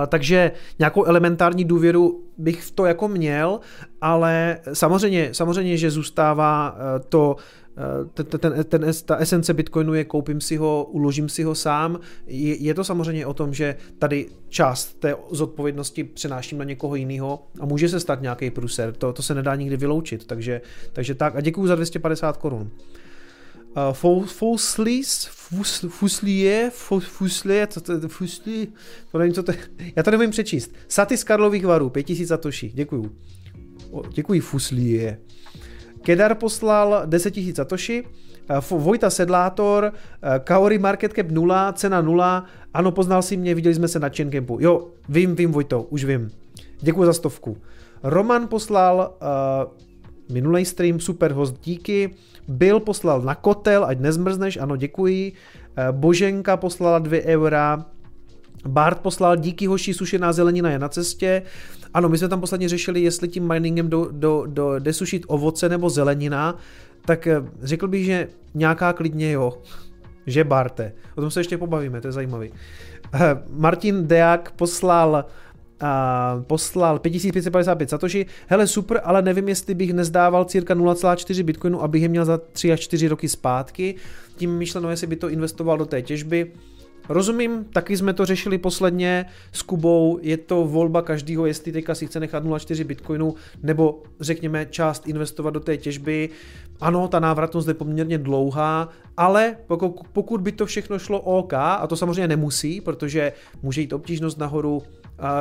[0.07, 3.59] takže nějakou elementární důvěru bych v to jako měl,
[4.01, 7.35] ale samozřejmě, samozřejmě že zůstává uh, to
[8.13, 11.99] ten, ten, ten, ta esence Bitcoinu je koupím si ho, uložím si ho sám.
[12.27, 17.43] Je, je to samozřejmě o tom, že tady část té zodpovědnosti přenáším na někoho jiného
[17.59, 20.61] a může se stát nějaký pruser, to, to se nedá nikdy vyloučit, takže,
[20.93, 22.69] takže tak a děkuju za 250 korun.
[23.75, 25.25] Uh, Fuslis,
[25.89, 28.67] Fuslie, Fuslie, co to je, Fusli,
[29.11, 29.57] to nevím, co to je,
[29.95, 30.71] já to nevím přečíst.
[30.87, 33.11] Saty z Karlových varů, 5000 satoshi, děkuju.
[34.13, 35.17] Děkuji Fuslie.
[36.01, 38.03] Kedar poslal 10 000 satoshi,
[38.49, 43.75] eh, Vojta Sedlátor, eh, Kaori Market Cap 0, cena 0, ano, poznal si mě, viděli
[43.75, 44.57] jsme se na Chaincampu.
[44.61, 46.31] Jo, vím, vím, Vojto, už vím.
[46.81, 47.57] Děkuji za stovku.
[48.03, 49.82] Roman poslal uh,
[50.31, 52.09] minulý stream, super host, díky.
[52.47, 55.31] Bill poslal na kotel, ať nezmrzneš, ano, děkuji.
[55.31, 57.85] Uh, Boženka poslala 2 eura.
[58.67, 61.41] Bart poslal díky hoši, sušená zelenina je na cestě.
[61.93, 65.69] Ano, my jsme tam posledně řešili, jestli tím miningem do, do, do, jde sušit ovoce
[65.69, 66.57] nebo zelenina,
[67.05, 69.53] tak eh, řekl bych, že nějaká klidně jo.
[70.27, 70.93] Že Barte.
[71.15, 72.51] O tom se ještě pobavíme, to je zajímavý.
[73.13, 73.19] Eh,
[73.49, 75.25] Martin Deák poslal
[75.83, 78.25] a poslal 5555 satoshi.
[78.47, 82.71] Hele, super, ale nevím, jestli bych nezdával cirka 0,4 bitcoinu, abych je měl za 3
[82.71, 83.95] až 4 roky zpátky.
[84.35, 86.51] Tím myšleno, jestli by to investoval do té těžby.
[87.09, 92.07] Rozumím, taky jsme to řešili posledně s Kubou, je to volba každého, jestli teďka si
[92.07, 96.29] chce nechat 0,4 bitcoinu, nebo řekněme část investovat do té těžby.
[96.81, 101.87] Ano, ta návratnost je poměrně dlouhá, ale pokud, pokud by to všechno šlo OK, a
[101.87, 104.83] to samozřejmě nemusí, protože může jít obtížnost nahoru,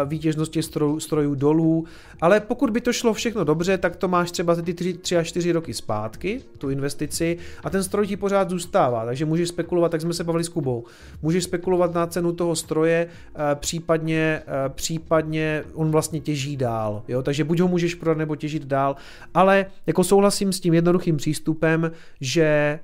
[0.04, 1.84] výtěžnosti strojů, strojů dolů,
[2.20, 5.28] ale pokud by to šlo všechno dobře, tak to máš třeba ty 3, 3 až
[5.28, 10.00] 4 roky zpátky, tu investici, a ten stroj ti pořád zůstává, takže můžeš spekulovat, tak
[10.00, 10.84] jsme se bavili s Kubou,
[11.22, 17.22] můžeš spekulovat na cenu toho stroje, eh, případně, eh, případně on vlastně těží dál, jo?
[17.22, 18.96] takže buď ho můžeš prodat nebo těžit dál,
[19.34, 22.80] ale jako souhlasím s tím jednoduchým přístupem, že eh,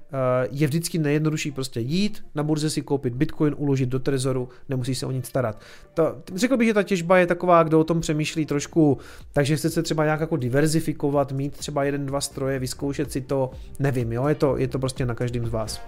[0.51, 5.07] je vždycky nejjednodušší prostě jít, na burze si koupit bitcoin, uložit do trezoru, nemusíš se
[5.07, 5.61] o nic starat.
[5.95, 8.99] To, řekl bych, že ta těžba je taková, kdo o tom přemýšlí trošku,
[9.33, 13.51] takže chce se třeba nějak jako diverzifikovat, mít třeba jeden, dva stroje, vyzkoušet si to,
[13.79, 15.81] nevím, jo, je to, je to prostě na každém z vás.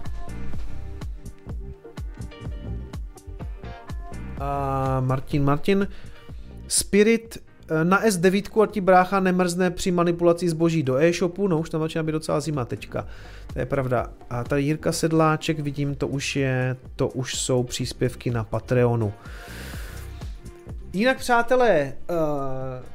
[4.39, 5.87] A Martin, Martin,
[6.67, 7.37] Spirit
[7.69, 11.81] eh, na S9 a ti brácha nemrzne při manipulaci zboží do e-shopu, no už tam
[11.81, 13.07] začíná být docela zima teďka,
[13.53, 14.07] to je pravda.
[14.29, 19.13] A tady Jirka Sedláček, vidím, to už je, to už jsou příspěvky na Patreonu.
[20.93, 22.15] Jinak přátelé, uh,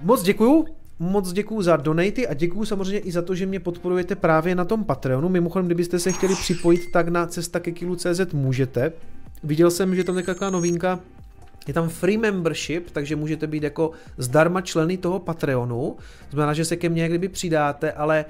[0.06, 0.66] moc děkuju,
[0.98, 4.64] moc děkuju za donaty a děkuju samozřejmě i za to, že mě podporujete právě na
[4.64, 5.28] tom Patreonu.
[5.28, 8.92] Mimochodem, kdybyste se chtěli připojit, tak na cesta ke CZ můžete.
[9.42, 11.00] Viděl jsem, že tam je taková novinka,
[11.66, 15.96] je tam free membership, takže můžete být jako zdarma členy toho Patreonu.
[16.30, 18.24] Znamená, že se ke mně kdyby přidáte, ale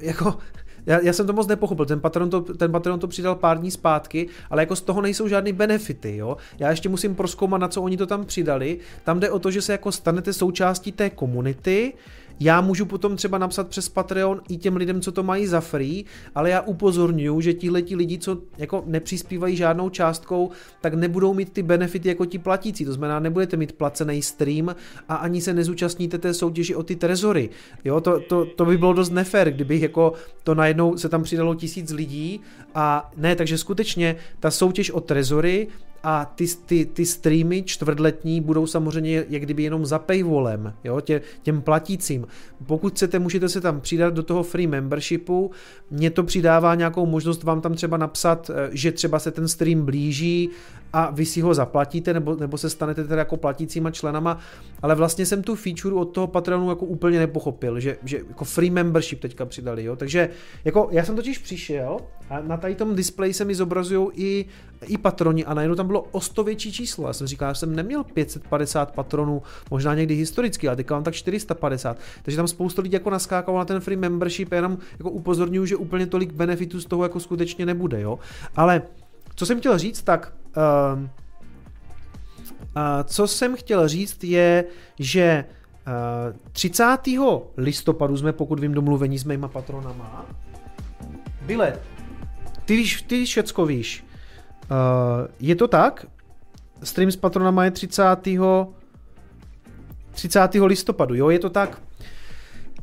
[0.00, 0.38] jako
[0.86, 3.70] já, já jsem to moc nepochopil, ten Patreon to, ten Patreon to přidal pár dní
[3.70, 6.36] zpátky, ale jako z toho nejsou žádný benefity, jo.
[6.58, 8.78] Já ještě musím proskoumat, na co oni to tam přidali.
[9.04, 11.92] Tam jde o to, že se jako stanete součástí té komunity,
[12.40, 16.04] já můžu potom třeba napsat přes Patreon i těm lidem, co to mají za free,
[16.34, 20.50] ale já upozorňuji, že tihle ti lidi, co jako nepřispívají žádnou částkou,
[20.80, 22.84] tak nebudou mít ty benefity jako ti platící.
[22.84, 24.74] To znamená, nebudete mít placený stream
[25.08, 27.50] a ani se nezúčastníte té soutěži o ty trezory.
[27.84, 30.12] Jo, to, to, to by bylo dost nefér, kdybych jako
[30.44, 32.40] to najednou se tam přidalo tisíc lidí
[32.74, 35.68] a ne, takže skutečně ta soutěž o trezory
[36.02, 41.20] a ty, ty, ty streamy čtvrtletní budou samozřejmě jak kdyby jenom za paywallem, jo, tě,
[41.42, 42.26] těm platícím.
[42.66, 45.50] Pokud chcete, můžete se tam přidat do toho free membershipu,
[45.90, 49.84] mě to přidává nějakou možnost vám tam třeba napsat, eh, že třeba se ten stream
[49.84, 50.50] blíží
[50.96, 54.38] a vy si ho zaplatíte, nebo, nebo se stanete teda jako platícíma členama,
[54.82, 58.70] ale vlastně jsem tu feature od toho Patreonu jako úplně nepochopil, že, že jako free
[58.70, 60.28] membership teďka přidali, jo, takže
[60.64, 61.96] jako já jsem totiž přišel
[62.30, 64.46] a na tady tom displeji se mi zobrazují i,
[64.86, 67.06] i patroni a najednou tam bylo o 100 větší číslo.
[67.06, 71.14] Já jsem říkal, že jsem neměl 550 patronů, možná někdy historicky, ale teďka mám tak
[71.14, 71.98] 450.
[72.22, 76.06] Takže tam spoustu lidí jako naskákalo na ten free membership, jenom jako upozorňuju, že úplně
[76.06, 78.18] tolik benefitů z toho jako skutečně nebude, jo.
[78.56, 78.82] Ale
[79.34, 81.08] co jsem chtěl říct, tak uh, uh,
[83.04, 84.64] co jsem chtěl říct je,
[84.98, 85.44] že
[86.30, 86.84] uh, 30.
[87.56, 90.26] listopadu jsme, pokud vím, domluvení s mýma patronama.
[91.42, 91.78] Bile,
[92.64, 94.04] ty víš, ty všecko víš.
[94.70, 96.06] Uh, je to tak?
[96.82, 98.04] Stream s patronama je 30.
[100.10, 100.54] 30.
[100.54, 101.82] listopadu, jo, je to tak.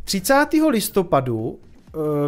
[0.03, 0.47] 30.
[0.69, 1.72] listopadu Eh,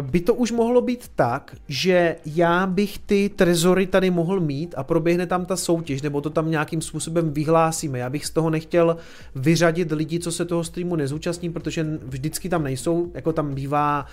[0.00, 4.84] by to už mohlo být tak, že já bych ty trezory tady mohl mít a
[4.84, 7.98] proběhne tam ta soutěž, nebo to tam nějakým způsobem vyhlásíme.
[7.98, 8.96] Já bych z toho nechtěl
[9.34, 14.06] vyřadit lidi, co se toho streamu nezúčastní, protože vždycky tam nejsou, jako tam bývá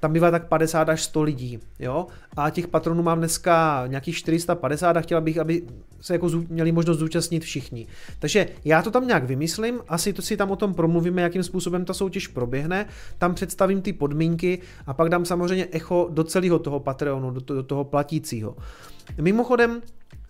[0.00, 2.06] tam bývá tak 50 až 100 lidí, jo,
[2.36, 5.62] a těch patronů mám dneska nějakých 450 a chtěla bych, aby
[6.00, 7.86] se jako měli možnost zúčastnit všichni.
[8.18, 11.84] Takže já to tam nějak vymyslím, asi to si tam o tom promluvíme, jakým způsobem
[11.84, 12.86] ta soutěž proběhne,
[13.18, 17.54] tam představím ty podmínky a pak dám samozřejmě echo do celého toho Patreonu, do, to,
[17.54, 18.56] do toho platícího.
[19.20, 19.80] Mimochodem,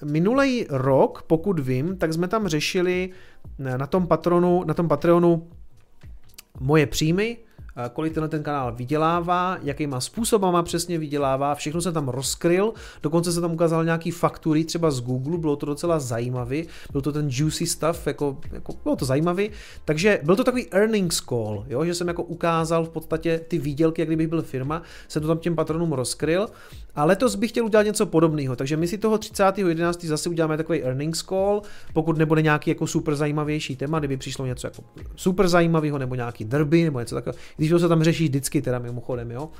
[0.04, 3.10] minulý rok, pokud vím, tak jsme tam řešili
[3.58, 5.48] na tom, patronu, na tom Patreonu
[6.60, 7.36] moje příjmy,
[7.88, 13.40] kolik tenhle ten kanál vydělává, jakýma způsobama přesně vydělává, všechno se tam rozkryl, dokonce se
[13.40, 17.66] tam ukázal nějaký faktury třeba z Google, bylo to docela zajímavý, byl to ten juicy
[17.66, 19.50] stuff, jako, jako bylo to zajímavý,
[19.84, 24.02] takže byl to takový earnings call, jo, že jsem jako ukázal v podstatě ty výdělky,
[24.02, 26.46] jak kdybych byl firma, jsem to tam těm patronům rozkryl.
[26.94, 30.06] A letos bych chtěl udělat něco podobného, takže my si toho 30.11.
[30.06, 34.66] zase uděláme takový earnings call, pokud nebude nějaký jako super zajímavější téma, kdyby přišlo něco
[34.66, 34.82] jako
[35.16, 38.78] super zajímavého nebo nějaký derby nebo něco takového, když to se tam řeší vždycky teda
[38.78, 39.50] mimochodem, jo.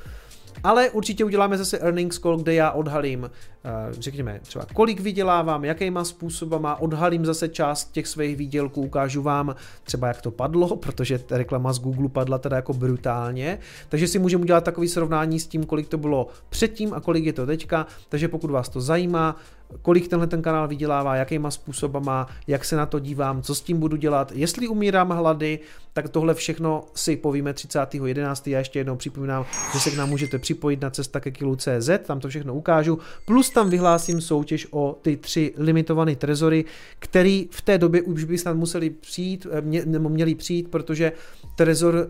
[0.65, 3.31] Ale určitě uděláme zase earnings call, kde já odhalím,
[3.65, 9.55] eh, řekněme, třeba kolik vydělávám, jakýma způsobama, odhalím zase část těch svých výdělků, ukážu vám
[9.85, 13.59] třeba jak to padlo, protože ta reklama z Google padla teda jako brutálně,
[13.89, 17.33] takže si můžeme udělat takový srovnání s tím, kolik to bylo předtím a kolik je
[17.33, 19.37] to teďka, takže pokud vás to zajímá,
[19.83, 23.81] kolik tenhle ten kanál vydělává, jakýma způsobama, jak se na to dívám, co s tím
[23.81, 25.59] budu dělat, jestli umírám hlady,
[25.93, 28.51] tak tohle všechno si povíme 30.11.
[28.51, 32.21] Já ještě jednou připomínám, že se k nám můžete připojit na cesta ke kilu.cz, tam
[32.21, 36.65] to všechno ukážu, plus tam vyhlásím soutěž o ty tři limitované trezory,
[36.99, 41.13] který v té době už by snad museli přijít, eh, mě, nebo měli přijít, protože
[41.61, 42.03] Trezor uh,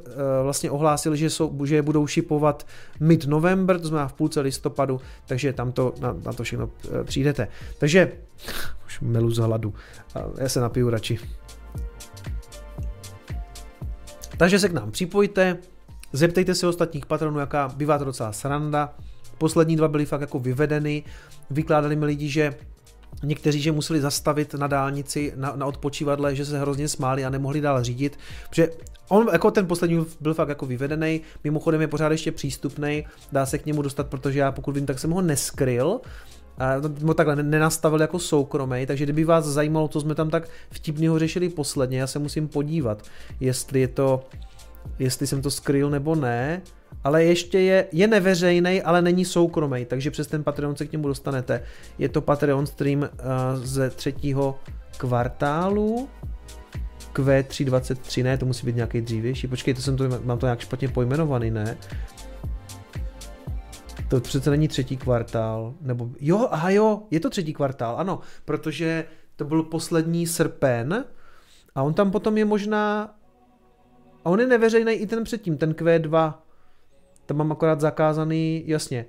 [0.42, 2.66] vlastně ohlásil, že, jsou, že budou šipovat
[3.00, 7.48] mid-november, to znamená v půlce listopadu, takže tam to, na, na to všechno uh, přijdete.
[7.78, 8.12] Takže
[8.86, 9.74] už melu z hladu.
[10.38, 11.18] Já se napiju radši.
[14.36, 15.56] Takže se k nám připojte,
[16.12, 18.94] zeptejte se ostatních patronů, jaká bývá to docela sranda.
[19.38, 21.04] Poslední dva byly fakt jako vyvedeny,
[21.50, 22.54] vykládali mi lidi, že
[23.22, 27.60] Někteří, že museli zastavit na dálnici, na, na odpočívadle, že se hrozně smáli a nemohli
[27.60, 28.18] dál řídit,
[28.48, 28.68] protože
[29.08, 33.58] on jako ten poslední byl fakt jako vyvedený, mimochodem je pořád ještě přístupný, dá se
[33.58, 36.00] k němu dostat, protože já pokud vím, tak jsem ho neskryl,
[37.00, 41.48] no takhle nenastavil jako soukromý, takže kdyby vás zajímalo, co jsme tam tak vtipného řešili
[41.48, 43.02] posledně, já se musím podívat,
[43.40, 44.28] jestli je to,
[44.98, 46.62] jestli jsem to skryl nebo ne,
[47.04, 51.08] ale ještě je, je neveřejný, ale není soukromý, takže přes ten Patreon se k němu
[51.08, 51.62] dostanete.
[51.98, 53.08] Je to Patreon stream uh,
[53.54, 54.58] ze třetího
[54.96, 56.08] kvartálu,
[57.14, 60.88] Q323, ne, to musí být nějaký dřívější, počkej, to jsem to, mám to nějak špatně
[60.88, 61.76] pojmenovaný, ne?
[64.08, 69.04] To přece není třetí kvartál, nebo jo, aha jo, je to třetí kvartál, ano, protože
[69.36, 71.04] to byl poslední srpen
[71.74, 73.14] a on tam potom je možná,
[74.24, 76.34] a on je neveřejný i ten předtím, ten Q2,
[77.30, 79.06] tam mám akorát zakázaný, jasně,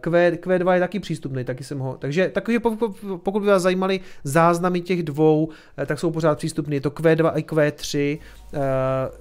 [0.00, 1.96] Q, Q2 je taky přístupný, taky jsem ho.
[1.98, 2.58] Takže takový,
[3.16, 5.48] pokud by vás zajímali záznamy těch dvou,
[5.78, 6.76] eh, tak jsou pořád přístupné.
[6.76, 8.22] Je to Q2 i Q3, uh,
[8.54, 8.60] eh,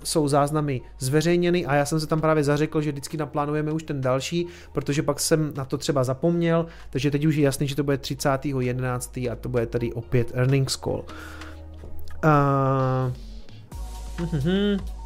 [0.04, 4.02] jsou záznamy zveřejněny a já jsem se tam právě zařekl, že vždycky naplánujeme už ten
[4.02, 7.84] další, protože pak jsem na to třeba zapomněl, takže teď už je jasný, že to
[7.84, 9.32] bude 30.11.
[9.32, 11.06] a to bude tady opět earnings call.
[12.24, 13.12] Uh,
[14.26, 14.99] uh-huh.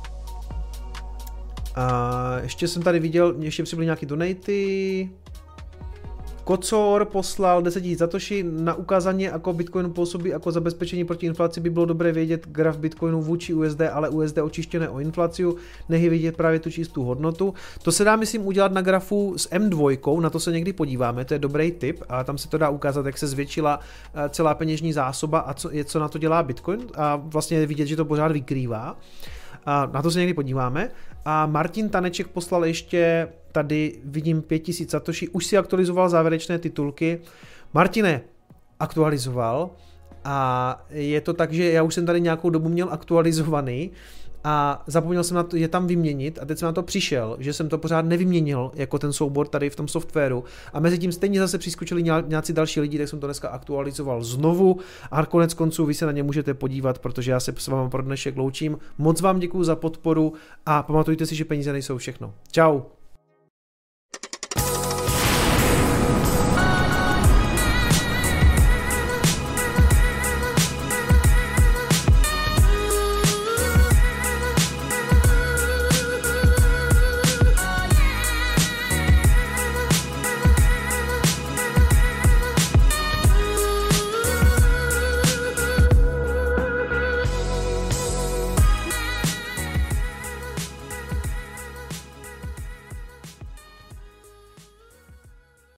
[1.76, 5.10] A ještě jsem tady viděl, ještě přibyly nějaký donaty.
[6.43, 11.69] Kocor poslal 10 000 satoshi na ukázání, jako Bitcoin působí jako zabezpečení proti inflaci, by
[11.69, 15.45] bylo dobré vědět graf Bitcoinu vůči USD, ale USD očištěné o inflaci,
[15.90, 17.53] nehy vidět právě tu čistou hodnotu.
[17.82, 21.34] To se dá, myslím, udělat na grafu s M2, na to se někdy podíváme, to
[21.34, 23.80] je dobrý tip a tam se to dá ukázat, jak se zvětšila
[24.14, 27.95] eh, celá peněžní zásoba a co, co na to dělá Bitcoin a vlastně vidět, že
[27.95, 28.98] to pořád vykrývá.
[29.66, 30.90] A na to se někdy podíváme.
[31.25, 37.19] A Martin Taneček poslal ještě, tady vidím 5000 satoshi, už si aktualizoval závěrečné titulky.
[37.74, 38.22] Martine,
[38.80, 39.69] aktualizoval
[40.25, 43.92] a je to tak, že já už jsem tady nějakou dobu měl aktualizovaný,
[44.43, 47.53] a zapomněl jsem na to je tam vyměnit a teď jsem na to přišel, že
[47.53, 51.39] jsem to pořád nevyměnil jako ten soubor tady v tom softwaru a mezi tím stejně
[51.39, 54.80] zase přiskočili nějací další lidi, tak jsem to dneska aktualizoval znovu
[55.11, 58.01] a konec konců vy se na ně můžete podívat, protože já se s vámi pro
[58.01, 58.77] dnešek loučím.
[58.97, 60.33] Moc vám děkuji za podporu
[60.65, 62.33] a pamatujte si, že peníze nejsou všechno.
[62.51, 63.02] Ciao.